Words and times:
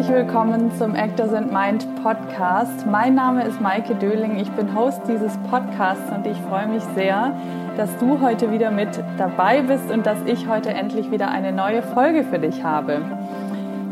Herzlich 0.00 0.16
willkommen 0.16 0.72
zum 0.78 0.94
Actors 0.94 1.34
and 1.34 1.52
Mind 1.52 1.86
Podcast. 2.02 2.86
Mein 2.86 3.14
Name 3.14 3.44
ist 3.44 3.60
Maike 3.60 3.94
Döling, 3.96 4.38
ich 4.38 4.50
bin 4.52 4.74
Host 4.74 5.02
dieses 5.06 5.36
Podcasts 5.50 6.10
und 6.10 6.26
ich 6.26 6.38
freue 6.38 6.68
mich 6.68 6.82
sehr, 6.94 7.38
dass 7.76 7.94
du 7.98 8.18
heute 8.18 8.50
wieder 8.50 8.70
mit 8.70 8.88
dabei 9.18 9.60
bist 9.60 9.90
und 9.90 10.06
dass 10.06 10.16
ich 10.24 10.48
heute 10.48 10.70
endlich 10.70 11.10
wieder 11.10 11.30
eine 11.30 11.52
neue 11.52 11.82
Folge 11.82 12.24
für 12.24 12.38
dich 12.38 12.64
habe. 12.64 13.02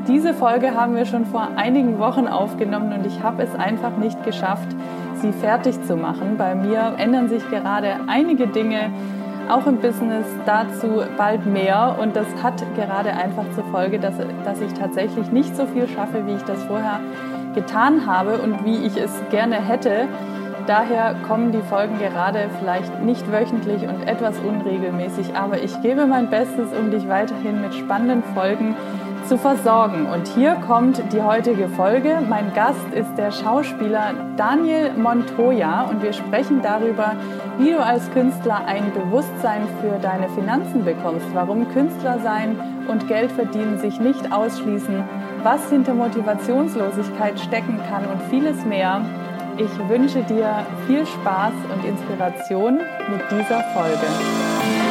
Diese 0.09 0.32
Folge 0.32 0.75
haben 0.75 0.96
wir 0.96 1.05
schon 1.05 1.27
vor 1.27 1.46
einigen 1.57 1.99
Wochen 1.99 2.27
aufgenommen 2.27 2.90
und 2.95 3.04
ich 3.04 3.22
habe 3.22 3.43
es 3.43 3.54
einfach 3.54 3.99
nicht 3.99 4.25
geschafft, 4.25 4.68
sie 5.17 5.32
fertig 5.32 5.82
zu 5.82 5.95
machen. 5.95 6.39
Bei 6.39 6.54
mir 6.54 6.95
ändern 6.96 7.29
sich 7.29 7.46
gerade 7.50 7.96
einige 8.07 8.46
Dinge, 8.46 8.93
auch 9.51 9.67
im 9.67 9.79
Business, 9.79 10.27
dazu 10.46 11.03
bald 11.17 11.46
mehr. 11.46 11.96
Und 12.00 12.17
das 12.17 12.27
hat 12.43 12.63
gerade 12.75 13.11
einfach 13.13 13.45
zur 13.55 13.64
Folge, 13.64 13.99
dass, 13.99 14.14
dass 14.45 14.61
ich 14.61 14.72
tatsächlich 14.75 15.31
nicht 15.31 15.57
so 15.57 15.67
viel 15.67 15.89
schaffe, 15.89 16.27
wie 16.27 16.35
ich 16.35 16.43
das 16.43 16.63
vorher 16.64 17.00
getan 17.55 18.07
habe 18.07 18.39
und 18.39 18.64
wie 18.64 18.86
ich 18.86 18.96
es 18.96 19.13
gerne 19.31 19.57
hätte. 19.57 20.08
Daher 20.67 21.14
kommen 21.27 21.50
die 21.50 21.63
Folgen 21.63 21.99
gerade 21.99 22.50
vielleicht 22.58 23.03
nicht 23.03 23.32
wöchentlich 23.32 23.89
und 23.89 24.07
etwas 24.07 24.39
unregelmäßig, 24.41 25.35
aber 25.35 25.63
ich 25.63 25.80
gebe 25.80 26.05
mein 26.07 26.29
Bestes, 26.29 26.69
um 26.79 26.91
dich 26.91 27.08
weiterhin 27.08 27.63
mit 27.63 27.75
spannenden 27.75 28.22
Folgen 28.35 28.77
zu 29.29 29.37
versorgen. 29.37 30.07
Und 30.07 30.27
hier 30.29 30.55
kommt 30.67 31.03
die 31.13 31.23
heutige 31.23 31.69
Folge. 31.69 32.19
Mein 32.27 32.55
Gast 32.55 32.86
ist 32.95 33.14
der 33.19 33.31
Schauspieler 33.31 34.14
Daniel 34.36 34.92
Montoya 34.97 35.83
und 35.83 36.03
wir 36.03 36.14
sprechen 36.14 36.62
darüber, 36.62 37.12
wie 37.59 37.72
du 37.72 37.84
als 37.84 38.11
Künstler 38.12 38.62
ein 38.67 38.91
Bewusstsein 38.95 39.69
für 39.83 39.98
deine 40.00 40.31
Finanzen 40.31 40.84
bekommst, 40.84 41.27
warum 41.34 41.69
Künstler 41.69 42.19
sein 42.20 42.58
und 42.89 43.06
Geld 43.06 43.30
verdienen 43.30 43.78
sich 43.78 44.00
nicht 44.00 44.33
ausschließen, 44.33 45.05
was 45.42 45.69
hinter 45.69 45.92
Motivationslosigkeit 45.92 47.39
stecken 47.39 47.78
kann 47.91 48.06
und 48.06 48.22
vieles 48.30 48.64
mehr. 48.64 49.02
Ich 49.58 49.89
wünsche 49.89 50.22
dir 50.22 50.64
viel 50.86 51.05
Spaß 51.05 51.52
und 51.74 51.84
Inspiration 51.84 52.77
mit 53.11 53.20
dieser 53.30 53.61
Folge. 53.74 54.88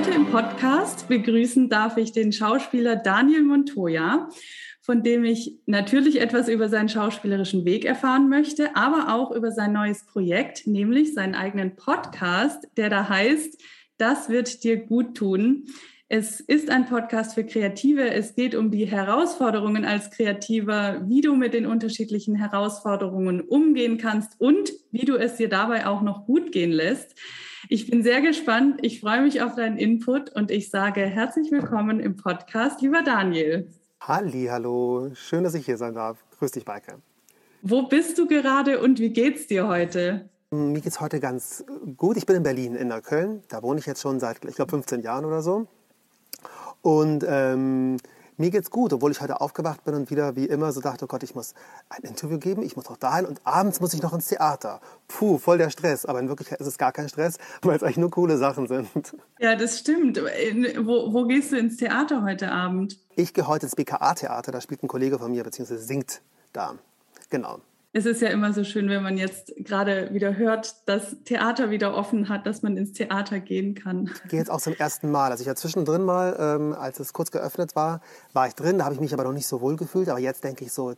Heute 0.00 0.12
im 0.12 0.30
Podcast 0.30 1.08
begrüßen 1.08 1.68
darf 1.68 1.98
ich 1.98 2.10
den 2.12 2.32
Schauspieler 2.32 2.96
Daniel 2.96 3.42
Montoya, 3.42 4.30
von 4.80 5.02
dem 5.02 5.24
ich 5.24 5.58
natürlich 5.66 6.22
etwas 6.22 6.48
über 6.48 6.70
seinen 6.70 6.88
schauspielerischen 6.88 7.66
Weg 7.66 7.84
erfahren 7.84 8.30
möchte, 8.30 8.74
aber 8.74 9.14
auch 9.14 9.30
über 9.30 9.52
sein 9.52 9.74
neues 9.74 10.06
Projekt, 10.06 10.66
nämlich 10.66 11.12
seinen 11.12 11.34
eigenen 11.34 11.76
Podcast, 11.76 12.66
der 12.78 12.88
da 12.88 13.10
heißt, 13.10 13.62
das 13.98 14.30
wird 14.30 14.64
dir 14.64 14.78
gut 14.78 15.18
tun. 15.18 15.66
Es 16.08 16.40
ist 16.40 16.70
ein 16.70 16.86
Podcast 16.86 17.34
für 17.34 17.44
Kreative. 17.44 18.10
Es 18.10 18.34
geht 18.34 18.54
um 18.54 18.70
die 18.70 18.86
Herausforderungen 18.86 19.84
als 19.84 20.10
Kreativer, 20.10 21.02
wie 21.08 21.20
du 21.20 21.36
mit 21.36 21.52
den 21.52 21.66
unterschiedlichen 21.66 22.36
Herausforderungen 22.36 23.42
umgehen 23.42 23.98
kannst 23.98 24.40
und 24.40 24.72
wie 24.92 25.04
du 25.04 25.16
es 25.16 25.36
dir 25.36 25.50
dabei 25.50 25.86
auch 25.86 26.00
noch 26.00 26.24
gut 26.24 26.52
gehen 26.52 26.72
lässt. 26.72 27.16
Ich 27.72 27.88
bin 27.88 28.02
sehr 28.02 28.20
gespannt. 28.20 28.80
Ich 28.82 28.98
freue 28.98 29.22
mich 29.22 29.42
auf 29.42 29.54
deinen 29.54 29.78
Input 29.78 30.34
und 30.34 30.50
ich 30.50 30.70
sage 30.70 31.02
herzlich 31.02 31.52
willkommen 31.52 32.00
im 32.00 32.16
Podcast, 32.16 32.82
lieber 32.82 33.04
Daniel. 33.04 33.68
Halli, 34.00 34.48
hallo. 34.50 35.12
Schön, 35.14 35.44
dass 35.44 35.54
ich 35.54 35.66
hier 35.66 35.76
sein 35.76 35.94
darf. 35.94 36.18
Grüß 36.40 36.50
dich, 36.50 36.66
Maike. 36.66 36.98
Wo 37.62 37.84
bist 37.84 38.18
du 38.18 38.26
gerade 38.26 38.80
und 38.80 38.98
wie 38.98 39.10
geht's 39.10 39.46
dir 39.46 39.68
heute? 39.68 40.28
Mir 40.50 40.80
geht's 40.80 41.00
heute 41.00 41.20
ganz 41.20 41.64
gut. 41.96 42.16
Ich 42.16 42.26
bin 42.26 42.34
in 42.34 42.42
Berlin, 42.42 42.74
in 42.74 42.88
Neukölln. 42.88 43.44
Da 43.46 43.62
wohne 43.62 43.78
ich 43.78 43.86
jetzt 43.86 44.02
schon 44.02 44.18
seit, 44.18 44.44
ich 44.44 44.56
glaube, 44.56 44.70
15 44.70 45.02
Jahren 45.02 45.24
oder 45.24 45.40
so. 45.40 45.68
Und 46.82 47.24
ähm, 47.24 47.98
mir 48.40 48.50
geht's 48.50 48.70
gut, 48.70 48.92
obwohl 48.92 49.12
ich 49.12 49.20
heute 49.20 49.40
aufgewacht 49.40 49.84
bin 49.84 49.94
und 49.94 50.10
wieder 50.10 50.34
wie 50.34 50.46
immer 50.46 50.72
so 50.72 50.80
dachte, 50.80 51.04
oh 51.04 51.08
Gott, 51.08 51.22
ich 51.22 51.34
muss 51.34 51.54
ein 51.90 52.02
Interview 52.02 52.38
geben, 52.38 52.62
ich 52.62 52.74
muss 52.74 52.88
auch 52.88 52.96
dahin 52.96 53.26
und 53.26 53.40
abends 53.44 53.80
muss 53.80 53.92
ich 53.94 54.02
noch 54.02 54.14
ins 54.14 54.28
Theater. 54.28 54.80
Puh, 55.08 55.38
voll 55.38 55.58
der 55.58 55.70
Stress. 55.70 56.06
Aber 56.06 56.18
in 56.20 56.28
Wirklichkeit 56.28 56.58
ist 56.58 56.66
es 56.66 56.78
gar 56.78 56.90
kein 56.90 57.08
Stress, 57.08 57.36
weil 57.62 57.76
es 57.76 57.82
eigentlich 57.82 57.98
nur 57.98 58.10
coole 58.10 58.38
Sachen 58.38 58.66
sind. 58.66 58.88
Ja, 59.38 59.54
das 59.54 59.78
stimmt. 59.78 60.18
Wo, 60.18 61.12
wo 61.12 61.26
gehst 61.26 61.52
du 61.52 61.58
ins 61.58 61.76
Theater 61.76 62.22
heute 62.22 62.50
Abend? 62.50 62.98
Ich 63.14 63.34
gehe 63.34 63.46
heute 63.46 63.66
ins 63.66 63.76
BKA-Theater, 63.76 64.50
da 64.50 64.60
spielt 64.60 64.82
ein 64.82 64.88
Kollege 64.88 65.18
von 65.18 65.30
mir, 65.30 65.44
beziehungsweise 65.44 65.82
singt 65.82 66.22
da. 66.52 66.74
Genau 67.28 67.60
es 67.92 68.06
ist 68.06 68.22
ja 68.22 68.28
immer 68.28 68.52
so 68.52 68.62
schön, 68.62 68.88
wenn 68.88 69.02
man 69.02 69.18
jetzt 69.18 69.52
gerade 69.56 70.14
wieder 70.14 70.36
hört, 70.36 70.88
dass 70.88 71.16
Theater 71.24 71.70
wieder 71.70 71.94
offen 71.94 72.28
hat, 72.28 72.46
dass 72.46 72.62
man 72.62 72.76
ins 72.76 72.92
Theater 72.92 73.40
gehen 73.40 73.74
kann. 73.74 74.10
Ich 74.24 74.30
gehe 74.30 74.38
jetzt 74.38 74.50
auch 74.50 74.60
zum 74.60 74.74
ersten 74.74 75.10
Mal. 75.10 75.32
Also 75.32 75.42
ich 75.42 75.48
war 75.48 75.56
zwischendrin 75.56 76.04
mal, 76.04 76.36
ähm, 76.38 76.72
als 76.72 77.00
es 77.00 77.12
kurz 77.12 77.32
geöffnet 77.32 77.74
war, 77.74 78.00
war 78.32 78.46
ich 78.46 78.54
drin. 78.54 78.78
Da 78.78 78.84
habe 78.84 78.94
ich 78.94 79.00
mich 79.00 79.12
aber 79.12 79.24
noch 79.24 79.32
nicht 79.32 79.48
so 79.48 79.60
wohl 79.60 79.76
gefühlt. 79.76 80.08
Aber 80.08 80.20
jetzt 80.20 80.44
denke 80.44 80.64
ich 80.64 80.72
so, 80.72 80.94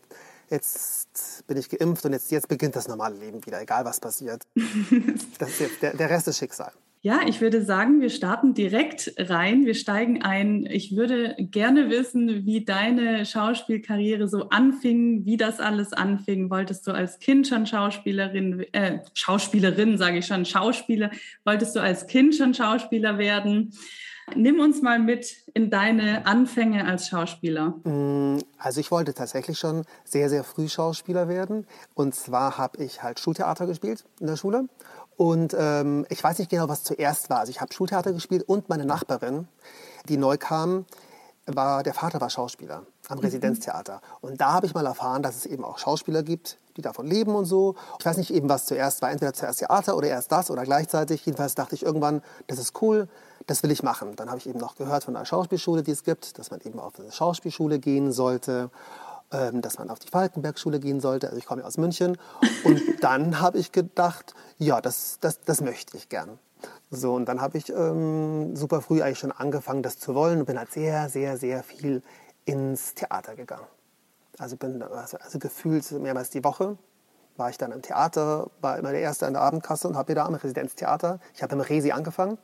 jetzt 0.51 1.47
bin 1.47 1.57
ich 1.57 1.71
geimpft 1.71 2.05
und 2.05 2.13
jetzt, 2.13 2.31
jetzt 2.31 2.49
beginnt 2.49 2.77
das 2.77 2.89
normale 2.89 3.17
Leben 3.17 3.45
wieder, 3.47 3.61
egal 3.63 3.87
was 3.87 3.99
passiert. 3.99 4.43
das 5.39 5.49
ist 5.49 5.61
jetzt, 5.61 5.83
der, 5.83 5.97
der 5.97 6.11
Rest 6.11 6.29
ist 6.29 6.39
Schicksal. 6.39 6.73
Ja, 7.05 7.23
ich 7.27 7.41
würde 7.41 7.65
sagen, 7.65 8.01
wir 8.01 8.11
starten 8.11 8.55
direkt 8.55 9.13
rein. 9.19 9.67
Wir 9.67 9.75
steigen 9.75 10.23
ein. 10.23 10.67
Ich 10.67 10.95
würde 10.95 11.35
gerne 11.37 11.91
wissen, 11.91 12.47
wie 12.47 12.65
deine 12.65 13.27
Schauspielkarriere 13.27 14.29
so 14.29 14.51
anfing, 14.51 15.25
wie 15.25 15.37
das 15.37 15.59
alles 15.59 15.93
anfing. 15.93 16.49
Wolltest 16.49 16.87
du 16.87 16.93
als 16.93 17.19
Kind 17.19 17.49
schon 17.49 17.67
Schauspielerin, 17.67 18.65
äh, 18.71 19.01
Schauspielerin, 19.15 19.99
sage 19.99 20.19
ich 20.19 20.27
schon, 20.27 20.45
Schauspieler, 20.45 21.11
wolltest 21.45 21.75
du 21.75 21.81
als 21.81 22.07
Kind 22.07 22.37
schon 22.37 22.55
Schauspieler 22.55 23.19
werden? 23.19 23.73
Nimm 24.37 24.61
uns 24.61 24.81
mal 24.81 25.01
mit 25.01 25.37
in 25.55 25.71
deine 25.71 26.25
Anfänge 26.27 26.87
als 26.87 27.09
Schauspieler. 27.09 27.71
Mm, 27.85 28.39
also 28.57 28.81
ich 28.81 28.93
wollte 28.93 29.13
tatsächlich 29.13 29.59
schon 29.59 29.85
sehr, 30.05 30.31
sehr 30.31 30.45
früh 30.45 30.69
Schauspieler 30.69 31.29
werden. 31.29 31.67
Und 31.95 32.15
zwar 32.15 32.59
habe 32.59 32.83
ich 32.83 33.03
halt 33.03 33.19
Schultheater 33.19 33.67
gespielt 33.67 34.05
in 34.21 34.29
der 34.29 34.37
Schule. 34.37 34.69
Und 35.17 35.55
ähm, 35.59 36.07
ich 36.09 36.23
weiß 36.23 36.39
nicht 36.39 36.51
genau, 36.51 36.69
was 36.69 36.85
zuerst 36.85 37.31
war. 37.31 37.41
Also 37.41 37.51
ich 37.51 37.61
habe 37.61 37.73
Schultheater 37.73 38.13
gespielt 38.13 38.49
und 38.49 38.69
meine 38.69 38.85
Nachbarin, 38.85 39.47
die 40.09 40.17
neu 40.17 40.37
kam, 40.37 40.87
war, 41.47 41.83
der 41.83 41.95
Vater 41.95 42.21
war 42.21 42.31
Schauspieler 42.31 42.83
am 43.09 43.19
mhm. 43.19 43.25
Residenztheater. 43.25 44.01
Und 44.21 44.41
da 44.41 44.53
habe 44.53 44.67
ich 44.67 44.75
mal 44.75 44.87
erfahren, 44.87 45.23
dass 45.23 45.37
es 45.37 45.47
eben 45.47 45.65
auch 45.65 45.79
Schauspieler 45.79 46.23
gibt, 46.23 46.59
die 46.77 46.83
davon 46.83 47.07
leben 47.07 47.35
und 47.35 47.45
so. 47.45 47.75
Ich 47.99 48.07
weiß 48.07 48.17
nicht 48.17 48.33
eben, 48.33 48.49
was 48.49 48.67
zuerst 48.67 49.03
war, 49.03 49.11
entweder 49.11 49.33
zuerst 49.33 49.59
Theater 49.59 49.97
oder 49.97 50.09
erst 50.09 50.33
das 50.33 50.51
oder 50.51 50.63
gleichzeitig. 50.63 51.25
Jedenfalls 51.27 51.55
dachte 51.55 51.75
ich 51.75 51.83
irgendwann, 51.83 52.23
das 52.47 52.59
ist 52.59 52.81
cool, 52.81 53.09
das 53.47 53.63
will 53.63 53.71
ich 53.71 53.83
machen. 53.83 54.17
Dann 54.17 54.29
habe 54.29 54.39
ich 54.39 54.49
eben 54.49 54.59
noch 54.59 54.77
gehört 54.77 55.05
von 55.05 55.17
einer 55.17 55.27
Schauspielschule, 55.27 55.83
die 55.83 55.91
es 55.91 56.05
gibt, 56.05 56.39
dass 56.39 56.51
man 56.51 56.61
eben 56.61 56.79
auf 56.79 56.99
eine 56.99 57.11
Schauspielschule 57.11 57.79
gehen 57.79 58.13
sollte. 58.13 58.71
Ähm, 59.33 59.63
dass 59.63 59.79
man 59.79 59.89
auf 59.89 59.99
die 59.99 60.09
Falkenberg-Schule 60.09 60.79
gehen 60.79 61.01
sollte. 61.01 61.29
Also 61.29 61.39
ich 61.39 61.47
komme 61.47 61.63
ja 61.63 61.67
aus 61.67 61.79
München. 61.79 62.19
Und 62.65 62.83
dann 63.01 63.41
habe 63.41 63.57
ich 63.59 63.73
gedacht, 63.73 64.35
ja, 64.59 64.83
das, 64.83 65.19
das, 65.21 65.41
das 65.41 65.63
möchte 65.63 65.97
ich 65.97 66.11
gern. 66.11 66.39
So, 66.91 67.15
und 67.15 67.25
dann 67.25 67.41
habe 67.41 67.57
ich 67.57 67.71
ähm, 67.71 68.55
super 68.55 68.83
früh 68.83 69.01
eigentlich 69.01 69.19
schon 69.19 69.33
angefangen, 69.33 69.83
das 69.83 69.99
zu 69.99 70.15
wollen 70.15 70.41
und 70.41 70.45
bin 70.45 70.59
halt 70.59 70.71
sehr, 70.71 71.09
sehr, 71.09 71.39
sehr 71.39 71.63
viel 71.63 72.03
ins 72.45 72.95
Theater 72.95 73.35
gegangen. 73.35 73.67
Also 74.39 74.57
bin 74.57 74.83
also, 74.83 75.17
also 75.19 75.39
gefühlt 75.39 75.91
mehrmals 75.93 76.29
die 76.29 76.45
Woche 76.45 76.77
war 77.37 77.49
ich 77.49 77.57
dann 77.57 77.73
im 77.73 77.81
Theater, 77.81 78.51
war 78.61 78.79
immer 78.79 78.91
der 78.93 79.01
Erste 79.01 79.27
an 79.27 79.33
der 79.33 79.43
Abendkasse 79.43 79.89
und 79.89 79.97
habe 79.97 80.11
wieder 80.11 80.27
am 80.27 80.35
Residenztheater. 80.35 81.19
Ich 81.35 81.43
habe 81.43 81.55
im 81.55 81.61
Resi 81.63 81.91
angefangen. 81.91 82.37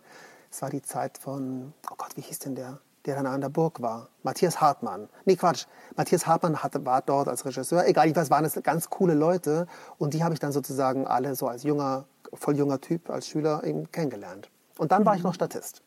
Es 0.50 0.62
war 0.62 0.70
die 0.70 0.81
Zeit 0.81 1.19
von, 1.19 1.75
oh 1.90 1.94
Gott, 1.99 2.17
wie 2.17 2.23
hieß 2.23 2.38
denn 2.38 2.55
der? 2.55 2.81
Der 3.08 3.16
dann 3.16 3.26
an 3.26 3.40
der 3.40 3.49
Burg 3.49 3.82
war. 3.82 4.08
Matthias 4.22 4.60
Hartmann. 4.60 5.08
Nee, 5.25 5.37
Quatsch. 5.37 5.66
Matthias 5.96 6.26
Hartmann 6.26 6.62
hatte, 6.62 6.84
war 6.87 7.02
dort 7.02 7.26
als 7.26 7.44
Regisseur. 7.44 7.87
Egal, 7.87 8.06
jedenfalls 8.06 8.31
waren 8.31 8.44
es 8.44 8.55
ganz 8.62 8.90
coole 8.90 9.14
Leute. 9.14 9.66
Und 9.99 10.14
die 10.14 10.22
habe 10.22 10.34
ich 10.34 10.40
dann 10.40 10.52
sozusagen 10.52 11.06
alle 11.06 11.34
so 11.34 11.49
als 11.49 11.64
junger, 11.64 12.05
voll 12.34 12.56
junger 12.56 12.81
Typ, 12.81 13.10
als 13.10 13.26
Schüler 13.26 13.64
eben 13.64 13.90
kennengelernt. 13.90 14.50
Und 14.76 14.93
dann 14.93 15.02
mhm. 15.02 15.06
war 15.06 15.14
ich 15.14 15.22
mhm. 15.22 15.28
noch 15.28 15.34
Statist. 15.34 15.82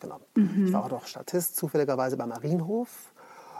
Genau. 0.00 0.20
Mhm. 0.34 0.66
Ich 0.66 0.72
war 0.72 0.84
auch 0.84 0.90
noch 0.90 1.06
Statist, 1.06 1.56
zufälligerweise 1.56 2.16
beim 2.16 2.28
Marienhof 2.28 3.14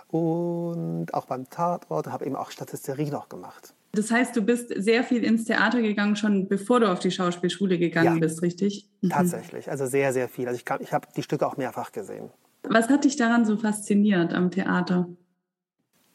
und 0.08 1.12
auch 1.14 1.26
beim 1.26 1.48
Tatort 1.48 2.08
habe 2.08 2.26
eben 2.26 2.36
auch 2.36 2.50
Statisterie 2.50 3.10
noch 3.10 3.28
gemacht. 3.28 3.74
Das 3.92 4.10
heißt, 4.10 4.34
du 4.36 4.42
bist 4.42 4.72
sehr 4.76 5.04
viel 5.04 5.22
ins 5.22 5.44
Theater 5.44 5.80
gegangen, 5.80 6.16
schon 6.16 6.48
bevor 6.48 6.80
du 6.80 6.90
auf 6.90 6.98
die 6.98 7.10
Schauspielschule 7.10 7.78
gegangen 7.78 8.14
ja, 8.14 8.20
bist, 8.20 8.42
richtig? 8.42 8.88
Mhm. 9.00 9.10
Tatsächlich, 9.10 9.70
also 9.70 9.86
sehr, 9.86 10.12
sehr 10.12 10.28
viel. 10.28 10.48
Also 10.48 10.60
ich, 10.60 10.80
ich 10.80 10.92
habe 10.92 11.08
die 11.16 11.22
Stücke 11.22 11.46
auch 11.46 11.56
mehrfach 11.56 11.92
gesehen. 11.92 12.30
Was 12.68 12.88
hat 12.88 13.04
dich 13.04 13.16
daran 13.16 13.44
so 13.44 13.56
fasziniert 13.56 14.32
am 14.32 14.50
Theater? 14.50 15.08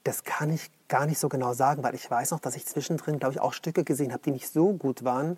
Das 0.04 0.24
kann 0.24 0.50
ich 0.51 0.69
gar 0.88 1.06
nicht 1.06 1.19
so 1.19 1.30
genau 1.30 1.54
sagen, 1.54 1.84
weil 1.84 1.94
ich 1.94 2.10
weiß 2.10 2.31
noch, 2.31 2.40
dass 2.40 2.56
ich 2.56 2.66
zwischendrin, 2.66 3.19
glaube 3.19 3.34
ich, 3.34 3.40
auch 3.40 3.54
Stücke 3.54 3.84
gesehen 3.84 4.12
habe, 4.12 4.24
die 4.24 4.31
nicht 4.31 4.50
so 4.50 4.74
gut 4.74 5.04
waren. 5.04 5.38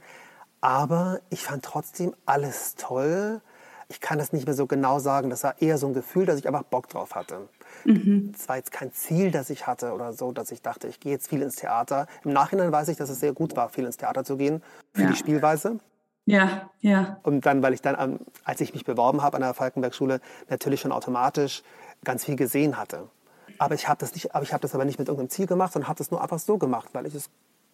Aber 0.61 1.19
ich 1.29 1.43
fand 1.43 1.65
trotzdem 1.65 2.15
alles 2.25 2.75
toll. 2.75 3.41
ich 3.89 3.99
kann 3.99 4.19
das 4.19 4.31
nicht 4.31 4.45
mehr 4.45 4.55
so 4.55 4.67
genau 4.67 4.99
sagen. 4.99 5.29
Das 5.29 5.43
war 5.43 5.61
eher 5.61 5.77
so 5.77 5.87
ein 5.87 5.93
Gefühl, 5.93 6.25
dass 6.25 6.39
ich 6.39 6.47
einfach 6.47 6.63
Bock 6.63 6.87
drauf 6.87 7.13
hatte. 7.13 7.49
Mhm. 7.83 8.31
Es 8.33 8.47
war 8.47 8.55
jetzt 8.55 8.71
kein 8.71 8.93
Ziel, 8.93 9.31
das 9.31 9.49
ich 9.49 9.67
hatte 9.67 9.91
oder 9.91 10.13
so, 10.13 10.31
dass 10.31 10.51
ich 10.51 10.61
dachte, 10.61 10.87
ich 10.87 11.01
gehe 11.01 11.11
jetzt 11.11 11.27
viel 11.27 11.41
ins 11.41 11.57
Theater. 11.57 12.07
Im 12.23 12.31
Nachhinein 12.31 12.71
weiß 12.71 12.87
ich, 12.87 12.95
dass 12.97 13.09
es 13.09 13.19
sehr 13.19 13.33
gut 13.33 13.57
war, 13.57 13.67
viel 13.67 13.85
ins 13.85 13.97
Theater 13.97 14.23
zu 14.23 14.37
gehen 14.37 14.63
für 14.93 15.01
ja. 15.01 15.09
die 15.09 15.15
Spielweise. 15.15 15.79
Ja, 16.25 16.69
ja. 16.81 17.19
Und 17.23 17.45
dann, 17.45 17.63
weil 17.63 17.73
ich 17.73 17.81
dann, 17.81 18.19
als 18.43 18.61
ich 18.61 18.73
mich 18.73 18.85
beworben 18.85 19.21
habe 19.21 19.37
an 19.37 19.41
der 19.41 19.53
Falkenberg-Schule, 19.53 20.21
natürlich 20.49 20.79
schon 20.79 20.91
automatisch 20.91 21.63
ganz 22.03 22.25
viel 22.25 22.35
gesehen 22.35 22.77
hatte. 22.77 23.09
Aber 23.57 23.75
ich 23.75 23.87
habe 23.87 23.99
das 23.99 24.13
nicht, 24.13 24.33
aber 24.33 24.43
ich 24.43 24.53
habe 24.53 24.61
das 24.61 24.73
aber 24.73 24.85
nicht 24.85 24.99
mit 24.99 25.07
irgendeinem 25.07 25.29
Ziel 25.29 25.47
gemacht, 25.47 25.73
sondern 25.73 25.89
habe 25.89 25.97
das 25.97 26.11
nur 26.11 26.21
einfach 26.21 26.39
so 26.39 26.57
gemacht, 26.57 26.89
weil 26.93 27.05
ich 27.05 27.15
es 27.15 27.29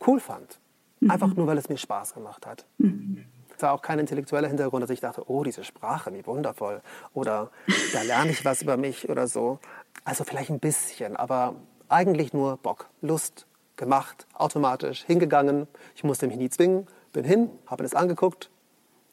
cool 0.05 0.19
fand. 0.19 0.59
Mhm. 0.99 1.11
Einfach 1.11 1.33
nur, 1.35 1.47
weil 1.47 1.57
es 1.57 1.69
mir 1.69 1.77
Spaß 1.77 2.13
gemacht 2.13 2.45
hat. 2.45 2.65
Mhm. 2.77 3.25
Es 3.55 3.63
war 3.63 3.73
auch 3.73 3.81
kein 3.81 3.97
intellektueller 3.97 4.47
Hintergrund, 4.47 4.83
dass 4.83 4.89
ich 4.91 4.99
dachte, 4.99 5.29
oh, 5.29 5.43
diese 5.43 5.63
Sprache, 5.63 6.13
wie 6.13 6.25
wundervoll. 6.25 6.81
Oder 7.13 7.49
da 7.93 8.01
lerne 8.03 8.31
ich 8.31 8.45
was 8.45 8.61
über 8.61 8.77
mich 8.77 9.09
oder 9.09 9.27
so. 9.27 9.59
Also 10.03 10.23
vielleicht 10.23 10.51
ein 10.51 10.59
bisschen, 10.59 11.15
aber 11.15 11.55
eigentlich 11.89 12.33
nur 12.33 12.57
Bock, 12.57 12.87
Lust, 13.01 13.47
gemacht, 13.75 14.27
automatisch, 14.33 15.03
hingegangen. 15.05 15.67
Ich 15.95 16.03
musste 16.03 16.27
mich 16.27 16.37
nie 16.37 16.49
zwingen, 16.49 16.87
bin 17.13 17.23
hin, 17.23 17.49
habe 17.65 17.83
es 17.83 17.93
angeguckt, 17.93 18.49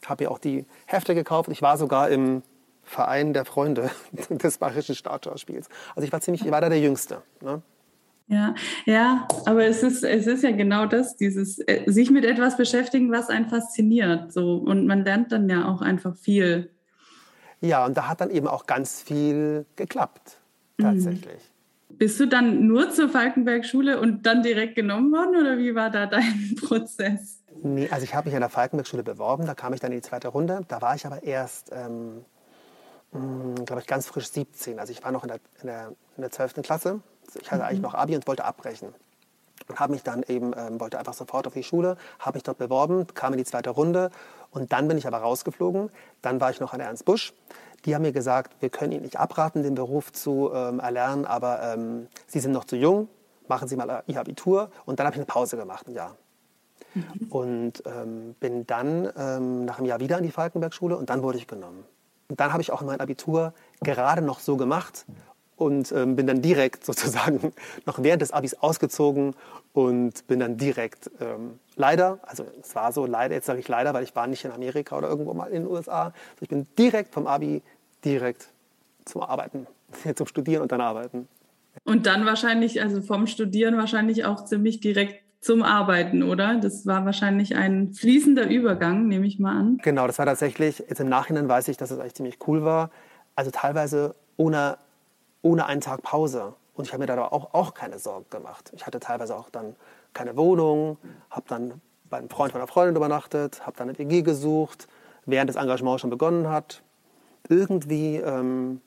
habe 0.07 0.25
mir 0.25 0.31
auch 0.31 0.39
die 0.39 0.67
Hefte 0.87 1.15
gekauft. 1.15 1.49
Ich 1.51 1.63
war 1.63 1.77
sogar 1.79 2.11
im 2.11 2.43
Verein 2.83 3.33
der 3.33 3.45
Freunde 3.45 3.91
des 4.29 4.59
Bayerischen 4.59 4.95
Staatsschauspiels. 4.95 5.69
Also 5.95 6.07
ich 6.07 6.13
war 6.13 6.21
ziemlich, 6.21 6.45
ich 6.45 6.51
war 6.51 6.61
da 6.61 6.69
der 6.69 6.81
Jüngste. 6.81 7.23
Ne? 7.41 7.63
Ja, 8.27 8.55
ja, 8.87 9.29
aber 9.45 9.67
es 9.67 9.83
ist, 9.83 10.03
es 10.03 10.27
ist 10.27 10.43
ja 10.43 10.53
genau 10.53 10.87
das, 10.87 11.17
dieses 11.17 11.59
äh, 11.59 11.83
sich 11.87 12.11
mit 12.11 12.25
etwas 12.25 12.57
beschäftigen, 12.57 13.13
was 13.13 13.29
einen 13.29 13.49
fasziniert. 13.49 14.33
So. 14.33 14.57
Und 14.57 14.87
man 14.87 15.05
lernt 15.05 15.31
dann 15.33 15.49
ja 15.49 15.69
auch 15.69 15.83
einfach 15.83 16.17
viel. 16.17 16.71
Ja, 17.61 17.85
und 17.85 17.97
da 17.97 18.09
hat 18.09 18.21
dann 18.21 18.31
eben 18.31 18.47
auch 18.47 18.67
ganz 18.67 19.03
viel 19.03 19.67
geklappt, 19.77 20.39
mhm. 20.79 20.83
tatsächlich. 20.85 21.35
Mhm. 21.91 21.97
Bist 21.97 22.19
du 22.19 22.27
dann 22.27 22.67
nur 22.67 22.91
zur 22.91 23.09
Falkenberg-Schule 23.09 24.01
und 24.01 24.25
dann 24.27 24.43
direkt 24.43 24.75
genommen 24.75 25.13
worden 25.13 25.37
oder 25.37 25.59
wie 25.59 25.75
war 25.75 25.91
da 25.91 26.07
dein 26.07 26.57
Prozess? 26.61 27.44
Nee, 27.65 27.89
also 27.91 28.05
ich 28.05 28.15
habe 28.15 28.29
mich 28.29 28.37
an 28.37 28.43
der 28.43 28.51
Falkenberg-Schule 28.51 29.03
beworben, 29.03 29.47
da 29.47 29.55
kam 29.55 29.73
ich 29.73 29.81
dann 29.81 29.91
in 29.91 29.99
die 29.99 30.03
zweite 30.03 30.29
Runde. 30.29 30.61
Da 30.69 30.81
war 30.83 30.95
ich 30.95 31.07
aber 31.07 31.23
erst, 31.23 31.73
ähm, 31.73 32.25
hm, 33.13 33.65
glaube 33.65 33.81
ich, 33.81 33.87
ganz 33.87 34.07
frisch 34.07 34.31
17. 34.31 34.79
Also 34.79 34.93
ich 34.93 35.03
war 35.03 35.11
noch 35.11 35.25
in 35.25 35.29
der, 35.29 35.39
in 35.61 35.67
der, 35.67 35.89
in 36.17 36.21
der 36.21 36.31
12. 36.31 36.63
Klasse 36.63 37.01
ich 37.41 37.51
hatte 37.51 37.65
eigentlich 37.65 37.79
mhm. 37.79 37.85
noch 37.85 37.95
Abi 37.95 38.15
und 38.15 38.27
wollte 38.27 38.45
abbrechen. 38.45 38.95
Und 39.69 39.81
habe 39.81 39.93
mich 39.93 40.03
dann 40.03 40.23
eben, 40.25 40.53
ähm, 40.57 40.79
wollte 40.81 40.99
einfach 40.99 41.15
sofort 41.15 41.47
auf 41.47 41.55
die 41.55 41.63
Schule, 41.63 41.97
habe 42.19 42.37
mich 42.37 42.43
dort 42.43 42.59
beworben, 42.59 43.07
kam 43.15 43.33
in 43.33 43.39
die 43.39 43.45
zweite 43.45 43.71
Runde 43.71 44.11
und 44.51 44.73
dann 44.73 44.89
bin 44.89 44.99
ich 44.99 45.07
aber 45.07 45.19
rausgeflogen. 45.19 45.91
Dann 46.23 46.41
war 46.41 46.51
ich 46.51 46.61
noch 46.61 46.73
an 46.73 46.81
der 46.81 46.89
Ernst 46.89 47.05
Busch. 47.05 47.33
Die 47.85 47.95
haben 47.95 48.03
mir 48.03 48.13
gesagt, 48.13 48.61
wir 48.61 48.69
können 48.69 48.93
Ihnen 48.93 49.03
nicht 49.03 49.19
abraten, 49.19 49.63
den 49.63 49.75
Beruf 49.75 50.13
zu 50.13 50.51
ähm, 50.53 50.81
erlernen, 50.81 51.25
aber 51.25 51.63
ähm, 51.63 52.09
Sie 52.27 52.41
sind 52.41 52.53
noch 52.53 52.65
zu 52.65 52.77
jung, 52.77 53.09
machen 53.49 53.69
Sie 53.69 53.77
mal 53.77 54.03
Ihr 54.07 54.21
Abitur. 54.21 54.71
Und 54.85 54.99
dann 54.99 55.07
habe 55.07 55.15
ich 55.15 55.21
eine 55.21 55.27
Pause 55.27 55.57
gemacht, 55.57 55.87
ein 55.89 55.95
Jahr. 55.95 56.17
Mhm. 56.95 57.27
Und 57.31 57.83
ähm, 57.87 58.35
bin 58.41 58.67
dann 58.67 59.11
ähm, 59.17 59.65
nach 59.65 59.79
einem 59.79 59.87
Jahr 59.87 60.01
wieder 60.01 60.17
an 60.17 60.23
die 60.23 60.31
Falkenberg-Schule 60.31 60.97
und 60.97 61.11
dann 61.11 61.23
wurde 61.23 61.39
ich 61.39 61.47
genommen. 61.47 61.85
Und 62.29 62.41
dann 62.41 62.53
habe 62.53 62.63
ich 62.63 62.73
auch 62.73 62.83
mein 62.83 63.01
Abitur 63.01 63.53
gerade 63.81 64.23
noch 64.23 64.41
so 64.41 64.57
gemacht 64.57 65.05
und 65.57 65.93
ähm, 65.93 66.17
bin 66.17 66.27
dann 66.27 66.43
direkt 66.43 66.85
sozusagen 66.87 67.53
noch 67.87 68.03
während 68.03 68.23
des 68.23 68.33
Abis 68.33 68.55
ausgezogen 68.55 69.35
und 69.73 70.27
bin 70.27 70.41
dann 70.41 70.57
direkt 70.57 71.11
ähm, 71.21 71.59
leider, 71.77 72.19
also 72.23 72.45
es 72.61 72.75
war 72.75 72.93
so 72.93 73.07
leider, 73.07 73.35
jetzt 73.35 73.47
sage 73.47 73.61
ich 73.61 73.69
leider, 73.69 73.95
weil 73.95 74.05
ich 74.05 74.15
war 74.15 74.27
nicht 74.27 74.45
in 74.45 74.53
Amerika 74.53 74.97
oder 74.97 75.09
irgendwo 75.09 75.35
mal 75.35 75.47
in 75.47 75.65
den 75.65 75.67
USA, 75.67 76.13
ich 76.41 76.49
bin 76.49 76.67
direkt 76.79 77.13
vom 77.13 77.27
Abi 77.27 77.63
direkt 78.05 78.49
zum 79.05 79.23
Arbeiten, 79.23 79.67
zum 80.15 80.27
Studieren 80.27 80.63
und 80.63 80.73
dann 80.73 80.81
Arbeiten. 80.81 81.29
Und 81.85 82.07
dann 82.07 82.25
wahrscheinlich, 82.25 82.81
also 82.81 83.03
vom 83.03 83.27
Studieren 83.27 83.77
wahrscheinlich 83.77 84.25
auch 84.25 84.45
ziemlich 84.45 84.81
direkt 84.81 85.24
zum 85.45 85.63
Arbeiten, 85.63 86.23
oder? 86.23 86.57
Das 86.57 86.87
war 86.87 87.05
wahrscheinlich 87.05 87.55
ein 87.55 87.93
fließender 87.93 88.49
Übergang, 88.49 89.09
nehme 89.09 89.27
ich 89.27 89.39
mal 89.39 89.57
an. 89.57 89.79
Genau, 89.83 90.07
das 90.07 90.19
war 90.19 90.27
tatsächlich, 90.27 90.79
jetzt 90.79 91.01
im 91.01 91.09
Nachhinein 91.09 91.49
weiß 91.49 91.69
ich, 91.69 91.77
dass 91.77 91.91
es 91.91 91.99
eigentlich 91.99 92.15
ziemlich 92.15 92.39
cool 92.47 92.65
war. 92.65 92.91
Also 93.37 93.51
teilweise 93.51 94.15
ohne 94.37 94.79
ohne 95.45 95.67
einen 95.67 95.83
Tag 95.83 96.03
Pause. 96.03 96.55
Und 96.75 96.87
ich 96.87 96.93
habe 96.93 97.03
mir 97.03 97.07
da 97.07 97.23
auch, 97.23 97.53
auch 97.55 97.75
keine 97.75 97.99
Sorgen 97.99 98.25
gemacht. 98.31 98.73
Ich 98.75 98.87
hatte 98.87 98.99
teilweise 98.99 99.37
auch 99.37 99.51
dann 99.51 99.77
keine 100.15 100.37
Wohnung, 100.37 100.97
habe 101.31 101.45
dann 101.49 101.81
bei 102.09 102.17
einem 102.17 102.31
Freund 102.31 102.55
meiner 102.55 102.67
Freundin 102.67 102.97
übernachtet, 102.97 103.65
habe 103.67 103.77
dann 103.77 103.89
eine 103.89 103.99
WG 103.99 104.23
gesucht, 104.23 104.89
während 105.27 105.51
das 105.51 105.57
Engagement 105.57 106.01
schon 106.01 106.11
begonnen 106.11 106.49
hat. 106.49 106.83
Irgendwie 107.49 108.17
ähm, 108.17 108.81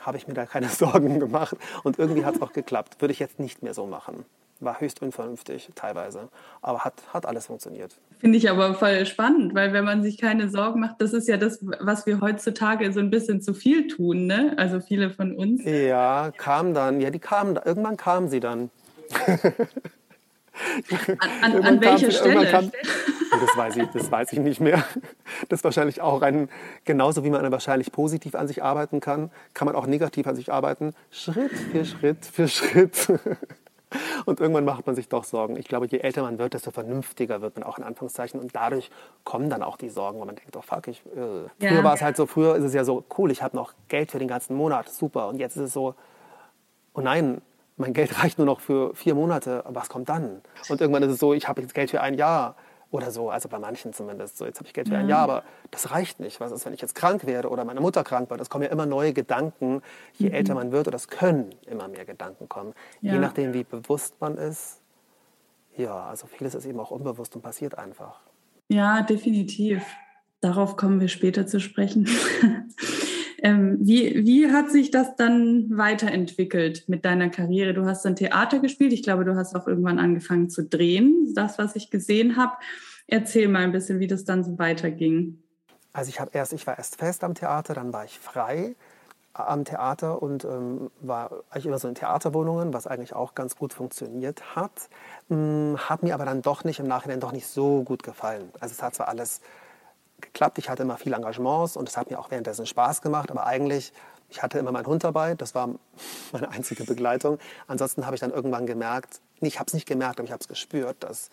habe 0.00 0.16
ich 0.16 0.26
mir 0.26 0.34
da 0.34 0.46
keine 0.46 0.68
Sorgen 0.68 1.20
gemacht 1.20 1.56
und 1.84 1.98
irgendwie 1.98 2.24
hat 2.24 2.34
es 2.34 2.42
auch 2.42 2.52
geklappt. 2.52 3.00
Würde 3.00 3.12
ich 3.12 3.20
jetzt 3.20 3.38
nicht 3.38 3.62
mehr 3.62 3.72
so 3.72 3.86
machen 3.86 4.24
war 4.60 4.80
höchst 4.80 5.02
unvernünftig 5.02 5.70
teilweise. 5.74 6.28
Aber 6.62 6.80
hat, 6.80 6.94
hat 7.12 7.26
alles 7.26 7.46
funktioniert. 7.46 7.94
Finde 8.18 8.36
ich 8.36 8.50
aber 8.50 8.74
voll 8.74 9.06
spannend, 9.06 9.54
weil 9.54 9.72
wenn 9.72 9.84
man 9.84 10.02
sich 10.02 10.18
keine 10.18 10.50
Sorgen 10.50 10.80
macht, 10.80 11.00
das 11.00 11.12
ist 11.12 11.26
ja 11.26 11.38
das, 11.38 11.58
was 11.80 12.04
wir 12.06 12.20
heutzutage 12.20 12.92
so 12.92 13.00
ein 13.00 13.10
bisschen 13.10 13.40
zu 13.40 13.54
viel 13.54 13.88
tun, 13.88 14.26
ne? 14.26 14.54
Also 14.58 14.80
viele 14.80 15.10
von 15.10 15.34
uns. 15.34 15.64
Ja, 15.64 16.30
kam 16.36 16.74
dann. 16.74 17.00
Ja, 17.00 17.10
die 17.10 17.18
kamen, 17.18 17.58
irgendwann 17.64 17.96
kamen 17.96 18.28
sie 18.28 18.40
dann. 18.40 18.70
An, 21.18 21.18
an, 21.42 21.62
an 21.64 21.80
welcher 21.80 22.10
Stelle? 22.10 22.46
Kam, 22.46 22.70
das, 23.30 23.56
weiß 23.56 23.76
ich, 23.76 23.86
das 23.88 24.10
weiß 24.10 24.32
ich 24.32 24.40
nicht 24.40 24.60
mehr. 24.60 24.84
Das 25.48 25.60
ist 25.60 25.64
wahrscheinlich 25.64 26.00
auch 26.00 26.22
ein, 26.22 26.48
genauso 26.84 27.24
wie 27.24 27.30
man 27.30 27.50
wahrscheinlich 27.50 27.92
positiv 27.92 28.34
an 28.34 28.46
sich 28.46 28.62
arbeiten 28.62 29.00
kann, 29.00 29.30
kann 29.54 29.66
man 29.66 29.74
auch 29.74 29.86
negativ 29.86 30.26
an 30.26 30.36
sich 30.36 30.52
arbeiten. 30.52 30.94
Schritt 31.10 31.52
für 31.52 31.84
Schritt 31.84 32.26
für 32.26 32.48
Schritt. 32.48 33.08
Und 34.24 34.40
irgendwann 34.40 34.64
macht 34.64 34.86
man 34.86 34.94
sich 34.94 35.08
doch 35.08 35.24
Sorgen. 35.24 35.56
Ich 35.56 35.66
glaube, 35.66 35.86
je 35.86 35.98
älter 35.98 36.22
man 36.22 36.38
wird, 36.38 36.54
desto 36.54 36.70
vernünftiger 36.70 37.40
wird 37.40 37.56
man 37.56 37.64
auch 37.64 37.78
in 37.78 37.84
Anführungszeichen. 37.84 38.40
Und 38.40 38.54
dadurch 38.54 38.90
kommen 39.24 39.50
dann 39.50 39.62
auch 39.62 39.76
die 39.76 39.88
Sorgen, 39.88 40.20
wo 40.20 40.24
man 40.24 40.36
denkt, 40.36 40.56
oh 40.56 40.62
fuck, 40.62 40.88
ich, 40.88 41.02
äh. 41.16 41.42
ja. 41.60 41.70
früher 41.70 41.84
war 41.84 41.94
es 41.94 42.02
halt 42.02 42.16
so, 42.16 42.26
früher 42.26 42.56
ist 42.56 42.64
es 42.64 42.74
ja 42.74 42.84
so, 42.84 43.04
cool, 43.18 43.30
ich 43.30 43.42
habe 43.42 43.56
noch 43.56 43.74
Geld 43.88 44.10
für 44.10 44.18
den 44.18 44.28
ganzen 44.28 44.56
Monat, 44.56 44.88
super. 44.88 45.28
Und 45.28 45.38
jetzt 45.38 45.56
ist 45.56 45.62
es 45.62 45.72
so, 45.72 45.94
oh 46.94 47.00
nein, 47.00 47.40
mein 47.76 47.92
Geld 47.92 48.18
reicht 48.22 48.38
nur 48.38 48.46
noch 48.46 48.60
für 48.60 48.94
vier 48.94 49.14
Monate, 49.14 49.64
was 49.68 49.88
kommt 49.88 50.08
dann? 50.08 50.42
Und 50.68 50.80
irgendwann 50.80 51.02
ist 51.02 51.12
es 51.12 51.18
so, 51.18 51.34
ich 51.34 51.48
habe 51.48 51.60
jetzt 51.60 51.74
Geld 51.74 51.90
für 51.90 52.00
ein 52.00 52.14
Jahr 52.14 52.54
oder 52.90 53.10
so, 53.10 53.30
also 53.30 53.48
bei 53.48 53.58
manchen 53.58 53.92
zumindest. 53.92 54.36
So, 54.36 54.46
jetzt 54.46 54.58
habe 54.58 54.66
ich 54.66 54.74
Geld 54.74 54.88
für 54.88 54.96
ein 54.96 55.08
Jahr, 55.08 55.20
aber 55.20 55.44
das 55.70 55.92
reicht 55.92 56.18
nicht. 56.18 56.40
Was 56.40 56.50
ist, 56.50 56.66
wenn 56.66 56.72
ich 56.72 56.80
jetzt 56.80 56.94
krank 56.94 57.24
werde 57.24 57.48
oder 57.48 57.64
meine 57.64 57.80
Mutter 57.80 58.02
krank 58.02 58.30
wird? 58.30 58.40
Es 58.40 58.50
kommen 58.50 58.64
ja 58.64 58.70
immer 58.70 58.86
neue 58.86 59.12
Gedanken. 59.12 59.82
Je 60.14 60.28
mhm. 60.28 60.34
älter 60.34 60.54
man 60.54 60.72
wird, 60.72 60.88
oder 60.88 60.96
es 60.96 61.08
können 61.08 61.54
immer 61.66 61.88
mehr 61.88 62.04
Gedanken 62.04 62.48
kommen. 62.48 62.74
Ja. 63.00 63.14
Je 63.14 63.18
nachdem, 63.20 63.54
wie 63.54 63.64
bewusst 63.64 64.20
man 64.20 64.36
ist. 64.36 64.80
Ja, 65.76 66.04
also 66.04 66.26
vieles 66.26 66.54
ist 66.54 66.66
eben 66.66 66.80
auch 66.80 66.90
unbewusst 66.90 67.36
und 67.36 67.42
passiert 67.42 67.78
einfach. 67.78 68.20
Ja, 68.68 69.02
definitiv. 69.02 69.84
Darauf 70.40 70.76
kommen 70.76 71.00
wir 71.00 71.08
später 71.08 71.46
zu 71.46 71.60
sprechen. 71.60 72.08
ähm, 73.42 73.78
wie, 73.80 74.26
wie 74.26 74.50
hat 74.50 74.70
sich 74.70 74.90
das 74.90 75.16
dann 75.16 75.76
weiterentwickelt 75.76 76.88
mit 76.88 77.04
deiner 77.04 77.28
Karriere? 77.30 77.74
Du 77.74 77.86
hast 77.86 78.04
dann 78.04 78.16
Theater 78.16 78.58
gespielt. 78.58 78.92
Ich 78.92 79.02
glaube, 79.02 79.24
du 79.24 79.36
hast 79.36 79.54
auch 79.54 79.66
irgendwann 79.66 79.98
angefangen 79.98 80.50
zu 80.50 80.64
drehen. 80.64 81.32
Das, 81.34 81.58
was 81.58 81.76
ich 81.76 81.90
gesehen 81.90 82.36
habe. 82.36 82.52
Erzähl 83.06 83.48
mal 83.48 83.62
ein 83.62 83.72
bisschen, 83.72 83.98
wie 83.98 84.06
das 84.06 84.24
dann 84.24 84.44
so 84.44 84.58
weiterging. 84.58 85.42
Also 85.92 86.10
ich 86.10 86.20
erst, 86.32 86.52
ich 86.52 86.66
war 86.66 86.78
erst 86.78 86.96
fest 86.96 87.24
am 87.24 87.34
Theater, 87.34 87.74
dann 87.74 87.92
war 87.92 88.04
ich 88.04 88.18
frei 88.18 88.76
am 89.32 89.64
Theater 89.64 90.22
und 90.22 90.44
ähm, 90.44 90.90
war 91.00 91.30
eigentlich 91.50 91.66
immer 91.66 91.78
so 91.78 91.88
in 91.88 91.94
Theaterwohnungen, 91.94 92.72
was 92.72 92.86
eigentlich 92.86 93.14
auch 93.14 93.34
ganz 93.34 93.56
gut 93.56 93.72
funktioniert 93.72 94.56
hat. 94.56 94.88
Ähm, 95.30 95.76
hat 95.78 96.02
mir 96.02 96.14
aber 96.14 96.24
dann 96.24 96.42
doch 96.42 96.64
nicht 96.64 96.80
im 96.80 96.86
Nachhinein 96.86 97.20
doch 97.20 97.32
nicht 97.32 97.46
so 97.46 97.82
gut 97.82 98.02
gefallen. 98.02 98.50
Also 98.60 98.72
es 98.72 98.82
hat 98.82 98.94
zwar 98.94 99.08
alles 99.08 99.40
geklappt, 100.20 100.58
ich 100.58 100.68
hatte 100.68 100.82
immer 100.82 100.96
viel 100.96 101.12
Engagements 101.12 101.76
und 101.76 101.88
es 101.88 101.96
hat 101.96 102.10
mir 102.10 102.18
auch 102.18 102.30
währenddessen 102.30 102.66
Spaß 102.66 103.02
gemacht, 103.02 103.30
aber 103.30 103.46
eigentlich, 103.46 103.92
ich 104.28 104.42
hatte 104.42 104.58
immer 104.58 104.72
meinen 104.72 104.86
Hund 104.86 105.04
dabei, 105.04 105.34
das 105.34 105.54
war 105.54 105.68
meine 106.32 106.50
einzige 106.50 106.84
Begleitung. 106.84 107.38
Ansonsten 107.66 108.06
habe 108.06 108.14
ich 108.16 108.20
dann 108.20 108.30
irgendwann 108.30 108.66
gemerkt, 108.66 109.20
nee, 109.40 109.48
ich 109.48 109.58
habe 109.58 109.68
es 109.68 109.74
nicht 109.74 109.86
gemerkt, 109.86 110.18
aber 110.18 110.26
ich 110.26 110.32
habe 110.32 110.40
es 110.40 110.48
gespürt, 110.48 110.96
dass 111.00 111.30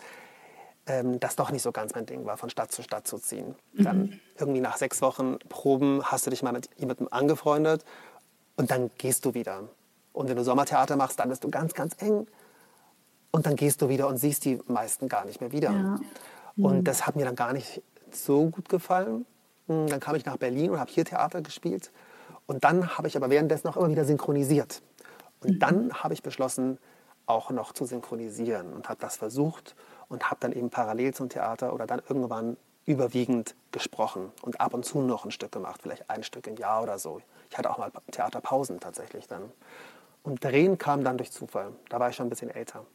ähm, 0.87 1.19
das 1.19 1.35
doch 1.35 1.51
nicht 1.51 1.61
so 1.61 1.71
ganz 1.71 1.93
mein 1.93 2.05
Ding 2.05 2.25
war, 2.25 2.37
von 2.37 2.49
Stadt 2.49 2.71
zu 2.71 2.81
Stadt 2.81 3.07
zu 3.07 3.17
ziehen. 3.17 3.55
Mhm. 3.73 3.83
Dann 3.83 4.19
irgendwie 4.39 4.61
nach 4.61 4.77
sechs 4.77 5.01
Wochen 5.01 5.37
Proben 5.49 6.03
hast 6.03 6.25
du 6.25 6.29
dich 6.29 6.43
mal 6.43 6.53
mit 6.53 6.69
jemandem 6.77 7.07
angefreundet 7.11 7.83
und 8.55 8.71
dann 8.71 8.89
gehst 8.97 9.25
du 9.25 9.33
wieder. 9.33 9.63
Und 10.13 10.29
wenn 10.29 10.35
du 10.35 10.43
Sommertheater 10.43 10.95
machst, 10.95 11.19
dann 11.19 11.29
bist 11.29 11.43
du 11.43 11.49
ganz, 11.49 11.73
ganz 11.73 11.95
eng. 12.01 12.27
Und 13.31 13.45
dann 13.45 13.55
gehst 13.55 13.81
du 13.81 13.89
wieder 13.89 14.07
und 14.07 14.17
siehst 14.17 14.45
die 14.45 14.59
meisten 14.67 15.09
gar 15.09 15.25
nicht 15.25 15.41
mehr 15.41 15.51
wieder. 15.51 15.71
Ja. 15.71 15.99
Mhm. 16.55 16.65
Und 16.65 16.83
das 16.85 17.05
hat 17.05 17.15
mir 17.15 17.25
dann 17.25 17.35
gar 17.35 17.53
nicht 17.53 17.83
so 18.15 18.49
gut 18.49 18.69
gefallen. 18.69 19.25
Hm, 19.67 19.87
dann 19.87 19.99
kam 19.99 20.15
ich 20.15 20.25
nach 20.25 20.37
Berlin 20.37 20.71
und 20.71 20.79
habe 20.79 20.91
hier 20.91 21.05
Theater 21.05 21.41
gespielt. 21.41 21.91
Und 22.45 22.63
dann 22.63 22.97
habe 22.97 23.07
ich 23.07 23.17
aber 23.17 23.29
währenddessen 23.29 23.67
auch 23.67 23.77
immer 23.77 23.89
wieder 23.89 24.05
synchronisiert. 24.05 24.81
Und 25.41 25.55
mhm. 25.55 25.59
dann 25.59 25.93
habe 25.93 26.13
ich 26.13 26.23
beschlossen, 26.23 26.79
auch 27.27 27.51
noch 27.51 27.73
zu 27.73 27.85
synchronisieren 27.85 28.73
und 28.73 28.89
habe 28.89 28.99
das 28.99 29.17
versucht 29.17 29.75
und 30.07 30.31
habe 30.31 30.37
dann 30.39 30.53
eben 30.53 30.69
parallel 30.69 31.13
zum 31.13 31.29
Theater 31.29 31.73
oder 31.73 31.85
dann 31.85 32.01
irgendwann 32.07 32.57
überwiegend 32.85 33.53
gesprochen 33.71 34.31
und 34.41 34.61
ab 34.61 34.73
und 34.73 34.85
zu 34.85 35.01
noch 35.01 35.25
ein 35.25 35.31
Stück 35.31 35.51
gemacht, 35.51 35.81
vielleicht 35.83 36.09
ein 36.09 36.23
Stück 36.23 36.47
im 36.47 36.55
Jahr 36.55 36.81
oder 36.81 36.97
so. 36.97 37.19
Ich 37.49 37.57
hatte 37.57 37.69
auch 37.69 37.77
mal 37.77 37.91
Theaterpausen 38.11 38.79
tatsächlich 38.79 39.27
dann. 39.27 39.51
Und 40.23 40.43
Drehen 40.43 40.77
kam 40.77 41.03
dann 41.03 41.17
durch 41.17 41.31
Zufall. 41.31 41.73
Da 41.89 41.99
war 41.99 42.09
ich 42.09 42.15
schon 42.15 42.27
ein 42.27 42.29
bisschen 42.29 42.49
älter. 42.49 42.85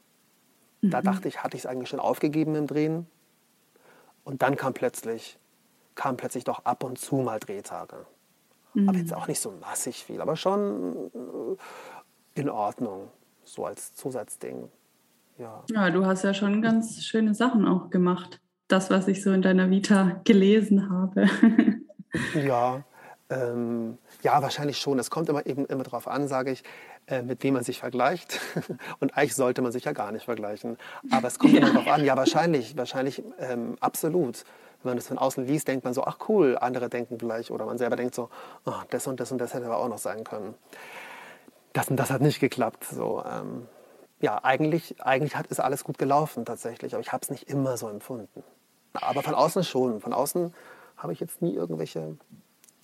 Mhm. 0.81 0.91
Da 0.91 1.03
dachte 1.03 1.29
ich, 1.29 1.43
hatte 1.43 1.57
ich 1.57 1.65
es 1.65 1.67
eigentlich 1.67 1.91
schon 1.91 2.01
aufgegeben 2.01 2.55
im 2.55 2.67
Drehen. 2.67 3.07
Und 4.25 4.43
dann 4.43 4.57
kam 4.57 4.75
plötzlich, 4.75 5.39
kam 5.95 6.17
plötzlich 6.17 6.45
doch 6.45 6.65
ab 6.65 6.85
und 6.85 6.99
zu 6.99 7.17
mal 7.17 7.39
Drehtage. 7.39 8.07
Mhm. 8.75 8.89
Aber 8.89 8.99
jetzt 8.99 9.15
auch 9.15 9.29
nicht 9.29 9.41
so 9.41 9.53
massig 9.61 10.05
viel, 10.05 10.21
aber 10.21 10.37
schon 10.37 11.11
äh, 12.35 12.41
in 12.41 12.49
Ordnung, 12.49 13.09
so 13.45 13.67
als 13.67 13.95
Zusatzding. 13.95 14.69
Ja. 15.39 15.65
ja, 15.71 15.91
du 15.91 16.07
hast 16.07 16.23
ja 16.23 16.35
schon 16.35 16.63
ganz 16.63 17.03
schöne 17.03 17.35
Sachen 17.35 17.67
auch 17.67 17.91
gemacht. 17.91 18.41
Das, 18.69 18.91
was 18.91 19.09
ich 19.09 19.23
so 19.23 19.33
in 19.33 19.43
deiner 19.43 19.71
Vita 19.71 20.21
gelesen 20.25 20.89
habe. 20.89 21.27
ja, 22.47 22.85
ähm, 23.29 23.99
ja, 24.23 24.41
wahrscheinlich 24.43 24.79
schon. 24.79 24.99
Es 24.99 25.11
kommt 25.11 25.29
immer 25.29 25.47
eben 25.47 25.67
immer 25.67 25.83
darauf 25.83 26.07
an, 26.07 26.29
sage 26.29 26.53
ich, 26.53 26.63
mit 27.21 27.43
wem 27.43 27.55
man 27.55 27.65
sich 27.65 27.79
vergleicht. 27.79 28.41
Und 29.01 29.17
eigentlich 29.17 29.35
sollte 29.35 29.61
man 29.61 29.73
sich 29.73 29.85
ja 29.85 29.93
gar 29.93 30.13
nicht 30.13 30.25
vergleichen. 30.25 30.79
Aber 31.11 31.29
es 31.29 31.39
kommt 31.39 31.53
ja. 31.53 31.59
immer 31.59 31.73
darauf 31.73 31.89
an. 31.89 32.05
Ja, 32.05 32.17
wahrscheinlich, 32.17 32.77
wahrscheinlich 32.77 33.23
ähm, 33.39 33.77
absolut. 33.81 34.45
Wenn 34.83 34.91
man 34.91 34.97
das 34.97 35.09
von 35.09 35.19
außen 35.19 35.47
liest, 35.47 35.69
denkt 35.69 35.85
man 35.85 35.93
so, 35.93 36.05
ach 36.05 36.19
cool. 36.29 36.57
Andere 36.59 36.89
denken 36.89 37.19
vielleicht 37.19 37.51
oder 37.51 37.67
man 37.67 37.77
selber 37.77 37.97
denkt 37.97 38.15
so, 38.15 38.31
oh, 38.65 38.73
das 38.91 39.07
und 39.07 39.21
das 39.21 39.31
und 39.31 39.39
das 39.39 39.53
hätte 39.53 39.67
aber 39.67 39.79
auch 39.79 39.89
noch 39.89 39.99
sein 39.99 40.25
können. 40.25 40.55
Das 41.73 41.89
und 41.89 41.97
das 41.97 42.11
hat 42.11 42.23
nicht 42.23 42.41
geklappt. 42.41 42.85
So, 42.85 43.23
ähm, 43.27 43.67
ja, 44.21 44.43
eigentlich, 44.43 45.01
eigentlich 45.03 45.37
hat, 45.37 45.49
ist 45.49 45.61
alles 45.61 45.85
gut 45.85 45.99
gelaufen 45.99 46.45
tatsächlich. 46.45 46.95
Aber 46.95 47.03
ich 47.03 47.13
habe 47.13 47.23
es 47.23 47.31
nicht 47.31 47.49
immer 47.51 47.77
so 47.77 47.89
empfunden. 47.89 48.43
Aber 48.95 49.23
von 49.23 49.35
außen 49.35 49.65
schon. 49.65 50.01
Von 50.01 50.13
außen 50.13 50.55
habe 50.97 51.13
ich 51.13 51.21
jetzt 51.21 51.43
nie 51.43 51.55
irgendwelche 51.55 52.17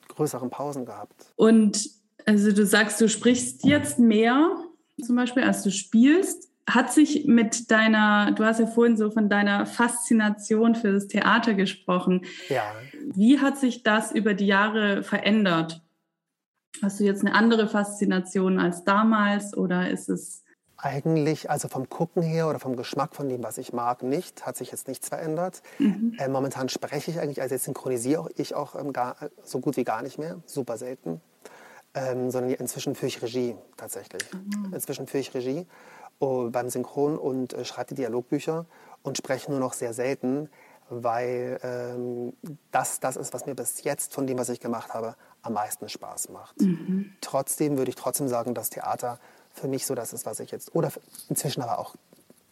größeren 0.09 0.51
Pausen 0.51 0.85
gehabt. 0.85 1.33
Und 1.37 1.91
also 2.29 2.53
du 2.53 2.67
sagst, 2.67 3.01
du 3.01 3.09
sprichst 3.09 3.65
jetzt 3.65 3.99
mehr 3.99 4.55
zum 5.03 5.17
Beispiel, 5.17 5.45
als 5.45 5.63
du 5.63 5.71
spielst. 5.71 6.51
Hat 6.69 6.93
sich 6.93 7.25
mit 7.27 7.71
deiner, 7.71 8.33
du 8.33 8.45
hast 8.45 8.61
ja 8.61 8.67
vorhin 8.67 8.99
so 8.99 9.11
von 9.11 9.31
deiner 9.31 9.65
Faszination 9.65 10.75
für 10.75 10.93
das 10.93 11.07
Theater 11.07 11.55
gesprochen. 11.55 12.27
Ja. 12.51 12.63
Wie 13.15 13.41
hat 13.41 13.57
sich 13.57 13.83
das 13.83 14.13
über 14.13 14.35
die 14.35 14.47
Jahre 14.47 15.03
verändert? 15.03 15.83
Hast 16.83 17.01
du 17.01 17.05
jetzt 17.05 17.23
eine 17.23 17.35
andere 17.35 17.67
Faszination 17.67 18.61
als 18.61 18.85
damals 18.85 19.57
oder 19.57 19.89
ist 19.89 20.11
es 20.11 20.45
eigentlich, 20.77 21.51
also 21.51 21.69
vom 21.69 21.89
Gucken 21.89 22.23
her 22.23 22.49
oder 22.49 22.61
vom 22.61 22.77
Geschmack 22.77 23.17
von 23.17 23.31
dem, 23.31 23.43
was 23.43 23.57
ich 23.57 23.73
mag, 23.73 24.03
nicht. 24.03 24.45
Hat 24.45 24.57
sich 24.57 24.71
jetzt 24.71 24.87
nichts 24.87 25.09
verändert. 25.09 25.63
Mhm. 25.79 26.15
Äh, 26.19 26.29
momentan 26.29 26.69
spreche 26.69 27.11
ich 27.11 27.19
eigentlich, 27.19 27.41
also 27.41 27.55
jetzt 27.55 27.65
synchronisiere 27.65 28.29
ich 28.37 28.55
auch 28.55 28.79
ähm, 28.79 28.93
gar, 28.93 29.17
so 29.43 29.59
gut 29.61 29.79
wie 29.79 29.85
gar 29.85 30.03
nicht 30.03 30.19
mehr, 30.19 30.37
super 30.45 30.77
selten. 30.77 31.23
Ähm, 31.99 32.31
sondern 32.31 32.53
inzwischen 32.53 32.95
führe 32.95 33.09
ich 33.09 33.23
Regie 33.23 33.57
tatsächlich. 33.77 34.23
Mhm. 34.33 34.73
Inzwischen 34.73 35.07
führe 35.07 35.21
ich 35.21 35.35
Regie 35.35 35.67
oh, 36.21 36.49
beim 36.51 36.69
Synchron 36.69 37.19
und 37.19 37.53
äh, 37.53 37.65
schreibe 37.65 37.89
die 37.89 37.97
Dialogbücher 37.97 38.67
und 39.03 39.17
spreche 39.17 39.51
nur 39.51 39.61
noch 39.61 39.73
sehr 39.73 39.93
selten, 39.93 40.49
weil 40.91 41.59
ähm, 41.63 42.33
das 42.71 43.01
das 43.01 43.17
ist, 43.17 43.35
was 43.35 43.47
mir 43.47 43.55
bis 43.55 43.83
jetzt 43.83 44.15
von 44.15 44.27
dem, 44.27 44.39
was 44.39 44.49
ich 44.49 44.61
gemacht 44.61 44.95
habe, 44.95 45.17
am 45.43 45.53
meisten 45.53 45.89
Spaß 45.89 46.31
macht. 46.31 46.61
Mhm. 46.61 47.13
Trotzdem 47.21 47.79
würde 47.79 47.91
ich 47.91 47.97
trotzdem 47.97 48.29
sagen, 48.29 48.55
dass 48.55 48.71
Theater 48.71 49.19
für 49.53 49.69
mich 49.69 49.87
so 49.87 49.95
das 49.95 50.13
ist, 50.13 50.27
was 50.27 50.41
ich 50.41 50.51
jetzt, 50.51 50.75
oder 50.75 50.91
inzwischen 51.29 51.63
aber 51.63 51.79
auch, 51.79 51.95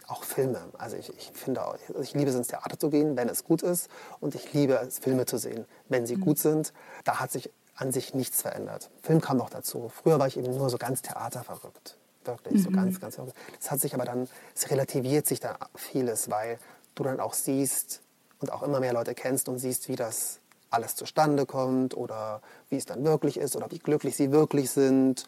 auch 0.06 0.24
Filme. 0.24 0.60
Also 0.78 0.96
ich, 0.96 1.12
ich 1.16 1.30
finde, 1.34 1.62
also 1.62 2.00
ich 2.00 2.14
liebe 2.14 2.30
es 2.30 2.36
ins 2.36 2.48
Theater 2.48 2.78
zu 2.78 2.90
gehen, 2.90 3.16
wenn 3.16 3.28
es 3.28 3.44
gut 3.44 3.62
ist 3.62 3.88
und 4.20 4.34
ich 4.34 4.52
liebe 4.52 4.74
es, 4.74 4.98
Filme 4.98 5.26
zu 5.26 5.38
sehen, 5.38 5.64
wenn 5.88 6.06
sie 6.06 6.16
mhm. 6.16 6.20
gut 6.20 6.38
sind. 6.38 6.72
Da 7.04 7.20
hat 7.20 7.32
sich 7.32 7.50
an 7.76 7.92
sich 7.92 8.14
nichts 8.14 8.42
verändert. 8.42 8.90
Film 9.02 9.20
kam 9.20 9.36
noch 9.36 9.50
dazu. 9.50 9.90
Früher 9.94 10.18
war 10.18 10.26
ich 10.26 10.36
eben 10.36 10.56
nur 10.56 10.70
so 10.70 10.78
ganz 10.78 11.02
theaterverrückt. 11.02 11.96
Wirklich, 12.24 12.54
mhm. 12.54 12.64
so 12.64 12.70
ganz, 12.70 13.00
ganz 13.00 13.14
verrückt. 13.14 13.36
Das 13.58 13.70
hat 13.70 13.80
sich 13.80 13.94
aber 13.94 14.04
dann, 14.04 14.28
es 14.54 14.70
relativiert 14.70 15.26
sich 15.26 15.38
da 15.38 15.58
vieles, 15.74 16.30
weil 16.30 16.58
du 16.94 17.04
dann 17.04 17.20
auch 17.20 17.34
siehst 17.34 18.00
und 18.40 18.50
auch 18.50 18.62
immer 18.62 18.80
mehr 18.80 18.92
Leute 18.92 19.14
kennst 19.14 19.48
und 19.48 19.58
siehst, 19.58 19.88
wie 19.88 19.96
das 19.96 20.40
alles 20.70 20.96
zustande 20.96 21.46
kommt 21.46 21.96
oder 21.96 22.40
wie 22.68 22.76
es 22.76 22.86
dann 22.86 23.04
wirklich 23.04 23.36
ist 23.36 23.54
oder 23.54 23.70
wie 23.70 23.78
glücklich 23.78 24.16
sie 24.16 24.32
wirklich 24.32 24.70
sind 24.70 25.26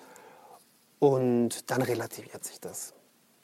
und 0.98 1.70
dann 1.70 1.82
relativiert 1.82 2.44
sich 2.44 2.60
das. 2.60 2.94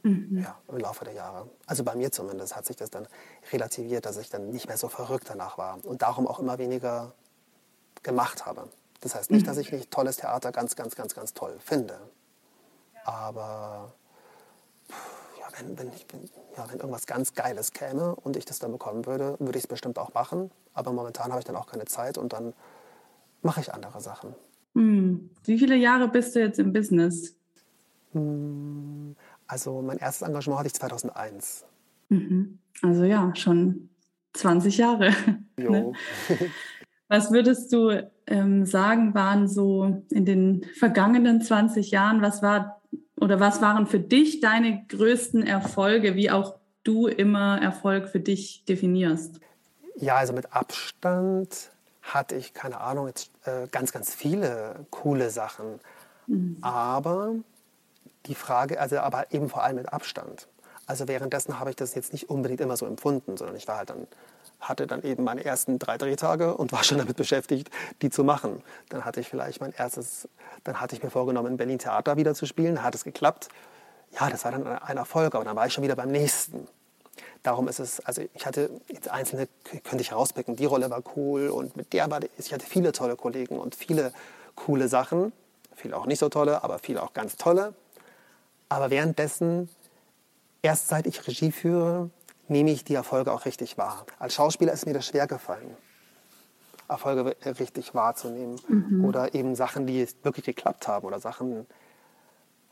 Mhm. 0.02 0.40
Ja, 0.42 0.58
im 0.68 0.78
Laufe 0.78 1.04
der 1.04 1.14
Jahre. 1.14 1.48
Also 1.66 1.84
bei 1.84 1.94
mir 1.94 2.10
zumindest 2.10 2.56
hat 2.56 2.66
sich 2.66 2.76
das 2.76 2.90
dann 2.90 3.06
relativiert, 3.52 4.04
dass 4.04 4.16
ich 4.16 4.28
dann 4.28 4.50
nicht 4.50 4.66
mehr 4.66 4.76
so 4.76 4.88
verrückt 4.88 5.30
danach 5.30 5.56
war 5.56 5.78
und 5.84 6.02
darum 6.02 6.26
auch 6.26 6.40
immer 6.40 6.58
weniger 6.58 7.12
gemacht 8.02 8.44
habe. 8.44 8.68
Das 9.04 9.14
heißt 9.14 9.30
nicht, 9.30 9.46
dass 9.46 9.58
ich 9.58 9.70
nicht 9.70 9.90
tolles 9.90 10.16
Theater 10.16 10.50
ganz, 10.50 10.76
ganz, 10.76 10.96
ganz, 10.96 11.14
ganz 11.14 11.34
toll 11.34 11.58
finde. 11.58 12.00
Aber 13.04 13.92
ja, 15.38 15.46
wenn, 15.58 15.78
wenn, 15.78 15.88
ich, 15.88 16.06
ja, 16.56 16.64
wenn 16.70 16.78
irgendwas 16.78 17.06
ganz 17.06 17.34
Geiles 17.34 17.72
käme 17.72 18.14
und 18.16 18.34
ich 18.34 18.46
das 18.46 18.60
dann 18.60 18.72
bekommen 18.72 19.04
würde, 19.04 19.36
würde 19.40 19.58
ich 19.58 19.64
es 19.64 19.66
bestimmt 19.66 19.98
auch 19.98 20.14
machen. 20.14 20.50
Aber 20.72 20.90
momentan 20.92 21.32
habe 21.32 21.38
ich 21.40 21.44
dann 21.44 21.54
auch 21.54 21.66
keine 21.66 21.84
Zeit 21.84 22.16
und 22.16 22.32
dann 22.32 22.54
mache 23.42 23.60
ich 23.60 23.74
andere 23.74 24.00
Sachen. 24.00 24.34
Hm. 24.74 25.28
Wie 25.44 25.58
viele 25.58 25.76
Jahre 25.76 26.08
bist 26.08 26.34
du 26.34 26.40
jetzt 26.40 26.58
im 26.58 26.72
Business? 26.72 27.36
Hm, 28.12 29.16
also 29.46 29.82
mein 29.82 29.98
erstes 29.98 30.26
Engagement 30.26 30.60
hatte 30.60 30.68
ich 30.68 30.74
2001. 30.74 31.66
Mhm. 32.08 32.58
Also 32.80 33.04
ja, 33.04 33.36
schon 33.36 33.90
20 34.32 34.78
Jahre. 34.78 35.10
Jo. 35.58 35.92
Ne? 36.30 36.50
Was 37.08 37.30
würdest 37.30 37.72
du 37.72 38.10
ähm, 38.26 38.64
sagen, 38.64 39.14
waren 39.14 39.48
so 39.48 40.02
in 40.10 40.24
den 40.24 40.64
vergangenen 40.78 41.40
20 41.40 41.90
Jahren, 41.90 42.22
was 42.22 42.42
war 42.42 42.80
oder 43.20 43.40
was 43.40 43.62
waren 43.62 43.86
für 43.86 44.00
dich 44.00 44.40
deine 44.40 44.84
größten 44.88 45.46
Erfolge, 45.46 46.14
wie 46.14 46.30
auch 46.30 46.56
du 46.82 47.06
immer 47.06 47.60
Erfolg 47.60 48.08
für 48.08 48.20
dich 48.20 48.64
definierst? 48.66 49.40
Ja, 49.96 50.16
also 50.16 50.32
mit 50.32 50.52
Abstand 50.52 51.70
hatte 52.02 52.34
ich, 52.34 52.52
keine 52.52 52.80
Ahnung, 52.80 53.06
jetzt 53.06 53.30
äh, 53.44 53.66
ganz, 53.70 53.92
ganz 53.92 54.14
viele 54.14 54.86
coole 54.90 55.30
Sachen. 55.30 55.80
Mhm. 56.26 56.58
Aber 56.60 57.34
die 58.26 58.34
Frage, 58.34 58.80
also 58.80 58.98
aber 58.98 59.32
eben 59.32 59.48
vor 59.48 59.62
allem 59.62 59.76
mit 59.76 59.92
Abstand. 59.92 60.48
Also 60.86 61.08
währenddessen 61.08 61.58
habe 61.58 61.70
ich 61.70 61.76
das 61.76 61.94
jetzt 61.94 62.12
nicht 62.12 62.28
unbedingt 62.28 62.60
immer 62.60 62.76
so 62.76 62.86
empfunden, 62.86 63.36
sondern 63.36 63.56
ich 63.56 63.66
war 63.68 63.78
halt 63.78 63.90
dann, 63.90 64.06
hatte 64.68 64.86
dann 64.86 65.02
eben 65.02 65.24
meine 65.24 65.44
ersten 65.44 65.78
drei 65.78 65.98
Drehtage 65.98 66.54
und 66.54 66.72
war 66.72 66.84
schon 66.84 66.98
damit 66.98 67.16
beschäftigt, 67.16 67.70
die 68.02 68.10
zu 68.10 68.24
machen. 68.24 68.62
Dann 68.88 69.04
hatte 69.04 69.20
ich 69.20 69.28
vielleicht 69.28 69.60
mein 69.60 69.72
erstes, 69.72 70.28
dann 70.64 70.80
hatte 70.80 70.96
ich 70.96 71.02
mir 71.02 71.10
vorgenommen, 71.10 71.52
in 71.52 71.56
Berlin 71.56 71.78
Theater 71.78 72.16
wieder 72.16 72.34
zu 72.34 72.46
spielen, 72.46 72.82
hat 72.82 72.94
es 72.94 73.04
geklappt. 73.04 73.48
Ja, 74.18 74.30
das 74.30 74.44
war 74.44 74.52
dann 74.52 74.66
ein 74.66 74.96
Erfolg, 74.96 75.34
aber 75.34 75.44
dann 75.44 75.56
war 75.56 75.66
ich 75.66 75.72
schon 75.72 75.84
wieder 75.84 75.96
beim 75.96 76.10
nächsten. 76.10 76.68
Darum 77.42 77.68
ist 77.68 77.78
es, 77.78 78.00
also 78.00 78.22
ich 78.32 78.46
hatte 78.46 78.70
jetzt 78.88 79.08
einzelne, 79.10 79.48
könnte 79.84 80.00
ich 80.00 80.12
rauspicken, 80.12 80.56
die 80.56 80.64
Rolle 80.64 80.88
war 80.90 81.02
cool 81.16 81.48
und 81.48 81.76
mit 81.76 81.92
der 81.92 82.10
war, 82.10 82.20
ich 82.38 82.52
hatte 82.52 82.64
viele 82.64 82.92
tolle 82.92 83.16
Kollegen 83.16 83.58
und 83.58 83.74
viele 83.74 84.12
coole 84.54 84.88
Sachen, 84.88 85.32
viele 85.74 85.96
auch 85.96 86.06
nicht 86.06 86.20
so 86.20 86.28
tolle, 86.28 86.64
aber 86.64 86.78
viele 86.78 87.02
auch 87.02 87.12
ganz 87.12 87.36
tolle. 87.36 87.74
Aber 88.68 88.90
währenddessen, 88.90 89.68
erst 90.62 90.88
seit 90.88 91.06
ich 91.06 91.26
Regie 91.26 91.52
führe, 91.52 92.08
nehme 92.48 92.70
ich 92.70 92.84
die 92.84 92.94
Erfolge 92.94 93.32
auch 93.32 93.44
richtig 93.44 93.78
wahr. 93.78 94.06
Als 94.18 94.34
Schauspieler 94.34 94.72
ist 94.72 94.86
mir 94.86 94.94
das 94.94 95.06
schwer 95.06 95.26
gefallen, 95.26 95.76
Erfolge 96.88 97.36
richtig 97.58 97.94
wahrzunehmen. 97.94 98.60
Mhm. 98.68 99.04
Oder 99.04 99.34
eben 99.34 99.54
Sachen, 99.54 99.86
die 99.86 100.06
wirklich 100.22 100.44
geklappt 100.44 100.86
haben. 100.86 101.06
Oder 101.06 101.20
Sachen, 101.20 101.66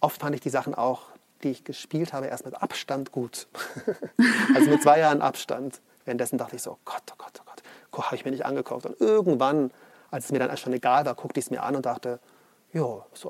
oft 0.00 0.20
fand 0.20 0.34
ich 0.34 0.40
die 0.40 0.50
Sachen 0.50 0.74
auch, 0.74 1.02
die 1.42 1.50
ich 1.50 1.64
gespielt 1.64 2.12
habe, 2.12 2.26
erst 2.26 2.44
mit 2.44 2.60
Abstand 2.60 3.12
gut. 3.12 3.48
also 4.54 4.70
mit 4.70 4.82
zwei 4.82 4.98
Jahren 4.98 5.22
Abstand. 5.22 5.80
Währenddessen 6.04 6.38
dachte 6.38 6.56
ich 6.56 6.62
so, 6.62 6.78
Gott, 6.84 7.02
oh 7.12 7.14
Gott, 7.16 7.40
oh 7.40 7.44
Gott, 7.90 8.06
habe 8.06 8.16
ich 8.16 8.24
mir 8.24 8.32
nicht 8.32 8.44
angekauft. 8.44 8.86
Und 8.86 9.00
irgendwann, 9.00 9.70
als 10.10 10.26
es 10.26 10.32
mir 10.32 10.38
dann 10.38 10.56
schon 10.56 10.72
egal 10.72 11.06
war, 11.06 11.14
guckte 11.14 11.40
ich 11.40 11.46
es 11.46 11.50
mir 11.50 11.62
an 11.62 11.76
und 11.76 11.86
dachte, 11.86 12.20
ja, 12.72 13.04
ist 13.12 13.24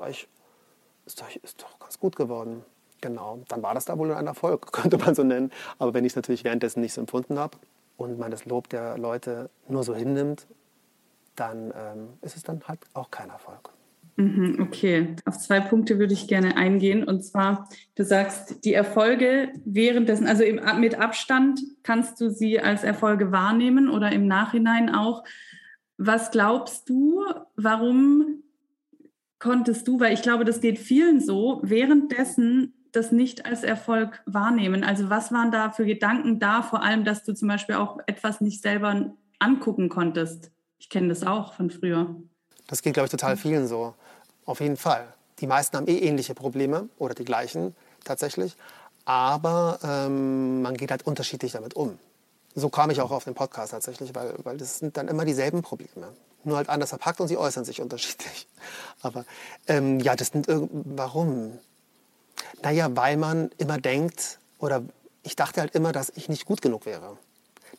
ist, 1.05 1.17
ist 1.43 1.61
doch 1.61 1.79
ganz 1.79 1.99
gut 1.99 2.15
geworden. 2.15 2.63
Genau, 3.03 3.43
dann 3.49 3.61
war 3.61 3.73
das 3.73 3.83
da 3.83 3.97
wohl 3.97 4.13
ein 4.13 4.27
Erfolg, 4.27 4.71
könnte 4.71 4.97
man 4.97 5.13
so 5.13 5.23
nennen. 5.23 5.51
Aber 5.77 5.93
wenn 5.93 6.05
ich 6.05 6.13
es 6.13 6.15
natürlich 6.15 6.45
währenddessen 6.45 6.79
nicht 6.79 6.93
so 6.93 7.01
empfunden 7.01 7.37
habe 7.37 7.57
und 7.97 8.17
man 8.17 8.31
das 8.31 8.45
Lob 8.45 8.69
der 8.69 8.97
Leute 8.97 9.49
nur 9.67 9.83
so 9.83 9.93
hinnimmt, 9.93 10.47
dann 11.35 11.73
ähm, 11.75 12.07
ist 12.21 12.37
es 12.37 12.43
dann 12.43 12.61
halt 12.65 12.79
auch 12.93 13.11
kein 13.11 13.29
Erfolg. 13.29 13.71
Mhm, 14.15 14.59
okay, 14.61 15.17
auf 15.25 15.37
zwei 15.37 15.59
Punkte 15.59 15.99
würde 15.99 16.13
ich 16.13 16.29
gerne 16.29 16.55
eingehen. 16.55 17.03
Und 17.03 17.25
zwar, 17.25 17.67
du 17.95 18.05
sagst, 18.05 18.63
die 18.63 18.73
Erfolge 18.73 19.51
währenddessen, 19.65 20.25
also 20.25 20.43
im, 20.43 20.61
mit 20.79 20.95
Abstand 20.97 21.59
kannst 21.81 22.21
du 22.21 22.29
sie 22.29 22.61
als 22.61 22.85
Erfolge 22.85 23.33
wahrnehmen 23.33 23.89
oder 23.89 24.13
im 24.13 24.27
Nachhinein 24.27 24.95
auch. 24.95 25.25
Was 25.97 26.31
glaubst 26.31 26.87
du, 26.87 27.21
warum 27.57 28.43
konntest 29.39 29.89
du, 29.89 29.99
weil 29.99 30.13
ich 30.13 30.21
glaube, 30.21 30.45
das 30.45 30.61
geht 30.61 30.79
vielen 30.79 31.19
so, 31.19 31.59
währenddessen 31.63 32.73
das 32.95 33.11
nicht 33.11 33.45
als 33.45 33.63
Erfolg 33.63 34.21
wahrnehmen? 34.25 34.83
Also 34.83 35.09
was 35.09 35.31
waren 35.31 35.51
da 35.51 35.71
für 35.71 35.85
Gedanken 35.85 36.39
da, 36.39 36.61
vor 36.61 36.83
allem, 36.83 37.03
dass 37.03 37.23
du 37.23 37.33
zum 37.33 37.47
Beispiel 37.47 37.75
auch 37.75 37.99
etwas 38.07 38.41
nicht 38.41 38.61
selber 38.61 39.13
angucken 39.39 39.89
konntest. 39.89 40.51
Ich 40.79 40.89
kenne 40.89 41.09
das 41.09 41.23
auch 41.23 41.53
von 41.53 41.69
früher. 41.69 42.15
Das 42.67 42.81
geht, 42.81 42.93
glaube 42.93 43.05
ich, 43.05 43.11
total 43.11 43.37
vielen 43.37 43.67
so. 43.67 43.93
Auf 44.45 44.61
jeden 44.61 44.77
Fall. 44.77 45.07
Die 45.39 45.47
meisten 45.47 45.77
haben 45.77 45.87
eh 45.87 45.97
ähnliche 45.99 46.33
Probleme 46.33 46.89
oder 46.97 47.13
die 47.13 47.25
gleichen 47.25 47.75
tatsächlich. 48.03 48.55
Aber 49.05 49.79
ähm, 49.83 50.61
man 50.61 50.75
geht 50.75 50.91
halt 50.91 51.05
unterschiedlich 51.05 51.53
damit 51.53 51.75
um. 51.75 51.97
So 52.55 52.69
kam 52.69 52.89
ich 52.89 53.01
auch 53.01 53.11
auf 53.11 53.23
den 53.23 53.33
Podcast 53.33 53.71
tatsächlich, 53.71 54.13
weil, 54.15 54.35
weil 54.43 54.57
das 54.57 54.79
sind 54.79 54.95
dann 54.95 55.07
immer 55.07 55.25
dieselben 55.25 55.61
Probleme. 55.61 56.13
Nur 56.43 56.57
halt 56.57 56.69
anders 56.69 56.89
verpackt 56.89 57.19
und 57.19 57.27
sie 57.27 57.37
äußern 57.37 57.65
sich 57.65 57.81
unterschiedlich. 57.81 58.47
Aber 59.01 59.25
ähm, 59.67 59.99
ja, 59.99 60.15
das 60.15 60.27
sind 60.27 60.47
warum? 60.47 61.59
Naja, 62.61 62.95
weil 62.95 63.17
man 63.17 63.51
immer 63.57 63.77
denkt, 63.77 64.39
oder 64.59 64.83
ich 65.23 65.35
dachte 65.35 65.61
halt 65.61 65.75
immer, 65.75 65.91
dass 65.91 66.11
ich 66.15 66.29
nicht 66.29 66.45
gut 66.45 66.61
genug 66.61 66.85
wäre. 66.85 67.17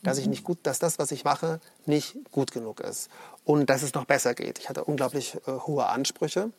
Dass 0.02 0.18
ich 0.18 0.24
mhm. 0.24 0.30
nicht 0.30 0.44
gut, 0.44 0.58
dass 0.64 0.78
das, 0.78 0.98
was 0.98 1.12
ich 1.12 1.24
mache, 1.24 1.60
nicht 1.86 2.16
gut 2.32 2.52
genug 2.52 2.80
ist. 2.80 3.08
Und 3.44 3.70
dass 3.70 3.82
es 3.82 3.94
noch 3.94 4.04
besser 4.04 4.34
geht. 4.34 4.58
Ich 4.58 4.68
hatte 4.68 4.84
unglaublich 4.84 5.36
äh, 5.46 5.52
hohe 5.52 5.86
Ansprüche. 5.86 6.50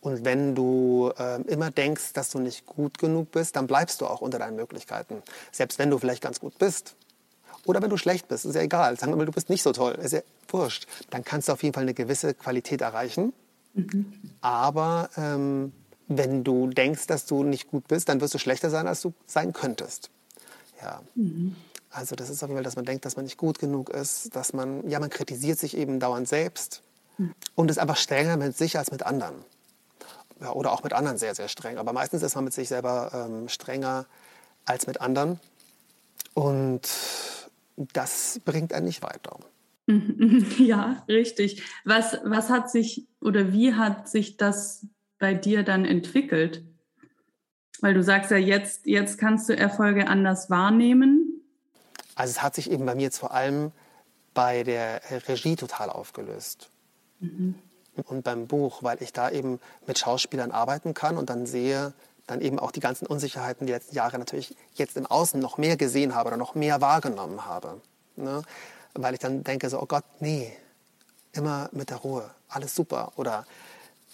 Und 0.00 0.24
wenn 0.24 0.54
du 0.54 1.12
äh, 1.16 1.40
immer 1.42 1.70
denkst, 1.70 2.12
dass 2.14 2.30
du 2.30 2.40
nicht 2.40 2.66
gut 2.66 2.98
genug 2.98 3.30
bist, 3.30 3.54
dann 3.54 3.68
bleibst 3.68 4.00
du 4.00 4.06
auch 4.06 4.20
unter 4.20 4.38
deinen 4.40 4.56
Möglichkeiten. 4.56 5.22
Selbst 5.52 5.78
wenn 5.78 5.90
du 5.90 5.98
vielleicht 5.98 6.22
ganz 6.22 6.40
gut 6.40 6.58
bist. 6.58 6.96
Oder 7.66 7.80
wenn 7.80 7.90
du 7.90 7.96
schlecht 7.96 8.26
bist, 8.26 8.44
ist 8.44 8.56
ja 8.56 8.62
egal. 8.62 8.98
Sagen 8.98 9.12
wir 9.12 9.16
mal, 9.16 9.26
du 9.26 9.32
bist 9.32 9.48
nicht 9.48 9.62
so 9.62 9.72
toll, 9.72 9.92
ist 10.02 10.12
ja 10.12 10.20
wurscht. 10.48 10.86
Dann 11.10 11.24
kannst 11.24 11.48
du 11.48 11.52
auf 11.52 11.62
jeden 11.62 11.74
Fall 11.74 11.84
eine 11.84 11.94
gewisse 11.94 12.34
Qualität 12.34 12.80
erreichen. 12.80 13.32
Mhm. 13.74 14.12
Aber 14.40 15.08
ähm, 15.16 15.72
wenn 16.08 16.44
du 16.44 16.68
denkst, 16.68 17.06
dass 17.06 17.26
du 17.26 17.42
nicht 17.44 17.70
gut 17.70 17.88
bist, 17.88 18.08
dann 18.08 18.20
wirst 18.20 18.34
du 18.34 18.38
schlechter 18.38 18.70
sein, 18.70 18.86
als 18.86 19.02
du 19.02 19.12
sein 19.26 19.52
könntest. 19.52 20.10
Ja. 20.80 21.02
Mhm. 21.14 21.56
Also 21.90 22.16
das 22.16 22.30
ist 22.30 22.42
auf 22.42 22.48
jeden 22.48 22.56
Fall, 22.56 22.64
dass 22.64 22.76
man 22.76 22.86
denkt, 22.86 23.04
dass 23.04 23.16
man 23.16 23.24
nicht 23.24 23.36
gut 23.36 23.58
genug 23.58 23.90
ist, 23.90 24.34
dass 24.34 24.52
man, 24.52 24.88
ja, 24.88 24.98
man 24.98 25.10
kritisiert 25.10 25.58
sich 25.58 25.76
eben 25.76 26.00
dauernd 26.00 26.26
selbst 26.26 26.82
mhm. 27.18 27.34
und 27.54 27.70
ist 27.70 27.78
einfach 27.78 27.96
strenger 27.96 28.36
mit 28.36 28.56
sich 28.56 28.78
als 28.78 28.90
mit 28.90 29.04
anderen. 29.04 29.34
Ja, 30.40 30.52
oder 30.52 30.72
auch 30.72 30.82
mit 30.82 30.92
anderen 30.92 31.18
sehr, 31.18 31.34
sehr 31.34 31.48
streng. 31.48 31.78
Aber 31.78 31.92
meistens 31.92 32.22
ist 32.22 32.34
man 32.34 32.44
mit 32.44 32.52
sich 32.52 32.68
selber 32.68 33.10
ähm, 33.14 33.48
strenger 33.48 34.06
als 34.64 34.86
mit 34.86 35.00
anderen. 35.00 35.38
Und 36.34 36.88
das 37.76 38.40
bringt 38.44 38.72
einen 38.72 38.86
nicht 38.86 39.02
weiter. 39.02 39.38
Ja, 40.58 41.04
richtig. 41.08 41.62
Was, 41.84 42.18
was 42.24 42.48
hat 42.48 42.70
sich 42.70 43.06
oder 43.20 43.52
wie 43.52 43.74
hat 43.74 44.08
sich 44.08 44.36
das 44.36 44.86
bei 45.22 45.34
dir 45.34 45.62
dann 45.62 45.84
entwickelt? 45.84 46.64
Weil 47.80 47.94
du 47.94 48.02
sagst 48.02 48.32
ja, 48.32 48.36
jetzt, 48.36 48.86
jetzt 48.86 49.18
kannst 49.18 49.48
du 49.48 49.56
Erfolge 49.56 50.08
anders 50.08 50.50
wahrnehmen. 50.50 51.40
Also 52.16 52.32
es 52.32 52.42
hat 52.42 52.56
sich 52.56 52.68
eben 52.70 52.84
bei 52.84 52.96
mir 52.96 53.02
jetzt 53.02 53.18
vor 53.18 53.32
allem 53.32 53.70
bei 54.34 54.64
der 54.64 55.00
Regie 55.28 55.54
total 55.54 55.90
aufgelöst. 55.90 56.70
Mhm. 57.20 57.54
Und 58.04 58.24
beim 58.24 58.48
Buch, 58.48 58.82
weil 58.82 59.00
ich 59.00 59.12
da 59.12 59.30
eben 59.30 59.60
mit 59.86 59.98
Schauspielern 59.98 60.50
arbeiten 60.50 60.92
kann 60.92 61.16
und 61.16 61.30
dann 61.30 61.46
sehe, 61.46 61.92
dann 62.26 62.40
eben 62.40 62.58
auch 62.58 62.72
die 62.72 62.80
ganzen 62.80 63.06
Unsicherheiten 63.06 63.66
die 63.66 63.72
letzten 63.72 63.94
Jahre 63.94 64.18
natürlich 64.18 64.56
jetzt 64.74 64.96
im 64.96 65.06
Außen 65.06 65.38
noch 65.38 65.56
mehr 65.56 65.76
gesehen 65.76 66.16
habe 66.16 66.28
oder 66.28 66.36
noch 66.36 66.56
mehr 66.56 66.80
wahrgenommen 66.80 67.46
habe. 67.46 67.80
Ne? 68.16 68.42
Weil 68.94 69.14
ich 69.14 69.20
dann 69.20 69.44
denke 69.44 69.68
so, 69.70 69.80
oh 69.80 69.86
Gott, 69.86 70.04
nee, 70.18 70.52
immer 71.32 71.68
mit 71.72 71.90
der 71.90 71.98
Ruhe, 71.98 72.28
alles 72.48 72.74
super. 72.74 73.12
Oder 73.16 73.46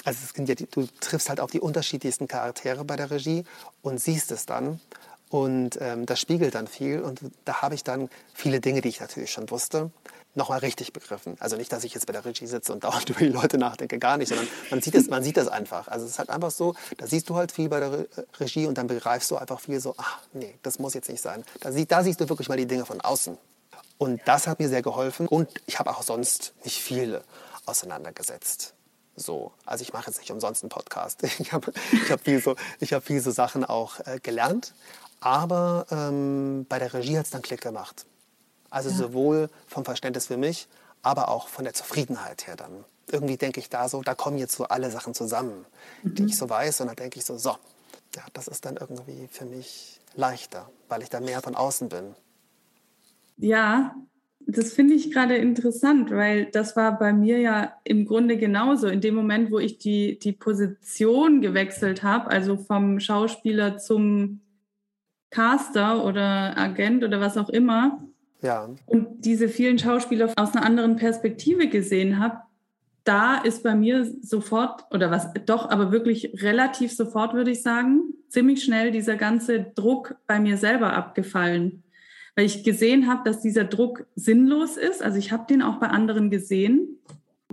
also 0.09 0.21
es 0.25 0.31
sind 0.31 0.49
ja 0.49 0.55
die, 0.55 0.67
du 0.67 0.87
triffst 1.01 1.29
halt 1.29 1.39
auf 1.39 1.51
die 1.51 1.61
unterschiedlichsten 1.61 2.29
Charaktere 2.29 2.83
bei 2.83 2.97
der 2.97 3.11
Regie 3.11 3.45
und 3.83 4.01
siehst 4.01 4.33
es 4.33 4.47
dann. 4.47 4.81
Und 5.29 5.79
ähm, 5.83 6.07
das 6.07 6.19
spiegelt 6.19 6.55
dann 6.55 6.67
viel. 6.67 7.03
Und 7.03 7.21
da 7.45 7.61
habe 7.61 7.75
ich 7.75 7.85
dann 7.85 8.09
viele 8.33 8.61
Dinge, 8.61 8.81
die 8.81 8.89
ich 8.89 9.01
natürlich 9.01 9.31
schon 9.31 9.51
wusste, 9.51 9.91
nochmal 10.35 10.61
richtig 10.61 10.95
begriffen. 10.95 11.37
Also 11.41 11.57
nicht, 11.57 11.71
dass 11.71 11.85
ich 11.85 11.93
jetzt 11.93 12.07
bei 12.07 12.15
der 12.15 12.25
Regie 12.25 12.47
sitze 12.47 12.73
und 12.73 12.85
dauernd 12.85 13.11
über 13.11 13.21
die 13.21 13.29
Leute 13.29 13.59
nachdenke, 13.59 13.99
gar 13.99 14.17
nicht, 14.17 14.31
sondern 14.31 14.49
man 14.71 14.81
sieht 14.81 14.95
das, 14.95 15.09
man 15.09 15.23
sieht 15.23 15.37
das 15.37 15.49
einfach. 15.49 15.89
Also 15.89 16.07
es 16.07 16.13
ist 16.13 16.19
halt 16.19 16.31
einfach 16.31 16.53
so, 16.53 16.75
da 16.97 17.07
siehst 17.07 17.29
du 17.29 17.37
halt 17.37 17.53
viel 17.53 17.69
bei 17.69 17.81
der 17.81 17.93
Re 17.93 18.09
Regie 18.41 18.67
und 18.67 18.79
dann 18.79 18.87
begreifst 18.87 19.31
du 19.31 19.37
einfach 19.37 19.61
viel 19.61 19.79
so, 19.79 19.95
ach 19.99 20.21
nee, 20.33 20.55
das 20.63 20.79
muss 20.79 20.95
jetzt 20.95 21.11
nicht 21.11 21.21
sein. 21.21 21.45
Da, 21.61 21.71
sie, 21.71 21.85
da 21.85 22.03
siehst 22.03 22.19
du 22.19 22.31
wirklich 22.31 22.49
mal 22.49 22.57
die 22.57 22.67
Dinge 22.67 22.87
von 22.87 23.03
außen. 23.03 23.37
Und 23.99 24.23
das 24.25 24.47
hat 24.47 24.59
mir 24.59 24.71
sehr 24.71 24.81
geholfen 24.81 25.29
und 25.29 25.51
ich 25.67 25.79
habe 25.79 25.91
auch 25.91 26.03
sonst 26.03 26.55
nicht 26.65 26.81
viele 26.81 27.23
auseinandergesetzt. 27.67 28.73
So, 29.19 29.53
also 29.67 29.83
ich 29.83 29.93
mache 29.93 30.07
jetzt 30.07 30.19
nicht 30.19 30.31
umsonst 30.31 30.63
einen 30.63 30.71
Podcast. 30.71 31.23
Ich 31.39 31.53
habe 31.53 31.73
ich 31.93 32.11
hab 32.11 32.21
viel, 32.21 32.41
so, 32.41 32.57
hab 32.81 33.05
viel 33.05 33.21
so 33.21 33.31
Sachen 33.31 33.65
auch 33.65 34.01
äh, 34.07 34.19
gelernt, 34.23 34.75
aber 35.21 35.87
ähm, 35.91 36.67
bei 36.69 36.79
der 36.79 36.95
Regie 36.95 37.19
hat 37.19 37.27
es 37.27 37.31
dann 37.31 37.43
Klick 37.43 37.61
gemacht. 37.61 38.07
Also 38.71 38.91
ja. 38.91 38.97
sowohl 38.97 39.51
vom 39.67 39.85
Verständnis 39.85 40.27
für 40.27 40.37
mich, 40.37 40.69
aber 41.03 41.29
auch 41.29 41.49
von 41.49 41.65
der 41.65 41.75
Zufriedenheit 41.75 42.47
her 42.47 42.57
dann. 42.57 42.85
Irgendwie 43.11 43.37
denke 43.39 43.61
ich 43.61 43.71
da 43.71 43.89
so, 43.89 44.03
da 44.03 44.15
kommen 44.15 44.37
jetzt 44.39 44.55
so 44.55 44.65
alle 44.65 44.91
Sachen 44.91 45.15
zusammen, 45.15 45.65
mhm. 46.03 46.15
die 46.15 46.25
ich 46.27 46.37
so 46.37 46.49
weiß. 46.49 46.83
Und 46.83 46.89
dann 46.89 46.97
denke 46.97 47.19
ich 47.19 47.25
so, 47.25 47.39
so, 47.39 47.57
ja, 48.15 48.23
das 48.35 48.49
ist 48.49 48.65
dann 48.67 48.77
irgendwie 48.77 49.29
für 49.29 49.47
mich 49.47 50.01
leichter, 50.15 50.69
weil 50.89 51.03
ich 51.03 51.09
da 51.09 51.21
mehr 51.21 51.41
von 51.41 51.55
außen 51.55 51.89
bin. 51.89 52.15
Ja, 53.39 53.95
das 54.51 54.73
finde 54.73 54.95
ich 54.95 55.13
gerade 55.13 55.37
interessant, 55.37 56.11
weil 56.11 56.47
das 56.47 56.75
war 56.75 56.99
bei 56.99 57.13
mir 57.13 57.39
ja 57.39 57.75
im 57.85 58.07
Grunde 58.07 58.39
genauso. 58.39 58.89
In 58.89 59.03
dem 59.03 59.15
Moment, 59.15 59.51
wo 59.51 59.59
ich 59.59 59.77
die, 59.77 60.19
die 60.19 60.33
Position 60.33 61.43
gewechselt 61.43 62.03
habe, 62.03 62.31
also 62.31 62.57
vom 62.57 62.99
Schauspieler 62.99 63.77
zum 63.77 64.41
Caster 65.31 66.03
oder 66.03 66.57
Agent 66.57 67.05
oder 67.05 67.21
was 67.21 67.37
auch 67.37 67.51
immer, 67.51 68.03
ja. 68.41 68.71
und 68.87 69.27
diese 69.27 69.51
vielen 69.51 69.79
Schauspieler 69.79 70.33
aus 70.37 70.55
einer 70.55 70.65
anderen 70.65 70.97
Perspektive 70.97 71.69
gesehen 71.69 72.19
habe, 72.19 72.39
da 73.05 73.37
ist 73.37 73.63
bei 73.63 73.75
mir 73.75 74.11
sofort, 74.23 74.87
oder 74.91 75.11
was 75.11 75.29
doch, 75.45 75.69
aber 75.69 75.93
wirklich 75.93 76.43
relativ 76.43 76.95
sofort, 76.95 77.35
würde 77.35 77.51
ich 77.51 77.63
sagen, 77.63 78.15
ziemlich 78.29 78.65
schnell 78.65 78.93
dieser 78.93 79.17
ganze 79.17 79.61
Druck 79.75 80.17
bei 80.27 80.41
mir 80.41 80.57
selber 80.57 80.95
abgefallen. 80.95 81.83
Weil 82.39 82.47
ich 82.47 82.63
gesehen 82.63 83.09
habe, 83.09 83.23
dass 83.25 83.41
dieser 83.41 83.65
Druck 83.65 84.07
sinnlos 84.15 84.77
ist. 84.77 85.03
Also 85.03 85.19
ich 85.19 85.33
habe 85.33 85.47
den 85.51 85.61
auch 85.61 85.81
bei 85.81 85.89
anderen 85.89 86.31
gesehen 86.31 87.01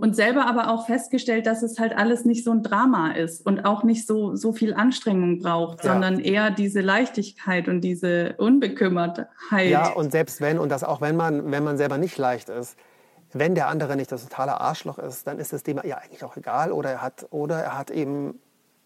und 0.00 0.14
selber 0.14 0.46
aber 0.46 0.70
auch 0.70 0.86
festgestellt, 0.86 1.44
dass 1.48 1.64
es 1.64 1.80
halt 1.80 1.98
alles 1.98 2.24
nicht 2.24 2.44
so 2.44 2.52
ein 2.52 2.62
Drama 2.62 3.10
ist 3.10 3.44
und 3.44 3.64
auch 3.64 3.82
nicht 3.82 4.06
so, 4.06 4.36
so 4.36 4.52
viel 4.52 4.74
Anstrengung 4.74 5.40
braucht, 5.40 5.82
ja. 5.82 5.92
sondern 5.92 6.20
eher 6.20 6.52
diese 6.52 6.82
Leichtigkeit 6.82 7.66
und 7.66 7.80
diese 7.80 8.36
Unbekümmertheit. 8.38 9.70
Ja, 9.70 9.88
und 9.88 10.12
selbst 10.12 10.40
wenn, 10.40 10.56
und 10.56 10.68
das 10.68 10.84
auch 10.84 11.00
wenn 11.00 11.16
man, 11.16 11.50
wenn 11.50 11.64
man 11.64 11.76
selber 11.76 11.98
nicht 11.98 12.16
leicht 12.16 12.48
ist, 12.48 12.76
wenn 13.32 13.56
der 13.56 13.66
andere 13.66 13.96
nicht 13.96 14.12
das 14.12 14.22
totale 14.22 14.60
Arschloch 14.60 15.00
ist, 15.00 15.26
dann 15.26 15.40
ist 15.40 15.52
es 15.52 15.64
dem 15.64 15.80
ja 15.82 15.96
eigentlich 15.96 16.22
auch 16.22 16.36
egal 16.36 16.70
oder 16.70 16.90
er 16.90 17.02
hat, 17.02 17.26
oder 17.30 17.58
er 17.58 17.76
hat 17.76 17.90
eben 17.90 18.38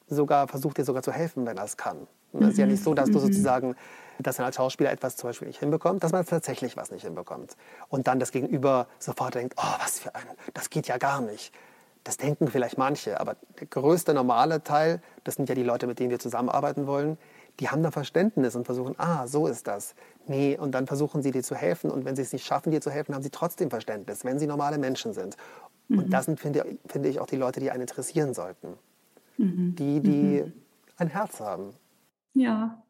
sogar 0.07 0.49
versucht, 0.49 0.79
dir 0.79 0.85
sogar 0.87 1.03
zu 1.03 1.13
helfen, 1.13 1.45
wenn 1.45 1.59
er 1.59 1.65
es 1.65 1.77
kann. 1.77 2.07
Es 2.33 2.49
ist 2.49 2.59
ja 2.59 2.65
nicht 2.65 2.83
so, 2.83 2.95
dass 2.95 3.11
du 3.11 3.19
mhm. 3.19 3.23
sozusagen 3.23 3.77
dass 4.23 4.39
man 4.39 4.47
als 4.47 4.57
Schauspieler 4.57 4.91
etwas 4.91 5.17
zum 5.17 5.29
Beispiel 5.29 5.49
nicht 5.49 5.61
hinbekommt, 5.61 6.03
dass 6.03 6.13
man 6.13 6.25
tatsächlich 6.25 6.77
was 6.77 6.91
nicht 6.91 7.05
hinbekommt. 7.05 7.57
Und 7.89 8.07
dann 8.07 8.19
das 8.19 8.33
Gegenüber 8.33 8.87
sofort 8.99 9.35
denkt, 9.35 9.55
oh, 9.57 9.75
was 9.79 10.01
für 10.01 10.15
ein, 10.15 10.23
das 10.55 10.71
geht 10.71 10.89
ja 10.89 10.99
gar 10.99 11.21
nicht. 11.21 11.53
Das 12.05 12.17
denken 12.17 12.49
vielleicht 12.49 12.79
manche, 12.79 13.21
aber 13.21 13.37
der 13.59 13.67
größte 13.67 14.15
normale 14.15 14.63
Teil, 14.63 15.03
das 15.25 15.35
sind 15.35 15.49
ja 15.49 15.55
die 15.55 15.63
Leute, 15.63 15.87
mit 15.87 15.99
denen 15.99 16.11
wir 16.11 16.19
zusammenarbeiten 16.19 16.87
wollen, 16.87 17.19
die 17.59 17.69
haben 17.69 17.83
da 17.83 17.91
Verständnis 17.91 18.57
und 18.57 18.65
versuchen, 18.65 18.95
ah, 18.97 19.27
so 19.27 19.47
ist 19.47 19.67
das. 19.67 19.95
Nee, 20.27 20.57
und 20.57 20.73
dann 20.73 20.87
versuchen 20.87 21.23
sie 21.23 21.31
dir 21.31 21.43
zu 21.43 21.55
helfen 21.55 21.91
und 21.91 22.05
wenn 22.07 22.17
sie 22.17 22.23
es 22.23 22.33
nicht 22.33 22.47
schaffen, 22.47 22.71
dir 22.71 22.81
zu 22.81 22.91
helfen, 22.91 23.15
haben 23.15 23.23
sie 23.23 23.31
trotzdem 23.31 23.69
Verständnis, 23.69 24.25
wenn 24.25 24.39
sie 24.39 24.47
normale 24.47 24.79
Menschen 24.79 25.13
sind. 25.13 25.37
Mhm. 25.89 25.99
Und 25.99 26.11
das 26.11 26.25
sind, 26.25 26.41
finde, 26.41 26.65
finde 26.87 27.11
ich, 27.11 27.21
auch 27.21 27.27
die 27.27 27.37
Leute, 27.37 27.61
die 27.61 27.71
einen 27.71 27.83
interessieren 27.83 28.33
sollten. 28.33 28.79
Mhm. 29.37 29.75
Die, 29.77 30.01
die 30.01 30.43
mhm. 30.43 30.53
ein 30.97 31.09
Herz 31.09 31.41
haben. 31.41 31.75
Ja, 32.33 32.83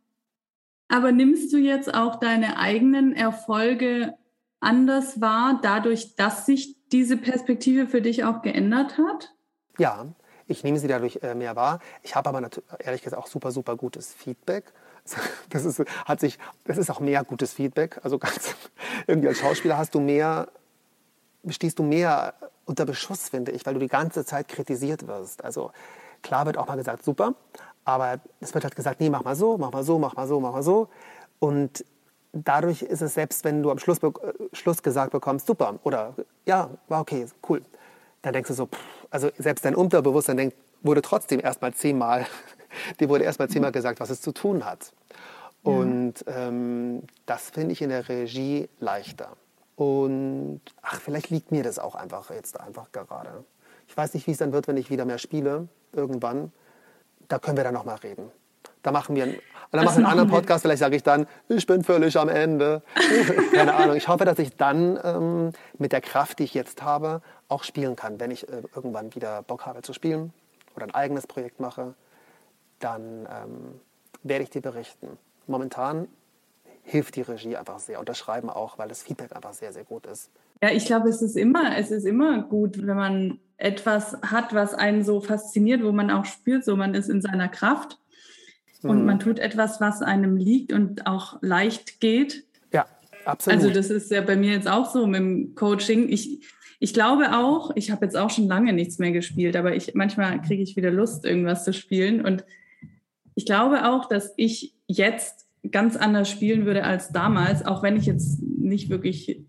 aber 0.90 1.12
nimmst 1.12 1.52
du 1.52 1.56
jetzt 1.56 1.94
auch 1.94 2.16
deine 2.16 2.58
eigenen 2.58 3.14
Erfolge 3.14 4.14
anders 4.58 5.20
wahr, 5.20 5.60
dadurch, 5.62 6.16
dass 6.16 6.46
sich 6.46 6.76
diese 6.92 7.16
Perspektive 7.16 7.86
für 7.86 8.02
dich 8.02 8.24
auch 8.24 8.42
geändert 8.42 8.98
hat? 8.98 9.32
Ja, 9.78 10.06
ich 10.48 10.64
nehme 10.64 10.78
sie 10.78 10.88
dadurch 10.88 11.20
äh, 11.22 11.34
mehr 11.34 11.54
wahr. 11.54 11.78
Ich 12.02 12.16
habe 12.16 12.28
aber 12.28 12.50
ehrlich 12.80 13.02
gesagt 13.02 13.22
auch 13.22 13.28
super, 13.28 13.52
super 13.52 13.76
gutes 13.76 14.12
Feedback. 14.12 14.72
Das 15.48 15.64
ist, 15.64 15.82
hat 16.04 16.20
sich, 16.20 16.38
das 16.64 16.78
ist 16.78 16.90
auch 16.90 17.00
mehr 17.00 17.24
gutes 17.24 17.54
Feedback. 17.54 17.98
Also 18.04 18.18
ganz, 18.18 18.54
irgendwie 19.08 19.26
als 19.26 19.38
Schauspieler 19.38 19.78
hast 19.78 19.94
du 19.94 20.00
mehr, 20.00 20.48
stehst 21.48 21.80
du 21.80 21.82
mehr 21.82 22.34
unter 22.66 22.84
Beschuss, 22.84 23.28
finde 23.28 23.50
ich, 23.50 23.66
weil 23.66 23.74
du 23.74 23.80
die 23.80 23.88
ganze 23.88 24.24
Zeit 24.24 24.46
kritisiert 24.46 25.08
wirst. 25.08 25.42
Also 25.42 25.72
klar 26.22 26.46
wird 26.46 26.58
auch 26.58 26.68
mal 26.68 26.76
gesagt, 26.76 27.02
super, 27.02 27.34
aber 27.84 28.20
es 28.40 28.54
wird 28.54 28.64
halt 28.64 28.76
gesagt, 28.76 29.00
nee, 29.00 29.10
mach 29.10 29.24
mal 29.24 29.36
so, 29.36 29.58
mach 29.58 29.72
mal 29.72 29.84
so, 29.84 29.98
mach 29.98 30.14
mal 30.14 30.26
so, 30.26 30.40
mach 30.40 30.52
mal 30.52 30.62
so. 30.62 30.88
Und 31.38 31.84
dadurch 32.32 32.82
ist 32.82 33.02
es 33.02 33.14
selbst, 33.14 33.44
wenn 33.44 33.62
du 33.62 33.70
am 33.70 33.78
Schluss, 33.78 33.98
äh, 34.02 34.10
Schluss 34.52 34.82
gesagt 34.82 35.12
bekommst, 35.12 35.46
super, 35.46 35.78
oder 35.84 36.14
ja, 36.46 36.70
war 36.88 37.00
okay, 37.00 37.26
cool, 37.48 37.62
dann 38.22 38.32
denkst 38.32 38.48
du 38.48 38.54
so, 38.54 38.66
pff, 38.66 38.78
also 39.10 39.30
selbst 39.38 39.64
dein 39.64 39.74
Unterbewusstsein 39.74 40.36
denkt, 40.36 40.56
wurde 40.82 41.02
trotzdem 41.02 41.40
erstmal 41.40 41.74
zehnmal, 41.74 42.26
dir 43.00 43.08
wurde 43.08 43.24
erstmal 43.24 43.48
zehnmal 43.48 43.72
gesagt, 43.72 44.00
was 44.00 44.10
es 44.10 44.20
zu 44.20 44.32
tun 44.32 44.64
hat. 44.64 44.92
Und 45.62 46.24
ähm, 46.26 47.02
das 47.26 47.50
finde 47.50 47.72
ich 47.72 47.82
in 47.82 47.90
der 47.90 48.08
Regie 48.08 48.68
leichter. 48.78 49.36
Und 49.76 50.60
ach, 50.82 51.00
vielleicht 51.00 51.30
liegt 51.30 51.52
mir 51.52 51.62
das 51.62 51.78
auch 51.78 51.94
einfach 51.94 52.30
jetzt 52.30 52.58
einfach 52.60 52.92
gerade. 52.92 53.44
Ich 53.88 53.96
weiß 53.96 54.14
nicht, 54.14 54.26
wie 54.26 54.30
es 54.30 54.38
dann 54.38 54.52
wird, 54.52 54.68
wenn 54.68 54.76
ich 54.76 54.90
wieder 54.90 55.04
mehr 55.04 55.18
spiele, 55.18 55.68
irgendwann. 55.92 56.52
Da 57.30 57.38
können 57.38 57.56
wir 57.56 57.62
dann 57.62 57.74
nochmal 57.74 57.96
reden. 57.96 58.28
Da 58.82 58.90
machen 58.90 59.14
wir 59.14 59.22
einen, 59.22 59.36
dann 59.70 59.84
machen 59.84 59.98
einen 59.98 60.06
anderen 60.06 60.30
Podcast, 60.30 60.62
vielleicht 60.62 60.80
sage 60.80 60.96
ich 60.96 61.04
dann, 61.04 61.28
ich 61.48 61.64
bin 61.64 61.84
völlig 61.84 62.18
am 62.18 62.28
Ende. 62.28 62.82
Keine 63.54 63.74
Ahnung. 63.74 63.94
Ich 63.94 64.08
hoffe, 64.08 64.24
dass 64.24 64.38
ich 64.40 64.56
dann 64.56 64.98
ähm, 65.04 65.52
mit 65.78 65.92
der 65.92 66.00
Kraft, 66.00 66.40
die 66.40 66.44
ich 66.44 66.54
jetzt 66.54 66.82
habe, 66.82 67.22
auch 67.48 67.62
spielen 67.62 67.94
kann. 67.94 68.18
Wenn 68.18 68.32
ich 68.32 68.48
äh, 68.48 68.62
irgendwann 68.74 69.14
wieder 69.14 69.42
Bock 69.42 69.64
habe 69.64 69.82
zu 69.82 69.92
spielen 69.92 70.32
oder 70.74 70.86
ein 70.86 70.94
eigenes 70.94 71.28
Projekt 71.28 71.60
mache, 71.60 71.94
dann 72.80 73.28
ähm, 73.30 73.80
werde 74.24 74.42
ich 74.42 74.50
dir 74.50 74.62
berichten. 74.62 75.16
Momentan 75.46 76.08
hilft 76.82 77.14
die 77.14 77.22
Regie 77.22 77.56
einfach 77.56 77.78
sehr 77.78 78.00
und 78.00 78.08
das 78.08 78.18
Schreiben 78.18 78.50
auch, 78.50 78.76
weil 78.76 78.88
das 78.88 79.04
Feedback 79.04 79.36
einfach 79.36 79.52
sehr, 79.52 79.72
sehr 79.72 79.84
gut 79.84 80.04
ist. 80.06 80.30
Ja, 80.60 80.70
ich 80.70 80.84
glaube, 80.84 81.08
es 81.08 81.22
ist 81.22 81.36
immer, 81.36 81.76
es 81.78 81.92
ist 81.92 82.04
immer 82.04 82.42
gut, 82.42 82.84
wenn 82.84 82.96
man 82.96 83.38
etwas 83.60 84.16
hat, 84.22 84.54
was 84.54 84.74
einen 84.74 85.04
so 85.04 85.20
fasziniert, 85.20 85.84
wo 85.84 85.92
man 85.92 86.10
auch 86.10 86.24
spürt, 86.24 86.64
so 86.64 86.76
man 86.76 86.94
ist 86.94 87.08
in 87.08 87.20
seiner 87.20 87.48
Kraft 87.48 87.98
und 88.82 89.00
mhm. 89.00 89.06
man 89.06 89.20
tut 89.20 89.38
etwas, 89.38 89.80
was 89.80 90.02
einem 90.02 90.36
liegt 90.36 90.72
und 90.72 91.06
auch 91.06 91.38
leicht 91.42 92.00
geht. 92.00 92.44
Ja, 92.72 92.86
absolut. 93.24 93.60
Also 93.60 93.74
das 93.74 93.90
ist 93.90 94.10
ja 94.10 94.22
bei 94.22 94.36
mir 94.36 94.52
jetzt 94.52 94.68
auch 94.68 94.90
so 94.90 95.06
mit 95.06 95.20
dem 95.20 95.54
Coaching. 95.54 96.08
Ich, 96.08 96.40
ich 96.78 96.94
glaube 96.94 97.36
auch, 97.36 97.70
ich 97.74 97.90
habe 97.90 98.06
jetzt 98.06 98.16
auch 98.16 98.30
schon 98.30 98.48
lange 98.48 98.72
nichts 98.72 98.98
mehr 98.98 99.12
gespielt, 99.12 99.56
aber 99.56 99.76
ich, 99.76 99.94
manchmal 99.94 100.40
kriege 100.40 100.62
ich 100.62 100.76
wieder 100.76 100.90
Lust, 100.90 101.26
irgendwas 101.26 101.64
zu 101.64 101.74
spielen. 101.74 102.24
Und 102.24 102.44
ich 103.34 103.44
glaube 103.44 103.86
auch, 103.90 104.08
dass 104.08 104.32
ich 104.36 104.74
jetzt 104.86 105.46
ganz 105.70 105.96
anders 105.96 106.30
spielen 106.30 106.64
würde 106.64 106.84
als 106.84 107.10
damals, 107.10 107.66
auch 107.66 107.82
wenn 107.82 107.96
ich 107.96 108.06
jetzt 108.06 108.42
nicht 108.42 108.88
wirklich 108.88 109.44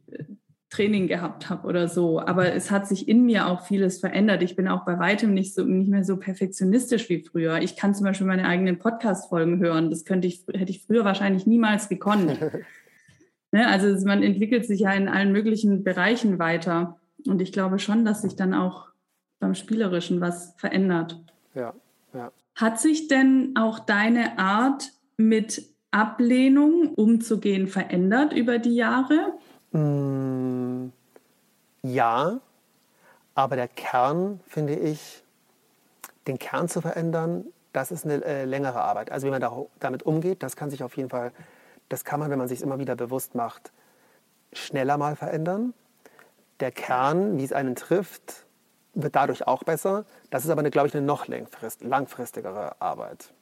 Training 0.72 1.08
gehabt 1.08 1.50
habe 1.50 1.68
oder 1.68 1.90
so. 1.90 2.20
Aber 2.20 2.54
es 2.54 2.72
hat 2.72 2.88
sich 2.88 3.08
in 3.08 3.26
mir 3.26 3.48
auch 3.48 3.66
vieles 3.66 4.00
verändert. 4.00 4.42
Ich 4.42 4.56
bin 4.56 4.70
auch 4.70 4.86
bei 4.86 4.98
weitem 4.98 5.34
nicht 5.34 5.54
so 5.54 5.64
nicht 5.64 5.90
mehr 5.90 6.06
so 6.06 6.18
perfektionistisch 6.18 7.10
wie 7.10 7.22
früher. 7.22 7.60
Ich 7.62 7.76
kann 7.76 7.94
zum 7.94 8.06
Beispiel 8.06 8.26
meine 8.26 8.48
eigenen 8.48 8.80
Podcast-Folgen 8.80 9.60
hören. 9.60 9.90
Das 9.90 10.06
könnte 10.06 10.30
ich, 10.30 10.46
hätte 10.54 10.72
ich 10.72 10.86
früher 10.86 11.04
wahrscheinlich 11.04 11.46
niemals 11.46 11.90
gekonnt. 11.90 12.40
ne? 13.52 13.68
Also 13.68 14.06
man 14.08 14.24
entwickelt 14.24 14.66
sich 14.66 14.80
ja 14.80 14.94
in 14.94 15.10
allen 15.10 15.34
möglichen 15.34 15.84
Bereichen 15.84 16.40
weiter. 16.40 16.98
Und 17.28 17.42
ich 17.42 17.52
glaube 17.52 17.78
schon, 17.78 18.06
dass 18.06 18.22
sich 18.22 18.38
dann 18.38 18.54
auch 18.54 18.88
beim 19.40 19.56
Spielerischen 19.56 20.22
was 20.22 20.54
verändert. 20.56 21.22
Ja, 21.54 21.74
ja. 22.14 22.32
Hat 22.56 22.80
sich 22.80 23.10
denn 23.10 23.56
auch 23.58 23.80
deine 23.80 24.40
Art 24.40 24.94
mit 25.18 25.64
Ablehnung 25.92 26.94
umzugehen 26.94 27.68
verändert 27.68 28.32
über 28.32 28.58
die 28.58 28.76
Jahre? 28.76 29.34
Mm, 29.72 30.90
ja, 31.84 32.40
aber 33.36 33.56
der 33.56 33.68
Kern, 33.68 34.40
finde 34.48 34.76
ich, 34.76 35.24
den 36.28 36.38
Kern 36.38 36.68
zu 36.68 36.82
verändern, 36.82 37.46
das 37.74 37.92
ist 37.92 38.06
eine 38.06 38.24
äh, 38.26 38.46
längere 38.46 38.82
Arbeit. 38.82 39.12
Also 39.12 39.28
wie 39.28 39.32
man 39.32 39.42
da, 39.42 39.66
damit 39.80 40.04
umgeht, 40.04 40.44
das 40.44 40.56
kann 40.56 40.70
sich 40.70 40.84
auf 40.84 40.98
jeden 40.98 41.10
Fall, 41.10 41.32
das 41.90 42.04
kann 42.04 42.20
man, 42.20 42.30
wenn 42.30 42.38
man 42.38 42.48
sich 42.48 42.62
immer 42.62 42.80
wieder 42.80 42.96
bewusst 42.96 43.34
macht, 43.34 43.72
schneller 44.54 44.98
mal 44.98 45.16
verändern. 45.16 45.74
Der 46.60 46.72
Kern, 46.72 47.38
wie 47.38 47.44
es 47.44 47.54
einen 47.54 47.76
trifft, 47.76 48.46
wird 48.94 49.16
dadurch 49.16 49.48
auch 49.48 49.64
besser. 49.64 50.06
Das 50.30 50.44
ist 50.44 50.52
aber, 50.52 50.64
glaube 50.70 50.88
ich, 50.88 50.96
eine 50.96 51.06
noch 51.06 51.28
langfristigere 51.28 52.80
Arbeit. 52.82 53.34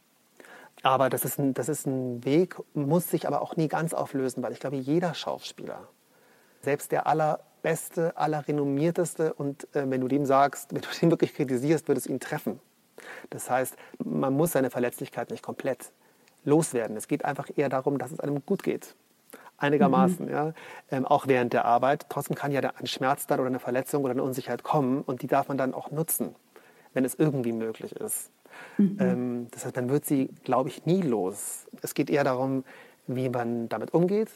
Aber 0.83 1.09
das 1.09 1.25
ist, 1.25 1.39
ein, 1.39 1.53
das 1.53 1.67
ist 1.67 1.87
ein 1.87 2.23
Weg, 2.23 2.55
muss 2.73 3.09
sich 3.09 3.27
aber 3.27 3.41
auch 3.41 3.55
nie 3.57 3.67
ganz 3.67 3.93
auflösen, 3.93 4.41
weil 4.43 4.53
ich 4.53 4.59
glaube, 4.59 4.77
jeder 4.77 5.13
Schauspieler, 5.13 5.87
selbst 6.61 6.91
der 6.91 7.07
allerbeste, 7.07 8.15
allerrenommierteste 8.17 9.33
und 9.33 9.63
äh, 9.75 9.89
wenn 9.89 10.01
du 10.01 10.07
dem 10.07 10.25
sagst, 10.25 10.69
wenn 10.73 10.81
du 10.81 10.89
den 11.01 11.11
wirklich 11.11 11.33
kritisierst, 11.33 11.87
wird 11.87 11.97
es 11.97 12.07
ihn 12.07 12.19
treffen. 12.19 12.59
Das 13.29 13.49
heißt, 13.49 13.75
man 14.03 14.33
muss 14.33 14.51
seine 14.51 14.69
Verletzlichkeit 14.69 15.31
nicht 15.31 15.43
komplett 15.43 15.91
loswerden. 16.43 16.97
Es 16.97 17.07
geht 17.07 17.25
einfach 17.25 17.49
eher 17.55 17.69
darum, 17.69 17.97
dass 17.97 18.11
es 18.11 18.19
einem 18.19 18.45
gut 18.45 18.63
geht. 18.63 18.95
Einigermaßen, 19.57 20.25
mhm. 20.25 20.31
ja. 20.31 20.53
Ähm, 20.89 21.05
auch 21.05 21.27
während 21.27 21.53
der 21.53 21.65
Arbeit. 21.65 22.05
Trotzdem 22.09 22.35
kann 22.35 22.51
ja 22.51 22.61
ein 22.61 22.87
Schmerz 22.87 23.27
dann 23.27 23.39
oder 23.39 23.47
eine 23.47 23.59
Verletzung 23.59 24.03
oder 24.03 24.11
eine 24.11 24.23
Unsicherheit 24.23 24.63
kommen 24.63 25.01
und 25.01 25.21
die 25.21 25.27
darf 25.27 25.49
man 25.49 25.57
dann 25.57 25.73
auch 25.73 25.91
nutzen, 25.91 26.35
wenn 26.93 27.03
es 27.03 27.15
irgendwie 27.15 27.51
möglich 27.51 27.95
ist. 27.95 28.31
Mhm. 28.77 28.97
Ähm, 28.99 29.47
das 29.51 29.65
heißt, 29.65 29.75
man 29.75 29.89
wird 29.89 30.05
sie, 30.05 30.29
glaube 30.43 30.69
ich, 30.69 30.85
nie 30.85 31.01
los. 31.01 31.67
Es 31.81 31.93
geht 31.93 32.09
eher 32.09 32.23
darum, 32.23 32.63
wie 33.07 33.29
man 33.29 33.67
damit 33.69 33.93
umgeht. 33.93 34.29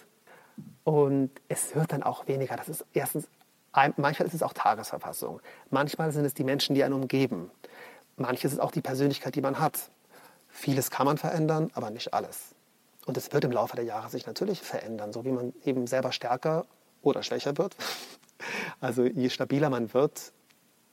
Und 0.84 1.32
es 1.48 1.76
wird 1.76 1.92
dann 1.92 2.04
auch 2.04 2.28
weniger. 2.28 2.56
Das 2.56 2.70
ist 2.70 2.86
erstens, 2.94 3.28
manchmal 3.74 4.28
ist 4.28 4.34
es 4.34 4.44
auch 4.44 4.54
Tagesverfassung. 4.54 5.42
Manchmal 5.70 6.12
sind 6.12 6.26
es 6.26 6.34
die 6.34 6.44
Menschen, 6.44 6.76
die 6.76 6.84
einen 6.84 6.94
umgeben. 6.94 7.50
Manches 8.18 8.54
ist 8.54 8.60
auch 8.60 8.72
die 8.72 8.82
Persönlichkeit, 8.82 9.36
die 9.36 9.42
man 9.42 9.60
hat. 9.60 9.90
Vieles 10.50 10.92
kann 10.92 11.06
man 11.06 11.18
verändern, 11.18 11.72
aber 11.74 11.90
nicht 11.90 12.14
alles. 12.14 12.54
Und 13.06 13.18
es 13.18 13.34
wird 13.34 13.44
im 13.44 13.52
Laufe 13.52 13.76
der 13.76 13.86
Jahre 13.86 14.10
sich 14.10 14.26
natürlich 14.28 14.62
verändern, 14.62 15.12
so 15.12 15.26
wie 15.26 15.32
man 15.32 15.54
eben 15.66 15.88
selber 15.88 16.12
stärker 16.12 16.66
oder 17.02 17.24
schwächer 17.24 17.58
wird. 17.58 17.76
Also 18.82 19.06
je 19.06 19.30
stabiler 19.30 19.70
man 19.70 19.94
wird 19.94 20.34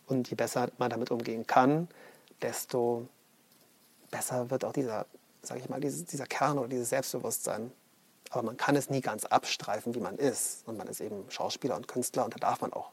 und 0.07 0.31
je 0.31 0.37
besser 0.37 0.71
man 0.79 0.89
damit 0.89 1.11
umgehen 1.11 1.49
kann, 1.49 1.89
desto 2.43 3.09
besser 4.13 4.51
wird 4.51 4.65
auch 4.65 4.73
dieser, 4.73 5.07
sage 5.43 5.59
ich 5.59 5.69
mal, 5.69 5.81
dieser 5.81 6.27
Kern 6.27 6.59
oder 6.59 6.69
dieses 6.69 6.91
Selbstbewusstsein. 6.91 7.73
Aber 8.31 8.43
man 8.45 8.57
kann 8.57 8.77
es 8.77 8.91
nie 8.91 9.01
ganz 9.01 9.25
abstreifen, 9.25 9.95
wie 9.95 10.01
man 10.01 10.17
ist. 10.17 10.67
Und 10.67 10.79
man 10.79 10.87
ist 10.87 11.01
eben 11.01 11.25
Schauspieler 11.29 11.77
und 11.77 11.89
Künstler 11.89 12.25
und 12.25 12.35
da 12.35 12.39
darf 12.39 12.61
man 12.61 12.73
auch 12.73 12.91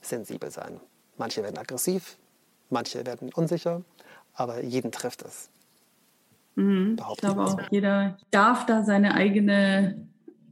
sensibel 0.00 0.50
sein. 0.50 0.80
Manche 1.16 1.42
werden 1.42 1.58
aggressiv, 1.58 2.16
manche 2.70 3.04
werden 3.06 3.32
unsicher, 3.32 3.82
aber 4.34 4.62
jeden 4.62 4.92
trifft 4.92 5.22
es. 5.22 5.48
Mhm. 6.56 6.96
Ich 7.12 7.16
glaube 7.18 7.44
auch, 7.44 7.60
jeder 7.70 8.18
darf 8.30 8.66
da 8.66 8.84
seine 8.84 9.14
eigene 9.14 10.06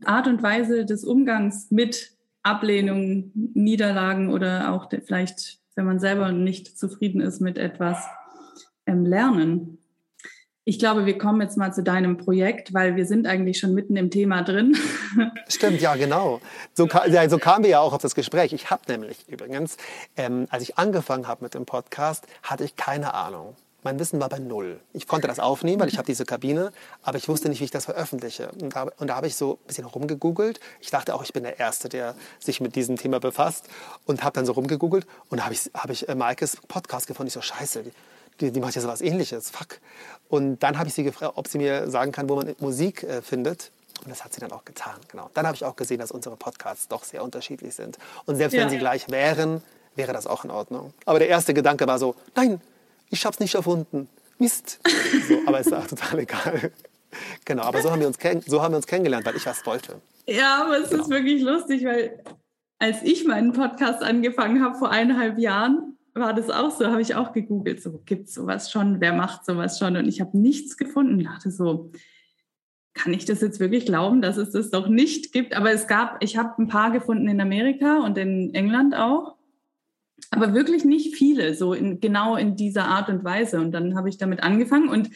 Art 0.04 0.26
und 0.26 0.42
Weise 0.42 0.84
des 0.84 1.04
Umgangs 1.04 1.70
mit 1.70 2.12
Ablehnung, 2.42 3.30
Niederlagen 3.34 4.32
oder 4.32 4.72
auch 4.72 4.88
vielleicht, 5.04 5.60
wenn 5.76 5.84
man 5.84 6.00
selber 6.00 6.32
nicht 6.32 6.76
zufrieden 6.76 7.20
ist 7.20 7.40
mit 7.40 7.56
etwas, 7.56 8.04
ähm, 8.86 9.06
lernen. 9.06 9.78
Ich 10.64 10.78
glaube, 10.78 11.06
wir 11.06 11.18
kommen 11.18 11.40
jetzt 11.40 11.56
mal 11.56 11.74
zu 11.74 11.82
deinem 11.82 12.18
Projekt, 12.18 12.72
weil 12.72 12.94
wir 12.94 13.04
sind 13.04 13.26
eigentlich 13.26 13.58
schon 13.58 13.74
mitten 13.74 13.96
im 13.96 14.10
Thema 14.10 14.42
drin. 14.42 14.76
Stimmt, 15.48 15.80
ja, 15.80 15.96
genau. 15.96 16.40
So, 16.72 16.86
ja, 17.08 17.28
so 17.28 17.38
kamen 17.38 17.64
wir 17.64 17.70
ja 17.70 17.80
auch 17.80 17.92
auf 17.92 18.00
das 18.00 18.14
Gespräch. 18.14 18.52
Ich 18.52 18.70
habe 18.70 18.82
nämlich 18.86 19.28
übrigens, 19.28 19.76
ähm, 20.16 20.46
als 20.50 20.62
ich 20.62 20.78
angefangen 20.78 21.26
habe 21.26 21.42
mit 21.42 21.54
dem 21.54 21.66
Podcast, 21.66 22.28
hatte 22.44 22.62
ich 22.62 22.76
keine 22.76 23.12
Ahnung. 23.14 23.56
Mein 23.82 23.98
Wissen 23.98 24.20
war 24.20 24.28
bei 24.28 24.38
null. 24.38 24.78
Ich 24.92 25.08
konnte 25.08 25.26
das 25.26 25.40
aufnehmen, 25.40 25.80
weil 25.80 25.88
ich 25.88 25.98
habe 25.98 26.06
diese 26.06 26.24
Kabine, 26.24 26.70
aber 27.02 27.18
ich 27.18 27.28
wusste 27.28 27.48
nicht, 27.48 27.58
wie 27.58 27.64
ich 27.64 27.72
das 27.72 27.86
veröffentliche. 27.86 28.52
Und 28.60 28.76
da, 28.76 28.86
und 28.98 29.08
da 29.08 29.16
habe 29.16 29.26
ich 29.26 29.34
so 29.34 29.54
ein 29.54 29.66
bisschen 29.66 29.84
rumgegoogelt. 29.84 30.60
Ich 30.80 30.90
dachte 30.90 31.16
auch, 31.16 31.24
ich 31.24 31.32
bin 31.32 31.42
der 31.42 31.58
Erste, 31.58 31.88
der 31.88 32.14
sich 32.38 32.60
mit 32.60 32.76
diesem 32.76 32.96
Thema 32.96 33.18
befasst 33.18 33.68
und 34.06 34.22
habe 34.22 34.34
dann 34.34 34.46
so 34.46 34.52
rumgegoogelt 34.52 35.08
und 35.28 35.42
habe 35.44 35.54
ich, 35.54 35.72
hab 35.74 35.90
ich 35.90 36.08
äh, 36.08 36.14
Maikes 36.14 36.58
Podcast 36.68 37.08
gefunden. 37.08 37.26
Ich 37.26 37.34
so, 37.34 37.40
scheiße, 37.40 37.82
die, 38.40 38.50
die 38.50 38.60
macht 38.60 38.74
ja 38.74 38.82
so 38.82 38.88
was 38.88 39.00
ähnliches, 39.00 39.50
fuck. 39.50 39.80
Und 40.28 40.60
dann 40.60 40.78
habe 40.78 40.88
ich 40.88 40.94
sie 40.94 41.04
gefragt, 41.04 41.34
ob 41.36 41.48
sie 41.48 41.58
mir 41.58 41.90
sagen 41.90 42.12
kann, 42.12 42.28
wo 42.28 42.36
man 42.36 42.54
Musik 42.58 43.02
äh, 43.02 43.22
findet. 43.22 43.70
Und 44.04 44.10
das 44.10 44.24
hat 44.24 44.32
sie 44.32 44.40
dann 44.40 44.50
auch 44.52 44.64
getan, 44.64 44.94
genau. 45.08 45.30
Dann 45.34 45.46
habe 45.46 45.54
ich 45.54 45.64
auch 45.64 45.76
gesehen, 45.76 45.98
dass 45.98 46.10
unsere 46.10 46.36
Podcasts 46.36 46.88
doch 46.88 47.04
sehr 47.04 47.22
unterschiedlich 47.22 47.74
sind. 47.74 47.98
Und 48.26 48.36
selbst 48.36 48.54
ja. 48.54 48.62
wenn 48.62 48.70
sie 48.70 48.78
gleich 48.78 49.10
wären, 49.10 49.62
wäre 49.94 50.12
das 50.12 50.26
auch 50.26 50.44
in 50.44 50.50
Ordnung. 50.50 50.92
Aber 51.04 51.18
der 51.18 51.28
erste 51.28 51.54
Gedanke 51.54 51.86
war 51.86 51.98
so, 51.98 52.14
nein, 52.34 52.60
ich 53.10 53.24
habe 53.24 53.34
es 53.34 53.40
nicht 53.40 53.54
erfunden. 53.54 54.08
Mist. 54.38 54.80
So, 55.28 55.38
aber 55.46 55.60
ist 55.60 55.72
auch 55.72 55.86
total 55.86 56.18
egal. 56.20 56.72
Genau, 57.44 57.62
aber 57.62 57.80
so 57.82 57.92
haben, 57.92 58.00
wir 58.00 58.08
uns 58.08 58.18
so 58.46 58.62
haben 58.62 58.72
wir 58.72 58.76
uns 58.76 58.86
kennengelernt, 58.86 59.24
weil 59.26 59.36
ich 59.36 59.46
was 59.46 59.64
wollte. 59.66 60.00
Ja, 60.26 60.64
aber 60.64 60.78
es 60.78 60.90
genau. 60.90 61.02
ist 61.02 61.10
wirklich 61.10 61.42
lustig, 61.42 61.84
weil 61.84 62.18
als 62.78 63.02
ich 63.02 63.24
meinen 63.24 63.52
Podcast 63.52 64.02
angefangen 64.02 64.64
habe 64.64 64.76
vor 64.76 64.90
eineinhalb 64.90 65.38
Jahren, 65.38 65.96
war 66.14 66.34
das 66.34 66.50
auch 66.50 66.70
so, 66.70 66.86
habe 66.86 67.00
ich 67.00 67.14
auch 67.14 67.32
gegoogelt, 67.32 67.82
so 67.82 68.00
gibt 68.04 68.28
es 68.28 68.34
sowas 68.34 68.70
schon, 68.70 69.00
wer 69.00 69.12
macht 69.12 69.44
sowas 69.44 69.78
schon? 69.78 69.96
Und 69.96 70.06
ich 70.06 70.20
habe 70.20 70.36
nichts 70.36 70.76
gefunden. 70.76 71.20
Ich 71.20 71.26
dachte 71.26 71.50
so, 71.50 71.90
kann 72.94 73.14
ich 73.14 73.24
das 73.24 73.40
jetzt 73.40 73.60
wirklich 73.60 73.86
glauben, 73.86 74.20
dass 74.20 74.36
es 74.36 74.50
das 74.50 74.70
doch 74.70 74.88
nicht 74.88 75.32
gibt? 75.32 75.56
Aber 75.56 75.72
es 75.72 75.86
gab, 75.86 76.22
ich 76.22 76.36
habe 76.36 76.60
ein 76.62 76.68
paar 76.68 76.90
gefunden 76.90 77.28
in 77.28 77.40
Amerika 77.40 78.00
und 78.04 78.18
in 78.18 78.54
England 78.54 78.94
auch, 78.94 79.36
aber 80.30 80.54
wirklich 80.54 80.84
nicht 80.84 81.16
viele, 81.16 81.54
so 81.54 81.72
in, 81.72 82.00
genau 82.00 82.36
in 82.36 82.56
dieser 82.56 82.84
Art 82.84 83.08
und 83.08 83.24
Weise. 83.24 83.60
Und 83.60 83.72
dann 83.72 83.96
habe 83.96 84.08
ich 84.08 84.18
damit 84.18 84.42
angefangen. 84.42 84.88
Und 84.88 85.10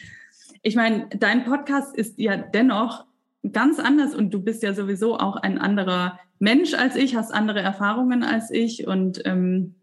ich 0.63 0.75
meine, 0.75 1.07
dein 1.09 1.45
Podcast 1.45 1.95
ist 1.95 2.17
ja 2.17 2.37
dennoch 2.37 3.05
ganz 3.51 3.79
anders 3.79 4.15
und 4.15 4.33
du 4.33 4.41
bist 4.41 4.63
ja 4.63 4.73
sowieso 4.73 5.17
auch 5.17 5.37
ein 5.37 5.59
anderer 5.59 6.19
Mensch 6.39 6.73
als 6.73 6.95
ich, 6.95 7.15
hast 7.15 7.33
andere 7.33 7.61
Erfahrungen 7.61 8.23
als 8.23 8.51
ich 8.51 8.87
und 8.87 9.21
ähm, 9.25 9.75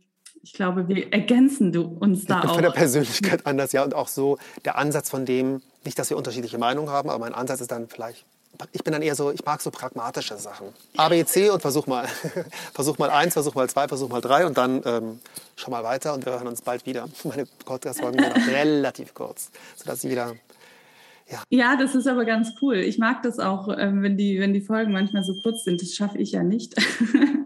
ich 0.44 0.52
glaube, 0.52 0.88
wir 0.88 1.10
ergänzen 1.10 1.72
du 1.72 1.84
uns 2.00 2.26
da 2.26 2.36
ich 2.36 2.40
bin 2.42 2.50
auch. 2.50 2.54
Von 2.54 2.62
der 2.62 2.70
Persönlichkeit 2.70 3.46
anders, 3.46 3.72
ja. 3.72 3.82
Und 3.82 3.94
auch 3.94 4.08
so 4.08 4.38
der 4.66 4.76
Ansatz 4.76 5.08
von 5.08 5.24
dem, 5.24 5.62
nicht, 5.84 5.98
dass 5.98 6.10
wir 6.10 6.18
unterschiedliche 6.18 6.58
Meinungen 6.58 6.90
haben, 6.90 7.08
aber 7.08 7.18
mein 7.18 7.34
Ansatz 7.34 7.62
ist 7.62 7.72
dann 7.72 7.88
vielleicht 7.88 8.24
ich 8.70 8.84
bin 8.84 8.92
dann 8.92 9.02
eher 9.02 9.16
so, 9.16 9.32
ich 9.32 9.44
mag 9.44 9.60
so 9.60 9.72
pragmatische 9.72 10.36
Sachen. 10.36 10.68
A, 10.96 11.08
B, 11.08 11.24
C 11.24 11.50
und 11.50 11.60
versuch 11.60 11.88
mal. 11.88 12.06
versuch 12.72 12.98
mal 12.98 13.10
eins, 13.10 13.32
versuch 13.32 13.56
mal 13.56 13.68
zwei, 13.68 13.88
versuch 13.88 14.08
mal 14.08 14.20
drei 14.20 14.46
und 14.46 14.56
dann 14.56 14.80
ähm, 14.84 15.18
schau 15.56 15.72
mal 15.72 15.82
weiter 15.82 16.14
und 16.14 16.24
wir 16.24 16.34
hören 16.34 16.46
uns 16.46 16.62
bald 16.62 16.86
wieder. 16.86 17.08
Meine 17.24 17.46
Podcast-Folgen 17.64 18.22
sind 18.22 18.32
auch 18.32 18.46
relativ 18.46 19.12
kurz, 19.12 19.50
sodass 19.74 20.04
jeder 20.04 20.34
ja. 21.28 21.42
ja, 21.48 21.76
das 21.76 21.96
ist 21.96 22.06
aber 22.06 22.24
ganz 22.26 22.52
cool. 22.60 22.76
Ich 22.76 22.98
mag 22.98 23.22
das 23.22 23.40
auch, 23.40 23.68
ähm, 23.76 24.02
wenn, 24.02 24.16
die, 24.16 24.38
wenn 24.38 24.52
die 24.52 24.60
Folgen 24.60 24.92
manchmal 24.92 25.24
so 25.24 25.34
kurz 25.42 25.64
sind. 25.64 25.82
Das 25.82 25.94
schaffe 25.94 26.18
ich 26.18 26.30
ja 26.30 26.44
nicht. 26.44 26.74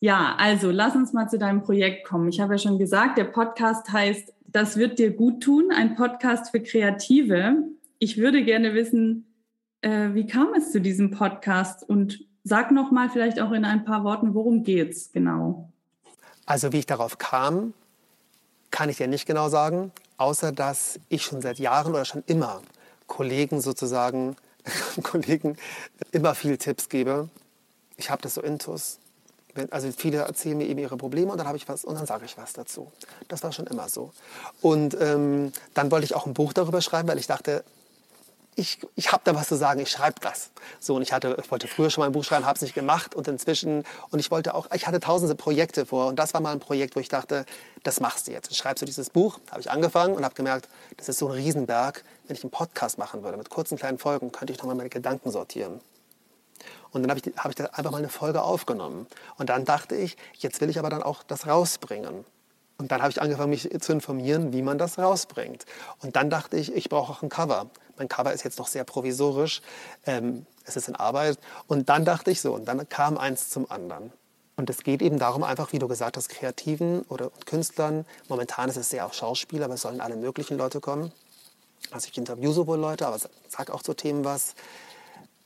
ja, 0.00 0.36
also 0.38 0.70
lass 0.70 0.94
uns 0.94 1.12
mal 1.12 1.28
zu 1.28 1.38
deinem 1.38 1.62
Projekt 1.62 2.06
kommen. 2.06 2.28
Ich 2.28 2.40
habe 2.40 2.54
ja 2.54 2.58
schon 2.58 2.78
gesagt, 2.78 3.18
der 3.18 3.24
Podcast 3.24 3.90
heißt 3.92 4.32
Das 4.46 4.76
wird 4.76 4.98
dir 4.98 5.10
gut 5.14 5.42
tun, 5.42 5.70
ein 5.74 5.94
Podcast 5.94 6.52
für 6.52 6.60
Kreative. 6.60 7.64
Ich 7.98 8.16
würde 8.16 8.44
gerne 8.44 8.74
wissen, 8.74 9.26
äh, 9.82 10.14
wie 10.14 10.26
kam 10.26 10.54
es 10.54 10.72
zu 10.72 10.80
diesem 10.80 11.10
Podcast? 11.10 11.86
Und 11.86 12.24
sag 12.44 12.70
noch 12.70 12.90
mal 12.90 13.10
vielleicht 13.10 13.40
auch 13.40 13.52
in 13.52 13.64
ein 13.64 13.84
paar 13.84 14.04
Worten, 14.04 14.34
worum 14.34 14.62
geht's 14.62 15.12
genau? 15.12 15.70
Also 16.46 16.72
wie 16.72 16.78
ich 16.78 16.86
darauf 16.86 17.18
kam, 17.18 17.74
kann 18.70 18.88
ich 18.88 18.96
dir 18.96 19.08
nicht 19.08 19.26
genau 19.26 19.48
sagen, 19.48 19.92
außer 20.16 20.52
dass 20.52 20.98
ich 21.08 21.24
schon 21.24 21.42
seit 21.42 21.58
Jahren 21.58 21.92
oder 21.92 22.04
schon 22.04 22.22
immer 22.26 22.62
Kollegen 23.06 23.60
sozusagen, 23.60 24.36
Kollegen 25.02 25.56
immer 26.12 26.34
viel 26.34 26.56
Tipps 26.56 26.88
gebe. 26.88 27.28
Ich 27.96 28.10
habe 28.10 28.22
das 28.22 28.34
so 28.34 28.40
intus. 28.40 28.98
Also 29.70 29.90
viele 29.96 30.18
erzählen 30.18 30.56
mir 30.56 30.66
eben 30.66 30.78
ihre 30.78 30.96
Probleme 30.96 31.32
und 31.32 31.38
dann 31.38 31.46
habe 31.46 31.56
ich 31.56 31.68
was 31.68 31.84
und 31.84 31.94
dann 31.94 32.06
sage 32.06 32.24
ich 32.24 32.36
was 32.36 32.52
dazu. 32.52 32.90
Das 33.28 33.42
war 33.42 33.52
schon 33.52 33.66
immer 33.66 33.88
so. 33.88 34.12
Und 34.60 34.96
ähm, 35.00 35.52
dann 35.74 35.90
wollte 35.90 36.04
ich 36.04 36.14
auch 36.14 36.26
ein 36.26 36.34
Buch 36.34 36.52
darüber 36.52 36.80
schreiben, 36.80 37.08
weil 37.08 37.18
ich 37.18 37.26
dachte, 37.26 37.64
ich, 38.58 38.80
ich 38.96 39.12
habe 39.12 39.22
da 39.24 39.34
was 39.36 39.48
zu 39.48 39.56
sagen, 39.56 39.78
ich 39.80 39.90
schreibe 39.90 40.20
das. 40.20 40.50
So, 40.80 40.96
und 40.96 41.02
ich, 41.02 41.12
hatte, 41.12 41.36
ich 41.40 41.50
wollte 41.50 41.68
früher 41.68 41.90
schon 41.90 42.02
mal 42.02 42.06
ein 42.06 42.12
Buch 42.12 42.24
schreiben, 42.24 42.44
habe 42.44 42.56
es 42.56 42.62
nicht 42.62 42.74
gemacht 42.74 43.14
und 43.14 43.28
inzwischen, 43.28 43.84
und 44.10 44.18
ich 44.18 44.32
wollte 44.32 44.54
auch, 44.54 44.68
ich 44.74 44.86
hatte 44.86 44.98
tausende 44.98 45.36
Projekte 45.36 45.86
vor 45.86 46.08
und 46.08 46.18
das 46.18 46.34
war 46.34 46.40
mal 46.40 46.52
ein 46.52 46.58
Projekt, 46.58 46.96
wo 46.96 47.00
ich 47.00 47.08
dachte, 47.08 47.46
das 47.84 48.00
machst 48.00 48.26
du 48.26 48.32
jetzt. 48.32 48.54
Schreibst 48.54 48.82
du 48.82 48.86
dieses 48.86 49.10
Buch, 49.10 49.38
habe 49.50 49.60
ich 49.60 49.70
angefangen 49.70 50.14
und 50.14 50.24
habe 50.24 50.34
gemerkt, 50.34 50.68
das 50.96 51.08
ist 51.08 51.18
so 51.18 51.28
ein 51.28 51.34
Riesenberg. 51.34 52.02
Wenn 52.26 52.36
ich 52.36 52.42
einen 52.42 52.50
Podcast 52.50 52.98
machen 52.98 53.22
würde 53.22 53.38
mit 53.38 53.48
kurzen 53.48 53.78
kleinen 53.78 53.98
Folgen, 53.98 54.32
könnte 54.32 54.52
ich 54.52 54.58
nochmal 54.58 54.74
meine 54.74 54.90
Gedanken 54.90 55.30
sortieren. 55.30 55.80
Und 56.92 57.02
dann 57.02 57.10
habe 57.10 57.20
ich, 57.20 57.36
hab 57.36 57.50
ich 57.50 57.60
einfach 57.60 57.90
mal 57.90 57.98
eine 57.98 58.08
Folge 58.08 58.42
aufgenommen. 58.42 59.06
Und 59.36 59.48
dann 59.50 59.64
dachte 59.64 59.94
ich, 59.94 60.16
jetzt 60.38 60.60
will 60.60 60.70
ich 60.70 60.78
aber 60.78 60.90
dann 60.90 61.02
auch 61.02 61.22
das 61.22 61.46
rausbringen. 61.46 62.24
Und 62.78 62.92
dann 62.92 63.02
habe 63.02 63.10
ich 63.10 63.20
angefangen, 63.20 63.50
mich 63.50 63.68
zu 63.80 63.92
informieren, 63.92 64.52
wie 64.52 64.62
man 64.62 64.78
das 64.78 64.98
rausbringt. 64.98 65.66
Und 66.00 66.14
dann 66.14 66.30
dachte 66.30 66.56
ich, 66.56 66.72
ich 66.74 66.88
brauche 66.88 67.12
auch 67.12 67.22
ein 67.22 67.28
Cover. 67.28 67.66
Mein 67.96 68.08
Cover 68.08 68.32
ist 68.32 68.44
jetzt 68.44 68.58
noch 68.58 68.68
sehr 68.68 68.84
provisorisch. 68.84 69.62
Ähm, 70.06 70.46
es 70.64 70.76
ist 70.76 70.88
in 70.88 70.94
Arbeit. 70.94 71.38
Und 71.66 71.88
dann 71.88 72.04
dachte 72.04 72.30
ich 72.30 72.40
so, 72.40 72.54
und 72.54 72.66
dann 72.66 72.88
kam 72.88 73.18
eins 73.18 73.50
zum 73.50 73.68
anderen. 73.70 74.12
Und 74.54 74.70
es 74.70 74.82
geht 74.84 75.02
eben 75.02 75.18
darum, 75.18 75.42
einfach, 75.42 75.72
wie 75.72 75.78
du 75.78 75.88
gesagt 75.88 76.16
hast, 76.16 76.28
Kreativen 76.28 77.02
oder 77.02 77.30
Künstlern. 77.46 78.04
Momentan 78.28 78.68
ist 78.68 78.76
es 78.76 78.90
sehr 78.90 79.06
auf 79.06 79.14
Schauspieler, 79.14 79.64
aber 79.64 79.74
es 79.74 79.82
sollen 79.82 80.00
alle 80.00 80.16
möglichen 80.16 80.56
Leute 80.56 80.80
kommen. 80.80 81.12
Also 81.90 82.08
ich 82.10 82.18
interview 82.18 82.52
sowohl 82.52 82.78
Leute, 82.78 83.06
aber 83.06 83.18
sage 83.48 83.72
auch 83.72 83.82
zu 83.82 83.94
Themen 83.94 84.24
was. 84.24 84.54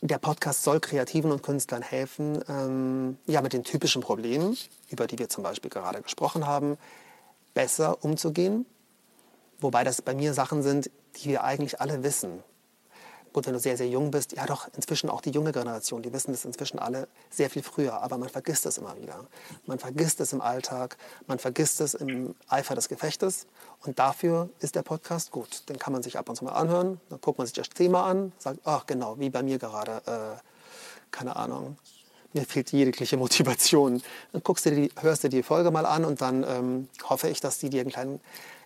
Der 0.04 0.18
Podcast 0.18 0.64
soll 0.64 0.80
Kreativen 0.80 1.30
und 1.30 1.44
Künstlern 1.44 1.80
helfen, 1.80 2.42
ähm, 2.48 3.18
ja, 3.26 3.40
mit 3.40 3.52
den 3.52 3.62
typischen 3.62 4.02
Problemen, 4.02 4.58
über 4.90 5.06
die 5.06 5.16
wir 5.16 5.28
zum 5.28 5.44
Beispiel 5.44 5.70
gerade 5.70 6.02
gesprochen 6.02 6.44
haben, 6.44 6.76
besser 7.54 8.02
umzugehen. 8.02 8.66
Wobei 9.60 9.84
das 9.84 10.02
bei 10.02 10.12
mir 10.12 10.34
Sachen 10.34 10.64
sind, 10.64 10.90
die 11.16 11.28
wir 11.28 11.44
eigentlich 11.44 11.80
alle 11.80 12.02
wissen. 12.02 12.42
Gut, 13.32 13.46
wenn 13.46 13.54
du 13.54 13.58
sehr, 13.58 13.78
sehr 13.78 13.88
jung 13.88 14.10
bist, 14.10 14.32
ja 14.32 14.44
doch, 14.44 14.68
inzwischen 14.76 15.08
auch 15.08 15.22
die 15.22 15.30
junge 15.30 15.52
Generation, 15.52 16.02
die 16.02 16.12
wissen 16.12 16.32
das 16.32 16.44
inzwischen 16.44 16.78
alle 16.78 17.08
sehr 17.30 17.48
viel 17.48 17.62
früher, 17.62 18.02
aber 18.02 18.18
man 18.18 18.28
vergisst 18.28 18.66
es 18.66 18.76
immer 18.76 18.94
wieder. 18.98 19.24
Man 19.64 19.78
vergisst 19.78 20.20
es 20.20 20.34
im 20.34 20.42
Alltag, 20.42 20.98
man 21.26 21.38
vergisst 21.38 21.80
es 21.80 21.94
im 21.94 22.34
Eifer 22.48 22.74
des 22.74 22.90
Gefechtes 22.90 23.46
und 23.86 23.98
dafür 23.98 24.50
ist 24.58 24.74
der 24.74 24.82
Podcast 24.82 25.30
gut. 25.30 25.66
Den 25.70 25.78
kann 25.78 25.94
man 25.94 26.02
sich 26.02 26.18
ab 26.18 26.28
und 26.28 26.36
zu 26.36 26.44
mal 26.44 26.52
anhören, 26.52 27.00
dann 27.08 27.20
guckt 27.22 27.38
man 27.38 27.46
sich 27.46 27.54
das 27.54 27.70
Thema 27.70 28.04
an, 28.04 28.32
sagt, 28.38 28.60
ach 28.64 28.84
genau, 28.84 29.18
wie 29.18 29.30
bei 29.30 29.42
mir 29.42 29.58
gerade, 29.58 30.02
äh, 30.06 30.38
keine 31.10 31.36
Ahnung, 31.36 31.78
mir 32.34 32.44
fehlt 32.44 32.70
jegliche 32.72 33.16
Motivation. 33.16 34.02
Dann 34.32 34.42
guckst 34.42 34.66
du 34.66 34.70
die, 34.70 34.90
hörst 35.00 35.24
du 35.24 35.28
die 35.28 35.42
Folge 35.42 35.70
mal 35.70 35.86
an 35.86 36.04
und 36.04 36.20
dann 36.20 36.44
ähm, 36.44 36.88
hoffe 37.04 37.28
ich, 37.28 37.40
dass 37.40 37.58
die 37.58 37.70
dir 37.70 37.80
einen 37.80 37.90
kleinen 37.90 38.20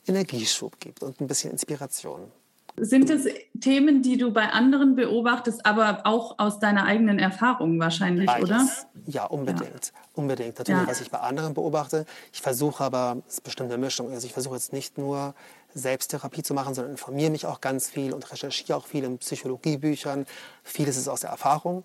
Energieschub 0.06 0.80
gibt 0.80 1.02
und 1.02 1.20
ein 1.20 1.26
bisschen 1.26 1.52
Inspiration. 1.52 2.32
Sind 2.78 3.08
es 3.10 3.26
Themen, 3.60 4.02
die 4.02 4.18
du 4.18 4.32
bei 4.32 4.50
anderen 4.50 4.96
beobachtest, 4.96 5.64
aber 5.64 6.00
auch 6.04 6.38
aus 6.38 6.58
deiner 6.58 6.84
eigenen 6.84 7.18
Erfahrung 7.18 7.80
wahrscheinlich, 7.80 8.26
Beides. 8.26 8.44
oder? 8.44 8.68
Ja, 9.06 9.24
unbedingt. 9.24 9.86
Ja. 9.86 10.00
Unbedingt. 10.14 10.58
Natürlich, 10.58 10.82
ja. 10.82 10.88
was 10.88 11.00
ich 11.00 11.10
bei 11.10 11.20
anderen 11.20 11.54
beobachte. 11.54 12.04
Ich 12.32 12.42
versuche 12.42 12.84
aber, 12.84 13.22
es 13.26 13.34
ist 13.34 13.44
bestimmt 13.44 13.70
eine 13.72 13.80
Mischung. 13.80 14.10
Also 14.12 14.26
ich 14.26 14.32
versuche 14.32 14.54
jetzt 14.54 14.72
nicht 14.72 14.98
nur 14.98 15.34
Selbsttherapie 15.74 16.42
zu 16.42 16.54
machen, 16.54 16.74
sondern 16.74 16.92
informiere 16.92 17.30
mich 17.30 17.46
auch 17.46 17.60
ganz 17.60 17.88
viel 17.88 18.12
und 18.12 18.30
recherchiere 18.30 18.76
auch 18.76 18.86
viel 18.86 19.04
in 19.04 19.18
Psychologiebüchern. 19.18 20.26
Vieles 20.62 20.96
ist 20.96 21.08
aus 21.08 21.20
der 21.20 21.30
Erfahrung. 21.30 21.84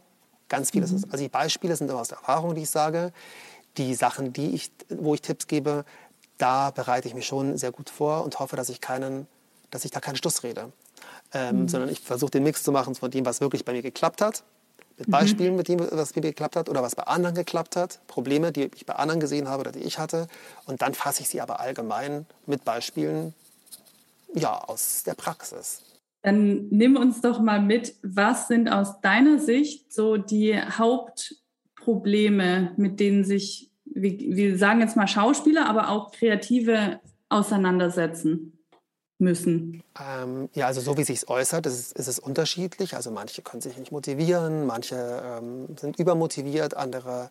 Ganz 0.50 0.72
vieles 0.72 0.92
mhm. 0.92 0.98
ist, 0.98 1.06
also 1.06 1.24
die 1.24 1.30
Beispiele 1.30 1.76
sind 1.76 1.90
immer 1.90 2.02
aus 2.02 2.10
der 2.10 2.18
Erfahrung, 2.18 2.56
die 2.56 2.64
ich 2.64 2.70
sage. 2.70 3.14
Die 3.78 3.94
Sachen, 3.96 4.34
die 4.34 4.54
ich, 4.54 4.72
wo 4.90 5.14
ich 5.14 5.22
Tipps 5.22 5.48
gebe, 5.48 5.86
da 6.38 6.72
bereite 6.72 7.08
ich 7.08 7.14
mich 7.14 7.26
schon 7.26 7.58
sehr 7.58 7.72
gut 7.72 7.90
vor 7.90 8.24
und 8.24 8.40
hoffe, 8.40 8.56
dass 8.56 8.70
ich 8.70 8.82
keinen, 8.82 9.28
dass 9.70 9.86
ich 9.86 9.92
da 9.92 10.00
keinen 10.00 10.16
Stuss 10.16 10.44
rede. 10.44 10.74
Ähm, 11.34 11.62
mhm. 11.62 11.68
Sondern 11.68 11.90
ich 11.90 12.00
versuche 12.00 12.32
den 12.32 12.44
Mix 12.44 12.64
zu 12.64 12.72
machen 12.72 12.96
von 12.96 13.10
dem, 13.10 13.26
was 13.26 13.42
wirklich 13.42 13.64
bei 13.64 13.72
mir 13.72 13.82
geklappt 13.82 14.22
hat, 14.22 14.44
mit 14.98 15.08
mhm. 15.08 15.12
Beispielen, 15.12 15.56
mit 15.56 15.68
dem, 15.68 15.80
was 15.80 16.14
bei 16.14 16.22
mir 16.22 16.28
geklappt 16.28 16.56
hat 16.56 16.70
oder 16.70 16.84
was 16.84 16.96
bei 16.96 17.04
anderen 17.04 17.36
geklappt 17.36 17.76
hat, 17.76 18.06
Probleme, 18.08 18.52
die 18.52 18.70
ich 18.76 18.86
bei 18.86 18.96
anderen 18.96 19.20
gesehen 19.20 19.48
habe 19.48 19.62
oder 19.62 19.72
die 19.72 19.80
ich 19.80 19.98
hatte. 19.98 20.28
Und 20.66 20.82
dann 20.82 20.94
fasse 20.94 21.22
ich 21.22 21.30
sie 21.30 21.42
aber 21.42 21.60
allgemein 21.60 22.26
mit 22.46 22.66
Beispielen 22.66 23.34
ja, 24.34 24.58
aus 24.58 25.04
der 25.04 25.14
Praxis. 25.14 25.82
Dann 26.22 26.68
nimm 26.70 26.98
uns 26.98 27.22
doch 27.22 27.40
mal 27.40 27.62
mit, 27.62 27.96
was 28.04 28.48
sind 28.48 28.70
aus 28.70 29.02
deiner 29.02 29.40
Sicht 29.40 29.92
so 29.92 30.18
die 30.18 30.60
Hauptprobleme, 30.62 32.74
mit 32.78 33.00
denen 33.00 33.24
sich 33.24 33.72
wir 33.94 34.58
sagen 34.58 34.80
jetzt 34.80 34.96
mal 34.96 35.08
Schauspieler, 35.08 35.68
aber 35.68 35.90
auch 35.90 36.12
Kreative 36.12 37.00
auseinandersetzen 37.30 38.58
müssen? 39.22 39.84
Ähm, 40.00 40.50
ja, 40.54 40.68
also 40.68 40.82
so 40.82 40.98
wie 40.98 41.04
sich 41.04 41.30
äußert, 41.30 41.66
ist, 41.66 41.94
ist, 41.94 42.08
es 42.08 42.20
unterschiedlich. 42.20 42.96
Also 42.96 43.12
manche 43.12 43.42
können 43.42 43.62
sich 43.62 43.78
nicht 43.78 43.92
motivieren, 43.92 44.66
manche 44.66 45.22
ähm, 45.24 45.78
sind 45.80 45.98
übermotiviert, 46.00 46.76
andere 46.76 47.30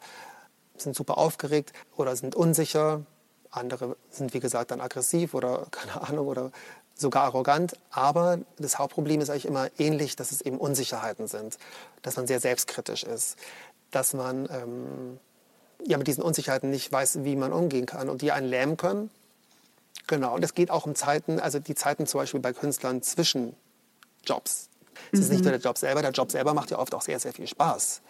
sind 0.77 0.97
super 0.97 1.19
aufgeregt 1.19 1.73
oder 1.97 2.17
sind 2.17 2.35
unsicher. 2.35 3.03
Andere 3.51 3.97
sind, 4.11 4.33
wie 4.33 4.41
gesagt, 4.41 4.71
dann 4.71 4.81
aggressiv 4.81 5.35
oder 5.35 5.67
keine 5.71 6.09
Ahnung 6.09 6.27
oder 6.29 6.53
sogar 6.95 7.25
arrogant. 7.25 7.75
Aber 7.91 8.39
das 8.59 8.79
Hauptproblem 8.79 9.21
ist 9.21 9.31
eigentlich 9.31 9.47
immer 9.47 9.69
ähnlich, 9.79 10.17
dass 10.17 10.33
es 10.33 10.41
eben 10.41 10.59
Unsicherheiten 10.59 11.27
sind, 11.27 11.59
dass 12.03 12.17
man 12.17 12.27
sehr 12.27 12.41
selbstkritisch 12.41 13.03
ist, 13.03 13.37
dass 13.91 14.15
man 14.15 14.49
ähm, 14.51 15.19
ja, 15.87 15.99
mit 15.99 16.07
diesen 16.07 16.23
Unsicherheiten 16.23 16.71
nicht 16.71 16.91
weiß, 16.93 17.25
wie 17.25 17.37
man 17.37 17.53
umgehen 17.53 17.87
kann 17.87 18.09
und 18.09 18.23
die 18.23 18.33
einen 18.33 18.49
lähmen 18.49 18.77
können. 18.77 19.11
Genau, 20.07 20.35
und 20.35 20.45
es 20.45 20.55
geht 20.55 20.71
auch 20.71 20.87
um 20.87 20.95
Zeiten, 20.95 21.39
also 21.39 21.59
die 21.59 21.75
Zeiten 21.75 22.07
zum 22.07 22.21
Beispiel 22.21 22.41
bei 22.41 22.53
Künstlern 22.53 23.03
zwischen 23.03 23.55
Jobs. 24.25 24.69
Es 25.13 25.19
mhm. 25.19 25.25
ist 25.25 25.31
nicht 25.31 25.45
nur 25.45 25.53
der 25.53 25.61
Job 25.61 25.79
selber, 25.79 26.03
der 26.03 26.11
Job 26.11 26.31
selber 26.31 26.55
macht 26.55 26.71
ja 26.71 26.79
oft 26.79 26.95
auch 26.95 27.03
sehr, 27.03 27.21
sehr 27.21 27.33
viel 27.33 27.47
Spaß. 27.47 28.03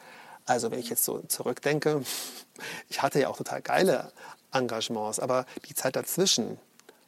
Also 0.46 0.70
wenn 0.70 0.78
ich 0.78 0.88
jetzt 0.88 1.04
so 1.04 1.20
zurückdenke, 1.28 2.02
ich 2.88 3.02
hatte 3.02 3.20
ja 3.20 3.28
auch 3.28 3.36
total 3.36 3.62
geile 3.62 4.12
Engagements, 4.52 5.20
aber 5.20 5.46
die 5.68 5.74
Zeit 5.74 5.96
dazwischen, 5.96 6.58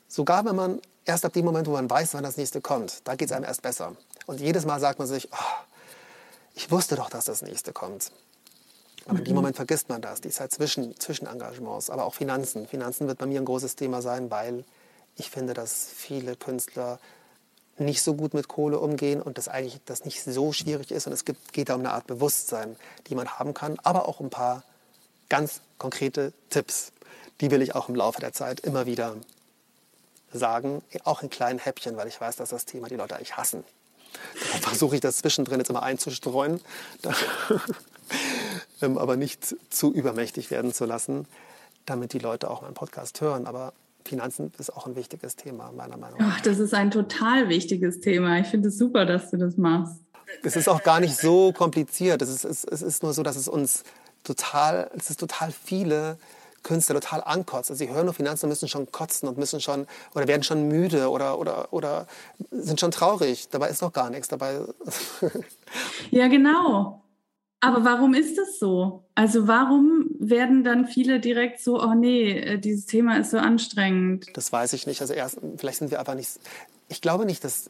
sogar 0.08 0.44
wenn 0.44 0.56
man 0.56 0.80
erst 1.04 1.24
ab 1.24 1.32
dem 1.32 1.44
Moment, 1.44 1.66
wo 1.66 1.72
man 1.72 1.88
weiß, 1.88 2.14
wann 2.14 2.22
das 2.22 2.37
nächste 2.37 2.61
kommt, 2.61 3.00
da 3.04 3.14
geht 3.16 3.30
es 3.30 3.32
einem 3.32 3.44
erst 3.44 3.62
besser. 3.62 3.96
Und 4.26 4.40
jedes 4.40 4.64
Mal 4.64 4.78
sagt 4.78 4.98
man 4.98 5.08
sich, 5.08 5.28
oh, 5.32 5.64
ich 6.54 6.70
wusste 6.70 6.96
doch, 6.96 7.11
dass 7.11 7.24
das 7.24 7.42
nächste 7.42 7.72
kommt. 7.72 8.12
Aber 9.06 9.18
in 9.18 9.24
dem 9.24 9.32
mhm. 9.32 9.36
Moment 9.36 9.56
vergisst 9.56 9.88
man 9.88 10.00
das, 10.00 10.20
die 10.20 10.30
Zeit 10.30 10.52
zwischen, 10.52 10.98
zwischen 10.98 11.26
Engagements, 11.26 11.90
aber 11.90 12.04
auch 12.04 12.14
Finanzen. 12.14 12.66
Finanzen 12.66 13.08
wird 13.08 13.18
bei 13.18 13.26
mir 13.26 13.40
ein 13.40 13.44
großes 13.44 13.76
Thema 13.76 14.02
sein, 14.02 14.30
weil 14.30 14.64
ich 15.16 15.30
finde, 15.30 15.54
dass 15.54 15.88
viele 15.94 16.36
Künstler 16.36 16.98
nicht 17.78 18.02
so 18.02 18.14
gut 18.14 18.34
mit 18.34 18.48
Kohle 18.48 18.78
umgehen 18.78 19.20
und 19.22 19.38
dass 19.38 19.48
eigentlich 19.48 19.80
das 19.86 20.04
nicht 20.04 20.22
so 20.22 20.52
schwierig 20.52 20.90
ist. 20.90 21.06
Und 21.06 21.12
es 21.12 21.24
gibt, 21.24 21.52
geht 21.52 21.68
da 21.68 21.74
um 21.74 21.80
eine 21.80 21.92
Art 21.92 22.06
Bewusstsein, 22.06 22.76
die 23.08 23.14
man 23.14 23.28
haben 23.28 23.54
kann, 23.54 23.78
aber 23.82 24.08
auch 24.08 24.20
ein 24.20 24.30
paar 24.30 24.62
ganz 25.28 25.60
konkrete 25.78 26.32
Tipps. 26.50 26.92
Die 27.40 27.50
will 27.50 27.62
ich 27.62 27.74
auch 27.74 27.88
im 27.88 27.94
Laufe 27.94 28.20
der 28.20 28.32
Zeit 28.32 28.60
immer 28.60 28.86
wieder 28.86 29.16
sagen, 30.32 30.82
auch 31.04 31.22
in 31.22 31.30
kleinen 31.30 31.58
Häppchen, 31.58 31.96
weil 31.96 32.08
ich 32.08 32.20
weiß, 32.20 32.36
dass 32.36 32.50
das 32.50 32.64
Thema 32.64 32.88
die 32.88 32.96
Leute 32.96 33.16
eigentlich 33.16 33.36
hassen. 33.36 33.64
Da 34.52 34.58
versuche 34.58 34.94
ich 34.94 35.00
das 35.00 35.16
zwischendrin 35.18 35.58
jetzt 35.58 35.70
immer 35.70 35.82
einzustreuen. 35.82 36.60
Ähm, 38.83 38.99
aber 38.99 39.16
nicht 39.16 39.57
zu 39.71 39.92
übermächtig 39.92 40.51
werden 40.51 40.73
zu 40.73 40.85
lassen, 40.85 41.27
damit 41.87 42.12
die 42.12 42.18
Leute 42.18 42.51
auch 42.51 42.62
meinen 42.62 42.75
Podcast 42.75 43.21
hören. 43.21 43.47
Aber 43.47 43.73
Finanzen 44.05 44.53
ist 44.59 44.75
auch 44.77 44.87
ein 44.87 44.97
wichtiges 44.97 45.37
Thema, 45.37 45.73
meiner 45.73 45.97
Meinung 45.97 46.18
nach. 46.21 46.37
Ach, 46.37 46.40
das 46.40 46.59
ist 46.59 46.75
ein 46.75 46.90
total 46.90 47.49
wichtiges 47.49 48.01
Thema. 48.01 48.38
Ich 48.38 48.49
finde 48.49 48.68
es 48.68 48.79
super, 48.79 49.07
dass 49.07 49.31
du 49.31 49.37
das 49.37 49.57
machst. 49.57 49.97
es 50.42 50.57
ist 50.57 50.68
auch 50.68 50.83
gar 50.83 51.01
nicht 51.01 51.16
so 51.16 51.53
kompliziert. 51.53 52.23
Es 52.23 52.29
ist, 52.29 52.45
es, 52.45 52.64
es 52.64 52.83
ist 52.83 53.03
nur 53.03 53.12
so, 53.12 53.23
dass 53.23 53.37
es 53.37 53.49
uns 53.49 53.85
total, 54.25 54.90
es 54.97 55.11
ist 55.11 55.21
total 55.21 55.53
viele 55.53 56.18
Künstler 56.62 57.01
total 57.01 57.23
ankotzt. 57.25 57.71
Also 57.71 57.85
sie 57.85 57.90
hören 57.90 58.05
nur 58.05 58.14
Finanzen 58.14 58.47
und 58.47 58.51
müssen 58.51 58.68
schon 58.68 58.90
kotzen 58.92 59.29
und 59.29 59.37
müssen 59.37 59.61
schon 59.61 59.87
oder 60.14 60.29
werden 60.29 60.42
schon 60.42 60.68
müde 60.68 61.11
oder, 61.11 61.38
oder, 61.38 61.73
oder 61.73 62.07
sind 62.51 62.81
schon 62.81 62.90
traurig. 62.90 63.49
Dabei 63.51 63.68
ist 63.68 63.83
doch 63.83 63.92
gar 63.92 64.11
nichts 64.11 64.29
dabei. 64.29 64.61
ja, 66.11 66.29
genau. 66.29 67.01
Aber 67.64 67.85
warum 67.85 68.12
ist 68.12 68.37
das 68.37 68.59
so? 68.59 69.05
Also 69.14 69.46
warum 69.46 70.11
werden 70.18 70.64
dann 70.64 70.87
viele 70.87 71.20
direkt 71.20 71.61
so, 71.61 71.81
oh 71.81 71.94
nee, 71.94 72.33
äh, 72.33 72.59
dieses 72.59 72.87
Thema 72.87 73.16
ist 73.18 73.31
so 73.31 73.38
anstrengend? 73.38 74.27
Das 74.35 74.53
weiß 74.53 74.72
ich 74.72 74.87
nicht. 74.87 75.01
Also 75.01 75.14
erst, 75.14 75.38
vielleicht 75.57 75.79
sind 75.79 75.90
wir 75.90 76.01
einfach 76.01 76.16
nicht. 76.16 76.40
Ich 76.88 77.01
glaube 77.01 77.25
nicht, 77.25 77.44
dass 77.44 77.68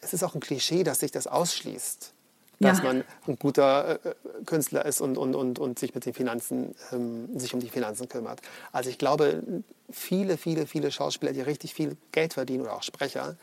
es 0.00 0.14
ist 0.14 0.22
auch 0.22 0.34
ein 0.34 0.40
Klischee, 0.40 0.82
dass 0.82 1.00
sich 1.00 1.10
das 1.10 1.26
ausschließt 1.26 2.14
dass 2.60 2.78
ja. 2.78 2.84
man 2.84 3.04
ein 3.26 3.38
guter 3.38 3.98
äh, 4.04 4.14
Künstler 4.46 4.84
ist 4.84 5.00
und, 5.00 5.18
und, 5.18 5.34
und, 5.34 5.58
und 5.58 5.78
sich 5.78 5.94
mit 5.94 6.06
den 6.06 6.14
Finanzen, 6.14 6.74
ähm, 6.92 7.38
sich 7.38 7.52
um 7.54 7.60
die 7.60 7.68
Finanzen 7.68 8.08
kümmert. 8.08 8.40
Also 8.72 8.90
ich 8.90 8.98
glaube, 8.98 9.42
viele, 9.90 10.36
viele, 10.36 10.66
viele 10.66 10.90
Schauspieler, 10.90 11.32
die 11.32 11.40
richtig 11.40 11.74
viel 11.74 11.96
Geld 12.12 12.34
verdienen 12.34 12.62
oder 12.62 12.74
auch 12.74 12.82
Sprecher, 12.82 13.36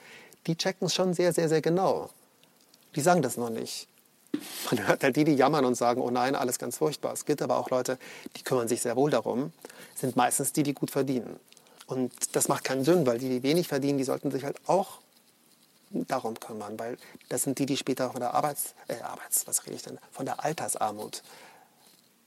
die 0.48 0.56
checken 0.56 0.88
es 0.88 0.96
schon 0.96 1.14
sehr, 1.14 1.34
sehr, 1.34 1.50
sehr 1.50 1.62
genau. 1.62 2.10
Die 2.96 3.02
sagen 3.02 3.22
das 3.22 3.38
noch 3.38 3.50
nicht. 3.50 3.88
Man 4.72 4.88
hört 4.88 5.04
halt 5.04 5.16
die, 5.16 5.24
die 5.24 5.34
jammern 5.34 5.66
und 5.66 5.76
sagen, 5.76 6.02
oh 6.02 6.10
nein, 6.10 6.36
alles 6.36 6.58
ganz 6.58 6.78
furchtbar. 6.78 7.14
Es 7.14 7.26
gibt 7.26 7.42
aber 7.42 7.58
auch 7.58 7.70
Leute, 7.70 7.98
die 8.38 8.44
kümmern 8.44 8.68
sich 8.68 8.82
sehr 8.82 8.96
wohl 8.96 9.12
darum, 9.12 9.52
sind 9.96 10.16
meistens 10.16 10.54
die, 10.54 10.64
die 10.64 10.74
gut 10.74 10.92
verdienen. 10.92 11.40
Und 11.88 12.36
das 12.36 12.48
macht 12.48 12.64
keinen 12.64 12.86
Sinn, 12.86 13.06
weil 13.06 13.20
die, 13.20 13.28
die 13.28 13.44
wenig 13.44 13.68
verdienen, 13.68 13.98
die 13.98 14.06
sollten 14.06 14.32
sich 14.32 14.46
halt 14.46 14.58
auch 14.68 15.00
darum 15.90 16.40
kümmern, 16.40 16.80
weil 16.80 16.98
das 17.28 17.44
sind 17.44 17.60
die, 17.60 17.66
die 17.66 17.76
später 17.76 18.12
von 18.12 18.22
der 18.22 18.34
Arbeits, 18.34 18.76
äh, 18.88 19.02
Arbeits, 19.02 19.46
was 19.46 19.66
rede 19.66 19.76
ich 19.76 19.82
denn, 19.82 20.00
von 20.12 20.26
der 20.26 20.44
Altersarmut 20.44 21.22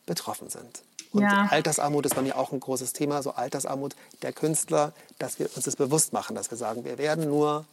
betroffen 0.05 0.51
sind. 0.51 0.83
Und 1.13 1.23
ja. 1.23 1.47
Altersarmut 1.51 2.05
ist 2.05 2.15
bei 2.15 2.21
mir 2.21 2.37
auch 2.37 2.53
ein 2.53 2.61
großes 2.61 2.93
Thema, 2.93 3.23
so 3.23 3.31
Altersarmut 3.31 3.97
der 4.21 4.35
Künstler, 4.35 4.93
dass 5.19 5.39
wir 5.39 5.49
uns 5.57 5.65
das 5.65 5.77
bewusst 5.77 6.13
machen, 6.13 6.37
dass 6.37 6.51
wir 6.51 6.59
sagen, 6.59 6.85
wir 6.85 6.99
werden 6.99 7.27
nur 7.27 7.65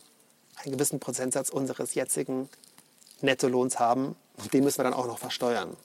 einen 0.64 0.72
gewissen 0.72 1.02
Prozentsatz 1.02 1.50
unseres 1.50 1.94
jetzigen 1.94 2.48
Nettolohns 3.20 3.80
haben 3.80 4.16
und 4.38 4.54
den 4.54 4.64
müssen 4.64 4.80
wir 4.80 4.84
dann 4.84 4.94
auch 4.94 5.08
noch 5.08 5.20
versteuern. 5.20 5.76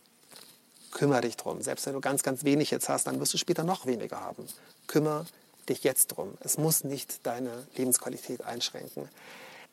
Kümmere 0.92 1.22
dich 1.22 1.37
drum. 1.37 1.61
Selbst 1.61 1.87
wenn 1.87 1.92
du 1.92 2.00
ganz, 2.00 2.22
ganz 2.22 2.44
wenig 2.44 2.70
jetzt 2.70 2.88
hast, 2.88 3.06
dann 3.06 3.20
wirst 3.20 3.35
du 3.35 3.38
später 3.38 3.64
noch 3.64 3.87
weniger 3.87 4.20
haben. 4.20 4.46
Kümmere 4.87 5.26
dich 5.68 5.85
jetzt 5.85 6.09
drum. 6.09 6.35
Es 6.40 6.59
muss 6.59 6.85
nicht 6.85 7.26
deine 7.26 7.66
Lebensqualität 7.76 8.42
einschränken 8.44 9.09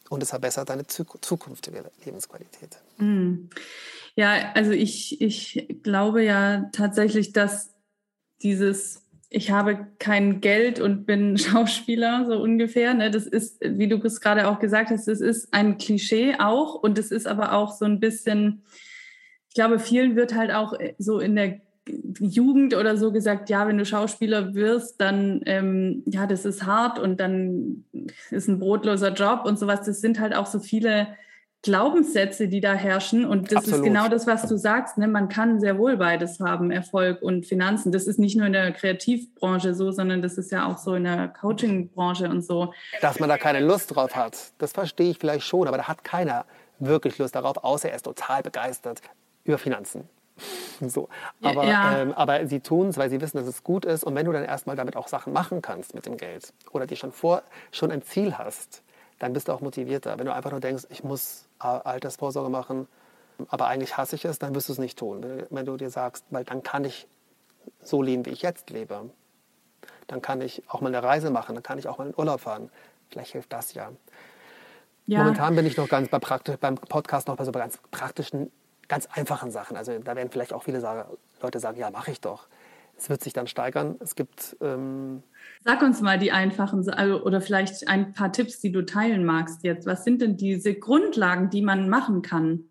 und 0.10 0.22
es 0.22 0.30
verbessert 0.30 0.70
deine 0.70 0.86
zukünftige 0.88 1.86
Lebensqualität. 2.04 2.78
Mm. 2.98 3.50
Ja, 4.16 4.52
also 4.54 4.72
ich, 4.72 5.22
ich 5.22 5.80
glaube 5.82 6.24
ja 6.24 6.70
tatsächlich, 6.72 7.32
dass 7.32 7.72
dieses 8.42 9.03
ich 9.36 9.50
habe 9.50 9.88
kein 9.98 10.42
Geld 10.42 10.80
und 10.80 11.06
bin 11.06 11.38
Schauspieler, 11.40 12.26
so 12.28 12.40
ungefähr. 12.40 12.94
Ne? 12.94 13.10
Das 13.10 13.26
ist, 13.26 13.60
wie 13.62 13.88
du 13.88 13.98
es 14.04 14.22
gerade 14.22 14.48
auch 14.48 14.60
gesagt 14.60 14.92
hast, 14.92 15.08
das 15.08 15.22
ist 15.22 15.52
ein 15.54 15.78
Klischee 15.80 16.36
auch 16.38 16.76
und 16.76 17.00
es 17.00 17.12
ist 17.12 17.28
aber 17.28 17.54
auch 17.54 17.72
so 17.72 17.86
ein 17.86 18.00
bisschen, 18.00 18.64
ich 19.50 19.56
glaube, 19.56 19.80
vielen 19.80 20.16
wird 20.16 20.36
halt 20.36 20.52
auch 20.52 20.74
so 21.00 21.20
in 21.20 21.36
der 21.36 21.60
Jugend 22.20 22.76
oder 22.76 22.96
so 22.96 23.12
gesagt, 23.12 23.50
ja, 23.50 23.68
wenn 23.68 23.78
du 23.78 23.86
Schauspieler 23.86 24.54
wirst, 24.54 25.02
dann, 25.02 25.42
ähm, 25.48 26.04
ja, 26.06 26.28
das 26.28 26.46
ist 26.46 26.66
hart 26.66 27.00
und 27.00 27.20
dann 27.20 27.86
ist 28.30 28.48
ein 28.48 28.60
brotloser 28.60 29.14
Job 29.14 29.46
und 29.46 29.58
sowas. 29.58 29.82
Das 29.82 30.00
sind 30.00 30.20
halt 30.20 30.36
auch 30.36 30.46
so 30.46 30.60
viele 30.60 31.08
Glaubenssätze, 31.64 32.50
die 32.50 32.60
da 32.60 32.74
herrschen. 32.74 33.26
Und 33.26 33.52
das 33.52 33.60
Absolut. 33.60 33.80
ist 33.80 33.86
genau 33.86 34.10
das, 34.10 34.28
was 34.28 34.48
du 34.48 34.58
sagst. 34.58 34.98
Ne? 34.98 35.08
Man 35.08 35.30
kann 35.30 35.62
sehr 35.62 35.78
wohl 35.78 35.98
beides 35.98 36.40
haben, 36.42 36.72
Erfolg 36.72 37.22
und 37.22 37.46
Finanzen. 37.46 37.92
Das 37.92 38.06
ist 38.06 38.20
nicht 38.20 38.36
nur 38.36 38.46
in 38.46 38.54
der 38.54 38.72
Kreativbranche 38.74 39.74
so, 39.74 39.92
sondern 39.92 40.22
das 40.22 40.38
ist 40.38 40.52
ja 40.52 40.68
auch 40.68 40.78
so 40.78 40.94
in 40.94 41.06
der 41.06 41.30
Coachingbranche 41.30 42.30
und 42.30 42.44
so. 42.44 42.74
Dass 43.02 43.20
man 43.20 43.30
da 43.30 43.38
keine 43.38 43.62
Lust 43.62 43.96
drauf 43.96 44.16
hat, 44.16 44.38
das 44.58 44.74
verstehe 44.74 45.12
ich 45.12 45.18
vielleicht 45.18 45.48
schon, 45.48 45.68
aber 45.68 45.78
da 45.78 45.88
hat 45.88 46.04
keiner 46.04 46.46
wirklich 46.80 47.18
Lust 47.18 47.34
darauf, 47.36 47.64
außer 47.64 47.90
er 47.90 47.96
ist 47.96 48.04
total 48.04 48.44
begeistert 48.44 49.02
über 49.46 49.58
Finanzen. 49.58 50.08
So. 50.86 51.08
Aber, 51.42 51.66
ja. 51.66 52.00
ähm, 52.00 52.12
aber 52.14 52.46
sie 52.48 52.60
tun 52.60 52.90
es, 52.90 52.98
weil 52.98 53.10
sie 53.10 53.22
wissen, 53.22 53.38
dass 53.38 53.48
es 53.48 53.64
gut 53.64 53.86
ist. 53.86 54.04
Und 54.04 54.16
wenn 54.16 54.26
du 54.26 54.34
dann 54.34 54.44
erstmal 54.44 54.76
damit 54.76 54.98
auch 54.98 55.08
Sachen 55.08 55.32
machen 55.32 55.62
kannst 55.62 55.94
mit 55.94 56.06
dem 56.06 56.18
Geld 56.18 56.52
oder 56.72 56.88
dir 56.88 56.98
schon 56.98 57.14
vor 57.14 57.44
schon 57.72 57.90
ein 57.92 58.02
Ziel 58.02 58.38
hast, 58.38 58.84
dann 59.20 59.34
bist 59.34 59.48
du 59.48 59.52
auch 59.52 59.62
motivierter. 59.62 60.18
Wenn 60.18 60.26
du 60.26 60.34
einfach 60.34 60.52
nur 60.52 60.60
denkst, 60.60 60.86
ich 60.90 61.04
muss 61.04 61.46
Altersvorsorge 61.60 62.50
machen, 62.50 62.88
aber 63.48 63.68
eigentlich 63.68 63.98
hasse 63.98 64.16
ich 64.16 64.26
es, 64.26 64.40
dann 64.40 64.56
wirst 64.56 64.70
du 64.70 64.74
es 64.74 64.80
nicht 64.80 64.98
tun. 64.98 65.46
Wenn 65.50 65.66
du 65.66 65.78
dir 65.78 65.90
sagst, 65.90 66.26
weil 66.30 66.44
dann 66.44 66.64
kann 66.64 66.86
ich 66.86 67.08
so 67.82 68.02
leben, 68.02 68.26
wie 68.26 68.32
ich 68.32 68.42
jetzt 68.42 68.70
lebe. 68.70 69.10
Dann 70.08 70.22
kann 70.22 70.42
ich 70.42 70.64
auch 70.68 70.82
mal 70.82 70.90
eine 70.90 71.02
Reise 71.02 71.30
machen, 71.30 71.56
dann 71.56 71.64
kann 71.64 71.80
ich 71.80 71.88
auch 71.88 71.98
mal 71.98 72.08
in 72.08 72.14
Urlaub 72.16 72.42
fahren. 72.42 72.70
Vielleicht 73.10 73.32
hilft 73.32 73.54
das 73.54 73.74
ja. 73.74 73.92
ja. 75.08 75.20
Momentan 75.20 75.56
bin 75.56 75.66
ich 75.66 75.78
noch 75.78 75.88
ganz 75.88 76.10
bei 76.10 76.20
praktisch, 76.20 76.58
beim 76.58 76.76
Podcast 76.76 77.28
noch 77.28 77.38
bei 77.38 77.46
so 77.46 77.52
ganz 77.52 77.80
praktischen 77.92 78.52
ganz 78.88 79.08
einfachen 79.12 79.52
Sachen. 79.52 79.78
Also 79.78 79.98
da 80.00 80.16
werden 80.16 80.30
vielleicht 80.30 80.54
auch 80.54 80.64
viele 80.64 80.80
Leute 81.42 81.60
sagen, 81.60 81.78
ja, 81.78 81.90
mache 81.90 82.12
ich 82.12 82.22
doch. 82.22 82.48
Es 83.04 83.10
wird 83.10 83.22
sich 83.22 83.34
dann 83.34 83.48
steigern. 83.48 83.98
Es 84.00 84.16
gibt. 84.16 84.56
Ähm 84.62 85.24
Sag 85.66 85.82
uns 85.82 86.00
mal 86.00 86.18
die 86.18 86.32
einfachen 86.32 86.90
also, 86.90 87.22
oder 87.24 87.42
vielleicht 87.42 87.86
ein 87.90 88.14
paar 88.14 88.32
Tipps, 88.32 88.62
die 88.62 88.72
du 88.72 88.86
teilen 88.86 89.26
magst 89.26 89.64
jetzt. 89.64 89.86
Was 89.86 90.06
sind 90.06 90.22
denn 90.22 90.38
diese 90.38 90.74
Grundlagen, 90.74 91.50
die 91.50 91.62
man 91.62 91.90
machen 91.90 92.22
kann? 92.22 92.64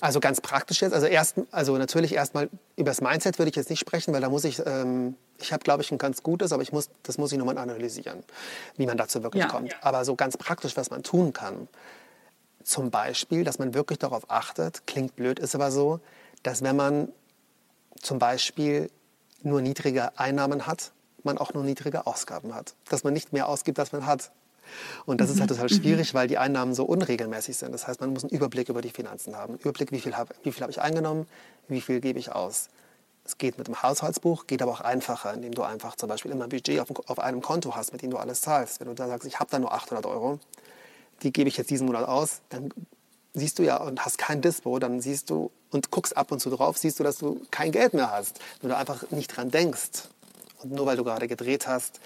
Also 0.00 0.18
ganz 0.18 0.40
praktisch 0.40 0.80
jetzt. 0.80 0.94
Also, 0.94 1.06
erst, 1.08 1.36
also 1.50 1.76
natürlich 1.76 2.14
erstmal 2.14 2.48
über 2.76 2.88
das 2.90 3.02
Mindset 3.02 3.38
würde 3.38 3.50
ich 3.50 3.56
jetzt 3.56 3.68
nicht 3.68 3.80
sprechen, 3.80 4.14
weil 4.14 4.22
da 4.22 4.30
muss 4.30 4.44
ich, 4.44 4.62
ähm, 4.64 5.14
ich 5.38 5.52
habe 5.52 5.62
glaube 5.62 5.82
ich 5.82 5.92
ein 5.92 5.98
ganz 5.98 6.22
gutes, 6.22 6.50
aber 6.50 6.62
ich 6.62 6.72
muss, 6.72 6.88
das 7.02 7.18
muss 7.18 7.32
ich 7.32 7.38
nochmal 7.38 7.58
analysieren, 7.58 8.24
wie 8.78 8.86
man 8.86 8.96
dazu 8.96 9.22
wirklich 9.22 9.44
ja. 9.44 9.50
kommt. 9.50 9.76
Aber 9.82 10.06
so 10.06 10.16
ganz 10.16 10.38
praktisch, 10.38 10.74
was 10.78 10.88
man 10.88 11.02
tun 11.02 11.34
kann. 11.34 11.68
Zum 12.64 12.90
Beispiel, 12.90 13.44
dass 13.44 13.58
man 13.58 13.74
wirklich 13.74 13.98
darauf 13.98 14.30
achtet, 14.30 14.86
klingt 14.86 15.16
blöd, 15.16 15.38
ist 15.38 15.54
aber 15.54 15.70
so, 15.70 16.00
dass 16.42 16.62
wenn 16.62 16.76
man 16.76 17.08
zum 18.00 18.18
Beispiel 18.18 18.90
nur 19.44 19.60
niedrige 19.60 20.18
Einnahmen 20.18 20.66
hat, 20.66 20.92
man 21.24 21.38
auch 21.38 21.54
nur 21.54 21.64
niedrige 21.64 22.06
Ausgaben 22.06 22.54
hat. 22.54 22.74
Dass 22.88 23.04
man 23.04 23.12
nicht 23.12 23.32
mehr 23.32 23.48
ausgibt, 23.48 23.78
als 23.78 23.92
man 23.92 24.06
hat. 24.06 24.32
Und 25.06 25.20
das 25.20 25.28
mhm. 25.28 25.34
ist 25.34 25.40
halt 25.40 25.50
mhm. 25.50 25.54
total 25.54 25.68
schwierig, 25.70 26.12
mhm. 26.12 26.18
weil 26.18 26.28
die 26.28 26.38
Einnahmen 26.38 26.74
so 26.74 26.84
unregelmäßig 26.84 27.56
sind. 27.56 27.72
Das 27.72 27.86
heißt, 27.86 28.00
man 28.00 28.12
muss 28.12 28.24
einen 28.24 28.30
Überblick 28.30 28.68
über 28.68 28.82
die 28.82 28.90
Finanzen 28.90 29.36
haben. 29.36 29.56
Überblick, 29.56 29.92
wie 29.92 30.00
viel 30.00 30.16
habe 30.16 30.34
hab 30.44 30.70
ich 30.70 30.80
eingenommen, 30.80 31.26
wie 31.68 31.80
viel 31.80 32.00
gebe 32.00 32.18
ich 32.18 32.32
aus. 32.32 32.68
Es 33.24 33.38
geht 33.38 33.56
mit 33.56 33.68
dem 33.68 33.82
Haushaltsbuch, 33.82 34.48
geht 34.48 34.62
aber 34.62 34.72
auch 34.72 34.80
einfacher, 34.80 35.32
indem 35.32 35.52
du 35.52 35.62
einfach 35.62 35.94
zum 35.94 36.08
Beispiel 36.08 36.32
immer 36.32 36.44
ein 36.44 36.50
Budget 36.50 36.80
auf, 36.80 36.88
auf 37.08 37.18
einem 37.20 37.40
Konto 37.40 37.76
hast, 37.76 37.92
mit 37.92 38.02
dem 38.02 38.10
du 38.10 38.16
alles 38.16 38.40
zahlst. 38.40 38.80
Wenn 38.80 38.88
du 38.88 38.94
da 38.94 39.06
sagst, 39.06 39.26
ich 39.28 39.38
habe 39.38 39.48
da 39.50 39.60
nur 39.60 39.72
800 39.72 40.06
Euro, 40.06 40.40
die 41.22 41.32
gebe 41.32 41.48
ich 41.48 41.56
jetzt 41.56 41.70
diesen 41.70 41.86
Monat 41.86 42.08
aus, 42.08 42.40
dann 42.48 42.70
siehst 43.34 43.58
du 43.58 43.62
ja 43.62 43.78
und 43.78 44.04
hast 44.04 44.18
kein 44.18 44.40
Dispo, 44.40 44.78
dann 44.78 45.00
siehst 45.00 45.30
du 45.30 45.50
und 45.70 45.90
guckst 45.90 46.16
ab 46.16 46.32
und 46.32 46.40
zu 46.40 46.50
drauf, 46.50 46.76
siehst 46.76 46.98
du, 46.98 47.04
dass 47.04 47.18
du 47.18 47.40
kein 47.50 47.72
Geld 47.72 47.94
mehr 47.94 48.10
hast, 48.10 48.40
wenn 48.60 48.70
du 48.70 48.76
einfach 48.76 49.10
nicht 49.10 49.34
dran 49.34 49.50
denkst. 49.50 50.08
Und 50.62 50.72
nur 50.72 50.86
weil 50.86 50.96
du 50.96 51.04
gerade 51.04 51.28
gedreht 51.28 51.66
hast, 51.66 52.00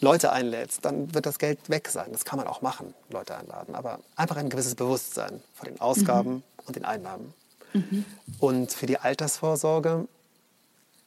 Leute 0.00 0.30
einlädst, 0.30 0.84
dann 0.84 1.12
wird 1.12 1.26
das 1.26 1.38
Geld 1.38 1.68
weg 1.68 1.88
sein. 1.88 2.08
Das 2.12 2.24
kann 2.24 2.38
man 2.38 2.46
auch 2.46 2.62
machen, 2.62 2.94
Leute 3.10 3.36
einladen. 3.36 3.74
Aber 3.74 3.98
einfach 4.14 4.36
ein 4.36 4.48
gewisses 4.48 4.76
Bewusstsein 4.76 5.42
vor 5.54 5.68
den 5.68 5.80
Ausgaben 5.80 6.34
mhm. 6.34 6.42
und 6.66 6.76
den 6.76 6.84
Einnahmen. 6.84 7.34
Mhm. 7.72 8.04
Und 8.38 8.72
für 8.72 8.86
die 8.86 8.98
Altersvorsorge 8.98 10.06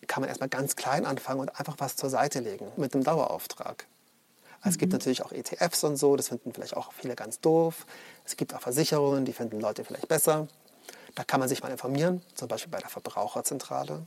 kann 0.07 0.21
man 0.21 0.29
erstmal 0.29 0.49
ganz 0.49 0.75
klein 0.75 1.05
anfangen 1.05 1.39
und 1.39 1.57
einfach 1.57 1.75
was 1.77 1.95
zur 1.95 2.09
Seite 2.09 2.41
legen 2.41 2.67
mit 2.75 2.93
einem 2.93 3.03
Dauerauftrag. 3.03 3.85
Also 4.61 4.75
es 4.75 4.77
gibt 4.77 4.91
mhm. 4.91 4.99
natürlich 4.99 5.23
auch 5.23 5.31
ETFs 5.31 5.83
und 5.83 5.97
so, 5.97 6.15
das 6.15 6.29
finden 6.29 6.53
vielleicht 6.53 6.77
auch 6.77 6.93
viele 6.93 7.15
ganz 7.15 7.39
doof. 7.39 7.85
Es 8.25 8.37
gibt 8.37 8.53
auch 8.53 8.61
Versicherungen, 8.61 9.25
die 9.25 9.33
finden 9.33 9.59
Leute 9.59 9.83
vielleicht 9.83 10.07
besser. 10.07 10.47
Da 11.15 11.23
kann 11.23 11.39
man 11.39 11.49
sich 11.49 11.61
mal 11.61 11.71
informieren, 11.71 12.21
zum 12.35 12.47
Beispiel 12.47 12.71
bei 12.71 12.79
der 12.79 12.89
Verbraucherzentrale. 12.89 14.05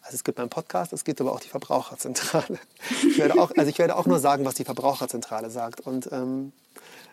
Also 0.00 0.14
es 0.14 0.24
gibt 0.24 0.38
meinen 0.38 0.50
Podcast, 0.50 0.92
es 0.92 1.04
gibt 1.04 1.20
aber 1.20 1.32
auch 1.32 1.40
die 1.40 1.48
Verbraucherzentrale. 1.48 2.58
Ich 3.02 3.18
werde 3.18 3.40
auch, 3.40 3.50
also 3.56 3.68
ich 3.68 3.78
werde 3.78 3.96
auch 3.96 4.06
nur 4.06 4.18
sagen, 4.18 4.44
was 4.44 4.54
die 4.54 4.64
Verbraucherzentrale 4.64 5.50
sagt. 5.50 5.80
Und 5.80 6.10
ähm, 6.12 6.52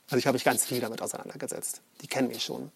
also 0.07 0.17
ich 0.17 0.27
habe 0.27 0.35
mich 0.35 0.43
ganz 0.43 0.65
viel 0.65 0.79
damit 0.79 1.01
auseinandergesetzt. 1.01 1.81
Die 2.01 2.07
kennen 2.07 2.27
mich 2.27 2.43
schon. 2.43 2.71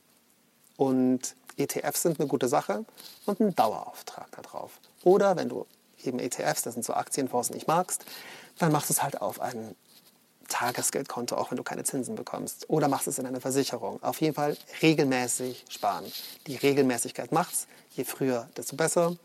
Und 0.77 1.35
ETFs 1.57 2.01
sind 2.01 2.19
eine 2.19 2.27
gute 2.27 2.47
Sache 2.47 2.85
und 3.25 3.39
ein 3.39 3.55
Dauerauftrag 3.55 4.31
darauf. 4.43 4.79
Oder 5.03 5.35
wenn 5.35 5.49
du 5.49 5.65
eben 6.03 6.19
ETFs, 6.19 6.63
das 6.63 6.73
sind 6.73 6.85
so 6.85 6.93
Aktienfonds, 6.93 7.49
nicht 7.49 7.67
magst, 7.67 8.05
dann 8.59 8.71
machst 8.71 8.89
du 8.89 8.93
es 8.93 9.03
halt 9.03 9.21
auf 9.21 9.39
ein 9.39 9.75
Tagesgeldkonto, 10.47 11.35
auch 11.35 11.51
wenn 11.51 11.57
du 11.57 11.63
keine 11.63 11.83
Zinsen 11.83 12.15
bekommst. 12.15 12.69
Oder 12.69 12.87
machst 12.87 13.07
es 13.07 13.17
in 13.17 13.25
eine 13.25 13.41
Versicherung. 13.41 14.01
Auf 14.03 14.21
jeden 14.21 14.35
Fall 14.35 14.57
regelmäßig 14.81 15.65
sparen. 15.69 16.05
Die 16.47 16.55
Regelmäßigkeit 16.55 17.31
macht's. 17.31 17.67
Je 17.95 18.03
früher, 18.03 18.47
desto 18.55 18.75
besser. 18.75 19.15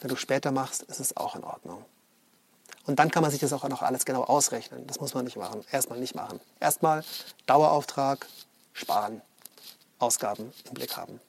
Wenn 0.00 0.08
du 0.08 0.16
später 0.16 0.50
machst, 0.50 0.82
ist 0.84 1.00
es 1.00 1.16
auch 1.16 1.36
in 1.36 1.44
Ordnung. 1.44 1.84
Und 2.86 2.98
dann 2.98 3.10
kann 3.10 3.22
man 3.22 3.30
sich 3.30 3.40
das 3.40 3.52
auch 3.52 3.68
noch 3.68 3.82
alles 3.82 4.04
genau 4.04 4.24
ausrechnen. 4.24 4.86
Das 4.86 5.00
muss 5.00 5.14
man 5.14 5.24
nicht 5.24 5.36
machen. 5.36 5.62
Erstmal 5.70 5.98
nicht 5.98 6.14
machen. 6.14 6.40
Erstmal 6.58 7.04
Dauerauftrag, 7.46 8.26
sparen. 8.72 9.20
Ausgaben 9.98 10.50
im 10.66 10.74
Blick 10.74 10.96
haben. 10.96 11.20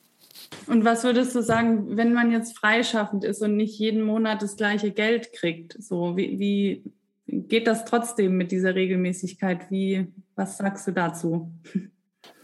Und 0.67 0.85
was 0.85 1.03
würdest 1.03 1.35
du 1.35 1.43
sagen, 1.43 1.97
wenn 1.97 2.13
man 2.13 2.31
jetzt 2.31 2.57
freischaffend 2.57 3.23
ist 3.23 3.41
und 3.41 3.57
nicht 3.57 3.77
jeden 3.77 4.01
Monat 4.01 4.41
das 4.41 4.55
gleiche 4.55 4.91
Geld 4.91 5.33
kriegt? 5.33 5.75
So, 5.81 6.15
wie, 6.15 6.39
wie 6.39 6.83
geht 7.27 7.67
das 7.67 7.85
trotzdem 7.85 8.37
mit 8.37 8.51
dieser 8.51 8.75
Regelmäßigkeit? 8.75 9.69
Wie, 9.71 10.13
was 10.35 10.57
sagst 10.57 10.87
du 10.87 10.91
dazu? 10.91 11.51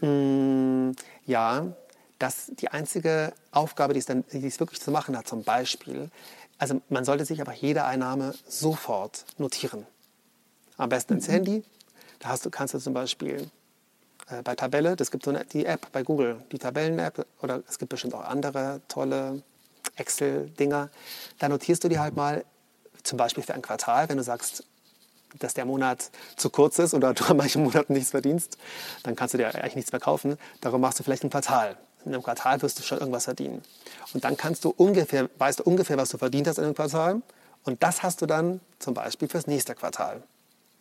Mm, 0.00 0.92
ja, 1.24 1.76
das 2.18 2.52
die 2.58 2.68
einzige 2.68 3.32
Aufgabe, 3.52 3.92
die 3.92 4.00
es, 4.00 4.06
dann, 4.06 4.24
die 4.32 4.46
es 4.46 4.60
wirklich 4.60 4.80
zu 4.80 4.90
machen 4.90 5.16
hat, 5.16 5.28
zum 5.28 5.44
Beispiel, 5.44 6.10
also 6.58 6.80
man 6.88 7.04
sollte 7.04 7.24
sich 7.24 7.40
aber 7.40 7.52
jede 7.52 7.84
Einnahme 7.84 8.34
sofort 8.46 9.24
notieren. 9.38 9.86
Am 10.76 10.88
besten 10.88 11.14
ins 11.14 11.28
mhm. 11.28 11.32
Handy. 11.32 11.64
Da 12.18 12.28
hast 12.30 12.44
du, 12.44 12.50
kannst 12.50 12.74
du 12.74 12.78
zum 12.78 12.94
Beispiel 12.94 13.48
äh, 14.28 14.42
bei 14.42 14.56
Tabelle, 14.56 14.96
das 14.96 15.10
gibt 15.10 15.24
so 15.24 15.30
eine, 15.30 15.44
die 15.44 15.66
App 15.66 15.92
bei 15.92 16.02
Google, 16.02 16.42
die 16.50 16.58
Tabellen-App, 16.58 17.26
oder 17.42 17.62
es 17.68 17.78
gibt 17.78 17.90
bestimmt 17.90 18.14
auch 18.14 18.24
andere 18.24 18.80
tolle 18.88 19.42
Excel-Dinger. 19.96 20.90
Da 21.38 21.48
notierst 21.48 21.84
du 21.84 21.88
die 21.88 21.98
halt 21.98 22.16
mal, 22.16 22.44
zum 23.08 23.18
Beispiel 23.18 23.42
für 23.42 23.54
ein 23.54 23.62
Quartal, 23.62 24.08
wenn 24.08 24.18
du 24.18 24.22
sagst, 24.22 24.64
dass 25.38 25.54
der 25.54 25.64
Monat 25.64 26.10
zu 26.36 26.50
kurz 26.50 26.78
ist 26.78 26.94
oder 26.94 27.12
du 27.14 27.24
an 27.24 27.36
manchen 27.36 27.62
Monaten 27.62 27.92
nichts 27.92 28.10
verdienst, 28.10 28.58
dann 29.02 29.16
kannst 29.16 29.34
du 29.34 29.38
dir 29.38 29.54
eigentlich 29.54 29.76
nichts 29.76 29.92
mehr 29.92 30.00
kaufen. 30.00 30.38
Darum 30.60 30.80
machst 30.80 30.98
du 30.98 31.02
vielleicht 31.02 31.24
ein 31.24 31.30
Quartal. 31.30 31.76
In 32.04 32.14
einem 32.14 32.22
Quartal 32.22 32.62
wirst 32.62 32.78
du 32.78 32.82
schon 32.82 32.98
irgendwas 32.98 33.24
verdienen. 33.24 33.62
Und 34.14 34.24
dann 34.24 34.36
kannst 34.36 34.64
du 34.64 34.72
ungefähr, 34.76 35.28
weißt 35.38 35.60
du 35.60 35.64
ungefähr, 35.64 35.96
was 35.96 36.10
du 36.10 36.18
verdient 36.18 36.46
hast 36.46 36.58
in 36.58 36.64
einem 36.64 36.74
Quartal. 36.74 37.22
Und 37.64 37.82
das 37.82 38.02
hast 38.02 38.22
du 38.22 38.26
dann 38.26 38.60
zum 38.78 38.94
Beispiel 38.94 39.28
fürs 39.28 39.46
nächste 39.46 39.74
Quartal. 39.74 40.22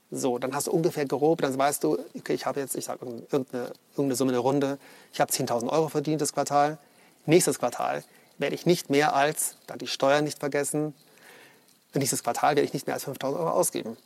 So, 0.09 0.37
dann 0.37 0.53
hast 0.55 0.67
du 0.67 0.71
ungefähr 0.71 1.05
grob, 1.05 1.41
dann 1.41 1.57
weißt 1.57 1.83
du, 1.83 1.97
okay, 2.15 2.33
ich 2.33 2.45
habe 2.45 2.61
jetzt, 2.61 2.75
ich 2.75 2.85
sage 2.85 3.05
irgendeine, 3.05 3.73
irgendeine 3.91 4.15
Summe, 4.15 4.31
eine 4.31 4.39
Runde, 4.39 4.77
ich 5.11 5.19
habe 5.19 5.31
10.000 5.31 5.67
Euro 5.69 5.89
verdient 5.89 6.21
das 6.21 6.31
Quartal. 6.31 6.77
Nächstes 7.25 7.59
Quartal 7.59 8.05
werde 8.37 8.55
ich 8.55 8.65
nicht 8.65 8.89
mehr 8.89 9.15
als, 9.15 9.57
dann 9.65 9.79
die 9.79 9.87
Steuern 9.87 10.23
nicht 10.23 10.39
vergessen, 10.39 10.93
nächstes 11.99 12.23
Quartal 12.23 12.55
werde 12.55 12.65
ich 12.65 12.73
nicht 12.73 12.87
mehr 12.87 12.95
als 12.95 13.07
5.000 13.07 13.37
Euro 13.37 13.49
ausgeben. 13.49 13.97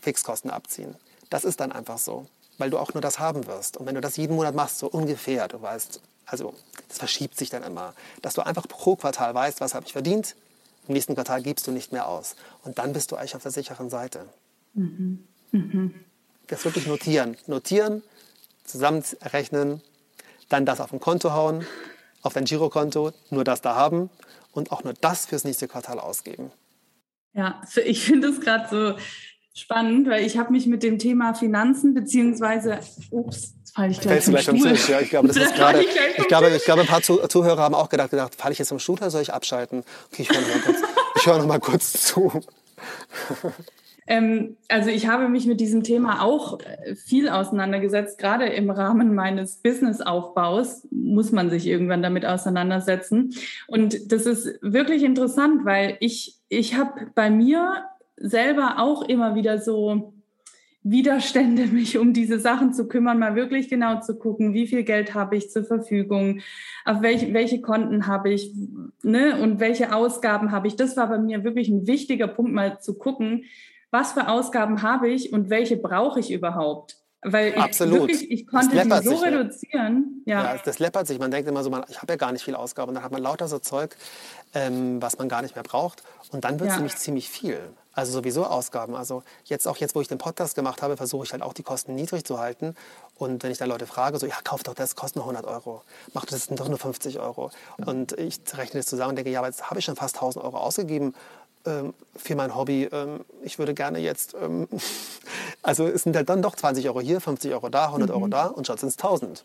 Fixkosten 0.00 0.50
abziehen. 0.50 0.94
Das 1.30 1.44
ist 1.44 1.60
dann 1.60 1.72
einfach 1.72 1.98
so, 1.98 2.26
weil 2.58 2.70
du 2.70 2.78
auch 2.78 2.94
nur 2.94 3.00
das 3.00 3.18
haben 3.18 3.46
wirst. 3.46 3.76
Und 3.76 3.86
wenn 3.86 3.94
du 3.94 4.00
das 4.00 4.16
jeden 4.16 4.36
Monat 4.36 4.54
machst, 4.54 4.78
so 4.78 4.88
ungefähr, 4.88 5.48
du 5.48 5.60
weißt, 5.60 6.00
also 6.26 6.54
das 6.88 6.98
verschiebt 6.98 7.36
sich 7.36 7.50
dann 7.50 7.62
immer, 7.62 7.94
dass 8.22 8.34
du 8.34 8.42
einfach 8.42 8.68
pro 8.68 8.96
Quartal 8.96 9.34
weißt, 9.34 9.60
was 9.60 9.74
habe 9.74 9.86
ich 9.86 9.92
verdient, 9.92 10.36
im 10.86 10.94
nächsten 10.94 11.14
Quartal 11.14 11.42
gibst 11.42 11.66
du 11.66 11.72
nicht 11.72 11.92
mehr 11.92 12.08
aus. 12.08 12.36
Und 12.62 12.78
dann 12.78 12.92
bist 12.92 13.10
du 13.10 13.16
eigentlich 13.16 13.34
auf 13.34 13.42
der 13.42 13.50
sicheren 13.50 13.90
Seite. 13.90 14.26
Mhm. 14.74 15.26
Mhm. 15.50 15.94
Das 16.46 16.64
wirklich 16.64 16.86
notieren. 16.86 17.36
Notieren, 17.46 18.02
zusammenrechnen, 18.64 19.82
dann 20.48 20.64
das 20.64 20.80
auf 20.80 20.92
ein 20.92 21.00
Konto 21.00 21.32
hauen, 21.32 21.66
auf 22.22 22.34
dein 22.34 22.44
Girokonto, 22.44 23.12
nur 23.30 23.44
das 23.44 23.60
da 23.62 23.74
haben 23.74 24.10
und 24.52 24.70
auch 24.70 24.84
nur 24.84 24.94
das 24.94 25.26
fürs 25.26 25.44
nächste 25.44 25.66
Quartal 25.66 25.98
ausgeben. 25.98 26.52
Ja, 27.36 27.60
ich 27.84 28.02
finde 28.02 28.28
es 28.28 28.40
gerade 28.40 28.68
so 28.70 28.98
spannend, 29.54 30.08
weil 30.08 30.24
ich 30.24 30.38
habe 30.38 30.52
mich 30.52 30.66
mit 30.66 30.82
dem 30.82 30.98
Thema 30.98 31.34
Finanzen 31.34 31.94
beziehungsweise, 31.94 32.78
ups, 33.10 33.54
falle 33.74 33.90
ich 33.90 34.00
gleich, 34.00 34.24
vom 34.24 34.34
gleich 34.34 34.44
Stuhl. 34.44 34.94
Ja, 34.94 35.00
ich 35.00 35.10
glaube, 35.10 35.28
das 35.28 35.36
ist 35.36 35.54
gerade, 35.54 35.82
ich 35.82 36.28
glaube, 36.28 36.48
ich 36.48 36.64
glaube, 36.64 36.80
ein 36.80 36.86
paar 36.86 37.02
Zuhörer 37.02 37.62
haben 37.62 37.74
auch 37.74 37.88
gedacht, 37.88 38.10
gedacht 38.10 38.34
falle 38.34 38.52
ich 38.52 38.58
jetzt 38.58 38.70
vom 38.70 38.78
Stuhl 38.78 38.96
oder 38.96 39.10
soll 39.10 39.22
ich 39.22 39.32
abschalten? 39.32 39.84
Okay, 40.12 40.22
ich 40.22 40.30
höre 40.30 40.40
noch 40.40 40.48
mal 40.48 40.60
kurz, 40.60 40.78
ich 41.16 41.26
höre 41.26 41.38
noch 41.38 41.46
mal 41.46 41.60
kurz 41.60 41.92
zu. 41.92 42.40
Ähm, 44.06 44.56
also 44.68 44.90
ich 44.90 45.08
habe 45.08 45.28
mich 45.28 45.46
mit 45.46 45.60
diesem 45.60 45.82
Thema 45.82 46.22
auch 46.22 46.60
äh, 46.60 46.94
viel 46.94 47.28
auseinandergesetzt. 47.28 48.18
Gerade 48.18 48.46
im 48.46 48.70
Rahmen 48.70 49.14
meines 49.14 49.56
Businessaufbaus 49.56 50.86
muss 50.90 51.32
man 51.32 51.50
sich 51.50 51.66
irgendwann 51.66 52.02
damit 52.02 52.24
auseinandersetzen. 52.24 53.34
Und 53.66 54.12
das 54.12 54.26
ist 54.26 54.58
wirklich 54.62 55.02
interessant, 55.02 55.64
weil 55.64 55.96
ich, 56.00 56.36
ich 56.48 56.76
habe 56.76 57.08
bei 57.14 57.30
mir 57.30 57.84
selber 58.16 58.76
auch 58.78 59.02
immer 59.02 59.34
wieder 59.34 59.58
so 59.58 60.14
Widerstände, 60.88 61.66
mich 61.72 61.98
um 61.98 62.12
diese 62.12 62.38
Sachen 62.38 62.72
zu 62.72 62.86
kümmern, 62.86 63.18
mal 63.18 63.34
wirklich 63.34 63.68
genau 63.68 64.00
zu 64.00 64.16
gucken, 64.16 64.54
wie 64.54 64.68
viel 64.68 64.84
Geld 64.84 65.14
habe 65.14 65.36
ich 65.36 65.50
zur 65.50 65.64
Verfügung, 65.64 66.40
auf 66.84 67.02
welche, 67.02 67.34
welche 67.34 67.60
Konten 67.60 68.06
habe 68.06 68.32
ich 68.32 68.54
ne, 69.02 69.40
und 69.42 69.58
welche 69.58 69.92
Ausgaben 69.92 70.52
habe 70.52 70.68
ich. 70.68 70.76
Das 70.76 70.96
war 70.96 71.08
bei 71.08 71.18
mir 71.18 71.42
wirklich 71.42 71.68
ein 71.68 71.88
wichtiger 71.88 72.28
Punkt, 72.28 72.52
mal 72.52 72.78
zu 72.78 72.94
gucken, 72.94 73.44
was 73.96 74.12
für 74.12 74.28
Ausgaben 74.28 74.82
habe 74.82 75.08
ich 75.08 75.32
und 75.32 75.48
welche 75.48 75.76
brauche 75.78 76.20
ich 76.20 76.30
überhaupt? 76.30 76.96
Weil 77.22 77.48
ich 77.48 77.56
Absolut. 77.56 78.00
wirklich, 78.00 78.30
ich 78.30 78.46
konnte 78.46 78.76
die 78.76 79.02
so 79.02 79.16
sich, 79.16 79.22
reduzieren. 79.22 80.22
Ja. 80.26 80.54
ja, 80.54 80.60
das 80.62 80.78
läppert 80.78 81.06
sich. 81.06 81.18
Man 81.18 81.30
denkt 81.30 81.48
immer 81.48 81.64
so, 81.64 81.70
man, 81.70 81.84
ich 81.88 82.00
habe 82.00 82.12
ja 82.12 82.16
gar 82.16 82.30
nicht 82.30 82.44
viel 82.44 82.54
Ausgaben. 82.54 82.94
Dann 82.94 83.02
hat 83.02 83.10
man 83.10 83.22
lauter 83.22 83.48
so 83.48 83.58
Zeug, 83.58 83.96
ähm, 84.54 85.00
was 85.00 85.18
man 85.18 85.28
gar 85.28 85.42
nicht 85.42 85.56
mehr 85.56 85.64
braucht. 85.64 86.04
Und 86.30 86.44
dann 86.44 86.60
wird 86.60 86.68
es 86.68 86.74
ja. 86.74 86.76
nämlich 86.76 86.96
ziemlich 86.96 87.30
viel. 87.30 87.58
Also 87.96 88.12
sowieso 88.12 88.44
Ausgaben. 88.44 88.94
Also 88.94 89.22
jetzt 89.44 89.66
auch 89.66 89.78
jetzt, 89.78 89.94
wo 89.94 90.02
ich 90.02 90.08
den 90.08 90.18
Podcast 90.18 90.54
gemacht 90.54 90.82
habe, 90.82 90.98
versuche 90.98 91.24
ich 91.24 91.32
halt 91.32 91.42
auch 91.42 91.54
die 91.54 91.62
Kosten 91.62 91.94
niedrig 91.94 92.24
zu 92.24 92.38
halten. 92.38 92.74
Und 93.16 93.42
wenn 93.42 93.50
ich 93.50 93.56
dann 93.56 93.70
Leute 93.70 93.86
frage, 93.86 94.18
so, 94.18 94.26
ja, 94.26 94.36
kauf 94.44 94.62
doch 94.62 94.74
das, 94.74 94.94
kostet 94.94 95.16
nur 95.16 95.24
100 95.24 95.46
Euro. 95.46 95.82
Mach 96.12 96.26
das 96.26 96.44
sind 96.44 96.60
doch 96.60 96.68
nur 96.68 96.78
50 96.78 97.18
Euro. 97.18 97.50
Und 97.78 98.12
ich 98.12 98.40
rechne 98.52 98.80
das 98.80 98.86
zusammen 98.86 99.10
und 99.10 99.16
denke, 99.16 99.30
ja, 99.30 99.38
aber 99.38 99.48
jetzt 99.48 99.70
habe 99.70 99.80
ich 99.80 99.86
schon 99.86 99.96
fast 99.96 100.16
1000 100.16 100.44
Euro 100.44 100.58
ausgegeben 100.58 101.14
für 102.16 102.34
mein 102.36 102.54
Hobby. 102.54 102.88
Ähm, 102.90 103.20
ich 103.42 103.58
würde 103.58 103.74
gerne 103.74 103.98
jetzt, 103.98 104.34
ähm, 104.40 104.68
also 105.62 105.86
es 105.86 106.02
sind 106.02 106.16
halt 106.16 106.28
dann 106.28 106.42
doch 106.42 106.56
20 106.56 106.86
Euro 106.88 107.00
hier, 107.00 107.20
50 107.20 107.52
Euro 107.52 107.68
da, 107.68 107.86
100 107.86 108.08
mhm. 108.08 108.14
Euro 108.14 108.28
da 108.28 108.46
und 108.46 108.66
schon 108.66 108.76
sind 108.78 108.88
es 108.88 108.96
1000. 108.96 109.44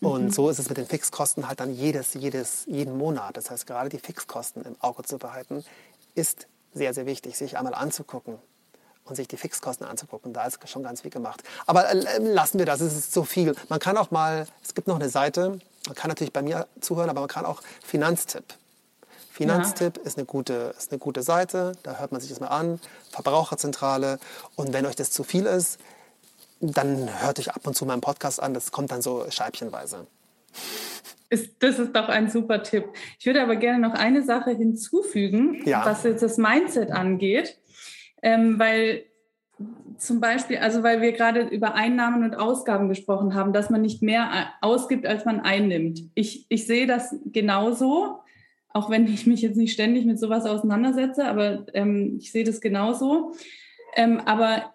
Und 0.00 0.24
mhm. 0.24 0.30
so 0.30 0.50
ist 0.50 0.58
es 0.58 0.68
mit 0.68 0.76
den 0.78 0.86
Fixkosten 0.86 1.48
halt 1.48 1.60
dann 1.60 1.74
jedes, 1.74 2.14
jedes, 2.14 2.64
jeden 2.66 2.98
Monat. 2.98 3.36
Das 3.36 3.50
heißt, 3.50 3.66
gerade 3.66 3.88
die 3.88 3.98
Fixkosten 3.98 4.62
im 4.64 4.76
Auge 4.80 5.02
zu 5.02 5.18
behalten, 5.18 5.64
ist 6.14 6.46
sehr, 6.74 6.92
sehr 6.92 7.06
wichtig, 7.06 7.36
sich 7.38 7.56
einmal 7.56 7.74
anzugucken 7.74 8.38
und 9.04 9.16
sich 9.16 9.28
die 9.28 9.36
Fixkosten 9.36 9.86
anzugucken. 9.86 10.32
Da 10.32 10.44
ist 10.44 10.58
schon 10.68 10.82
ganz 10.82 11.02
viel 11.02 11.10
gemacht. 11.10 11.42
Aber 11.66 11.88
äh, 11.90 12.18
lassen 12.18 12.58
wir 12.58 12.66
das, 12.66 12.80
es 12.80 12.94
ist 12.94 13.12
zu 13.12 13.24
viel. 13.24 13.54
Man 13.68 13.78
kann 13.78 13.96
auch 13.96 14.10
mal, 14.10 14.46
es 14.62 14.74
gibt 14.74 14.88
noch 14.88 14.96
eine 14.96 15.08
Seite, 15.08 15.58
man 15.86 15.94
kann 15.94 16.08
natürlich 16.08 16.32
bei 16.32 16.42
mir 16.42 16.66
zuhören, 16.80 17.10
aber 17.10 17.20
man 17.20 17.28
kann 17.28 17.46
auch 17.46 17.62
Finanztipp. 17.82 18.44
Finanztipp 19.34 19.96
ist, 19.96 20.16
eine 20.16 20.26
gute, 20.26 20.72
ist 20.78 20.92
eine 20.92 21.00
gute 21.00 21.22
Seite, 21.22 21.72
da 21.82 21.98
hört 21.98 22.12
man 22.12 22.20
sich 22.20 22.30
das 22.30 22.38
mal 22.38 22.46
an. 22.46 22.78
Verbraucherzentrale. 23.10 24.20
Und 24.54 24.72
wenn 24.72 24.86
euch 24.86 24.94
das 24.94 25.10
zu 25.10 25.24
viel 25.24 25.46
ist, 25.46 25.80
dann 26.60 27.08
hört 27.20 27.40
euch 27.40 27.52
ab 27.52 27.66
und 27.66 27.74
zu 27.74 27.84
meinen 27.84 28.00
Podcast 28.00 28.40
an. 28.40 28.54
Das 28.54 28.70
kommt 28.70 28.92
dann 28.92 29.02
so 29.02 29.26
scheibchenweise. 29.28 30.06
Ist, 31.30 31.50
das 31.58 31.80
ist 31.80 31.96
doch 31.96 32.08
ein 32.08 32.30
super 32.30 32.62
Tipp. 32.62 32.84
Ich 33.18 33.26
würde 33.26 33.42
aber 33.42 33.56
gerne 33.56 33.80
noch 33.80 33.94
eine 33.94 34.22
Sache 34.22 34.52
hinzufügen, 34.52 35.62
ja. 35.64 35.84
was 35.84 36.04
jetzt 36.04 36.22
das 36.22 36.38
Mindset 36.38 36.92
angeht, 36.92 37.58
ähm, 38.22 38.60
weil 38.60 39.02
zum 39.98 40.20
Beispiel, 40.20 40.58
also 40.58 40.84
weil 40.84 41.00
wir 41.00 41.10
gerade 41.10 41.40
über 41.40 41.74
Einnahmen 41.74 42.22
und 42.22 42.36
Ausgaben 42.36 42.88
gesprochen 42.88 43.34
haben, 43.34 43.52
dass 43.52 43.68
man 43.68 43.82
nicht 43.82 44.00
mehr 44.00 44.30
äh, 44.32 44.44
ausgibt, 44.64 45.06
als 45.06 45.24
man 45.24 45.40
einnimmt. 45.40 46.02
Ich, 46.14 46.46
ich 46.48 46.68
sehe 46.68 46.86
das 46.86 47.16
genauso, 47.24 48.20
auch 48.74 48.90
wenn 48.90 49.06
ich 49.06 49.26
mich 49.26 49.40
jetzt 49.40 49.56
nicht 49.56 49.72
ständig 49.72 50.04
mit 50.04 50.18
sowas 50.18 50.44
auseinandersetze, 50.44 51.24
aber 51.24 51.64
ähm, 51.74 52.16
ich 52.18 52.32
sehe 52.32 52.44
das 52.44 52.60
genauso. 52.60 53.32
Ähm, 53.94 54.20
aber 54.26 54.74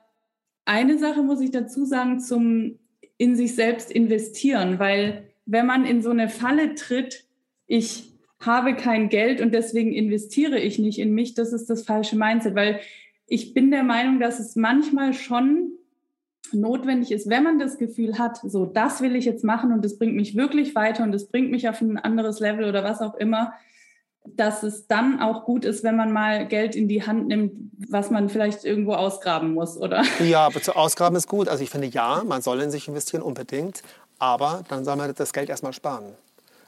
eine 0.66 0.98
Sache 0.98 1.22
muss 1.22 1.42
ich 1.42 1.52
dazu 1.52 1.86
sagen 1.86 2.20
zum 2.20 2.80
in 3.18 3.36
sich 3.36 3.54
selbst 3.54 3.92
investieren, 3.92 4.80
weil 4.80 5.28
wenn 5.46 5.66
man 5.66 5.86
in 5.86 6.02
so 6.02 6.12
eine 6.12 6.30
Falle 6.30 6.76
tritt, 6.76 7.26
ich 7.68 8.14
habe 8.40 8.74
kein 8.76 9.10
Geld 9.10 9.42
und 9.42 9.54
deswegen 9.54 9.92
investiere 9.92 10.58
ich 10.58 10.80
nicht 10.80 11.00
in 11.00 11.14
mich, 11.14 11.34
das 11.34 11.52
ist 11.52 11.70
das 11.70 11.84
falsche 11.84 12.18
Mindset, 12.18 12.56
weil 12.56 12.80
ich 13.28 13.54
bin 13.54 13.70
der 13.70 13.84
Meinung, 13.84 14.22
dass 14.22 14.40
es 14.40 14.56
manchmal 14.56 15.14
schon 15.14 15.74
notwendig 16.54 17.12
ist, 17.12 17.30
wenn 17.30 17.44
man 17.44 17.60
das 17.60 17.78
Gefühl 17.78 18.18
hat, 18.18 18.38
so 18.38 18.66
das 18.66 19.02
will 19.02 19.18
ich 19.18 19.26
jetzt 19.26 19.44
machen 19.44 19.74
und 19.74 19.84
das 19.84 19.98
bringt 19.98 20.16
mich 20.16 20.38
wirklich 20.38 20.74
weiter 20.74 21.04
und 21.04 21.12
das 21.12 21.28
bringt 21.28 21.52
mich 21.52 21.68
auf 21.68 21.82
ein 21.82 21.98
anderes 21.98 22.40
Level 22.40 22.64
oder 22.64 22.86
was 22.86 23.02
auch 23.02 23.16
immer, 23.16 23.54
dass 24.26 24.64
es 24.64 24.88
dann 24.88 25.20
auch 25.22 25.46
gut 25.46 25.66
ist, 25.66 25.84
wenn 25.84 25.96
man 25.96 26.12
mal 26.12 26.48
Geld 26.48 26.76
in 26.76 26.88
die 26.88 27.06
Hand 27.06 27.28
nimmt, 27.28 27.52
was 27.90 28.12
man 28.12 28.30
vielleicht 28.30 28.64
irgendwo 28.64 28.94
ausgraben 28.94 29.54
muss, 29.54 29.78
oder? 29.78 30.04
Ja, 30.24 30.46
aber 30.46 30.62
zu 30.62 30.76
ausgraben 30.76 31.18
ist 31.18 31.28
gut. 31.28 31.48
Also 31.48 31.64
ich 31.64 31.70
finde 31.70 31.88
ja, 31.88 32.24
man 32.26 32.42
soll 32.42 32.62
in 32.62 32.72
sich 32.72 32.88
investieren, 32.88 33.22
unbedingt. 33.22 33.82
Aber 34.20 34.64
dann 34.68 34.84
soll 34.84 34.96
man 34.98 35.14
das 35.16 35.34
Geld 35.34 35.50
erstmal 35.50 35.74
sparen. 35.74 36.14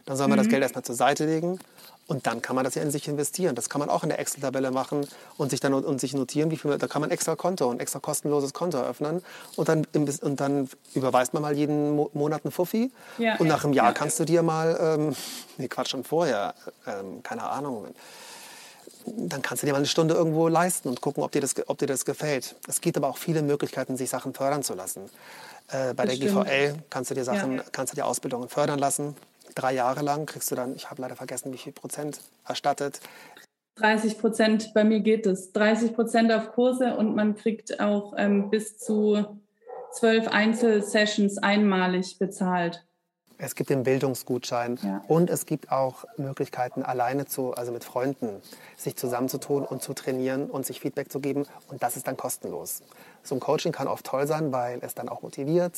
Dann 0.05 0.17
soll 0.17 0.27
man 0.27 0.37
mhm. 0.37 0.43
das 0.43 0.49
Geld 0.49 0.63
erstmal 0.63 0.83
zur 0.83 0.95
Seite 0.95 1.25
legen 1.25 1.59
und 2.07 2.27
dann 2.27 2.41
kann 2.41 2.55
man 2.55 2.65
das 2.65 2.75
ja 2.75 2.81
in 2.81 2.91
sich 2.91 3.07
investieren. 3.07 3.55
Das 3.55 3.69
kann 3.69 3.79
man 3.79 3.89
auch 3.89 4.03
in 4.03 4.09
der 4.09 4.19
Excel-Tabelle 4.19 4.71
machen 4.71 5.07
und 5.37 5.51
sich 5.51 5.59
dann 5.59 5.73
und 5.73 6.01
sich 6.01 6.13
notieren, 6.13 6.51
wie 6.51 6.57
viel. 6.57 6.77
Da 6.77 6.87
kann 6.87 7.01
man 7.01 7.09
extra 7.11 7.35
Konto, 7.35 7.69
ein 7.69 7.79
extra 7.79 7.99
kostenloses 7.99 8.53
Konto 8.53 8.77
eröffnen 8.77 9.23
und 9.55 9.69
dann, 9.69 9.85
und 9.93 10.39
dann 10.39 10.69
überweist 10.93 11.33
man 11.33 11.41
mal 11.41 11.55
jeden 11.55 11.95
Monat 11.95 12.43
einen 12.43 12.51
Fuffi. 12.51 12.91
Ja, 13.17 13.37
und 13.37 13.47
nach 13.47 13.63
einem 13.63 13.73
Jahr 13.73 13.87
ja. 13.87 13.93
kannst 13.93 14.19
du 14.19 14.25
dir 14.25 14.43
mal, 14.43 14.77
ähm, 14.81 15.15
nee, 15.57 15.67
Quatsch, 15.67 15.91
schon 15.91 16.03
vorher, 16.03 16.53
ähm, 16.85 17.23
keine 17.23 17.43
Ahnung, 17.43 17.87
dann 19.05 19.41
kannst 19.41 19.63
du 19.63 19.67
dir 19.67 19.73
mal 19.73 19.79
eine 19.79 19.87
Stunde 19.87 20.13
irgendwo 20.13 20.47
leisten 20.47 20.89
und 20.89 21.01
gucken, 21.01 21.23
ob 21.23 21.31
dir 21.31 21.41
das, 21.41 21.55
ob 21.67 21.77
dir 21.77 21.87
das 21.87 22.05
gefällt. 22.05 22.55
Es 22.67 22.81
gibt 22.81 22.97
aber 22.97 23.07
auch 23.07 23.17
viele 23.17 23.41
Möglichkeiten, 23.41 23.97
sich 23.97 24.09
Sachen 24.09 24.33
fördern 24.33 24.63
zu 24.63 24.73
lassen. 24.73 25.09
Äh, 25.69 25.93
bei 25.93 26.05
das 26.05 26.19
der 26.19 26.27
stimmt. 26.27 26.45
GVL 26.45 26.75
kannst 26.89 27.11
du 27.11 27.15
dir 27.15 27.23
Sachen, 27.23 27.57
ja. 27.57 27.63
kannst 27.71 27.93
du 27.93 27.95
dir 27.95 28.05
Ausbildungen 28.05 28.49
fördern 28.49 28.79
lassen. 28.79 29.15
Drei 29.55 29.73
Jahre 29.73 30.01
lang 30.01 30.25
kriegst 30.25 30.51
du 30.51 30.55
dann, 30.55 30.75
ich 30.75 30.89
habe 30.89 31.01
leider 31.01 31.15
vergessen, 31.15 31.51
wie 31.53 31.57
viel 31.57 31.73
Prozent 31.73 32.19
erstattet. 32.47 32.99
30 33.75 34.19
Prozent, 34.19 34.73
bei 34.73 34.83
mir 34.83 34.99
geht 34.99 35.25
es. 35.25 35.51
30 35.53 35.93
Prozent 35.93 36.31
auf 36.31 36.51
Kurse 36.51 36.95
und 36.95 37.15
man 37.15 37.35
kriegt 37.35 37.79
auch 37.79 38.13
ähm, 38.17 38.49
bis 38.49 38.77
zu 38.77 39.41
zwölf 39.91 40.27
Einzelsessions 40.27 41.37
einmalig 41.37 42.17
bezahlt. 42.19 42.85
Es 43.43 43.55
gibt 43.55 43.71
den 43.71 43.81
Bildungsgutschein 43.81 44.77
ja. 44.83 45.03
und 45.07 45.31
es 45.31 45.47
gibt 45.47 45.71
auch 45.71 46.05
Möglichkeiten, 46.15 46.83
alleine 46.83 47.25
zu, 47.25 47.55
also 47.55 47.71
mit 47.71 47.83
Freunden, 47.83 48.29
sich 48.77 48.95
zusammenzutun 48.95 49.65
und 49.65 49.81
zu 49.81 49.95
trainieren 49.95 50.47
und 50.47 50.63
sich 50.63 50.79
Feedback 50.79 51.11
zu 51.11 51.19
geben. 51.19 51.47
Und 51.67 51.81
das 51.81 51.97
ist 51.97 52.05
dann 52.05 52.17
kostenlos. 52.17 52.83
So 53.23 53.33
ein 53.33 53.39
Coaching 53.39 53.71
kann 53.71 53.87
oft 53.87 54.05
toll 54.05 54.27
sein, 54.27 54.51
weil 54.51 54.77
es 54.83 54.93
dann 54.93 55.09
auch 55.09 55.23
motiviert, 55.23 55.73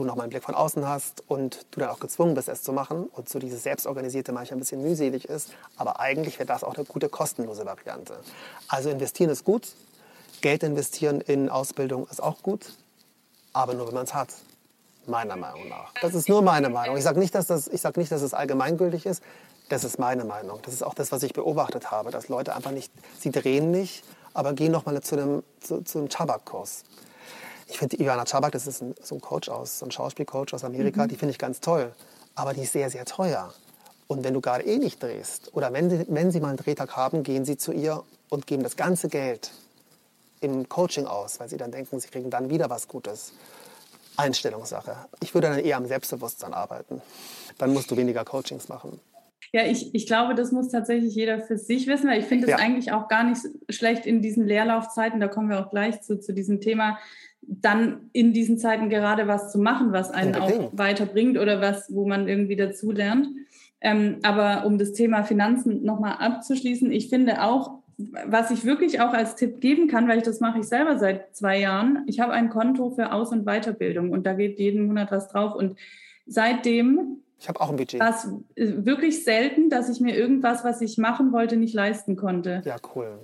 du 0.00 0.06
nochmal 0.06 0.24
einen 0.24 0.30
Blick 0.30 0.42
von 0.42 0.54
außen 0.54 0.86
hast 0.86 1.22
und 1.28 1.66
du 1.70 1.80
dann 1.80 1.90
auch 1.90 2.00
gezwungen 2.00 2.34
bist, 2.34 2.48
es 2.48 2.62
zu 2.62 2.72
machen 2.72 3.04
und 3.04 3.28
so 3.28 3.38
dieses 3.38 3.62
Selbstorganisierte 3.62 4.32
manchmal 4.32 4.56
ein 4.56 4.60
bisschen 4.60 4.82
mühselig 4.82 5.28
ist. 5.28 5.50
Aber 5.76 6.00
eigentlich 6.00 6.38
wäre 6.38 6.46
das 6.46 6.64
auch 6.64 6.74
eine 6.74 6.84
gute 6.84 7.08
kostenlose 7.08 7.64
Variante. 7.66 8.18
Also 8.68 8.90
investieren 8.90 9.30
ist 9.30 9.44
gut, 9.44 9.68
Geld 10.40 10.62
investieren 10.62 11.20
in 11.20 11.48
Ausbildung 11.48 12.06
ist 12.10 12.22
auch 12.22 12.42
gut, 12.42 12.74
aber 13.52 13.74
nur 13.74 13.86
wenn 13.86 13.94
man 13.94 14.04
es 14.04 14.14
hat 14.14 14.28
meiner 15.06 15.36
Meinung 15.36 15.68
nach. 15.68 15.92
Das 16.00 16.14
ist 16.14 16.28
nur 16.28 16.42
meine 16.42 16.68
Meinung. 16.68 16.96
Ich 16.96 17.04
sage 17.04 17.18
nicht, 17.18 17.34
dass 17.34 17.46
das, 17.46 17.68
ich 17.68 17.80
sag 17.80 17.96
nicht, 17.96 18.12
dass 18.12 18.22
es 18.22 18.34
allgemeingültig 18.34 19.06
ist. 19.06 19.22
Das 19.68 19.84
ist 19.84 19.98
meine 19.98 20.24
Meinung. 20.24 20.60
Das 20.62 20.74
ist 20.74 20.82
auch 20.82 20.94
das, 20.94 21.12
was 21.12 21.22
ich 21.22 21.32
beobachtet 21.32 21.90
habe, 21.90 22.10
dass 22.10 22.28
Leute 22.28 22.54
einfach 22.54 22.70
nicht, 22.70 22.92
sie 23.18 23.30
drehen 23.30 23.70
nicht, 23.70 24.04
aber 24.34 24.52
gehen 24.52 24.72
noch 24.72 24.86
mal 24.86 25.00
zu 25.00 25.16
einem, 25.16 25.42
zu, 25.60 25.82
zu 25.82 25.98
einem 25.98 26.08
Chabak-Kurs. 26.08 26.84
Ich 27.70 27.78
finde 27.78 27.96
Ivana 27.96 28.24
Chabak, 28.24 28.52
das 28.52 28.66
ist 28.66 28.82
ein, 28.82 28.94
so 29.00 29.14
ein 29.14 29.20
Coach 29.20 29.48
aus, 29.48 29.78
so 29.78 29.86
ein 29.86 29.92
Schauspielcoach 29.92 30.52
aus 30.52 30.64
Amerika, 30.64 31.04
mhm. 31.04 31.08
die 31.08 31.16
finde 31.16 31.30
ich 31.30 31.38
ganz 31.38 31.60
toll. 31.60 31.92
Aber 32.34 32.52
die 32.52 32.62
ist 32.62 32.72
sehr, 32.72 32.90
sehr 32.90 33.04
teuer. 33.04 33.54
Und 34.08 34.24
wenn 34.24 34.34
du 34.34 34.40
gerade 34.40 34.64
eh 34.64 34.78
nicht 34.78 35.00
drehst 35.00 35.54
oder 35.54 35.72
wenn 35.72 35.88
sie, 35.88 36.04
wenn 36.08 36.32
sie 36.32 36.40
mal 36.40 36.48
einen 36.48 36.56
Drehtag 36.56 36.96
haben, 36.96 37.22
gehen 37.22 37.44
sie 37.44 37.56
zu 37.56 37.72
ihr 37.72 38.02
und 38.28 38.46
geben 38.46 38.64
das 38.64 38.76
ganze 38.76 39.08
Geld 39.08 39.52
im 40.40 40.68
Coaching 40.68 41.06
aus, 41.06 41.38
weil 41.38 41.48
sie 41.48 41.56
dann 41.56 41.70
denken, 41.70 42.00
sie 42.00 42.08
kriegen 42.08 42.28
dann 42.28 42.50
wieder 42.50 42.68
was 42.70 42.88
Gutes. 42.88 43.32
Einstellungssache. 44.16 44.96
Ich 45.20 45.32
würde 45.32 45.48
dann 45.48 45.58
eher 45.60 45.76
am 45.76 45.86
Selbstbewusstsein 45.86 46.52
arbeiten. 46.52 47.00
Dann 47.58 47.72
musst 47.72 47.90
du 47.90 47.96
weniger 47.96 48.24
Coachings 48.24 48.68
machen. 48.68 49.00
Ja, 49.52 49.64
ich, 49.64 49.94
ich 49.94 50.06
glaube, 50.06 50.34
das 50.34 50.52
muss 50.52 50.68
tatsächlich 50.68 51.14
jeder 51.14 51.40
für 51.40 51.58
sich 51.58 51.86
wissen, 51.86 52.08
weil 52.08 52.20
ich 52.20 52.26
finde 52.26 52.44
es 52.44 52.50
ja. 52.50 52.56
eigentlich 52.56 52.92
auch 52.92 53.08
gar 53.08 53.24
nicht 53.24 53.40
schlecht 53.68 54.06
in 54.06 54.22
diesen 54.22 54.46
Leerlaufzeiten, 54.46 55.18
da 55.18 55.26
kommen 55.26 55.48
wir 55.48 55.58
auch 55.58 55.70
gleich 55.70 56.02
zu, 56.02 56.20
zu 56.20 56.32
diesem 56.32 56.60
Thema, 56.60 56.98
dann 57.50 58.10
in 58.12 58.32
diesen 58.32 58.58
Zeiten 58.58 58.88
gerade 58.88 59.26
was 59.26 59.50
zu 59.50 59.58
machen, 59.58 59.92
was 59.92 60.10
einen 60.10 60.36
auch 60.36 60.70
weiterbringt 60.72 61.36
oder 61.36 61.60
was, 61.60 61.92
wo 61.92 62.06
man 62.06 62.28
irgendwie 62.28 62.56
dazu 62.56 62.92
lernt. 62.92 63.26
Ähm, 63.80 64.18
aber 64.22 64.66
um 64.66 64.78
das 64.78 64.92
Thema 64.92 65.24
Finanzen 65.24 65.82
nochmal 65.82 66.16
abzuschließen, 66.18 66.92
ich 66.92 67.08
finde 67.08 67.42
auch, 67.42 67.80
was 68.26 68.50
ich 68.50 68.64
wirklich 68.64 69.00
auch 69.00 69.12
als 69.12 69.34
Tipp 69.34 69.60
geben 69.60 69.88
kann, 69.88 70.08
weil 70.08 70.18
ich 70.18 70.24
das 70.24 70.40
mache 70.40 70.60
ich 70.60 70.66
selber 70.66 70.98
seit 70.98 71.34
zwei 71.34 71.58
Jahren. 71.58 72.04
Ich 72.06 72.20
habe 72.20 72.32
ein 72.32 72.50
Konto 72.50 72.90
für 72.90 73.12
Aus- 73.12 73.32
und 73.32 73.44
Weiterbildung 73.44 74.10
und 74.10 74.24
da 74.26 74.34
geht 74.34 74.58
jeden 74.58 74.86
Monat 74.86 75.10
was 75.10 75.28
drauf. 75.28 75.54
Und 75.54 75.76
seitdem 76.26 77.22
ich 77.38 77.48
habe 77.48 77.60
auch 77.60 77.70
ein 77.70 77.76
Budget. 77.76 78.00
war 78.00 78.10
es 78.10 78.26
äh, 78.54 78.84
wirklich 78.84 79.24
selten, 79.24 79.70
dass 79.70 79.88
ich 79.88 80.00
mir 80.00 80.14
irgendwas, 80.14 80.62
was 80.62 80.80
ich 80.82 80.98
machen 80.98 81.32
wollte, 81.32 81.56
nicht 81.56 81.74
leisten 81.74 82.16
konnte. 82.16 82.62
Ja, 82.64 82.76
cool. 82.94 83.18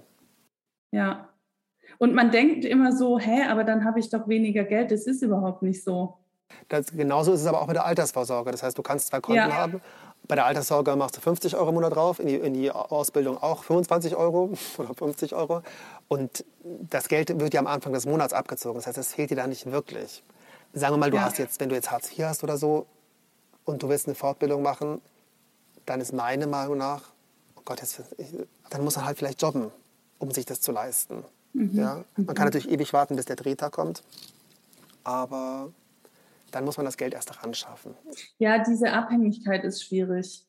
Ja. 0.91 1.29
Und 1.99 2.15
man 2.15 2.31
denkt 2.31 2.65
immer 2.65 2.97
so, 2.97 3.19
hä, 3.19 3.45
aber 3.49 3.65
dann 3.65 3.85
habe 3.85 4.01
ich 4.01 4.11
doch 4.11 4.29
weniger 4.29 4.65
Geld. 4.65 4.91
Das 4.91 5.07
ist 5.07 5.23
überhaupt 5.23 5.63
nicht 5.63 5.83
so. 5.83 6.17
Das, 6.69 6.87
genauso 6.87 7.33
ist 7.33 7.41
es 7.41 7.47
aber 7.47 7.61
auch 7.61 7.67
mit 7.67 7.77
der 7.77 7.87
Altersvorsorge. 7.87 8.51
Das 8.51 8.63
heißt, 8.63 8.77
du 8.77 8.83
kannst 8.83 9.09
zwei 9.09 9.21
Konten 9.21 9.39
ja. 9.39 9.53
haben 9.53 9.81
bei 10.29 10.35
der 10.35 10.47
Alterssorge 10.47 10.97
machst 10.97 11.17
du 11.17 11.21
50 11.21 11.57
Euro 11.57 11.69
im 11.69 11.75
Monat 11.75 11.95
drauf, 11.95 12.19
in 12.19 12.27
die, 12.27 12.35
in 12.35 12.55
die 12.55 12.71
Ausbildung 12.71 13.39
auch 13.39 13.65
25 13.65 14.17
Euro 14.17 14.53
oder 14.79 14.95
50 14.95 15.35
Euro. 15.35 15.63
Und 16.09 16.45
das 16.63 17.09
Geld 17.09 17.39
wird 17.41 17.55
ja 17.55 17.61
am 17.61 17.67
Anfang 17.67 17.93
des 17.93 18.07
Monats 18.07 18.33
abgezogen. 18.33 18.79
Das 18.79 18.87
heißt, 18.87 18.99
es 18.99 19.15
fehlt 19.15 19.31
dir 19.31 19.37
da 19.37 19.47
nicht 19.47 19.67
wirklich. 19.67 20.23
Sagen 20.73 20.95
wir 20.95 20.99
mal, 20.99 21.11
du 21.11 21.17
ja. 21.17 21.25
hast 21.25 21.39
jetzt, 21.39 21.61
wenn 21.61 21.69
du 21.69 21.75
jetzt 21.75 21.91
Hartz 21.91 22.13
IV 22.13 22.25
hast 22.25 22.45
oder 22.45 22.57
so 22.57 22.87
und 23.65 23.83
du 23.83 23.89
willst 23.89 24.07
eine 24.07 24.15
Fortbildung 24.15 24.63
machen, 24.63 25.01
dann 25.87 26.01
ist 26.01 26.13
meine 26.13 26.47
Meinung 26.47 26.79
nach, 26.79 27.03
oh 27.57 27.63
Gott, 27.65 27.81
jetzt, 27.81 28.03
dann 28.71 28.85
muss 28.85 28.97
man 28.97 29.07
halt 29.07 29.19
vielleicht 29.19 29.41
jobben, 29.41 29.71
um 30.19 30.31
sich 30.31 30.45
das 30.45 30.61
zu 30.61 30.73
leisten. 30.73 31.25
Mhm. 31.57 31.71
Ja? 31.73 32.05
Man 32.17 32.35
kann 32.35 32.47
natürlich 32.47 32.71
ewig 32.71 32.93
warten, 32.93 33.17
bis 33.17 33.25
der 33.25 33.37
Drehtag 33.37 33.73
kommt. 33.73 34.03
Aber 35.05 35.73
dann 36.51 36.65
muss 36.65 36.77
man 36.77 36.85
das 36.87 36.97
Geld 36.97 37.15
erst 37.15 37.43
ran 37.43 37.55
schaffen. 37.55 37.95
Ja, 38.39 38.63
diese 38.63 38.93
Abhängigkeit 38.93 39.65
ist 39.65 39.83
schwierig. 39.83 40.45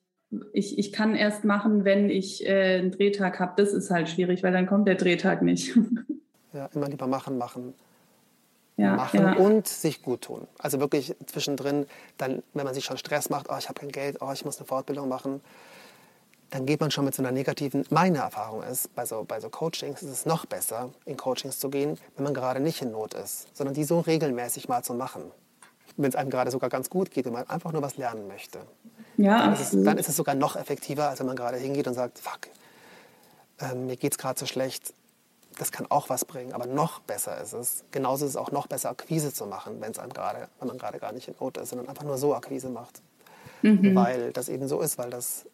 Ich, 0.52 0.78
ich 0.78 0.92
kann 0.92 1.16
erst 1.16 1.46
machen, 1.46 1.86
wenn 1.86 2.10
ich 2.10 2.46
äh, 2.46 2.80
einen 2.80 2.92
Drehtag 2.92 3.40
habe. 3.40 3.54
Das 3.56 3.72
ist 3.72 3.90
halt 3.90 4.10
schwierig, 4.10 4.44
weil 4.44 4.52
dann 4.52 4.68
kommt 4.68 4.88
der 4.88 4.96
Drehtag 4.96 5.42
nicht. 5.42 5.78
ja, 6.54 6.70
immer 6.74 6.90
lieber 6.90 7.08
machen, 7.08 7.38
machen. 7.38 7.74
Ja, 8.76 8.96
machen 8.96 9.22
ja. 9.22 9.34
und 9.38 9.68
sich 9.68 10.04
gut 10.04 10.24
tun. 10.24 10.48
Also 10.60 10.80
wirklich 10.80 11.16
zwischendrin, 11.26 11.88
dann, 12.18 12.44
wenn 12.54 12.66
man 12.66 12.76
sich 12.76 12.86
schon 12.86 12.98
Stress 12.98 13.30
macht, 13.30 13.48
oh, 13.50 13.56
ich 13.58 13.70
habe 13.70 13.80
kein 13.80 13.92
Geld, 13.92 14.18
oh, 14.22 14.32
ich 14.34 14.46
muss 14.46 14.58
eine 14.58 14.68
Fortbildung 14.68 15.08
machen, 15.08 15.42
dann 16.50 16.66
geht 16.66 16.80
man 16.80 16.92
schon 16.92 17.06
mit 17.06 17.14
so 17.14 17.22
einer 17.22 17.32
negativen, 17.32 17.86
meine 17.90 18.20
Erfahrung 18.20 18.64
ist, 18.64 18.94
bei 18.96 19.06
so, 19.06 19.26
bei 19.28 19.40
so 19.40 19.50
Coachings 19.50 20.02
ist 20.02 20.10
es 20.10 20.26
noch 20.26 20.46
besser, 20.46 20.92
in 21.06 21.18
Coachings 21.18 21.60
zu 21.60 21.70
gehen, 21.70 21.98
wenn 22.16 22.24
man 22.24 22.34
gerade 22.34 22.60
nicht 22.60 22.82
in 22.82 22.92
Not 22.92 23.14
ist, 23.14 23.48
sondern 23.54 23.74
die 23.74 23.84
so 23.84 24.00
regelmäßig 24.00 24.70
mal 24.70 24.84
zu 24.84 24.94
machen 24.94 25.32
wenn 25.98 26.10
es 26.10 26.16
einem 26.16 26.30
gerade 26.30 26.52
sogar 26.52 26.70
ganz 26.70 26.90
gut 26.90 27.12
geht 27.12 27.26
und 27.26 27.34
man 27.34 27.50
einfach 27.50 27.72
nur 27.72 27.82
was 27.82 27.98
lernen 27.98 28.28
möchte. 28.28 28.60
Ja, 29.18 29.40
dann 29.40 29.54
ist, 29.54 29.74
es, 29.74 29.84
dann 29.84 29.98
ist 29.98 30.10
es 30.10 30.16
sogar 30.16 30.36
noch 30.36 30.56
effektiver, 30.56 31.10
als 31.10 31.20
wenn 31.20 31.28
man 31.28 31.36
gerade 31.36 31.58
hingeht 31.58 31.88
und 31.88 31.96
sagt, 31.96 32.20
fuck, 32.20 32.48
ähm, 33.60 33.88
mir 33.88 33.98
geht 33.98 34.14
es 34.14 34.18
gerade 34.18 34.40
so 34.40 34.46
schlecht. 34.46 34.94
Das 35.58 35.72
kann 35.72 35.88
auch 35.90 36.10
was 36.10 36.24
bringen, 36.24 36.54
aber 36.54 36.68
noch 36.68 37.00
besser 37.00 37.42
ist 37.42 37.54
es. 37.54 37.84
Genauso 37.90 38.26
ist 38.26 38.32
es 38.32 38.38
auch 38.38 38.52
noch 38.52 38.68
besser, 38.68 38.92
Akquise 38.92 39.34
zu 39.34 39.48
machen, 39.48 39.82
wenn 39.82 39.92
es 39.92 39.98
einem 39.98 40.14
gerade, 40.14 40.50
wenn 40.60 40.68
man 40.68 40.78
gerade 40.78 41.00
gar 41.00 41.12
nicht 41.12 41.28
in 41.28 41.36
Not 41.40 41.58
ist, 41.58 41.70
sondern 41.70 41.90
einfach 41.90 42.04
nur 42.04 42.20
so 42.20 42.36
Akquise 42.36 42.70
macht. 42.70 43.02
Mhm. 43.64 43.96
Weil 43.96 44.32
das 44.34 44.50
eben 44.50 44.68
so 44.68 44.82
ist, 44.82 45.00
weil 45.00 45.10
das 45.10 45.46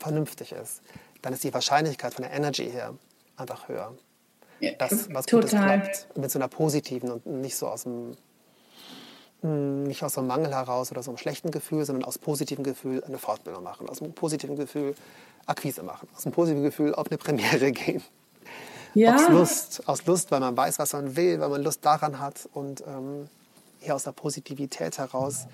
vernünftig 0.00 0.52
ist. 0.52 0.82
Dann 1.22 1.32
ist 1.32 1.44
die 1.44 1.54
Wahrscheinlichkeit 1.54 2.14
von 2.14 2.22
der 2.22 2.32
Energy 2.32 2.70
her 2.70 2.94
einfach 3.36 3.68
höher. 3.68 3.94
Ja, 4.58 4.72
dass 4.72 5.12
was 5.12 5.26
total. 5.26 5.40
Gutes 5.40 5.50
klappt. 5.50 6.18
Mit 6.18 6.30
so 6.30 6.38
einer 6.38 6.48
positiven 6.48 7.10
und 7.10 7.26
nicht 7.26 7.56
so 7.56 7.68
aus 7.68 7.84
dem 7.84 8.16
hm, 9.42 9.84
nicht 9.84 10.02
aus 10.02 10.14
so 10.14 10.20
einem 10.20 10.28
Mangel 10.28 10.54
heraus 10.54 10.90
oder 10.90 11.02
so 11.02 11.10
einem 11.10 11.18
schlechten 11.18 11.50
Gefühl, 11.50 11.84
sondern 11.84 12.04
aus 12.04 12.18
positivem 12.18 12.64
Gefühl 12.64 13.02
eine 13.04 13.18
Fortbildung 13.18 13.62
machen, 13.62 13.88
aus 13.88 14.02
einem 14.02 14.12
positiven 14.12 14.56
Gefühl 14.56 14.94
Akquise 15.46 15.82
machen, 15.82 16.08
aus 16.14 16.26
einem 16.26 16.34
positiven 16.34 16.62
Gefühl 16.62 16.94
auf 16.94 17.06
eine 17.10 17.18
Premiere 17.18 17.72
gehen. 17.72 18.02
Ja. 18.94 19.14
Aus 19.14 19.28
Lust, 19.28 19.88
aus 19.88 20.06
Lust, 20.06 20.30
weil 20.30 20.40
man 20.40 20.56
weiß, 20.56 20.78
was 20.78 20.92
man 20.92 21.16
will, 21.16 21.40
weil 21.40 21.48
man 21.48 21.62
Lust 21.62 21.84
daran 21.84 22.18
hat 22.18 22.48
und 22.52 22.82
ähm, 22.86 23.28
eher 23.80 23.94
aus 23.94 24.04
der 24.04 24.12
Positivität 24.12 24.98
heraus. 24.98 25.46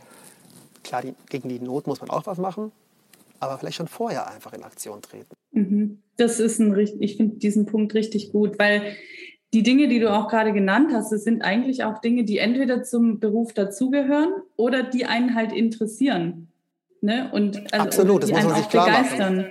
Klar, 0.82 1.02
die, 1.02 1.14
gegen 1.28 1.48
die 1.48 1.60
Not 1.60 1.86
muss 1.86 2.00
man 2.00 2.10
auch 2.10 2.26
was 2.26 2.38
machen, 2.38 2.72
aber 3.40 3.58
vielleicht 3.58 3.76
schon 3.76 3.88
vorher 3.88 4.30
einfach 4.30 4.52
in 4.52 4.62
Aktion 4.62 5.02
treten. 5.02 5.34
Mhm. 5.52 6.02
Das 6.16 6.40
ist 6.40 6.58
ein 6.58 6.72
richtig, 6.72 7.00
ich 7.00 7.16
finde 7.16 7.36
diesen 7.36 7.66
Punkt 7.66 7.94
richtig 7.94 8.32
gut, 8.32 8.58
weil 8.58 8.96
die 9.52 9.62
Dinge, 9.62 9.88
die 9.88 10.00
du 10.00 10.12
auch 10.12 10.28
gerade 10.28 10.52
genannt 10.52 10.90
hast, 10.92 11.12
das 11.12 11.24
sind 11.24 11.42
eigentlich 11.42 11.84
auch 11.84 12.00
Dinge, 12.00 12.24
die 12.24 12.38
entweder 12.38 12.82
zum 12.82 13.20
Beruf 13.20 13.52
dazugehören 13.52 14.32
oder 14.56 14.82
die 14.82 15.06
einen 15.06 15.34
halt 15.34 15.52
interessieren. 15.52 16.48
Ne? 17.00 17.30
Und 17.32 17.72
also, 17.72 17.86
Absolut, 17.86 18.22
das 18.22 18.32
muss 18.32 18.44
man 18.44 18.56
sich 18.56 18.68
klar 18.68 18.86
begeistern. 18.86 19.36
Machen. 19.36 19.50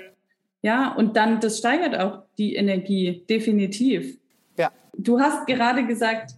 Ja, 0.61 0.93
und 0.95 1.15
dann, 1.15 1.39
das 1.39 1.59
steigert 1.59 1.97
auch 1.97 2.23
die 2.37 2.55
Energie, 2.55 3.23
definitiv. 3.29 4.17
Ja. 4.57 4.71
Du 4.97 5.19
hast 5.19 5.45
gerade 5.45 5.85
gesagt, 5.85 6.35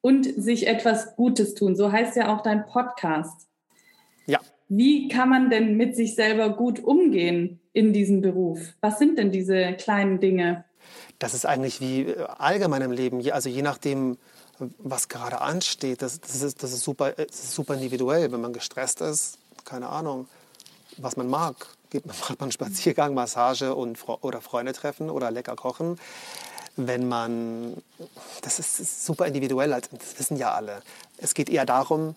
und 0.00 0.24
sich 0.24 0.66
etwas 0.66 1.16
Gutes 1.16 1.54
tun. 1.54 1.76
So 1.76 1.92
heißt 1.92 2.16
ja 2.16 2.34
auch 2.34 2.42
dein 2.42 2.66
Podcast. 2.66 3.48
Wie 4.70 5.08
kann 5.08 5.28
man 5.28 5.50
denn 5.50 5.76
mit 5.76 5.94
sich 5.96 6.14
selber 6.14 6.50
gut 6.56 6.82
umgehen 6.82 7.60
in 7.72 7.92
diesem 7.92 8.22
Beruf? 8.22 8.58
Was 8.80 8.98
sind 8.98 9.18
denn 9.18 9.30
diese 9.30 9.74
kleinen 9.74 10.20
Dinge? 10.20 10.64
das 11.20 11.34
ist 11.34 11.46
eigentlich 11.46 11.80
wie 11.80 12.02
äh, 12.02 12.26
allgemein 12.38 12.82
im 12.82 12.90
Leben. 12.90 13.30
Also 13.30 13.48
je 13.48 13.62
nachdem, 13.62 14.18
was 14.78 15.08
gerade 15.08 15.40
ansteht, 15.40 16.02
das, 16.02 16.20
das, 16.20 16.42
ist, 16.42 16.62
das, 16.64 16.72
ist 16.72 16.82
super, 16.82 17.12
das 17.12 17.44
ist 17.44 17.54
super 17.54 17.74
individuell. 17.74 18.32
Wenn 18.32 18.40
man 18.40 18.52
gestresst 18.52 19.00
ist, 19.00 19.38
keine 19.64 19.88
Ahnung, 19.88 20.26
was 20.96 21.16
man 21.16 21.28
mag. 21.28 21.54
Geht 21.90 22.06
man, 22.06 22.16
macht 22.20 22.40
man 22.40 22.50
Spaziergang, 22.50 23.14
Massage 23.14 23.74
und, 23.74 23.98
oder 24.08 24.40
Freunde 24.40 24.72
treffen 24.72 25.10
oder 25.10 25.30
lecker 25.30 25.54
kochen. 25.54 25.98
Wenn 26.76 27.08
man, 27.08 27.76
das 28.42 28.58
ist, 28.58 28.80
ist 28.80 29.04
super 29.04 29.26
individuell, 29.26 29.70
das 29.70 30.18
wissen 30.18 30.36
ja 30.36 30.54
alle. 30.54 30.82
Es 31.18 31.34
geht 31.34 31.50
eher 31.50 31.66
darum, 31.66 32.14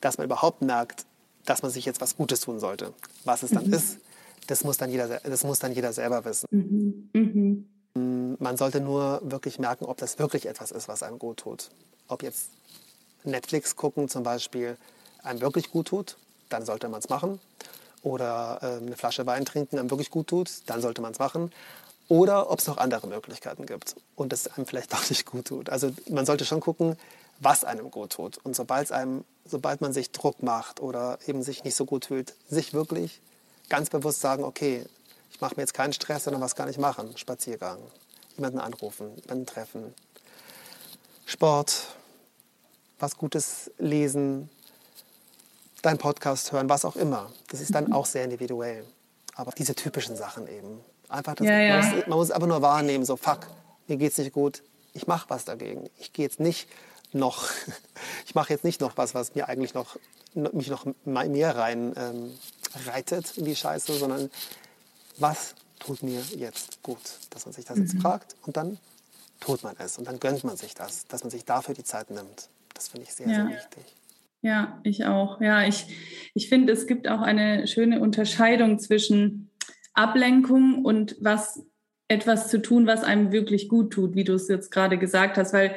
dass 0.00 0.18
man 0.18 0.24
überhaupt 0.24 0.62
merkt, 0.62 1.04
dass 1.46 1.62
man 1.62 1.70
sich 1.70 1.84
jetzt 1.84 2.00
was 2.00 2.16
Gutes 2.16 2.40
tun 2.40 2.60
sollte. 2.60 2.92
Was 3.24 3.42
es 3.42 3.50
dann 3.50 3.66
mhm. 3.66 3.72
ist, 3.72 3.98
das 4.46 4.64
muss 4.64 4.76
dann 4.76 4.90
jeder, 4.90 5.08
das 5.20 5.44
muss 5.44 5.58
dann 5.58 5.72
jeder 5.72 5.92
selber 5.92 6.24
wissen. 6.24 6.46
Mhm. 6.50 7.08
Mhm. 7.94 8.36
Man 8.38 8.56
sollte 8.56 8.80
nur 8.80 9.20
wirklich 9.24 9.58
merken, 9.58 9.86
ob 9.86 9.96
das 9.96 10.18
wirklich 10.18 10.46
etwas 10.46 10.70
ist, 10.70 10.88
was 10.88 11.02
einem 11.02 11.18
gut 11.18 11.38
tut. 11.38 11.70
Ob 12.08 12.22
jetzt 12.22 12.50
Netflix 13.24 13.76
gucken 13.76 14.08
zum 14.08 14.22
Beispiel 14.22 14.76
einem 15.22 15.40
wirklich 15.40 15.70
gut 15.70 15.88
tut, 15.88 16.16
dann 16.48 16.64
sollte 16.64 16.88
man 16.88 17.00
es 17.00 17.08
machen. 17.08 17.40
Oder 18.02 18.58
äh, 18.62 18.66
eine 18.84 18.96
Flasche 18.96 19.26
Wein 19.26 19.44
trinken 19.44 19.78
einem 19.78 19.90
wirklich 19.90 20.10
gut 20.10 20.28
tut, 20.28 20.50
dann 20.66 20.80
sollte 20.80 21.00
man 21.00 21.12
es 21.12 21.18
machen. 21.18 21.50
Oder 22.08 22.50
ob 22.50 22.60
es 22.60 22.66
noch 22.66 22.76
andere 22.76 23.08
Möglichkeiten 23.08 23.66
gibt 23.66 23.96
und 24.14 24.32
es 24.32 24.46
einem 24.46 24.66
vielleicht 24.66 24.92
doch 24.92 25.08
nicht 25.10 25.26
gut 25.26 25.46
tut. 25.46 25.70
Also 25.70 25.90
man 26.08 26.26
sollte 26.26 26.44
schon 26.44 26.60
gucken, 26.60 26.96
was 27.40 27.64
einem 27.64 27.90
gut 27.90 28.10
tut. 28.12 28.38
Und 28.38 28.54
sobald, 28.54 28.92
einem, 28.92 29.24
sobald 29.48 29.80
man 29.80 29.92
sich 29.92 30.10
Druck 30.10 30.42
macht 30.42 30.80
oder 30.80 31.18
eben 31.26 31.42
sich 31.42 31.64
nicht 31.64 31.74
so 31.74 31.84
gut 31.84 32.06
fühlt, 32.06 32.34
sich 32.48 32.72
wirklich 32.74 33.20
ganz 33.68 33.90
bewusst 33.90 34.20
sagen, 34.20 34.44
okay, 34.44 34.84
ich 35.30 35.40
mache 35.40 35.54
mir 35.56 35.62
jetzt 35.62 35.74
keinen 35.74 35.92
Stress, 35.92 36.24
sondern 36.24 36.42
was 36.42 36.54
kann 36.54 36.68
ich 36.68 36.78
machen? 36.78 37.16
Spaziergang, 37.16 37.78
jemanden 38.36 38.58
anrufen, 38.58 39.14
jemanden 39.16 39.46
treffen, 39.46 39.94
Sport, 41.26 41.88
was 42.98 43.16
Gutes 43.16 43.70
lesen, 43.78 44.48
deinen 45.82 45.98
Podcast 45.98 46.52
hören, 46.52 46.68
was 46.68 46.84
auch 46.84 46.96
immer. 46.96 47.30
Das 47.48 47.60
ist 47.60 47.74
dann 47.74 47.86
mhm. 47.86 47.92
auch 47.92 48.06
sehr 48.06 48.24
individuell. 48.24 48.84
Aber 49.34 49.52
diese 49.52 49.74
typischen 49.74 50.16
Sachen 50.16 50.46
eben. 50.48 50.80
Einfach 51.08 51.34
das, 51.34 51.46
ja, 51.46 51.58
ja. 51.58 51.78
Man, 51.78 51.90
muss, 51.96 52.06
man 52.06 52.18
muss 52.18 52.30
einfach 52.30 52.48
nur 52.48 52.62
wahrnehmen, 52.62 53.04
so 53.04 53.16
fuck, 53.16 53.46
mir 53.86 53.96
geht's 53.96 54.18
nicht 54.18 54.32
gut, 54.32 54.62
ich 54.92 55.06
mache 55.06 55.28
was 55.28 55.44
dagegen. 55.44 55.88
Ich 55.98 56.12
gehe 56.12 56.24
jetzt 56.24 56.40
nicht 56.40 56.68
noch, 57.12 57.48
ich 58.26 58.34
mache 58.34 58.52
jetzt 58.52 58.64
nicht 58.64 58.80
noch 58.80 58.96
was, 58.96 59.14
was 59.14 59.34
mir 59.34 59.48
eigentlich 59.48 59.74
noch, 59.74 59.96
mich 60.34 60.68
noch 60.68 60.86
mehr 61.04 61.56
rein 61.56 61.94
ähm, 61.96 62.32
reitet 62.86 63.38
in 63.38 63.44
die 63.44 63.56
Scheiße, 63.56 63.94
sondern 63.94 64.30
was 65.18 65.54
tut 65.78 66.02
mir 66.02 66.20
jetzt 66.36 66.82
gut? 66.82 66.98
Dass 67.30 67.46
man 67.46 67.54
sich 67.54 67.64
das 67.64 67.76
mhm. 67.76 67.84
jetzt 67.84 68.00
fragt 68.00 68.36
und 68.46 68.56
dann 68.56 68.78
tut 69.40 69.62
man 69.62 69.74
es 69.78 69.98
und 69.98 70.06
dann 70.06 70.20
gönnt 70.20 70.44
man 70.44 70.56
sich 70.56 70.74
das, 70.74 71.06
dass 71.06 71.22
man 71.22 71.30
sich 71.30 71.44
dafür 71.44 71.74
die 71.74 71.84
Zeit 71.84 72.10
nimmt. 72.10 72.48
Das 72.74 72.88
finde 72.88 73.06
ich 73.06 73.14
sehr, 73.14 73.28
ja. 73.28 73.34
sehr 73.34 73.48
wichtig. 73.48 73.84
Ja, 74.42 74.78
ich 74.82 75.04
auch. 75.06 75.40
Ja, 75.40 75.66
ich, 75.66 75.86
ich 76.34 76.48
finde, 76.48 76.72
es 76.72 76.86
gibt 76.86 77.08
auch 77.08 77.20
eine 77.20 77.66
schöne 77.66 78.00
Unterscheidung 78.00 78.78
zwischen 78.78 79.50
Ablenkung 79.94 80.84
und 80.84 81.16
was 81.20 81.62
etwas 82.08 82.48
zu 82.48 82.62
tun, 82.62 82.86
was 82.86 83.02
einem 83.02 83.32
wirklich 83.32 83.68
gut 83.68 83.92
tut, 83.92 84.14
wie 84.14 84.24
du 84.24 84.34
es 84.34 84.48
jetzt 84.48 84.70
gerade 84.70 84.98
gesagt 84.98 85.38
hast, 85.38 85.52
weil 85.52 85.74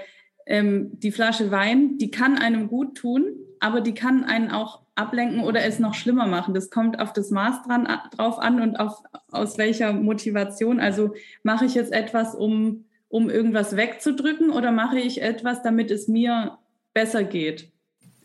ähm, 0.49 0.89
die 0.99 1.11
Flasche 1.11 1.51
Wein, 1.51 1.97
die 1.99 2.09
kann 2.09 2.37
einem 2.37 2.67
gut 2.67 2.97
tun, 2.97 3.35
aber 3.59 3.81
die 3.81 3.93
kann 3.93 4.23
einen 4.23 4.49
auch 4.49 4.81
ablenken 4.95 5.41
oder 5.41 5.63
es 5.63 5.79
noch 5.79 5.93
schlimmer 5.93 6.25
machen. 6.25 6.55
Das 6.55 6.71
kommt 6.71 6.99
auf 6.99 7.13
das 7.13 7.29
Maß 7.29 7.63
dran, 7.63 7.87
drauf 8.17 8.39
an 8.39 8.59
und 8.59 8.77
auf, 8.77 9.01
aus 9.31 9.57
welcher 9.59 9.93
Motivation. 9.93 10.79
Also 10.79 11.13
mache 11.43 11.65
ich 11.65 11.75
jetzt 11.75 11.93
etwas, 11.93 12.33
um, 12.33 12.85
um 13.09 13.29
irgendwas 13.29 13.77
wegzudrücken 13.77 14.49
oder 14.49 14.71
mache 14.71 14.99
ich 14.99 15.21
etwas, 15.21 15.61
damit 15.61 15.91
es 15.91 16.07
mir 16.07 16.57
besser 16.93 17.23
geht? 17.23 17.71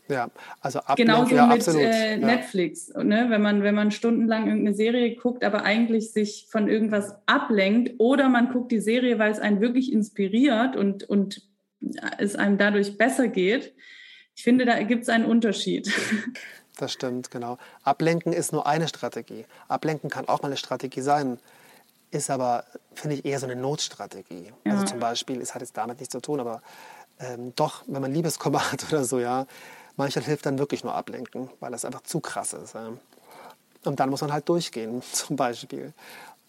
Ja, 0.09 0.29
also 0.61 0.79
ablenken, 0.79 1.27
Genauso 1.27 1.35
ja, 1.35 1.47
mit 1.47 1.67
äh, 1.67 2.17
Netflix, 2.17 2.93
ne? 2.93 3.27
wenn, 3.29 3.41
man, 3.41 3.63
wenn 3.63 3.73
man 3.73 3.91
stundenlang 3.91 4.47
irgendeine 4.47 4.75
Serie 4.75 5.15
guckt, 5.15 5.43
aber 5.43 5.63
eigentlich 5.63 6.11
sich 6.11 6.47
von 6.49 6.67
irgendwas 6.67 7.15
ablenkt 7.25 7.93
oder 7.99 8.29
man 8.29 8.51
guckt 8.51 8.71
die 8.71 8.79
Serie, 8.79 9.17
weil 9.17 9.31
es 9.31 9.39
einen 9.39 9.61
wirklich 9.61 9.91
inspiriert 9.91 10.75
und, 10.75 11.03
und 11.03 11.41
es 12.17 12.35
einem 12.35 12.57
dadurch 12.57 12.97
besser 12.97 13.27
geht. 13.27 13.73
Ich 14.35 14.43
finde, 14.43 14.65
da 14.65 14.81
gibt 14.83 15.03
es 15.03 15.09
einen 15.09 15.25
Unterschied. 15.25 15.91
Das 16.77 16.91
stimmt, 16.91 17.31
genau. 17.31 17.57
Ablenken 17.83 18.33
ist 18.33 18.51
nur 18.51 18.67
eine 18.67 18.87
Strategie. 18.87 19.45
Ablenken 19.67 20.09
kann 20.09 20.27
auch 20.27 20.41
mal 20.41 20.49
eine 20.49 20.57
Strategie 20.57 21.01
sein, 21.01 21.39
ist 22.11 22.29
aber, 22.29 22.65
finde 22.93 23.15
ich, 23.15 23.25
eher 23.25 23.39
so 23.39 23.45
eine 23.45 23.55
Notstrategie. 23.55 24.51
Ja. 24.65 24.73
Also 24.73 24.85
zum 24.85 24.99
Beispiel, 24.99 25.39
es 25.41 25.53
hat 25.53 25.61
jetzt 25.61 25.77
damit 25.77 25.99
nichts 25.99 26.11
zu 26.11 26.21
tun, 26.21 26.39
aber 26.39 26.61
ähm, 27.19 27.53
doch, 27.55 27.83
wenn 27.87 28.01
man 28.01 28.13
Liebeskummer 28.13 28.59
hat 28.71 28.85
oder 28.89 29.03
so, 29.05 29.19
ja, 29.19 29.47
manchmal 29.95 30.25
hilft 30.25 30.45
dann 30.45 30.59
wirklich 30.59 30.83
nur 30.83 30.93
ablenken, 30.93 31.49
weil 31.59 31.71
das 31.71 31.85
einfach 31.85 32.01
zu 32.01 32.19
krass 32.19 32.53
ist. 32.53 32.75
Ja. 32.75 32.93
Und 33.85 33.99
dann 33.99 34.09
muss 34.09 34.21
man 34.21 34.33
halt 34.33 34.49
durchgehen, 34.49 35.01
zum 35.11 35.35
Beispiel. 35.35 35.93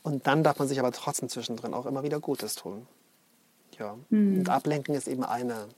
Und 0.02 0.26
dann 0.26 0.42
darf 0.42 0.58
man 0.58 0.68
sich 0.68 0.78
aber 0.78 0.92
trotzdem 0.92 1.28
zwischendrin 1.28 1.74
auch 1.74 1.86
immer 1.86 2.02
wieder 2.02 2.20
Gutes 2.20 2.54
tun. 2.54 2.86
Ja. 3.78 3.98
Mhm. 4.10 4.40
Und 4.40 4.48
ablenken 4.48 4.94
ist 4.94 5.08
eben 5.08 5.24
eine, 5.24 5.68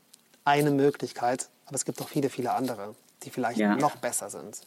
eine 0.45 0.71
Möglichkeit, 0.71 1.49
aber 1.67 1.77
es 1.77 1.85
gibt 1.85 2.01
auch 2.01 2.09
viele, 2.09 2.29
viele 2.31 2.53
andere, 2.53 2.95
die 3.23 3.31
vielleicht 3.31 3.59
ja. 3.59 3.77
noch 3.77 3.97
besser 3.97 4.31
sind. 4.31 4.61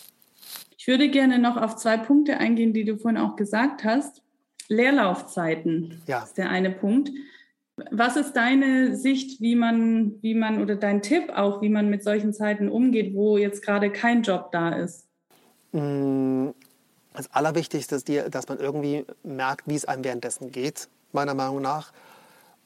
Ich 0.78 0.88
würde 0.88 1.10
gerne 1.10 1.40
noch 1.40 1.58
auf 1.58 1.76
zwei 1.76 1.98
Punkte 1.98 2.38
eingehen, 2.38 2.74
die 2.74 2.86
du 2.86 2.98
vorhin 2.98 3.20
auch 3.20 3.36
gesagt 3.36 3.84
hast. 3.84 4.22
Leerlaufzeiten 4.68 6.02
ja. 6.08 6.24
ist 6.24 6.38
der 6.38 6.50
eine 6.50 6.72
Punkt. 6.72 7.12
Was 7.92 8.16
ist 8.16 8.34
deine 8.34 8.96
Sicht, 8.96 9.42
wie 9.42 9.56
man, 9.56 10.22
wie 10.22 10.34
man 10.34 10.62
oder 10.62 10.76
dein 10.76 11.02
Tipp 11.02 11.30
auch, 11.36 11.62
wie 11.62 11.70
man 11.70 11.90
mit 11.90 12.04
solchen 12.04 12.34
Zeiten 12.34 12.70
umgeht, 12.70 13.14
wo 13.14 13.38
jetzt 13.38 13.64
gerade 13.64 13.92
kein 13.92 14.24
Job 14.24 14.52
da 14.52 14.70
ist? 14.70 15.08
Mm, 15.72 16.50
das 17.14 17.32
Allerwichtigste 17.32 17.96
ist, 17.96 18.10
dass 18.34 18.48
man 18.48 18.60
irgendwie 18.60 19.06
merkt, 19.24 19.68
wie 19.68 19.76
es 19.76 19.86
einem 19.86 20.04
währenddessen 20.04 20.52
geht, 20.52 20.90
meiner 21.12 21.34
Meinung 21.34 21.62
nach. 21.62 21.92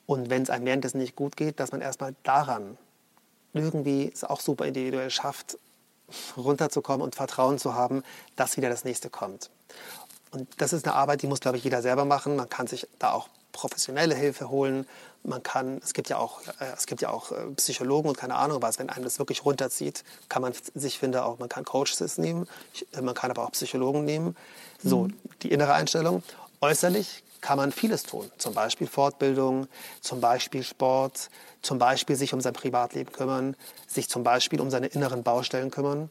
Und 0.05 0.29
wenn 0.29 0.43
es 0.43 0.49
einem 0.49 0.65
währenddessen 0.65 0.99
nicht 0.99 1.15
gut 1.15 1.35
geht, 1.35 1.59
dass 1.59 1.71
man 1.71 1.81
erstmal 1.81 2.15
daran 2.23 2.77
irgendwie 3.53 4.11
es 4.13 4.23
auch 4.23 4.41
super 4.41 4.65
individuell 4.65 5.09
schafft, 5.09 5.57
runterzukommen 6.37 7.01
und 7.01 7.15
Vertrauen 7.15 7.57
zu 7.57 7.73
haben, 7.73 8.03
dass 8.35 8.57
wieder 8.57 8.69
das 8.69 8.83
nächste 8.83 9.09
kommt. 9.09 9.49
Und 10.31 10.47
das 10.57 10.73
ist 10.73 10.85
eine 10.85 10.95
Arbeit, 10.95 11.21
die 11.21 11.27
muss, 11.27 11.39
glaube 11.39 11.57
ich, 11.57 11.63
jeder 11.63 11.81
selber 11.81 12.05
machen. 12.05 12.35
Man 12.35 12.49
kann 12.49 12.67
sich 12.67 12.87
da 12.99 13.13
auch 13.13 13.29
professionelle 13.53 14.15
Hilfe 14.15 14.49
holen. 14.49 14.85
Man 15.23 15.41
kann, 15.41 15.79
es 15.83 15.93
gibt 15.93 16.09
ja 16.09 16.17
auch, 16.17 16.41
äh, 16.59 16.65
es 16.75 16.85
gibt 16.85 17.01
ja 17.01 17.09
auch 17.09 17.31
äh, 17.31 17.45
Psychologen 17.55 18.09
und 18.09 18.17
keine 18.17 18.35
Ahnung 18.35 18.61
was. 18.61 18.77
Wenn 18.77 18.89
einem 18.89 19.05
das 19.05 19.17
wirklich 19.17 19.45
runterzieht, 19.45 20.03
kann 20.29 20.41
man 20.41 20.53
sich, 20.75 20.99
finde 20.99 21.23
auch, 21.23 21.39
man 21.39 21.49
kann 21.49 21.63
Coaches 21.63 22.17
nehmen, 22.17 22.47
äh, 22.91 23.01
man 23.01 23.15
kann 23.15 23.31
aber 23.31 23.45
auch 23.45 23.51
Psychologen 23.51 24.03
nehmen. 24.03 24.35
So, 24.83 25.03
mhm. 25.03 25.13
die 25.41 25.51
innere 25.51 25.73
Einstellung. 25.73 26.21
Äußerlich 26.59 27.23
kann 27.41 27.57
man 27.57 27.71
vieles 27.71 28.03
tun. 28.03 28.31
Zum 28.37 28.53
Beispiel 28.53 28.87
Fortbildung, 28.87 29.67
zum 30.01 30.21
Beispiel 30.21 30.63
Sport, 30.63 31.29
zum 31.61 31.77
Beispiel 31.77 32.15
sich 32.15 32.33
um 32.33 32.41
sein 32.41 32.53
Privatleben 32.53 33.11
kümmern, 33.11 33.55
sich 33.87 34.09
zum 34.09 34.23
Beispiel 34.23 34.61
um 34.61 34.69
seine 34.69 34.87
inneren 34.87 35.23
Baustellen 35.23 35.71
kümmern. 35.71 36.09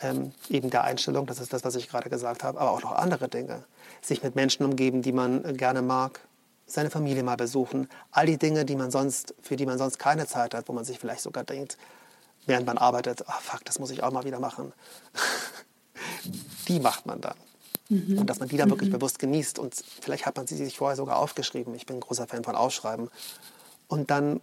Ähm, 0.00 0.32
eben 0.48 0.70
der 0.70 0.84
Einstellung, 0.84 1.26
das 1.26 1.38
ist 1.38 1.52
das, 1.52 1.64
was 1.64 1.76
ich 1.76 1.88
gerade 1.88 2.10
gesagt 2.10 2.42
habe, 2.42 2.60
aber 2.60 2.70
auch 2.70 2.82
noch 2.82 2.92
andere 2.92 3.28
Dinge. 3.28 3.64
Sich 4.00 4.22
mit 4.22 4.34
Menschen 4.34 4.64
umgeben, 4.64 5.02
die 5.02 5.12
man 5.12 5.44
äh, 5.44 5.52
gerne 5.52 5.82
mag, 5.82 6.20
seine 6.66 6.90
Familie 6.90 7.22
mal 7.22 7.36
besuchen, 7.36 7.88
all 8.10 8.26
die 8.26 8.38
Dinge, 8.38 8.64
die 8.64 8.76
man 8.76 8.90
sonst, 8.90 9.34
für 9.42 9.56
die 9.56 9.66
man 9.66 9.78
sonst 9.78 9.98
keine 9.98 10.26
Zeit 10.26 10.54
hat, 10.54 10.68
wo 10.68 10.72
man 10.72 10.84
sich 10.84 10.98
vielleicht 10.98 11.20
sogar 11.20 11.44
denkt, 11.44 11.76
während 12.46 12.66
man 12.66 12.78
arbeitet, 12.78 13.24
ach 13.26 13.40
fuck, 13.40 13.64
das 13.64 13.78
muss 13.78 13.90
ich 13.90 14.02
auch 14.02 14.10
mal 14.10 14.24
wieder 14.24 14.40
machen. 14.40 14.72
die 16.68 16.80
macht 16.80 17.06
man 17.06 17.20
dann. 17.20 17.36
Mhm. 17.92 18.18
Und 18.18 18.30
dass 18.30 18.40
man 18.40 18.48
die 18.48 18.56
dann 18.56 18.70
wirklich 18.70 18.88
mhm. 18.88 18.94
bewusst 18.94 19.18
genießt. 19.18 19.58
Und 19.58 19.74
vielleicht 20.00 20.24
hat 20.24 20.36
man 20.36 20.46
sie 20.46 20.56
sich 20.56 20.78
vorher 20.78 20.96
sogar 20.96 21.18
aufgeschrieben. 21.18 21.74
Ich 21.74 21.86
bin 21.86 21.98
ein 21.98 22.00
großer 22.00 22.26
Fan 22.26 22.42
von 22.42 22.56
Aufschreiben. 22.56 23.10
Und 23.86 24.10
dann 24.10 24.40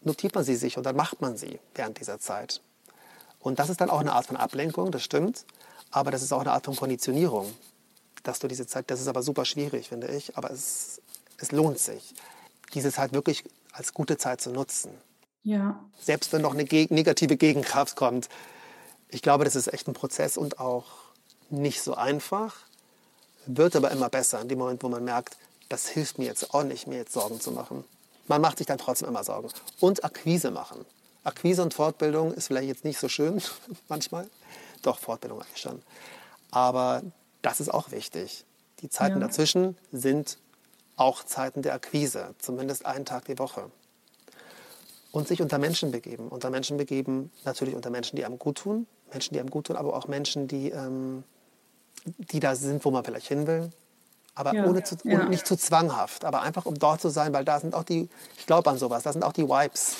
notiert 0.00 0.34
man 0.34 0.44
sie 0.44 0.56
sich 0.56 0.76
und 0.76 0.84
dann 0.84 0.96
macht 0.96 1.20
man 1.20 1.36
sie 1.36 1.58
während 1.74 2.00
dieser 2.00 2.18
Zeit. 2.18 2.62
Und 3.40 3.58
das 3.58 3.68
ist 3.68 3.80
dann 3.80 3.90
auch 3.90 4.00
eine 4.00 4.12
Art 4.12 4.26
von 4.26 4.36
Ablenkung, 4.36 4.90
das 4.90 5.02
stimmt. 5.02 5.44
Aber 5.90 6.10
das 6.10 6.22
ist 6.22 6.32
auch 6.32 6.40
eine 6.40 6.52
Art 6.52 6.64
von 6.64 6.74
Konditionierung, 6.74 7.52
dass 8.22 8.38
du 8.38 8.48
diese 8.48 8.66
Zeit, 8.66 8.90
das 8.90 9.00
ist 9.00 9.08
aber 9.08 9.22
super 9.22 9.44
schwierig, 9.44 9.88
finde 9.90 10.08
ich, 10.08 10.36
aber 10.36 10.50
es, 10.50 11.00
es 11.36 11.52
lohnt 11.52 11.78
sich, 11.78 12.14
diese 12.72 12.90
Zeit 12.90 13.12
wirklich 13.12 13.44
als 13.72 13.92
gute 13.92 14.16
Zeit 14.16 14.40
zu 14.40 14.50
nutzen. 14.50 14.90
Ja. 15.42 15.78
Selbst 16.00 16.32
wenn 16.32 16.40
noch 16.40 16.54
eine 16.54 16.64
negative 16.64 17.36
Gegenkraft 17.36 17.96
kommt. 17.96 18.28
Ich 19.08 19.20
glaube, 19.20 19.44
das 19.44 19.56
ist 19.56 19.72
echt 19.72 19.86
ein 19.86 19.94
Prozess 19.94 20.36
und 20.38 20.58
auch 20.58 21.03
nicht 21.50 21.82
so 21.82 21.94
einfach, 21.94 22.56
wird 23.46 23.76
aber 23.76 23.90
immer 23.90 24.08
besser 24.08 24.40
in 24.40 24.48
dem 24.48 24.58
Moment, 24.58 24.82
wo 24.82 24.88
man 24.88 25.04
merkt, 25.04 25.36
das 25.68 25.88
hilft 25.88 26.18
mir 26.18 26.26
jetzt 26.26 26.54
auch 26.54 26.64
nicht, 26.64 26.86
mir 26.86 26.98
jetzt 26.98 27.12
Sorgen 27.12 27.40
zu 27.40 27.50
machen. 27.50 27.84
Man 28.26 28.40
macht 28.40 28.58
sich 28.58 28.66
dann 28.66 28.78
trotzdem 28.78 29.08
immer 29.08 29.24
Sorgen. 29.24 29.48
Und 29.80 30.04
Akquise 30.04 30.50
machen. 30.50 30.84
Akquise 31.24 31.62
und 31.62 31.74
Fortbildung 31.74 32.32
ist 32.32 32.48
vielleicht 32.48 32.68
jetzt 32.68 32.84
nicht 32.84 32.98
so 32.98 33.08
schön 33.08 33.42
manchmal. 33.88 34.28
Doch, 34.82 34.98
Fortbildung 34.98 35.40
eigentlich 35.40 35.60
schon. 35.60 35.82
Aber 36.50 37.02
das 37.42 37.60
ist 37.60 37.72
auch 37.72 37.90
wichtig. 37.90 38.44
Die 38.80 38.88
Zeiten 38.88 39.20
ja. 39.20 39.26
dazwischen 39.26 39.76
sind 39.92 40.38
auch 40.96 41.24
Zeiten 41.24 41.62
der 41.62 41.74
Akquise, 41.74 42.34
zumindest 42.38 42.86
einen 42.86 43.04
Tag 43.04 43.24
die 43.24 43.38
Woche. 43.38 43.70
Und 45.10 45.28
sich 45.28 45.40
unter 45.40 45.58
Menschen 45.58 45.90
begeben. 45.90 46.28
Unter 46.28 46.50
Menschen 46.50 46.76
begeben, 46.76 47.32
natürlich 47.44 47.74
unter 47.74 47.90
Menschen, 47.90 48.16
die 48.16 48.24
einem 48.24 48.38
gut 48.38 48.58
tun, 48.58 48.86
Menschen, 49.12 49.34
die 49.34 49.40
einem 49.40 49.50
gut 49.50 49.66
tun, 49.66 49.76
aber 49.76 49.94
auch 49.94 50.08
Menschen, 50.08 50.48
die 50.48 50.70
ähm, 50.70 51.24
die 52.04 52.40
da 52.40 52.54
sind, 52.54 52.84
wo 52.84 52.90
man 52.90 53.04
vielleicht 53.04 53.28
hin 53.28 53.46
will. 53.46 53.70
Aber 54.34 54.52
ja, 54.54 54.66
ohne 54.66 54.82
zu, 54.82 54.96
ja. 55.04 55.28
nicht 55.28 55.46
zu 55.46 55.56
zwanghaft, 55.56 56.24
aber 56.24 56.42
einfach 56.42 56.66
um 56.66 56.76
dort 56.76 57.00
zu 57.00 57.08
sein, 57.08 57.32
weil 57.32 57.44
da 57.44 57.60
sind 57.60 57.74
auch 57.74 57.84
die, 57.84 58.08
ich 58.36 58.46
glaube 58.46 58.68
an 58.68 58.78
sowas, 58.78 59.04
da 59.04 59.12
sind 59.12 59.22
auch 59.22 59.32
die 59.32 59.48
Vibes. 59.48 59.96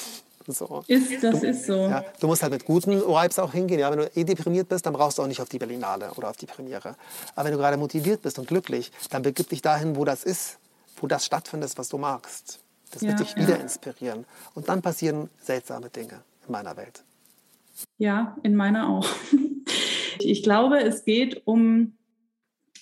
So. 0.47 0.85
Ist, 0.89 1.23
das 1.23 1.41
du, 1.41 1.47
ist 1.47 1.67
so. 1.67 1.73
Ja, 1.73 2.05
du 2.21 2.27
musst 2.27 2.43
halt 2.43 2.53
mit 2.53 2.67
guten 2.67 3.01
Vibes 3.01 3.39
auch 3.39 3.53
hingehen. 3.53 3.81
Ja, 3.81 3.91
wenn 3.91 4.01
du 4.01 4.11
eh 4.15 4.25
deprimiert 4.25 4.69
bist, 4.69 4.85
dann 4.85 4.93
brauchst 4.93 5.17
du 5.17 5.23
auch 5.23 5.27
nicht 5.27 5.41
auf 5.41 5.49
die 5.49 5.59
Berlinale 5.59 6.11
oder 6.17 6.29
auf 6.29 6.37
die 6.37 6.45
Premiere. 6.47 6.97
Aber 7.35 7.47
wenn 7.47 7.53
du 7.53 7.59
gerade 7.59 7.79
motiviert 7.79 8.21
bist 8.21 8.39
und 8.39 8.47
glücklich, 8.47 8.93
dann 9.11 9.23
begib 9.23 9.49
dich 9.49 9.63
dahin, 9.63 9.97
wo 9.97 10.05
das 10.05 10.25
ist, 10.25 10.59
wo 11.01 11.07
das 11.07 11.25
stattfindet, 11.25 11.73
was 11.77 11.89
du 11.89 11.97
magst. 11.97 12.61
Das 12.91 13.03
wird 13.03 13.19
Ja, 13.19 13.25
dich 13.25 13.37
wieder 13.37 13.59
inspirieren. 13.59 14.27
Und 14.55 14.69
dann 14.69 14.83
passieren 14.83 15.31
seltsame 15.43 15.89
Dinge 15.89 16.23
in 16.47 16.53
meiner 16.53 16.77
Welt. 16.77 17.03
Ja, 17.99 18.37
in 18.43 18.55
meiner 18.55 18.89
auch. 18.89 19.09
Ich 20.25 20.43
glaube, 20.43 20.79
es 20.79 21.05
geht 21.05 21.43
um 21.45 21.95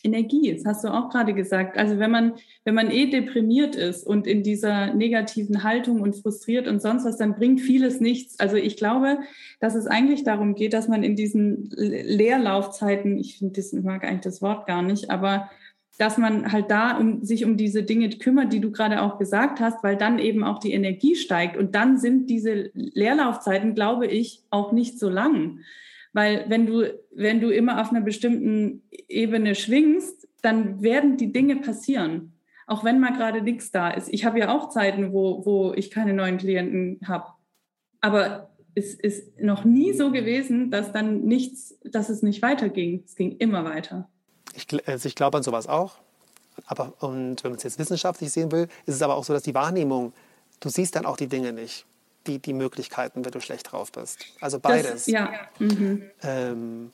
Energie, 0.04 0.52
das 0.52 0.64
hast 0.64 0.84
du 0.84 0.88
auch 0.88 1.10
gerade 1.10 1.32
gesagt. 1.32 1.78
Also 1.78 1.98
wenn 1.98 2.10
man, 2.10 2.32
wenn 2.64 2.74
man 2.74 2.90
eh 2.90 3.06
deprimiert 3.06 3.76
ist 3.76 4.04
und 4.04 4.26
in 4.26 4.42
dieser 4.42 4.94
negativen 4.94 5.62
Haltung 5.62 6.00
und 6.00 6.16
frustriert 6.16 6.66
und 6.66 6.82
sonst 6.82 7.04
was, 7.04 7.18
dann 7.18 7.36
bringt 7.36 7.60
vieles 7.60 8.00
nichts. 8.00 8.40
Also 8.40 8.56
ich 8.56 8.76
glaube, 8.76 9.18
dass 9.60 9.74
es 9.76 9.86
eigentlich 9.86 10.24
darum 10.24 10.54
geht, 10.54 10.72
dass 10.72 10.88
man 10.88 11.04
in 11.04 11.14
diesen 11.14 11.70
Le- 11.70 12.02
Leerlaufzeiten, 12.02 13.16
ich 13.16 13.38
finde, 13.38 13.54
das 13.54 13.72
mag 13.72 14.04
eigentlich 14.04 14.22
das 14.22 14.42
Wort 14.42 14.66
gar 14.66 14.82
nicht, 14.82 15.10
aber 15.10 15.50
dass 15.98 16.18
man 16.18 16.50
halt 16.50 16.70
da 16.70 16.96
um, 16.96 17.22
sich 17.22 17.44
um 17.44 17.56
diese 17.56 17.84
Dinge 17.84 18.08
kümmert, 18.10 18.52
die 18.52 18.60
du 18.60 18.72
gerade 18.72 19.02
auch 19.02 19.18
gesagt 19.18 19.60
hast, 19.60 19.84
weil 19.84 19.96
dann 19.96 20.18
eben 20.18 20.42
auch 20.42 20.58
die 20.58 20.72
Energie 20.72 21.14
steigt. 21.14 21.56
Und 21.56 21.74
dann 21.76 21.98
sind 21.98 22.28
diese 22.28 22.70
Leerlaufzeiten, 22.74 23.74
glaube 23.74 24.06
ich, 24.06 24.42
auch 24.50 24.72
nicht 24.72 24.98
so 24.98 25.08
lang. 25.08 25.60
Weil 26.12 26.44
wenn 26.48 26.66
du, 26.66 26.98
wenn 27.10 27.40
du 27.40 27.50
immer 27.50 27.80
auf 27.80 27.90
einer 27.90 28.02
bestimmten 28.02 28.82
Ebene 29.08 29.54
schwingst, 29.54 30.28
dann 30.42 30.82
werden 30.82 31.16
die 31.16 31.32
Dinge 31.32 31.56
passieren. 31.56 32.32
Auch 32.66 32.84
wenn 32.84 33.00
mal 33.00 33.12
gerade 33.12 33.42
nichts 33.42 33.70
da 33.70 33.90
ist. 33.90 34.08
Ich 34.08 34.24
habe 34.24 34.38
ja 34.38 34.54
auch 34.54 34.68
Zeiten, 34.68 35.12
wo, 35.12 35.44
wo 35.44 35.72
ich 35.74 35.90
keine 35.90 36.12
neuen 36.12 36.38
Klienten 36.38 37.00
habe. 37.06 37.28
Aber 38.00 38.50
es 38.74 38.94
ist 38.94 39.40
noch 39.40 39.64
nie 39.64 39.92
so 39.92 40.10
gewesen, 40.10 40.70
dass 40.70 40.92
dann 40.92 41.24
nichts, 41.24 41.78
dass 41.84 42.08
es 42.08 42.22
nicht 42.22 42.42
weiterging. 42.42 43.02
Es 43.04 43.14
ging 43.14 43.36
immer 43.36 43.64
weiter. 43.64 44.08
Ich, 44.54 44.66
also 44.86 45.06
ich 45.06 45.14
glaube 45.14 45.38
an 45.38 45.42
sowas 45.42 45.66
auch. 45.66 45.96
Aber, 46.66 46.94
und 47.00 47.42
wenn 47.42 47.52
man 47.52 47.56
es 47.56 47.62
jetzt 47.62 47.78
wissenschaftlich 47.78 48.30
sehen 48.30 48.52
will, 48.52 48.68
ist 48.86 48.96
es 48.96 49.02
aber 49.02 49.16
auch 49.16 49.24
so, 49.24 49.32
dass 49.32 49.42
die 49.42 49.54
Wahrnehmung, 49.54 50.12
du 50.60 50.68
siehst 50.68 50.96
dann 50.96 51.06
auch 51.06 51.16
die 51.16 51.28
Dinge 51.28 51.52
nicht, 51.52 51.86
die, 52.26 52.38
die 52.38 52.52
Möglichkeiten, 52.52 53.24
wenn 53.24 53.32
du 53.32 53.40
schlecht 53.40 53.72
drauf 53.72 53.92
bist. 53.92 54.26
Also 54.40 54.58
beides. 54.58 54.90
Das, 54.90 55.06
ja. 55.06 55.30
Mhm. 55.58 56.10
Ähm, 56.22 56.92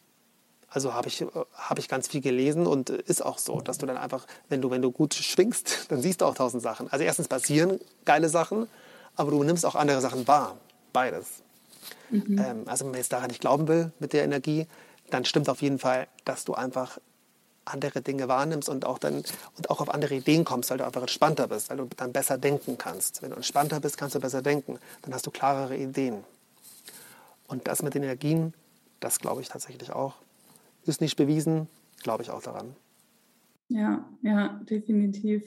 also 0.70 0.93
habe 0.93 1.09
ich, 1.09 1.24
hab 1.55 1.79
ich 1.79 1.89
ganz 1.89 2.09
viel 2.09 2.20
gelesen 2.20 2.66
und 2.66 2.91
ist 2.91 3.24
auch 3.24 3.39
so, 3.39 3.61
dass 3.61 3.79
du 3.79 3.87
dann 3.87 3.97
einfach, 3.97 4.26
wenn 4.49 4.61
du, 4.61 4.70
wenn 4.70 4.83
du 4.83 4.91
gut 4.91 5.14
schwingst, 5.14 5.87
dann 5.91 6.03
siehst 6.03 6.20
du 6.20 6.26
auch 6.26 6.35
tausend 6.35 6.62
Sachen. 6.62 6.91
Also 6.93 7.05
erstens 7.05 7.29
passieren 7.29 7.81
geile 8.05 8.29
Sachen, 8.29 8.68
aber 9.16 9.31
du 9.31 9.43
nimmst 9.43 9.64
auch 9.64 9.74
andere 9.74 10.01
Sachen 10.01 10.29
wahr. 10.29 10.59
Beides. 10.93 11.43
Ähm, 12.11 12.62
also 12.66 12.85
wenn 12.85 12.93
man 12.93 13.01
jetzt 13.01 13.12
daran 13.12 13.29
nicht 13.29 13.41
glauben 13.41 13.68
will 13.68 13.93
mit 13.99 14.12
der 14.12 14.24
Energie, 14.24 14.66
dann 15.11 15.24
stimmt 15.24 15.49
auf 15.49 15.62
jeden 15.62 15.79
Fall, 15.79 16.07
dass 16.24 16.45
du 16.45 16.55
einfach 16.55 16.99
andere 17.73 18.03
Dinge 18.03 18.29
wahrnimmst 18.29 18.69
und 18.69 18.85
auch, 18.85 18.99
dann, 18.99 19.23
und 19.57 19.71
auch 19.71 19.81
auf 19.81 19.93
andere 19.93 20.14
Ideen 20.14 20.45
kommst, 20.45 20.71
weil 20.71 20.79
du 20.79 20.85
einfach 20.85 21.03
entspannter 21.03 21.49
bist, 21.49 21.71
weil 21.71 21.79
du 21.79 21.89
dann 21.97 22.12
besser 22.12 22.39
denken 22.39 22.79
kannst. 22.79 23.23
Wenn 23.23 23.31
du 23.31 23.37
entspannter 23.37 23.81
bist, 23.81 23.99
kannst 23.99 24.14
du 24.14 24.21
besser 24.21 24.43
denken. 24.43 24.79
Dann 25.03 25.14
hast 25.14 25.27
du 25.27 25.31
klarere 25.31 25.77
Ideen. 25.77 26.25
Und 27.47 27.66
das 27.66 27.83
mit 27.83 27.95
den 27.95 28.03
Energien, 28.03 28.55
das 29.01 29.19
glaube 29.19 29.41
ich 29.41 29.49
tatsächlich 29.49 29.93
auch. 29.93 30.14
Ist 30.85 31.01
nicht 31.01 31.16
bewiesen, 31.16 31.69
glaube 32.03 32.23
ich 32.23 32.31
auch 32.31 32.43
daran. 32.43 32.75
Ja, 33.69 34.09
ja, 34.23 34.61
definitiv. 34.69 35.43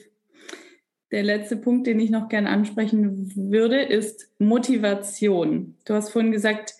Der 1.10 1.22
letzte 1.22 1.56
Punkt, 1.56 1.86
den 1.86 2.00
ich 2.00 2.10
noch 2.10 2.28
gern 2.28 2.46
ansprechen 2.46 3.32
würde, 3.50 3.82
ist 3.82 4.28
Motivation. 4.38 5.76
Du 5.84 5.94
hast 5.94 6.10
vorhin 6.10 6.32
gesagt, 6.32 6.74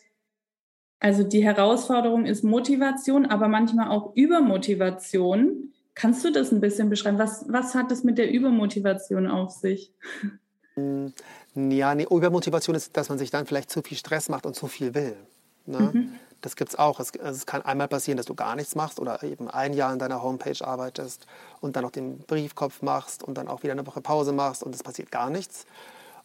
also 1.02 1.24
die 1.24 1.42
Herausforderung 1.42 2.26
ist 2.26 2.44
Motivation, 2.44 3.26
aber 3.26 3.48
manchmal 3.48 3.88
auch 3.88 4.14
Übermotivation. 4.14 5.72
Kannst 5.96 6.24
du 6.24 6.30
das 6.30 6.52
ein 6.52 6.60
bisschen 6.60 6.90
beschreiben? 6.90 7.18
Was, 7.18 7.44
was 7.48 7.74
hat 7.74 7.90
es 7.90 8.04
mit 8.04 8.18
der 8.18 8.30
Übermotivation 8.30 9.26
auf 9.26 9.50
sich? 9.50 9.92
Ja, 10.76 11.94
nee, 11.96 12.06
Übermotivation 12.08 12.76
ist, 12.76 12.96
dass 12.96 13.08
man 13.08 13.18
sich 13.18 13.32
dann 13.32 13.46
vielleicht 13.46 13.68
zu 13.68 13.82
viel 13.82 13.96
Stress 13.96 14.28
macht 14.28 14.46
und 14.46 14.54
zu 14.54 14.68
viel 14.68 14.94
will. 14.94 15.16
Ne? 15.66 16.08
Das 16.40 16.54
gibt 16.54 16.70
es 16.70 16.78
auch. 16.78 17.00
Es, 17.00 17.10
es 17.10 17.46
kann 17.46 17.62
einmal 17.62 17.88
passieren, 17.88 18.16
dass 18.16 18.26
du 18.26 18.36
gar 18.36 18.54
nichts 18.54 18.76
machst 18.76 19.00
oder 19.00 19.24
eben 19.24 19.50
ein 19.50 19.72
Jahr 19.72 19.90
an 19.90 19.98
deiner 19.98 20.22
Homepage 20.22 20.64
arbeitest 20.64 21.26
und 21.60 21.74
dann 21.74 21.82
noch 21.82 21.90
den 21.90 22.18
Briefkopf 22.18 22.80
machst 22.80 23.24
und 23.24 23.36
dann 23.36 23.48
auch 23.48 23.64
wieder 23.64 23.72
eine 23.72 23.86
Woche 23.88 24.00
Pause 24.00 24.32
machst 24.32 24.62
und 24.62 24.72
es 24.72 24.84
passiert 24.84 25.10
gar 25.10 25.30
nichts. 25.30 25.66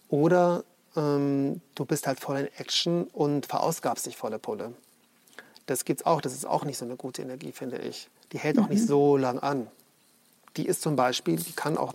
Oder 0.08 0.64
ähm, 0.98 1.62
du 1.76 1.86
bist 1.86 2.08
halt 2.08 2.20
voll 2.20 2.38
in 2.38 2.48
Action 2.58 3.06
und 3.06 3.46
verausgabst 3.46 4.06
dich 4.06 4.18
volle 4.18 4.40
Pulle. 4.40 4.74
Das 5.66 5.86
gibt's 5.86 6.06
auch. 6.06 6.22
Das 6.22 6.34
ist 6.34 6.46
auch 6.46 6.66
nicht 6.66 6.78
so 6.78 6.86
eine 6.86 6.96
gute 6.96 7.22
Energie, 7.22 7.52
finde 7.52 7.78
ich. 7.78 8.10
Die 8.32 8.40
hält 8.40 8.60
auch 8.60 8.68
nicht 8.68 8.86
so 8.86 9.18
lang 9.18 9.40
an. 9.40 9.68
Die 10.58 10.66
ist 10.66 10.82
zum 10.82 10.96
Beispiel, 10.96 11.38
die 11.38 11.54
kann 11.54 11.78
auch 11.78 11.94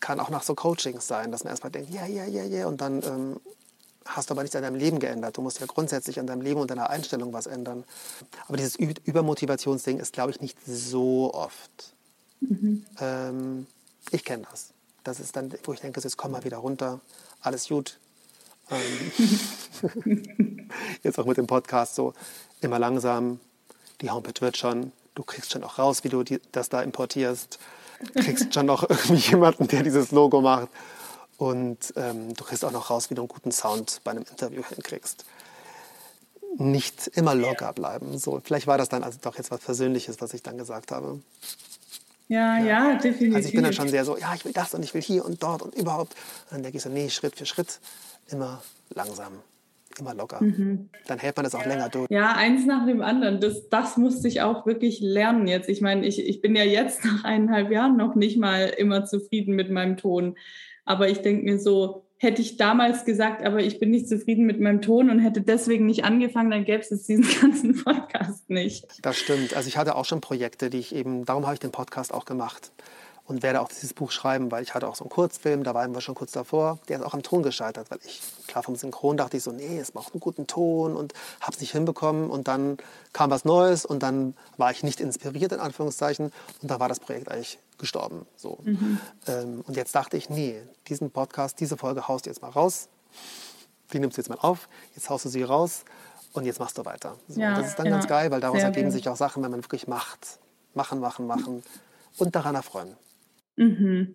kann 0.00 0.20
auch 0.20 0.30
nach 0.30 0.42
so 0.42 0.54
Coachings 0.54 1.06
sein, 1.06 1.32
dass 1.32 1.44
man 1.44 1.50
erstmal 1.50 1.72
denkt, 1.72 1.90
ja, 1.90 2.06
ja, 2.06 2.24
ja, 2.24 2.44
ja, 2.44 2.66
und 2.66 2.80
dann 2.80 3.02
ähm, 3.02 3.40
hast 4.04 4.30
du 4.30 4.34
aber 4.34 4.42
nichts 4.42 4.56
an 4.56 4.62
deinem 4.62 4.76
Leben 4.76 5.00
geändert. 5.00 5.36
Du 5.36 5.42
musst 5.42 5.60
ja 5.60 5.66
grundsätzlich 5.66 6.18
an 6.20 6.26
deinem 6.26 6.40
Leben 6.40 6.60
und 6.60 6.70
deiner 6.70 6.90
Einstellung 6.90 7.32
was 7.32 7.46
ändern. 7.46 7.84
Aber 8.46 8.56
dieses 8.56 8.76
Übermotivationsding 8.76 9.98
ist, 9.98 10.12
glaube 10.12 10.30
ich, 10.30 10.40
nicht 10.40 10.58
so 10.66 11.32
oft. 11.34 11.94
Ähm, 13.00 13.66
ich 14.10 14.24
kenne 14.24 14.46
das. 14.50 14.72
Das 15.04 15.20
ist 15.20 15.36
dann, 15.36 15.52
wo 15.64 15.72
ich 15.72 15.80
denke, 15.80 16.00
jetzt 16.00 16.16
komm 16.16 16.32
mal 16.32 16.44
wieder 16.44 16.58
runter, 16.58 17.00
alles 17.40 17.68
gut. 17.68 17.98
Ähm, 18.70 20.68
jetzt 21.02 21.18
auch 21.18 21.26
mit 21.26 21.36
dem 21.36 21.46
Podcast 21.46 21.94
so, 21.94 22.14
immer 22.60 22.78
langsam, 22.78 23.40
die 24.00 24.10
Homepage 24.10 24.40
wird 24.40 24.56
schon, 24.56 24.92
du 25.14 25.22
kriegst 25.22 25.52
schon 25.52 25.64
auch 25.64 25.78
raus, 25.78 26.04
wie 26.04 26.08
du 26.08 26.22
die, 26.22 26.40
das 26.52 26.68
da 26.68 26.82
importierst 26.82 27.58
kriegst 28.14 28.54
schon 28.54 28.66
noch 28.66 28.82
irgendwie 28.88 29.30
jemanden, 29.30 29.68
der 29.68 29.82
dieses 29.82 30.10
Logo 30.10 30.40
macht. 30.40 30.68
Und 31.36 31.92
ähm, 31.96 32.34
du 32.34 32.44
kriegst 32.44 32.64
auch 32.64 32.72
noch 32.72 32.90
raus, 32.90 33.10
wie 33.10 33.14
du 33.14 33.22
einen 33.22 33.28
guten 33.28 33.52
Sound 33.52 34.00
bei 34.02 34.10
einem 34.10 34.24
Interview 34.28 34.62
hinkriegst. 34.64 35.24
Nicht 36.56 37.06
immer 37.08 37.34
locker 37.34 37.72
bleiben. 37.72 38.18
So, 38.18 38.40
vielleicht 38.42 38.66
war 38.66 38.78
das 38.78 38.88
dann 38.88 39.04
also 39.04 39.18
doch 39.22 39.36
jetzt 39.36 39.50
was 39.50 39.60
Persönliches, 39.60 40.20
was 40.20 40.34
ich 40.34 40.42
dann 40.42 40.58
gesagt 40.58 40.90
habe. 40.90 41.20
Ja, 42.28 42.58
ja, 42.58 42.94
definitiv. 42.96 43.34
Also 43.34 43.48
ich 43.48 43.54
bin 43.54 43.64
dann 43.64 43.72
schon 43.72 43.88
sehr 43.88 44.04
so, 44.04 44.16
ja, 44.18 44.34
ich 44.34 44.44
will 44.44 44.52
das 44.52 44.74
und 44.74 44.82
ich 44.82 44.92
will 44.94 45.00
hier 45.00 45.24
und 45.24 45.42
dort 45.42 45.62
und 45.62 45.74
überhaupt. 45.74 46.12
Und 46.44 46.52
dann 46.52 46.62
denke 46.62 46.76
ich 46.76 46.82
so, 46.82 46.90
nee, 46.90 47.08
Schritt 47.08 47.36
für 47.36 47.46
Schritt, 47.46 47.80
immer 48.30 48.62
langsam, 48.94 49.32
immer 49.98 50.14
locker. 50.14 50.40
Dann 51.06 51.18
hält 51.18 51.36
man 51.36 51.44
das 51.44 51.54
auch 51.54 51.64
länger 51.64 51.88
durch. 51.88 52.10
Ja, 52.10 52.34
eins 52.34 52.66
nach 52.66 52.86
dem 52.86 53.00
anderen. 53.00 53.40
Das, 53.40 53.68
das 53.70 53.96
musste 53.96 54.28
ich 54.28 54.42
auch 54.42 54.66
wirklich 54.66 55.00
lernen 55.00 55.46
jetzt. 55.48 55.70
Ich 55.70 55.80
meine, 55.80 56.06
ich, 56.06 56.26
ich 56.26 56.42
bin 56.42 56.54
ja 56.54 56.64
jetzt 56.64 57.04
nach 57.06 57.24
eineinhalb 57.24 57.70
Jahren 57.70 57.96
noch 57.96 58.14
nicht 58.14 58.38
mal 58.38 58.66
immer 58.76 59.06
zufrieden 59.06 59.54
mit 59.54 59.70
meinem 59.70 59.96
Ton. 59.96 60.36
Aber 60.84 61.08
ich 61.08 61.22
denke 61.22 61.44
mir 61.44 61.58
so, 61.58 62.07
hätte 62.18 62.42
ich 62.42 62.56
damals 62.56 63.04
gesagt, 63.04 63.44
aber 63.44 63.60
ich 63.60 63.78
bin 63.78 63.90
nicht 63.90 64.08
zufrieden 64.08 64.44
mit 64.44 64.60
meinem 64.60 64.82
Ton 64.82 65.08
und 65.08 65.20
hätte 65.20 65.40
deswegen 65.40 65.86
nicht 65.86 66.04
angefangen, 66.04 66.50
dann 66.50 66.64
gäbe 66.64 66.82
es 66.82 66.88
diesen 66.88 67.26
ganzen 67.40 67.82
Podcast 67.82 68.50
nicht. 68.50 68.86
Das 69.02 69.16
stimmt. 69.18 69.54
Also 69.54 69.68
ich 69.68 69.76
hatte 69.76 69.94
auch 69.94 70.04
schon 70.04 70.20
Projekte, 70.20 70.68
die 70.68 70.78
ich 70.78 70.94
eben, 70.94 71.24
darum 71.24 71.44
habe 71.44 71.54
ich 71.54 71.60
den 71.60 71.72
Podcast 71.72 72.12
auch 72.12 72.24
gemacht 72.24 72.72
und 73.28 73.42
werde 73.42 73.60
auch 73.60 73.68
dieses 73.68 73.92
Buch 73.92 74.10
schreiben, 74.10 74.50
weil 74.50 74.62
ich 74.62 74.74
hatte 74.74 74.88
auch 74.88 74.96
so 74.96 75.04
einen 75.04 75.10
Kurzfilm, 75.10 75.62
da 75.62 75.74
waren 75.74 75.94
wir 75.94 76.00
schon 76.00 76.14
kurz 76.14 76.32
davor, 76.32 76.78
der 76.88 76.98
ist 76.98 77.04
auch 77.04 77.12
am 77.12 77.22
Ton 77.22 77.42
gescheitert, 77.42 77.90
weil 77.90 77.98
ich, 78.04 78.22
klar 78.46 78.62
vom 78.62 78.74
Synchron 78.74 79.18
dachte 79.18 79.36
ich 79.36 79.42
so, 79.42 79.52
nee, 79.52 79.78
es 79.78 79.92
braucht 79.92 80.14
einen 80.14 80.20
guten 80.20 80.46
Ton 80.46 80.96
und 80.96 81.12
habe 81.40 81.52
es 81.52 81.60
nicht 81.60 81.72
hinbekommen 81.72 82.30
und 82.30 82.48
dann 82.48 82.78
kam 83.12 83.30
was 83.30 83.44
Neues 83.44 83.84
und 83.84 84.02
dann 84.02 84.34
war 84.56 84.70
ich 84.70 84.82
nicht 84.82 84.98
inspiriert, 85.00 85.52
in 85.52 85.60
Anführungszeichen, 85.60 86.32
und 86.62 86.70
da 86.70 86.80
war 86.80 86.88
das 86.88 87.00
Projekt 87.00 87.30
eigentlich 87.30 87.58
gestorben. 87.76 88.26
So. 88.36 88.58
Ähm, 89.26 89.62
und 89.66 89.76
jetzt 89.76 89.94
dachte 89.94 90.16
ich, 90.16 90.30
nee, 90.30 90.60
diesen 90.88 91.10
Podcast, 91.10 91.60
diese 91.60 91.76
Folge 91.76 92.08
haust 92.08 92.24
du 92.24 92.30
jetzt 92.30 92.40
mal 92.40 92.50
raus, 92.50 92.88
die 93.92 93.98
nimmst 93.98 94.16
du 94.16 94.22
jetzt 94.22 94.30
mal 94.30 94.38
auf, 94.40 94.68
jetzt 94.96 95.10
haust 95.10 95.26
du 95.26 95.28
sie 95.28 95.42
raus 95.42 95.84
und 96.32 96.46
jetzt 96.46 96.60
machst 96.60 96.78
du 96.78 96.84
weiter. 96.86 97.16
So, 97.28 97.40
Ja, 97.40 97.54
das 97.54 97.68
ist 97.68 97.78
dann 97.78 97.86
ja, 97.86 97.92
ganz 97.92 98.06
geil, 98.06 98.30
weil 98.30 98.40
daraus 98.40 98.56
sehr 98.56 98.66
ergeben 98.66 98.90
sich 98.90 99.06
auch 99.06 99.16
Sachen, 99.16 99.42
wenn 99.42 99.50
man 99.50 99.62
wirklich 99.62 99.86
macht. 99.86 100.38
Machen, 100.74 101.00
machen, 101.00 101.26
machen 101.26 101.62
und 102.16 102.34
daran 102.34 102.54
erfreuen. 102.54 102.96
Mhm. 103.58 104.14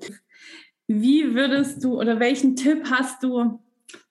Wie 0.88 1.36
würdest 1.36 1.84
du 1.84 2.00
oder 2.00 2.20
welchen 2.20 2.56
Tipp 2.56 2.86
hast 2.90 3.24
du 3.24 3.62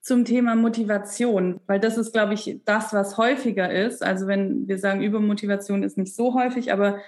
zum 0.01 0.25
Thema 0.25 0.55
Motivation? 0.55 1.61
Weil 1.67 1.81
das 1.81 1.97
ist, 1.97 2.13
glaube 2.13 2.35
ich, 2.35 2.61
das, 2.65 2.93
was 2.93 3.17
häufiger 3.17 3.73
ist. 3.73 4.03
Also 4.03 4.27
wenn 4.27 4.69
wir 4.69 4.79
sagen, 4.79 5.03
Übermotivation 5.03 5.83
ist 5.83 5.99
nicht 5.99 6.15
so 6.15 6.35
häufig, 6.35 6.73
aber 6.73 7.01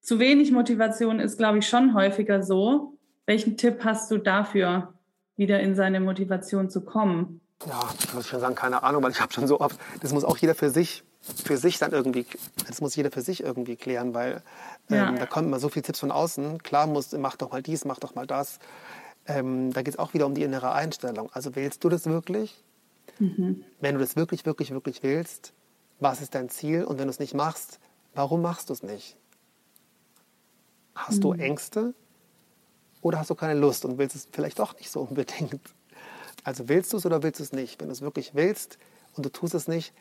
zu 0.00 0.18
wenig 0.18 0.52
Motivation 0.52 1.20
ist, 1.20 1.36
glaube 1.36 1.58
ich, 1.58 1.68
schon 1.68 1.94
häufiger 1.94 2.42
so. 2.42 2.98
Welchen 3.26 3.56
Tipp 3.56 3.84
hast 3.84 4.10
du 4.10 4.18
dafür, 4.18 4.94
wieder 5.36 5.60
in 5.60 5.74
seine 5.74 6.00
Motivation 6.00 6.70
zu 6.70 6.84
kommen? 6.84 7.40
Ja, 7.66 7.80
muss 8.14 8.24
ich 8.24 8.30
schon 8.30 8.40
sagen, 8.40 8.54
keine 8.54 8.82
Ahnung, 8.82 9.02
weil 9.02 9.10
ich 9.10 9.20
habe 9.20 9.32
schon 9.32 9.46
so 9.46 9.60
oft, 9.60 9.78
das 10.00 10.12
muss 10.12 10.24
auch 10.24 10.36
jeder 10.38 10.54
für 10.54 10.70
sich, 10.70 11.02
für 11.20 11.56
sich 11.56 11.78
dann 11.78 11.92
irgendwie, 11.92 12.26
das 12.66 12.80
muss 12.80 12.96
jeder 12.96 13.10
für 13.10 13.22
sich 13.22 13.42
irgendwie 13.42 13.76
klären, 13.76 14.14
weil 14.14 14.42
ähm, 14.88 14.96
Ja. 14.96 15.12
da 15.12 15.26
kommen 15.26 15.48
immer 15.48 15.60
so 15.60 15.68
viele 15.68 15.82
Tipps 15.82 16.00
von 16.00 16.10
außen. 16.10 16.62
Klar 16.62 16.86
musst, 16.86 17.16
mach 17.18 17.36
doch 17.36 17.50
mal 17.50 17.62
dies, 17.62 17.84
mach 17.84 17.98
doch 17.98 18.14
mal 18.14 18.26
das. 18.26 18.58
Ähm, 19.26 19.72
da 19.72 19.82
geht 19.82 19.94
es 19.94 19.98
auch 19.98 20.14
wieder 20.14 20.26
um 20.26 20.34
die 20.34 20.42
innere 20.42 20.72
Einstellung. 20.72 21.30
Also 21.32 21.54
willst 21.54 21.84
du 21.84 21.88
das 21.88 22.06
wirklich? 22.06 22.62
Mhm. 23.18 23.64
Wenn 23.80 23.94
du 23.94 24.00
das 24.00 24.16
wirklich, 24.16 24.46
wirklich, 24.46 24.70
wirklich 24.70 25.02
willst, 25.02 25.52
was 26.00 26.20
ist 26.22 26.34
dein 26.34 26.48
Ziel? 26.48 26.84
Und 26.84 26.98
wenn 26.98 27.06
du 27.06 27.10
es 27.10 27.18
nicht 27.18 27.34
machst, 27.34 27.80
warum 28.14 28.40
machst 28.40 28.68
du 28.68 28.72
es 28.72 28.82
nicht? 28.82 29.16
Hast 30.94 31.16
mhm. 31.18 31.22
du 31.22 31.32
Ängste 31.32 31.94
oder 33.02 33.18
hast 33.18 33.30
du 33.30 33.34
keine 33.34 33.58
Lust 33.58 33.84
und 33.84 33.98
willst 33.98 34.16
es 34.16 34.28
vielleicht 34.32 34.58
doch 34.58 34.74
nicht 34.78 34.90
so 34.90 35.00
unbedingt? 35.08 35.60
Also 36.44 36.68
willst 36.68 36.92
du 36.92 36.96
es 36.96 37.04
oder 37.04 37.22
willst 37.22 37.40
du 37.40 37.44
es 37.44 37.52
nicht? 37.52 37.80
Wenn 37.80 37.88
du 37.88 37.92
es 37.92 38.00
wirklich 38.00 38.34
willst 38.34 38.78
und 39.16 39.26
du 39.26 39.30
tust 39.30 39.54
es 39.54 39.68
nicht, 39.68 39.92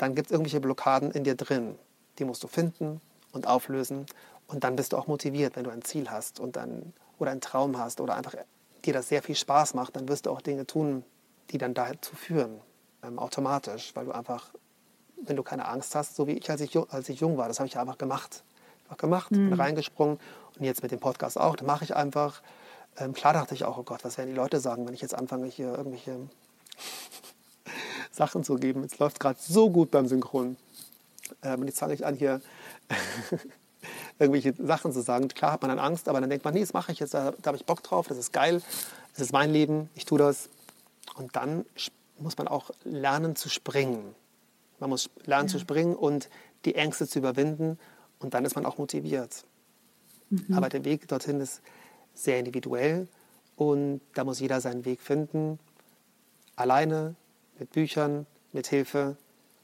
dann 0.00 0.14
gibt 0.14 0.28
es 0.28 0.32
irgendwelche 0.32 0.60
Blockaden 0.60 1.10
in 1.10 1.24
dir 1.24 1.34
drin. 1.34 1.78
Die 2.18 2.24
musst 2.24 2.42
du 2.42 2.48
finden 2.48 3.00
und 3.32 3.46
auflösen. 3.46 4.06
Und 4.46 4.64
dann 4.64 4.74
bist 4.76 4.92
du 4.92 4.96
auch 4.96 5.06
motiviert, 5.06 5.56
wenn 5.56 5.64
du 5.64 5.70
ein 5.70 5.82
Ziel 5.82 6.10
hast 6.10 6.40
und 6.40 6.56
dann, 6.56 6.94
oder 7.18 7.30
einen 7.30 7.42
Traum 7.42 7.78
hast 7.78 8.00
oder 8.00 8.16
einfach 8.16 8.34
dir 8.84 8.94
das 8.94 9.08
sehr 9.08 9.22
viel 9.22 9.34
Spaß 9.34 9.74
macht, 9.74 9.96
dann 9.96 10.08
wirst 10.08 10.24
du 10.24 10.30
auch 10.30 10.40
Dinge 10.40 10.66
tun, 10.66 11.04
die 11.50 11.58
dann 11.58 11.74
dazu 11.74 12.16
führen, 12.16 12.60
ähm, 13.02 13.18
automatisch, 13.18 13.94
weil 13.94 14.06
du 14.06 14.12
einfach, 14.12 14.54
wenn 15.22 15.36
du 15.36 15.42
keine 15.42 15.68
Angst 15.68 15.94
hast, 15.94 16.16
so 16.16 16.26
wie 16.26 16.32
ich, 16.32 16.50
als 16.50 16.62
ich, 16.62 16.74
als 16.76 17.08
ich 17.10 17.20
jung 17.20 17.36
war, 17.36 17.48
das 17.48 17.60
habe 17.60 17.68
ich 17.68 17.78
einfach 17.78 17.98
gemacht. 17.98 18.42
Einfach 18.84 18.96
gemacht, 18.96 19.30
mhm. 19.32 19.50
bin 19.50 19.60
reingesprungen 19.60 20.18
und 20.58 20.64
jetzt 20.64 20.82
mit 20.82 20.92
dem 20.92 21.00
Podcast 21.00 21.38
auch, 21.38 21.56
da 21.56 21.66
mache 21.66 21.84
ich 21.84 21.94
einfach. 21.94 22.40
Ähm, 22.96 23.12
klar 23.12 23.34
dachte 23.34 23.54
ich 23.54 23.64
auch, 23.64 23.76
oh 23.76 23.82
Gott, 23.82 24.02
was 24.02 24.16
werden 24.16 24.30
die 24.30 24.36
Leute 24.36 24.60
sagen, 24.60 24.86
wenn 24.86 24.94
ich 24.94 25.02
jetzt 25.02 25.14
anfange, 25.14 25.46
hier 25.46 25.74
irgendwelche 25.74 26.16
Sachen 28.10 28.44
zu 28.44 28.56
geben. 28.56 28.82
Es 28.84 28.98
läuft 28.98 29.20
gerade 29.20 29.38
so 29.40 29.70
gut 29.70 29.90
beim 29.90 30.06
Synchron. 30.06 30.56
Ähm, 31.42 31.60
und 31.60 31.66
jetzt 31.66 31.78
fange 31.78 31.94
ich 31.94 32.04
an, 32.04 32.16
hier 32.16 32.40
irgendwelche 34.18 34.54
Sachen 34.58 34.92
zu 34.92 35.00
sagen. 35.00 35.28
Klar 35.28 35.52
hat 35.52 35.62
man 35.62 35.70
dann 35.70 35.78
Angst, 35.78 36.08
aber 36.08 36.20
dann 36.20 36.30
denkt 36.30 36.44
man, 36.44 36.54
nee, 36.54 36.60
das 36.60 36.72
mache 36.72 36.92
ich 36.92 36.98
jetzt, 36.98 37.14
da, 37.14 37.32
da 37.32 37.46
habe 37.46 37.56
ich 37.56 37.64
Bock 37.64 37.82
drauf, 37.82 38.08
das 38.08 38.18
ist 38.18 38.32
geil, 38.32 38.62
das 39.12 39.22
ist 39.22 39.32
mein 39.32 39.50
Leben, 39.50 39.88
ich 39.94 40.04
tue 40.04 40.18
das. 40.18 40.48
Und 41.16 41.36
dann 41.36 41.64
muss 42.18 42.36
man 42.36 42.48
auch 42.48 42.70
lernen 42.84 43.36
zu 43.36 43.48
springen. 43.48 44.14
Man 44.78 44.90
muss 44.90 45.10
lernen 45.24 45.48
ja. 45.48 45.52
zu 45.52 45.58
springen 45.58 45.94
und 45.94 46.28
die 46.64 46.74
Ängste 46.74 47.06
zu 47.06 47.18
überwinden 47.18 47.78
und 48.18 48.34
dann 48.34 48.44
ist 48.44 48.54
man 48.54 48.66
auch 48.66 48.78
motiviert. 48.78 49.44
Mhm. 50.30 50.54
Aber 50.54 50.68
der 50.68 50.84
Weg 50.84 51.08
dorthin 51.08 51.40
ist 51.40 51.60
sehr 52.14 52.38
individuell 52.38 53.08
und 53.56 54.00
da 54.14 54.24
muss 54.24 54.40
jeder 54.40 54.60
seinen 54.60 54.84
Weg 54.84 55.00
finden. 55.00 55.58
Alleine, 56.56 57.14
mit 57.60 57.70
Büchern, 57.72 58.26
mit 58.52 58.66
Hilfe, 58.66 59.16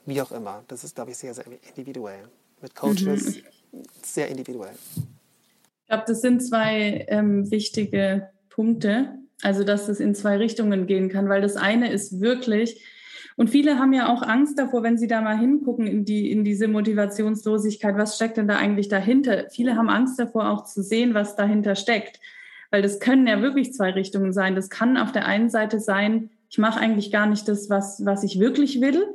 wie 0.04 0.20
auch 0.22 0.30
immer. 0.30 0.62
Das 0.68 0.84
ist, 0.84 0.94
glaube 0.94 1.10
ich, 1.10 1.16
sehr, 1.16 1.34
sehr 1.34 1.44
individuell. 1.68 2.28
Mit 2.62 2.74
Coaches, 2.74 3.42
mhm. 3.72 3.82
sehr 4.02 4.28
individuell. 4.28 4.74
Ich 4.94 5.88
glaube, 5.88 6.04
das 6.06 6.20
sind 6.20 6.42
zwei 6.42 7.06
ähm, 7.08 7.50
wichtige 7.50 8.28
Punkte. 8.48 9.18
Also, 9.42 9.64
dass 9.64 9.88
es 9.88 10.00
in 10.00 10.14
zwei 10.14 10.36
Richtungen 10.36 10.86
gehen 10.86 11.08
kann, 11.08 11.28
weil 11.28 11.42
das 11.42 11.56
eine 11.56 11.92
ist 11.92 12.20
wirklich, 12.20 12.82
und 13.36 13.50
viele 13.50 13.78
haben 13.78 13.92
ja 13.92 14.08
auch 14.08 14.22
Angst 14.22 14.58
davor, 14.58 14.82
wenn 14.82 14.96
sie 14.96 15.08
da 15.08 15.20
mal 15.20 15.38
hingucken 15.38 15.86
in, 15.86 16.04
die, 16.06 16.30
in 16.32 16.42
diese 16.42 16.68
Motivationslosigkeit, 16.68 17.96
was 17.96 18.16
steckt 18.16 18.38
denn 18.38 18.48
da 18.48 18.56
eigentlich 18.56 18.88
dahinter? 18.88 19.50
Viele 19.50 19.76
haben 19.76 19.90
Angst 19.90 20.18
davor 20.18 20.48
auch 20.48 20.64
zu 20.64 20.82
sehen, 20.82 21.12
was 21.12 21.36
dahinter 21.36 21.74
steckt. 21.74 22.18
Weil 22.70 22.80
das 22.80 22.98
können 22.98 23.26
ja 23.26 23.42
wirklich 23.42 23.74
zwei 23.74 23.90
Richtungen 23.90 24.32
sein. 24.32 24.54
Das 24.54 24.70
kann 24.70 24.96
auf 24.96 25.12
der 25.12 25.26
einen 25.26 25.50
Seite 25.50 25.80
sein, 25.80 26.30
ich 26.48 26.58
mache 26.58 26.80
eigentlich 26.80 27.10
gar 27.10 27.26
nicht 27.26 27.48
das, 27.48 27.70
was, 27.70 28.04
was 28.04 28.22
ich 28.22 28.38
wirklich 28.38 28.80
will 28.80 29.06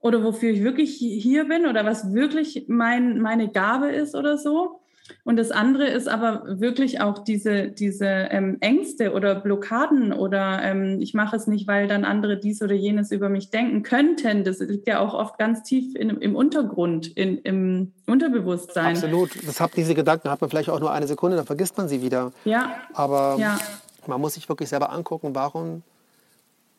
oder 0.00 0.22
wofür 0.24 0.50
ich 0.50 0.62
wirklich 0.62 0.96
hier 0.96 1.48
bin 1.48 1.66
oder 1.66 1.84
was 1.84 2.12
wirklich 2.12 2.64
mein, 2.68 3.20
meine 3.20 3.48
Gabe 3.50 3.90
ist 3.90 4.14
oder 4.14 4.36
so. 4.36 4.80
Und 5.24 5.36
das 5.36 5.50
andere 5.50 5.86
ist 5.86 6.08
aber 6.08 6.60
wirklich 6.60 7.00
auch 7.00 7.18
diese, 7.18 7.68
diese 7.68 8.06
ähm, 8.06 8.58
Ängste 8.60 9.12
oder 9.12 9.34
Blockaden 9.34 10.12
oder 10.12 10.62
ähm, 10.62 11.00
ich 11.00 11.12
mache 11.14 11.36
es 11.36 11.46
nicht, 11.46 11.66
weil 11.66 11.88
dann 11.88 12.04
andere 12.04 12.38
dies 12.38 12.62
oder 12.62 12.74
jenes 12.74 13.10
über 13.10 13.28
mich 13.28 13.50
denken 13.50 13.82
könnten. 13.82 14.44
Das 14.44 14.60
liegt 14.60 14.86
ja 14.86 15.00
auch 15.00 15.14
oft 15.14 15.38
ganz 15.38 15.62
tief 15.62 15.94
in, 15.96 16.10
im 16.10 16.36
Untergrund, 16.36 17.08
in, 17.08 17.38
im 17.38 17.92
Unterbewusstsein. 18.06 18.96
Absolut. 18.96 19.30
Das 19.46 19.60
hat, 19.60 19.76
diese 19.76 19.94
Gedanken 19.94 20.30
hat 20.30 20.40
man 20.40 20.50
vielleicht 20.50 20.70
auch 20.70 20.80
nur 20.80 20.92
eine 20.92 21.06
Sekunde, 21.06 21.36
dann 21.36 21.46
vergisst 21.46 21.76
man 21.76 21.88
sie 21.88 22.00
wieder. 22.02 22.32
Ja. 22.44 22.76
Aber 22.94 23.36
ja. 23.38 23.58
man 24.06 24.20
muss 24.20 24.34
sich 24.34 24.48
wirklich 24.48 24.68
selber 24.68 24.92
angucken, 24.92 25.34
warum 25.34 25.82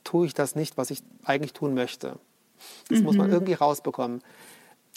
tue 0.03 0.25
ich 0.25 0.33
das 0.33 0.55
nicht, 0.55 0.77
was 0.77 0.91
ich 0.91 1.03
eigentlich 1.23 1.53
tun 1.53 1.73
möchte. 1.73 2.17
Das 2.89 2.99
mhm. 2.99 3.05
muss 3.05 3.15
man 3.15 3.27
mhm. 3.27 3.33
irgendwie 3.33 3.53
rausbekommen. 3.53 4.21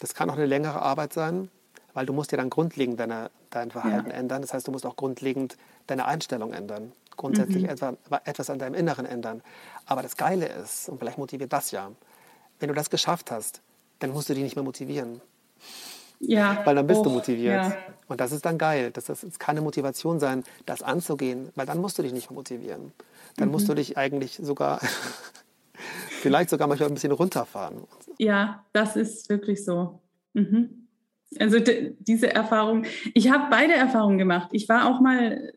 Das 0.01 0.15
kann 0.15 0.31
auch 0.31 0.37
eine 0.37 0.47
längere 0.47 0.83
Arbeit 0.83 1.13
sein, 1.13 1.51
weil 1.95 2.07
du 2.07 2.13
musst 2.13 2.33
ja 2.33 2.39
dann 2.39 2.51
grundlegend 2.51 3.01
deine, 3.01 3.31
dein 3.51 3.71
Verhalten 3.71 4.11
ja. 4.11 4.17
ändern. 4.17 4.43
Das 4.43 4.53
heißt, 4.53 4.67
du 4.69 4.73
musst 4.73 4.85
auch 4.85 4.97
grundlegend 4.97 5.57
deine 5.87 6.07
Einstellung 6.07 6.53
ändern. 6.53 6.93
Grundsätzlich 7.17 7.63
mhm. 7.63 7.71
etwa, 7.71 7.97
etwas 8.25 8.51
an 8.51 8.59
deinem 8.59 8.75
Inneren 8.75 9.07
ändern. 9.07 9.43
Aber 9.87 10.03
das 10.03 10.17
Geile 10.17 10.47
ist, 10.47 10.89
und 10.89 10.99
vielleicht 10.99 11.19
motiviert 11.19 11.53
das 11.53 11.71
ja, 11.71 11.91
wenn 12.61 12.69
du 12.69 12.75
das 12.75 12.91
geschafft 12.91 13.31
hast, 13.31 13.63
dann 14.01 14.11
musst 14.11 14.29
du 14.29 14.35
dich 14.35 14.43
nicht 14.43 14.57
mehr 14.57 14.65
motivieren. 14.65 15.21
Ja. 16.21 16.61
Weil 16.65 16.75
dann 16.75 16.87
bist 16.87 17.01
oh, 17.01 17.05
du 17.05 17.11
motiviert. 17.11 17.65
Ja. 17.65 17.77
Und 18.09 18.21
das 18.21 18.33
ist 18.33 18.45
dann 18.45 18.59
geil. 18.59 18.91
Das, 18.93 19.07
das, 19.07 19.21
das 19.23 19.39
kann 19.39 19.57
eine 19.57 19.65
Motivation 19.65 20.21
sein, 20.21 20.45
das 20.65 20.83
anzugehen, 20.83 21.51
weil 21.55 21.67
dann 21.67 21.79
musst 21.79 21.99
du 21.99 22.03
dich 22.03 22.13
nicht 22.13 22.31
motivieren. 22.31 22.93
Dann 23.37 23.49
mhm. 23.49 23.53
musst 23.53 23.69
du 23.69 23.75
dich 23.75 23.99
eigentlich 23.99 24.39
sogar, 24.43 24.81
vielleicht 26.21 26.51
sogar 26.51 26.69
manchmal 26.69 26.89
ein 26.91 26.95
bisschen 26.95 27.13
runterfahren. 27.13 27.83
Ja, 28.19 28.65
das 28.73 28.97
ist 28.97 29.29
wirklich 29.29 29.65
so. 29.65 30.01
Mhm. 30.35 30.87
Also 31.41 31.59
diese 31.59 32.33
Erfahrung, 32.33 32.85
ich 33.13 33.31
habe 33.31 33.49
beide 33.51 33.75
Erfahrungen 33.75 34.17
gemacht. 34.17 34.49
Ich 34.53 34.69
war 34.69 34.89
auch 34.89 35.01
mal, 35.01 35.53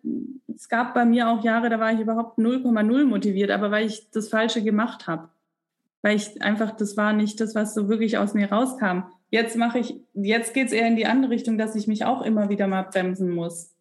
es 0.53 0.67
gab 0.67 0.93
bei 0.93 1.05
mir 1.05 1.29
auch 1.29 1.43
Jahre, 1.43 1.69
da 1.69 1.79
war 1.79 1.93
ich 1.93 1.99
überhaupt 1.99 2.39
0,0 2.39 3.05
motiviert, 3.05 3.51
aber 3.51 3.69
weil 3.69 3.85
ich 3.85 4.09
das 4.11 4.29
Falsche 4.29 4.63
gemacht 4.63 5.07
habe. 5.07 5.29
Weil 6.01 6.15
ich 6.15 6.41
einfach, 6.41 6.71
das 6.71 6.95
war 6.97 7.13
nicht 7.13 7.41
das, 7.41 7.55
was 7.55 7.73
so 7.73 7.89
wirklich 7.89 8.17
aus 8.17 8.33
mir 8.33 8.51
rauskam. 8.51 9.03
Jetzt 9.29 9.55
mache 9.57 9.79
ich, 9.79 9.99
jetzt 10.13 10.53
geht 10.53 10.67
es 10.67 10.73
eher 10.73 10.87
in 10.87 10.95
die 10.95 11.05
andere 11.05 11.31
Richtung, 11.31 11.57
dass 11.57 11.75
ich 11.75 11.87
mich 11.87 12.05
auch 12.05 12.21
immer 12.21 12.49
wieder 12.49 12.67
mal 12.67 12.83
bremsen 12.83 13.29
muss. 13.29 13.75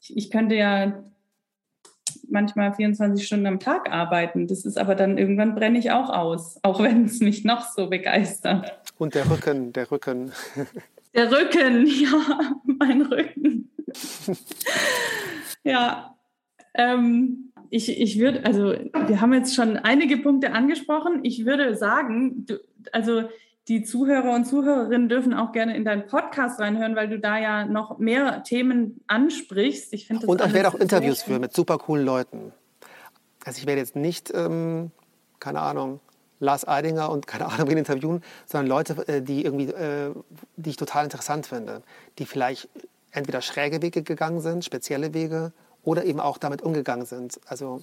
Ich, 0.00 0.16
ich 0.16 0.30
könnte 0.30 0.56
ja 0.56 1.04
manchmal 2.28 2.74
24 2.74 3.26
Stunden 3.26 3.46
am 3.46 3.60
Tag 3.60 3.90
arbeiten. 3.90 4.46
Das 4.46 4.64
ist 4.64 4.78
aber 4.78 4.94
dann 4.94 5.18
irgendwann 5.18 5.54
brenne 5.54 5.78
ich 5.78 5.90
auch 5.90 6.10
aus, 6.10 6.58
auch 6.62 6.82
wenn 6.82 7.04
es 7.04 7.20
mich 7.20 7.44
noch 7.44 7.64
so 7.72 7.88
begeistert. 7.88 8.78
Und 8.98 9.14
der 9.14 9.30
Rücken, 9.30 9.72
der 9.72 9.90
Rücken. 9.90 10.32
Der 11.14 11.30
Rücken, 11.30 11.86
ja, 11.86 12.56
mein 12.64 13.02
Rücken. 13.02 13.70
ja, 15.64 16.16
ähm, 16.74 17.52
ich, 17.70 18.00
ich 18.00 18.18
würde, 18.18 18.44
also 18.44 18.74
wir 19.06 19.20
haben 19.20 19.32
jetzt 19.32 19.54
schon 19.54 19.76
einige 19.76 20.16
Punkte 20.18 20.52
angesprochen. 20.52 21.20
Ich 21.22 21.44
würde 21.44 21.76
sagen, 21.76 22.46
du, 22.46 22.60
also 22.92 23.24
die 23.68 23.82
Zuhörer 23.82 24.34
und 24.34 24.44
Zuhörerinnen 24.44 25.08
dürfen 25.08 25.32
auch 25.32 25.52
gerne 25.52 25.76
in 25.76 25.84
deinen 25.84 26.06
Podcast 26.06 26.60
reinhören, 26.60 26.96
weil 26.96 27.08
du 27.08 27.18
da 27.18 27.38
ja 27.38 27.64
noch 27.64 27.98
mehr 27.98 28.42
Themen 28.42 29.00
ansprichst. 29.06 29.92
Ich 29.94 30.08
das 30.08 30.24
und 30.24 30.44
ich 30.44 30.52
werde 30.52 30.68
auch 30.68 30.74
Interviews 30.74 31.22
führen 31.22 31.40
mit 31.40 31.54
super 31.54 31.78
coolen 31.78 32.04
Leuten. 32.04 32.52
Also 33.44 33.58
ich 33.58 33.66
werde 33.66 33.80
jetzt 33.80 33.96
nicht, 33.96 34.32
ähm, 34.34 34.90
keine 35.40 35.60
Ahnung, 35.60 36.00
Lars 36.40 36.66
Eidinger 36.66 37.10
und 37.10 37.26
keine 37.26 37.46
Ahnung 37.46 37.68
wen 37.70 37.78
interviewen, 37.78 38.22
sondern 38.46 38.68
Leute, 38.68 39.08
äh, 39.08 39.22
die 39.22 39.44
irgendwie, 39.44 39.68
äh, 39.68 40.12
die 40.56 40.70
ich 40.70 40.76
total 40.76 41.04
interessant 41.04 41.46
finde, 41.46 41.82
die 42.18 42.26
vielleicht 42.26 42.68
entweder 43.12 43.40
schräge 43.40 43.80
Wege 43.80 44.02
gegangen 44.02 44.40
sind, 44.40 44.64
spezielle 44.64 45.14
Wege, 45.14 45.52
oder 45.84 46.04
eben 46.04 46.20
auch 46.20 46.38
damit 46.38 46.62
umgegangen 46.62 47.06
sind. 47.06 47.40
Also 47.46 47.82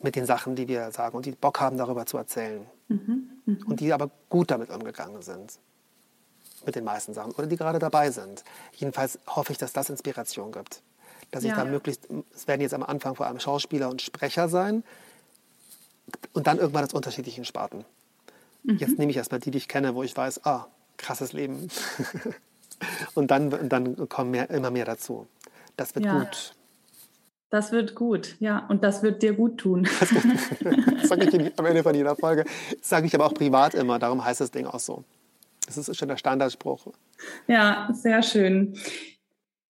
mit 0.00 0.16
den 0.16 0.26
Sachen, 0.26 0.56
die 0.56 0.68
wir 0.68 0.90
sagen 0.90 1.16
und 1.16 1.26
die 1.26 1.32
Bock 1.32 1.60
haben, 1.60 1.78
darüber 1.78 2.06
zu 2.06 2.16
erzählen. 2.16 2.66
Mhm, 2.88 3.30
mh. 3.44 3.56
Und 3.66 3.80
die 3.80 3.92
aber 3.92 4.10
gut 4.28 4.50
damit 4.50 4.70
umgegangen 4.70 5.22
sind. 5.22 5.58
Mit 6.64 6.74
den 6.74 6.84
meisten 6.84 7.14
Sachen. 7.14 7.32
Oder 7.32 7.46
die 7.46 7.56
gerade 7.56 7.78
dabei 7.78 8.10
sind. 8.10 8.44
Jedenfalls 8.72 9.18
hoffe 9.26 9.52
ich, 9.52 9.58
dass 9.58 9.72
das 9.72 9.90
Inspiration 9.90 10.52
gibt. 10.52 10.82
Dass 11.30 11.44
ja. 11.44 11.50
ich 11.50 11.56
da 11.56 11.64
möglichst, 11.64 12.08
es 12.34 12.46
werden 12.46 12.60
jetzt 12.60 12.74
am 12.74 12.82
Anfang 12.82 13.14
vor 13.14 13.26
allem 13.26 13.40
Schauspieler 13.40 13.88
und 13.88 14.02
Sprecher 14.02 14.48
sein. 14.48 14.84
Und 16.32 16.46
dann 16.46 16.58
irgendwann 16.58 16.84
aus 16.84 16.92
unterschiedlichen 16.92 17.44
Sparten. 17.44 17.84
Mhm. 18.62 18.76
Jetzt 18.78 18.98
nehme 18.98 19.10
ich 19.10 19.16
erstmal 19.16 19.40
die, 19.40 19.50
die 19.50 19.58
ich 19.58 19.68
kenne, 19.68 19.94
wo 19.94 20.02
ich 20.02 20.16
weiß, 20.16 20.44
ah, 20.44 20.66
krasses 20.96 21.32
Leben. 21.32 21.68
und 23.14 23.30
dann, 23.30 23.68
dann 23.68 24.08
kommen 24.08 24.30
mehr, 24.30 24.50
immer 24.50 24.70
mehr 24.70 24.84
dazu. 24.84 25.26
Das 25.76 25.94
wird 25.94 26.06
ja. 26.06 26.18
gut. 26.18 26.55
Das 27.50 27.70
wird 27.70 27.94
gut, 27.94 28.36
ja. 28.40 28.66
Und 28.68 28.82
das 28.82 29.02
wird 29.02 29.22
dir 29.22 29.32
gut 29.32 29.58
tun. 29.58 29.88
Das, 29.98 31.08
sage 31.08 31.24
ich 31.24 31.52
am 31.58 31.66
Ende 31.66 31.82
von 31.82 31.94
jeder 31.94 32.16
Folge. 32.16 32.44
Das 32.78 32.88
sage 32.88 33.06
ich 33.06 33.14
aber 33.14 33.26
auch 33.26 33.34
privat 33.34 33.74
immer. 33.74 33.98
Darum 33.98 34.24
heißt 34.24 34.40
das 34.40 34.50
Ding 34.50 34.66
auch 34.66 34.80
so. 34.80 35.04
Das 35.66 35.76
ist 35.76 35.96
schon 35.96 36.08
der 36.08 36.16
Standardspruch. 36.16 36.88
Ja, 37.46 37.88
sehr 37.92 38.22
schön. 38.22 38.76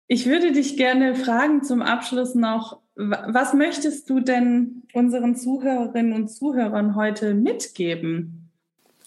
Ich 0.09 0.27
würde 0.27 0.53
dich 0.53 0.77
gerne 0.77 1.14
fragen 1.14 1.62
zum 1.62 1.83
Abschluss 1.83 2.35
noch, 2.35 2.81
was 2.95 3.53
möchtest 3.53 4.09
du 4.09 4.20
denn 4.20 4.85
unseren 4.95 5.37
Zuhörerinnen 5.37 6.14
und 6.14 6.29
Zuhörern 6.29 6.97
heute 6.97 7.35
mitgeben? 7.35 8.51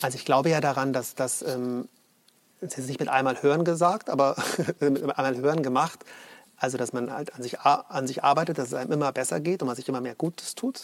Also 0.02 0.16
ich 0.18 0.26
glaube 0.26 0.50
ja 0.50 0.62
daran, 0.62 0.94
dass 0.94 1.16
das, 1.16 1.42
ähm, 1.42 1.88
das 2.62 2.78
ist 2.78 2.88
nicht 2.88 3.00
mit 3.00 3.10
einmal 3.10 3.42
Hören 3.42 3.64
gesagt, 3.64 4.10
aber 4.10 4.36
mit 4.80 5.02
einmal 5.18 5.38
Hören 5.38 5.64
gemacht, 5.64 6.06
also, 6.60 6.78
dass 6.78 6.94
man 6.94 7.12
halt 7.12 7.34
an 7.34 7.42
sich, 7.42 7.60
an 7.62 8.08
sich 8.08 8.24
arbeitet, 8.24 8.58
dass 8.58 8.68
es 8.68 8.74
einem 8.74 8.92
immer 8.92 9.12
besser 9.12 9.40
geht 9.40 9.62
und 9.62 9.68
man 9.68 9.76
sich 9.76 9.88
immer 9.88 10.02
mehr 10.02 10.16
Gutes 10.16 10.56
tut. 10.56 10.82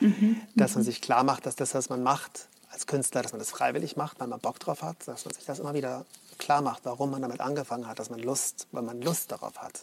Mhm. 0.00 0.40
Dass 0.54 0.74
man 0.74 0.84
sich 0.84 1.00
klar 1.00 1.24
macht, 1.24 1.46
dass 1.46 1.56
das, 1.56 1.74
was 1.74 1.88
man 1.88 2.02
macht 2.02 2.48
als 2.70 2.86
Künstler, 2.86 3.22
dass 3.22 3.32
man 3.32 3.38
das 3.38 3.50
freiwillig 3.50 3.96
macht, 3.96 4.20
weil 4.20 4.28
man 4.28 4.38
Bock 4.38 4.60
drauf 4.60 4.82
hat, 4.82 5.08
dass 5.08 5.24
man 5.24 5.34
sich 5.34 5.44
das 5.44 5.58
immer 5.58 5.74
wieder 5.74 6.04
klar 6.36 6.60
macht, 6.62 6.84
warum 6.84 7.10
man 7.10 7.22
damit 7.22 7.40
angefangen 7.40 7.88
hat, 7.88 7.98
dass 7.98 8.10
man 8.10 8.20
Lust, 8.20 8.68
weil 8.70 8.82
man 8.82 9.00
Lust 9.00 9.32
darauf 9.32 9.58
hat. 9.58 9.80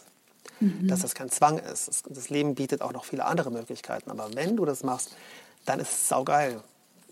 Mhm. 0.60 0.88
Dass 0.88 1.00
das 1.00 1.14
kein 1.14 1.28
Zwang 1.28 1.58
ist. 1.58 2.04
Das 2.08 2.30
Leben 2.30 2.54
bietet 2.54 2.80
auch 2.80 2.92
noch 2.92 3.04
viele 3.04 3.24
andere 3.24 3.50
Möglichkeiten. 3.50 4.10
Aber 4.10 4.34
wenn 4.34 4.56
du 4.56 4.64
das 4.64 4.84
machst, 4.84 5.10
dann 5.64 5.80
ist 5.80 5.92
es 5.92 6.08
saugeil. 6.08 6.62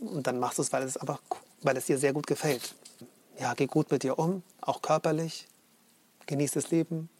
Und 0.00 0.26
dann 0.26 0.38
machst 0.38 0.58
du 0.58 0.62
es, 0.62 0.72
weil 0.72 0.84
es 0.84 0.96
einfach, 0.96 1.20
weil 1.62 1.76
es 1.76 1.86
dir 1.86 1.98
sehr 1.98 2.12
gut 2.12 2.26
gefällt. 2.26 2.74
Ja, 3.38 3.54
geh 3.54 3.66
gut 3.66 3.90
mit 3.90 4.04
dir 4.04 4.18
um, 4.18 4.42
auch 4.60 4.80
körperlich. 4.80 5.48
Genieß 6.26 6.52
das 6.52 6.70
Leben. 6.70 7.10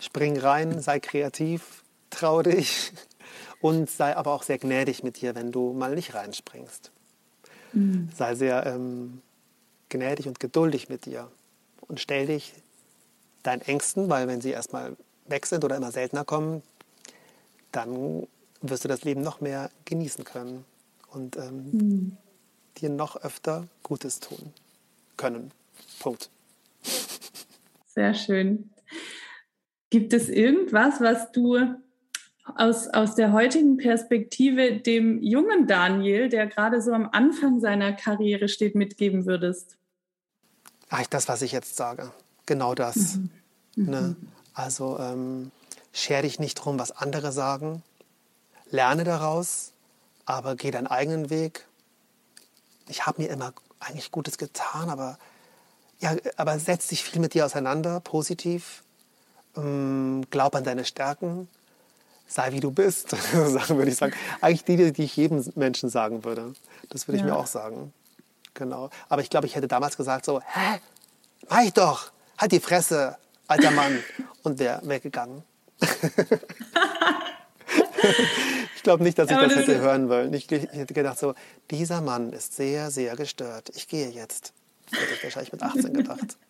Spring 0.00 0.38
rein, 0.38 0.80
sei 0.80 1.00
kreativ, 1.00 1.82
trau 2.10 2.42
dich 2.42 2.92
und 3.60 3.90
sei 3.90 4.16
aber 4.16 4.32
auch 4.32 4.42
sehr 4.42 4.58
gnädig 4.58 5.02
mit 5.02 5.20
dir, 5.20 5.34
wenn 5.34 5.52
du 5.52 5.72
mal 5.72 5.94
nicht 5.94 6.14
reinspringst. 6.14 6.90
Mhm. 7.72 8.08
Sei 8.14 8.34
sehr 8.34 8.66
ähm, 8.66 9.22
gnädig 9.88 10.26
und 10.26 10.40
geduldig 10.40 10.88
mit 10.88 11.06
dir 11.06 11.30
und 11.86 12.00
stell 12.00 12.26
dich 12.26 12.54
deinen 13.42 13.62
Ängsten, 13.62 14.08
weil 14.08 14.26
wenn 14.28 14.40
sie 14.40 14.50
erstmal 14.50 14.96
weg 15.26 15.46
sind 15.46 15.64
oder 15.64 15.76
immer 15.76 15.92
seltener 15.92 16.24
kommen, 16.24 16.62
dann 17.72 18.26
wirst 18.60 18.84
du 18.84 18.88
das 18.88 19.04
Leben 19.04 19.22
noch 19.22 19.40
mehr 19.40 19.70
genießen 19.84 20.24
können 20.24 20.64
und 21.08 21.36
ähm, 21.36 21.70
mhm. 21.72 22.16
dir 22.78 22.90
noch 22.90 23.16
öfter 23.16 23.66
Gutes 23.82 24.20
tun 24.20 24.52
können. 25.16 25.52
Punkt. 25.98 26.30
Sehr 27.94 28.14
schön. 28.14 28.70
Gibt 29.90 30.12
es 30.12 30.28
irgendwas, 30.28 31.00
was 31.00 31.32
du 31.32 31.58
aus, 32.56 32.88
aus 32.88 33.14
der 33.14 33.32
heutigen 33.32 33.76
Perspektive 33.76 34.78
dem 34.80 35.22
jungen 35.22 35.66
Daniel, 35.66 36.28
der 36.28 36.46
gerade 36.46 36.80
so 36.80 36.92
am 36.92 37.08
Anfang 37.10 37.60
seiner 37.60 37.92
Karriere 37.92 38.48
steht, 38.48 38.74
mitgeben 38.74 39.26
würdest? 39.26 39.76
Eigentlich 40.88 41.08
das, 41.08 41.28
was 41.28 41.42
ich 41.42 41.52
jetzt 41.52 41.76
sage. 41.76 42.12
Genau 42.46 42.74
das. 42.74 43.16
Mhm. 43.16 43.30
Ne? 43.76 44.00
Mhm. 44.00 44.16
Also 44.54 44.98
ähm, 44.98 45.50
scher 45.92 46.22
dich 46.22 46.38
nicht 46.38 46.54
drum, 46.56 46.78
was 46.78 46.92
andere 46.92 47.32
sagen. 47.32 47.82
Lerne 48.70 49.04
daraus, 49.04 49.72
aber 50.24 50.54
geh 50.56 50.70
deinen 50.70 50.86
eigenen 50.86 51.30
Weg. 51.30 51.66
Ich 52.88 53.06
habe 53.06 53.22
mir 53.22 53.28
immer 53.28 53.52
eigentlich 53.80 54.10
Gutes 54.10 54.38
getan, 54.38 54.90
aber, 54.90 55.18
ja, 56.00 56.16
aber 56.36 56.58
setz 56.58 56.88
dich 56.88 57.02
viel 57.02 57.20
mit 57.20 57.34
dir 57.34 57.46
auseinander, 57.46 58.00
positiv. 58.00 58.82
Ähm, 59.56 60.24
glaub 60.30 60.54
an 60.54 60.64
deine 60.64 60.84
Stärken. 60.84 61.48
Sei 62.26 62.52
wie 62.52 62.60
du 62.60 62.70
bist, 62.70 63.12
würde 63.34 63.90
ich 63.90 63.96
sagen. 63.96 64.12
Eigentlich 64.40 64.64
die, 64.64 64.92
die 64.92 65.02
ich 65.02 65.16
jedem 65.16 65.44
Menschen 65.56 65.88
sagen 65.88 66.24
würde. 66.24 66.52
Das 66.88 67.08
würde 67.08 67.16
ich 67.16 67.24
ja. 67.24 67.32
mir 67.32 67.36
auch 67.36 67.48
sagen. 67.48 67.92
Genau. 68.54 68.90
Aber 69.08 69.22
ich 69.22 69.30
glaube, 69.30 69.46
ich 69.46 69.56
hätte 69.56 69.66
damals 69.66 69.96
gesagt 69.96 70.24
so, 70.24 70.40
hä? 70.40 70.80
Mach 71.48 71.62
ich 71.62 71.72
doch. 71.72 72.12
Halt 72.38 72.52
die 72.52 72.60
Fresse, 72.60 73.16
alter 73.48 73.72
Mann. 73.72 73.98
Und 74.42 74.58
wäre 74.58 74.80
weggegangen. 74.84 75.42
ich 78.76 78.82
glaube 78.82 79.02
nicht, 79.02 79.18
dass 79.18 79.30
ich 79.30 79.36
das, 79.36 79.52
das 79.52 79.66
hätte 79.66 79.80
hören 79.80 80.08
wollen. 80.08 80.32
Ich, 80.32 80.50
ich 80.50 80.62
hätte 80.70 80.94
gedacht 80.94 81.18
so, 81.18 81.34
dieser 81.70 82.00
Mann 82.00 82.32
ist 82.32 82.54
sehr, 82.54 82.90
sehr 82.90 83.16
gestört. 83.16 83.70
Ich 83.74 83.88
gehe 83.88 84.08
jetzt. 84.08 84.54
Hätte 84.92 85.14
ich 85.14 85.22
wahrscheinlich 85.24 85.52
mit 85.52 85.62
18 85.62 85.94
gedacht. 85.94 86.36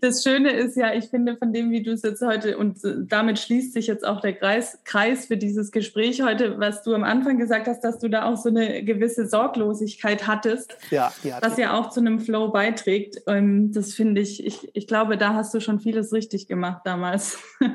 Das 0.00 0.22
Schöne 0.22 0.52
ist 0.52 0.76
ja, 0.76 0.94
ich 0.94 1.06
finde, 1.06 1.36
von 1.36 1.52
dem, 1.52 1.70
wie 1.70 1.82
du 1.82 1.92
es 1.92 2.02
jetzt 2.02 2.22
heute, 2.22 2.56
und 2.56 2.78
damit 2.82 3.38
schließt 3.38 3.72
sich 3.74 3.86
jetzt 3.86 4.06
auch 4.06 4.20
der 4.20 4.34
Kreis, 4.34 4.78
Kreis 4.84 5.26
für 5.26 5.36
dieses 5.36 5.72
Gespräch 5.72 6.22
heute, 6.22 6.58
was 6.58 6.82
du 6.82 6.94
am 6.94 7.04
Anfang 7.04 7.38
gesagt 7.38 7.66
hast, 7.66 7.82
dass 7.82 7.98
du 7.98 8.08
da 8.08 8.24
auch 8.24 8.36
so 8.36 8.48
eine 8.48 8.82
gewisse 8.82 9.26
Sorglosigkeit 9.26 10.26
hattest, 10.26 10.76
ja, 10.90 11.12
was 11.42 11.58
ja 11.58 11.78
auch 11.78 11.90
zu 11.90 12.00
einem 12.00 12.20
Flow 12.20 12.48
beiträgt. 12.50 13.20
Ähm, 13.26 13.72
das 13.72 13.94
finde 13.94 14.20
ich, 14.20 14.44
ich, 14.44 14.70
ich 14.74 14.86
glaube, 14.86 15.18
da 15.18 15.34
hast 15.34 15.52
du 15.52 15.60
schon 15.60 15.80
vieles 15.80 16.12
richtig 16.12 16.46
gemacht 16.46 16.82
damals. 16.84 17.38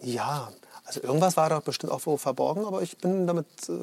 Ja, 0.00 0.48
also 0.88 1.02
irgendwas 1.02 1.36
war 1.36 1.50
da 1.50 1.60
bestimmt 1.60 1.92
auch 1.92 2.00
verborgen, 2.18 2.64
aber 2.64 2.80
ich 2.80 2.96
bin 2.96 3.26
damit 3.26 3.46
äh, 3.68 3.74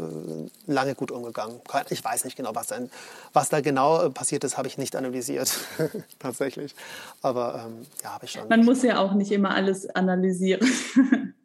lange 0.66 0.96
gut 0.96 1.12
umgegangen. 1.12 1.62
Ich 1.90 2.04
weiß 2.04 2.26
nicht 2.26 2.36
genau, 2.36 2.56
was, 2.56 2.68
denn, 2.68 2.90
was 3.32 3.50
da 3.50 3.62
genau 3.62 4.02
äh, 4.02 4.10
passiert 4.10 4.44
ist, 4.44 4.58
habe 4.58 4.68
ich 4.68 4.80
nicht 4.80 4.96
analysiert, 4.96 5.56
tatsächlich. 6.20 6.74
Aber 7.22 7.68
ähm, 7.68 7.86
ja, 8.04 8.14
habe 8.14 8.26
ich 8.26 8.32
schon. 8.32 8.48
Man 8.50 8.66
muss 8.66 8.82
ja 8.82 8.98
auch 8.98 9.14
nicht 9.14 9.32
immer 9.32 9.52
alles 9.52 9.88
analysieren. 9.88 10.68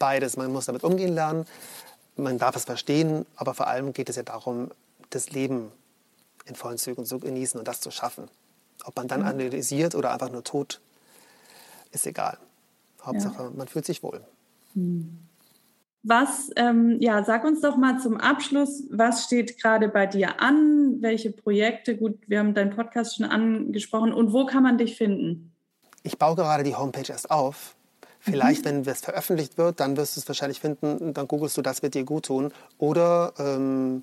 Beides. 0.00 0.36
Man 0.36 0.52
muss 0.52 0.66
damit 0.66 0.82
umgehen 0.82 1.14
lernen, 1.14 1.46
man 2.16 2.38
darf 2.38 2.56
es 2.56 2.64
verstehen, 2.64 3.26
aber 3.36 3.54
vor 3.54 3.68
allem 3.68 3.92
geht 3.92 4.08
es 4.08 4.16
ja 4.16 4.24
darum, 4.24 4.72
das 5.10 5.30
Leben 5.30 5.70
in 6.46 6.56
vollen 6.56 6.78
Zügen 6.78 7.06
zu 7.06 7.20
genießen 7.20 7.60
und 7.60 7.68
das 7.68 7.80
zu 7.80 7.92
schaffen. 7.92 8.28
Ob 8.84 8.96
man 8.96 9.06
dann 9.06 9.20
mhm. 9.20 9.28
analysiert 9.28 9.94
oder 9.94 10.12
einfach 10.12 10.32
nur 10.32 10.42
tut, 10.42 10.80
ist 11.92 12.08
egal. 12.08 12.38
Hauptsache, 13.04 13.44
ja. 13.44 13.50
man 13.54 13.68
fühlt 13.68 13.86
sich 13.86 14.02
wohl. 14.02 14.20
Was, 16.02 16.50
ähm, 16.56 16.98
ja, 17.00 17.24
sag 17.24 17.44
uns 17.44 17.62
doch 17.62 17.76
mal 17.76 17.98
zum 17.98 18.18
Abschluss, 18.18 18.84
was 18.90 19.24
steht 19.24 19.60
gerade 19.60 19.88
bei 19.88 20.06
dir 20.06 20.40
an? 20.40 21.00
Welche 21.00 21.30
Projekte? 21.30 21.96
Gut, 21.96 22.18
wir 22.26 22.40
haben 22.40 22.52
deinen 22.52 22.76
Podcast 22.76 23.16
schon 23.16 23.26
angesprochen. 23.26 24.12
Und 24.12 24.32
wo 24.32 24.44
kann 24.44 24.62
man 24.62 24.76
dich 24.76 24.96
finden? 24.96 25.52
Ich 26.02 26.18
baue 26.18 26.36
gerade 26.36 26.62
die 26.62 26.76
Homepage 26.76 27.08
erst 27.08 27.30
auf. 27.30 27.74
Vielleicht, 28.20 28.64
mhm. 28.64 28.84
wenn 28.84 28.92
es 28.92 29.00
veröffentlicht 29.00 29.58
wird, 29.58 29.80
dann 29.80 29.96
wirst 29.96 30.16
du 30.16 30.20
es 30.20 30.28
wahrscheinlich 30.28 30.60
finden, 30.60 31.14
dann 31.14 31.28
googelst 31.28 31.56
du, 31.56 31.62
das 31.62 31.82
wird 31.82 31.94
dir 31.94 32.04
gut 32.04 32.26
tun. 32.26 32.52
Oder 32.78 33.32
ähm, 33.38 34.02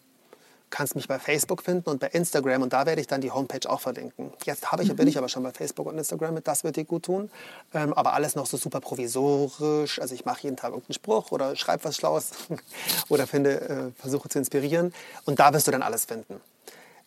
kannst 0.72 0.96
mich 0.96 1.08
bei 1.08 1.20
Facebook 1.20 1.62
finden 1.62 1.90
und 1.90 2.00
bei 2.00 2.08
Instagram 2.08 2.64
und 2.64 2.74
da 2.74 2.86
werde 2.86 3.02
ich 3.02 3.08
dann 3.08 3.22
die 3.22 3.32
Homepage 3.32 3.70
auch 3.70 3.82
verlinken. 3.82 4.32
Jetzt 4.46 4.72
habe 4.72 4.84
ich, 4.84 4.90
mhm. 4.90 4.96
bin 4.96 5.08
ich 5.08 5.18
aber 5.18 5.30
schon 5.30 5.44
bei 5.44 5.52
Facebook 5.52 5.88
und 5.88 5.98
Instagram 5.98 6.34
mit 6.34 6.48
Das 6.48 6.64
wird 6.64 6.78
dir 6.78 6.86
gut 6.86 7.04
tun, 7.04 7.30
ähm, 7.74 7.94
aber 7.94 8.14
alles 8.14 8.36
noch 8.36 8.46
so 8.46 8.58
super 8.58 8.80
provisorisch. 8.80 10.00
Also 10.00 10.16
ich 10.16 10.26
mache 10.26 10.44
jeden 10.44 10.58
Tag 10.58 10.72
irgendeinen 10.72 10.96
Spruch 10.96 11.32
oder 11.32 11.56
schreibe 11.56 11.84
was 11.84 11.96
Schlaues 11.96 12.32
oder 13.10 13.28
finde, 13.28 13.62
äh, 13.62 14.02
versuche 14.02 14.30
zu 14.30 14.40
inspirieren 14.40 14.94
und 15.26 15.40
da 15.40 15.54
wirst 15.54 15.68
du 15.68 15.72
dann 15.72 15.84
alles 15.84 16.06
finden. 16.06 16.42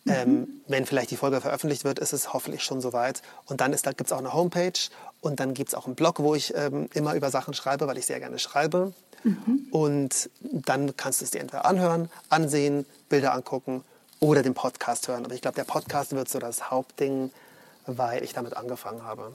Mhm. 0.04 0.12
Ähm, 0.12 0.48
wenn 0.68 0.86
vielleicht 0.86 1.10
die 1.10 1.16
Folge 1.16 1.40
veröffentlicht 1.40 1.84
wird, 1.84 1.98
ist 1.98 2.12
es 2.12 2.32
hoffentlich 2.32 2.62
schon 2.62 2.80
soweit. 2.80 3.22
Und 3.46 3.60
dann 3.60 3.72
da 3.72 3.92
gibt 3.92 4.08
es 4.08 4.12
auch 4.12 4.18
eine 4.18 4.32
Homepage 4.32 4.72
und 5.20 5.40
dann 5.40 5.54
gibt 5.54 5.70
es 5.70 5.74
auch 5.74 5.86
einen 5.86 5.94
Blog, 5.94 6.20
wo 6.20 6.34
ich 6.34 6.54
ähm, 6.54 6.88
immer 6.94 7.14
über 7.14 7.30
Sachen 7.30 7.54
schreibe, 7.54 7.86
weil 7.86 7.98
ich 7.98 8.06
sehr 8.06 8.20
gerne 8.20 8.38
schreibe. 8.38 8.92
Mhm. 9.24 9.66
Und 9.70 10.30
dann 10.42 10.96
kannst 10.96 11.20
du 11.20 11.24
es 11.24 11.30
dir 11.32 11.40
entweder 11.40 11.64
anhören, 11.64 12.08
ansehen, 12.28 12.86
Bilder 13.08 13.34
angucken 13.34 13.82
oder 14.20 14.42
den 14.42 14.54
Podcast 14.54 15.08
hören. 15.08 15.24
Aber 15.24 15.34
ich 15.34 15.42
glaube, 15.42 15.56
der 15.56 15.64
Podcast 15.64 16.12
wird 16.12 16.28
so 16.28 16.38
das 16.38 16.70
Hauptding, 16.70 17.30
weil 17.86 18.22
ich 18.22 18.32
damit 18.32 18.56
angefangen 18.56 19.02
habe. 19.02 19.34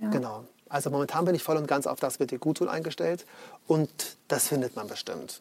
Ja. 0.00 0.10
Genau. 0.10 0.44
Also 0.68 0.90
momentan 0.90 1.24
bin 1.24 1.34
ich 1.34 1.42
voll 1.42 1.56
und 1.56 1.68
ganz 1.68 1.86
auf 1.86 2.00
das 2.00 2.18
wird 2.18 2.30
dir 2.32 2.38
gut 2.38 2.58
tun 2.58 2.68
eingestellt 2.68 3.24
und 3.68 4.16
das 4.28 4.48
findet 4.48 4.74
man 4.74 4.88
bestimmt. 4.88 5.40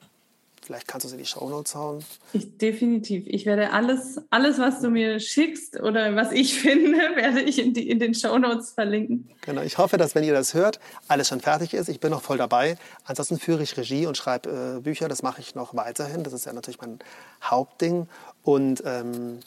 Vielleicht 0.65 0.87
kannst 0.87 1.05
du 1.05 1.09
sie 1.09 1.15
in 1.15 1.21
die 1.21 1.27
Shownotes 1.27 1.75
hauen. 1.75 2.03
Ich, 2.33 2.57
definitiv. 2.57 3.27
Ich 3.27 3.45
werde 3.45 3.71
alles, 3.71 4.19
alles, 4.31 4.57
was 4.57 4.81
du 4.81 4.89
mir 4.89 5.19
schickst 5.19 5.79
oder 5.79 6.15
was 6.15 6.31
ich 6.31 6.59
finde, 6.59 6.97
werde 7.15 7.41
ich 7.41 7.59
in, 7.59 7.73
die, 7.73 7.87
in 7.87 7.99
den 7.99 8.15
Shownotes 8.15 8.71
verlinken. 8.71 9.29
Genau. 9.41 9.61
Ich 9.61 9.77
hoffe, 9.77 9.97
dass, 9.97 10.15
wenn 10.15 10.23
ihr 10.23 10.33
das 10.33 10.55
hört, 10.55 10.79
alles 11.07 11.27
schon 11.27 11.39
fertig 11.39 11.75
ist. 11.75 11.87
Ich 11.87 11.99
bin 11.99 12.09
noch 12.09 12.23
voll 12.23 12.39
dabei. 12.39 12.77
Ansonsten 13.03 13.37
führe 13.37 13.61
ich 13.61 13.77
Regie 13.77 14.07
und 14.07 14.17
schreibe 14.17 14.77
äh, 14.77 14.81
Bücher. 14.81 15.07
Das 15.07 15.21
mache 15.21 15.39
ich 15.39 15.53
noch 15.53 15.75
weiterhin. 15.75 16.23
Das 16.23 16.33
ist 16.33 16.45
ja 16.45 16.53
natürlich 16.53 16.81
mein 16.81 16.97
Hauptding. 17.43 18.07
Und 18.41 18.81
ähm, 18.87 19.41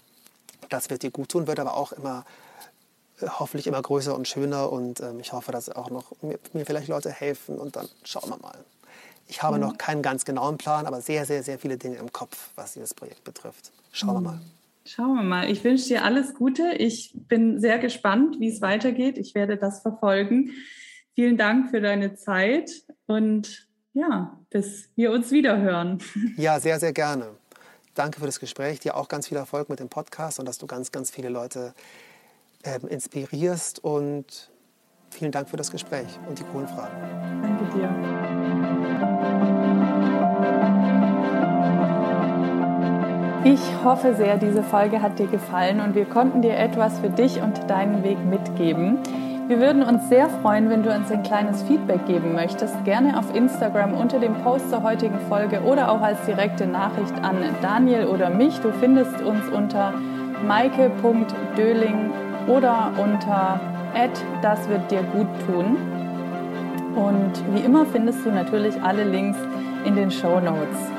das 0.69 0.89
wird 0.89 1.03
dir 1.03 1.11
gut 1.11 1.31
tun, 1.31 1.49
wird 1.49 1.59
aber 1.59 1.77
auch 1.77 1.91
immer 1.91 2.25
äh, 3.21 3.27
hoffentlich 3.27 3.67
immer 3.67 3.83
größer 3.83 4.15
und 4.15 4.29
schöner. 4.29 4.71
Und 4.71 5.01
ähm, 5.01 5.19
ich 5.19 5.33
hoffe, 5.33 5.51
dass 5.51 5.69
auch 5.69 5.91
noch 5.91 6.13
mir, 6.23 6.39
mir 6.53 6.65
vielleicht 6.65 6.87
Leute 6.87 7.11
helfen. 7.11 7.59
Und 7.59 7.75
dann 7.75 7.89
schauen 8.05 8.31
wir 8.31 8.39
mal. 8.39 8.65
Ich 9.29 9.43
habe 9.43 9.57
mhm. 9.57 9.63
noch 9.63 9.79
keinen 9.79 10.03
ganz 10.03 10.25
genauen 10.25 10.59
Plan, 10.59 10.87
aber 10.87 11.01
sehr, 11.01 11.25
sehr, 11.27 11.43
sehr 11.43 11.59
viele 11.59 11.77
Dinge 11.77 11.97
im 11.97 12.13
Kopf, 12.13 12.51
was 12.57 12.73
dieses 12.73 12.95
Projekt 12.95 13.25
betrifft. 13.25 13.71
Schauen 13.93 14.15
wir 14.15 14.21
mhm. 14.21 14.27
mal. 14.27 14.41
Schauen 14.85 15.17
wir 15.17 15.23
mal. 15.23 15.51
Ich 15.51 15.63
wünsche 15.65 15.89
dir 15.89 16.05
alles 16.05 16.35
Gute. 16.35 16.73
Ich 16.73 17.13
bin 17.15 17.61
sehr 17.61 17.79
gespannt, 17.79 18.41
wie 18.41 18.49
es 18.49 18.63
weitergeht. 18.63 19.19
Ich 19.19 19.35
werde 19.35 19.59
das 19.59 19.83
verfolgen. 19.83 20.51
Vielen 21.15 21.37
Dank 21.37 21.71
für 21.71 21.81
deine 21.81 22.15
Zeit 22.15 22.71
und 23.07 23.69
ja, 23.93 24.39
bis 24.51 24.89
wir 24.95 25.13
uns 25.13 25.31
wieder 25.31 25.59
hören. 25.59 25.99
Ja, 26.37 26.59
sehr, 26.61 26.79
sehr 26.79 26.93
gerne. 26.93 27.27
Danke 27.95 28.21
für 28.21 28.27
das 28.27 28.39
Gespräch. 28.39 28.81
Dir 28.81 28.97
auch 28.97 29.09
ganz 29.09 29.29
viel 29.29 29.37
Erfolg 29.37 29.69
mit 29.69 29.81
dem 29.81 29.89
Podcast 29.89 30.39
und 30.39 30.47
dass 30.47 30.57
du 30.57 30.67
ganz, 30.67 30.93
ganz 30.93 31.11
viele 31.11 31.29
Leute 31.29 31.75
äh, 32.63 32.79
inspirierst. 32.87 33.83
Und 33.83 34.51
vielen 35.11 35.33
Dank 35.33 35.51
für 35.51 35.57
das 35.57 35.71
Gespräch 35.71 36.19
und 36.29 36.39
die 36.39 36.45
coolen 36.45 36.69
Fragen. 36.69 37.43
Danke 37.43 37.77
dir. 37.77 38.28
Ich 43.45 43.61
hoffe 43.85 44.15
sehr, 44.15 44.37
diese 44.37 44.63
Folge 44.65 45.01
hat 45.01 45.19
dir 45.19 45.29
gefallen 45.29 45.81
und 45.81 45.95
wir 45.95 46.07
konnten 46.07 46.43
dir 46.43 46.57
etwas 46.57 46.99
für 46.99 47.09
dich 47.09 47.41
und 47.41 47.71
deinen 47.71 48.03
Weg 48.03 48.19
mitgeben. 48.25 48.99
Wir 49.47 49.61
würden 49.61 49.83
uns 49.83 50.09
sehr 50.09 50.29
freuen, 50.29 50.69
wenn 50.69 50.83
du 50.83 50.95
uns 50.95 51.11
ein 51.11 51.23
kleines 51.23 51.63
Feedback 51.63 52.05
geben 52.07 52.35
möchtest. 52.35 52.85
Gerne 52.85 53.17
auf 53.17 53.35
Instagram 53.35 53.95
unter 53.95 54.19
dem 54.19 54.35
Post 54.43 54.69
zur 54.71 54.83
heutigen 54.83 55.19
Folge 55.29 55.63
oder 55.63 55.91
auch 55.91 56.03
als 56.03 56.21
direkte 56.27 56.67
Nachricht 56.67 57.15
an 57.23 57.37
Daniel 57.63 58.07
oder 58.07 58.29
mich. 58.29 58.59
Du 58.61 58.73
findest 58.73 59.23
uns 59.23 59.49
unter 59.49 59.95
maike.döling 60.47 62.11
oder 62.49 62.93
unter 62.99 63.61
das 64.43 64.69
wird 64.69 64.91
dir 64.91 65.03
gut 65.03 65.27
tun. 65.47 65.77
Und 66.95 67.33
wie 67.55 67.65
immer 67.65 67.87
findest 67.87 68.25
du 68.27 68.31
natürlich 68.31 68.81
alle 68.83 69.05
Links 69.05 69.39
in 69.85 69.97
den 69.97 70.11
Show 70.11 70.41
Notes. 70.41 70.98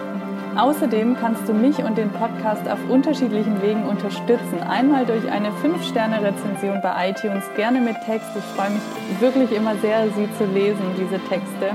Außerdem 0.58 1.16
kannst 1.20 1.48
du 1.48 1.54
mich 1.54 1.78
und 1.80 1.98
den 1.98 2.10
Podcast 2.10 2.68
auf 2.68 2.80
unterschiedlichen 2.90 3.62
Wegen 3.62 3.84
unterstützen. 3.84 4.62
Einmal 4.68 5.06
durch 5.06 5.30
eine 5.32 5.50
5-Sterne-Rezension 5.50 6.82
bei 6.82 7.10
iTunes, 7.10 7.44
gerne 7.56 7.80
mit 7.80 7.96
Text. 8.06 8.30
Ich 8.36 8.44
freue 8.56 8.72
mich 8.72 8.82
wirklich 9.20 9.52
immer 9.56 9.76
sehr, 9.78 10.08
sie 10.16 10.28
zu 10.38 10.46
lesen, 10.46 10.84
diese 10.98 11.20
Texte. 11.30 11.72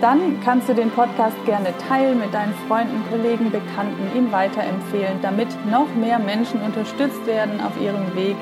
Dann 0.00 0.40
kannst 0.42 0.68
du 0.68 0.74
den 0.74 0.90
Podcast 0.90 1.36
gerne 1.44 1.74
teilen 1.88 2.18
mit 2.20 2.32
deinen 2.32 2.54
Freunden, 2.66 3.02
Kollegen, 3.10 3.50
Bekannten, 3.50 4.16
ihn 4.16 4.32
weiterempfehlen, 4.32 5.20
damit 5.20 5.48
noch 5.70 5.88
mehr 5.94 6.18
Menschen 6.18 6.62
unterstützt 6.62 7.26
werden 7.26 7.60
auf 7.60 7.78
ihrem 7.80 8.14
Weg 8.14 8.36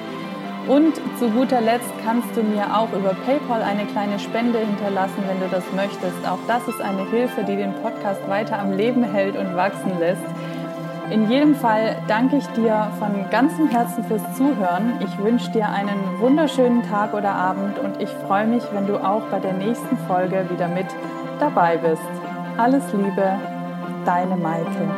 und 0.68 0.94
zu 1.18 1.30
guter 1.30 1.60
Letzt 1.60 1.90
kannst 2.04 2.36
du 2.36 2.42
mir 2.42 2.76
auch 2.76 2.92
über 2.92 3.14
PayPal 3.26 3.62
eine 3.62 3.86
kleine 3.86 4.18
Spende 4.18 4.58
hinterlassen, 4.58 5.24
wenn 5.26 5.40
du 5.40 5.48
das 5.50 5.64
möchtest. 5.74 6.28
Auch 6.28 6.38
das 6.46 6.68
ist 6.68 6.80
eine 6.80 7.08
Hilfe, 7.10 7.42
die 7.44 7.56
den 7.56 7.72
Podcast 7.82 8.28
weiter 8.28 8.58
am 8.58 8.76
Leben 8.76 9.02
hält 9.02 9.36
und 9.36 9.56
wachsen 9.56 9.98
lässt. 9.98 10.22
In 11.10 11.30
jedem 11.30 11.54
Fall 11.54 11.96
danke 12.06 12.36
ich 12.36 12.46
dir 12.48 12.92
von 12.98 13.30
ganzem 13.30 13.68
Herzen 13.68 14.04
fürs 14.04 14.36
Zuhören. 14.36 15.00
Ich 15.00 15.18
wünsche 15.18 15.50
dir 15.50 15.70
einen 15.70 16.20
wunderschönen 16.20 16.82
Tag 16.82 17.14
oder 17.14 17.34
Abend 17.34 17.78
und 17.78 18.02
ich 18.02 18.10
freue 18.26 18.46
mich, 18.46 18.62
wenn 18.74 18.86
du 18.86 19.02
auch 19.02 19.22
bei 19.30 19.38
der 19.38 19.54
nächsten 19.54 19.96
Folge 20.06 20.44
wieder 20.50 20.68
mit 20.68 20.86
dabei 21.40 21.78
bist. 21.78 22.02
Alles 22.58 22.84
Liebe, 22.92 23.38
deine 24.04 24.36
Maike. 24.36 24.88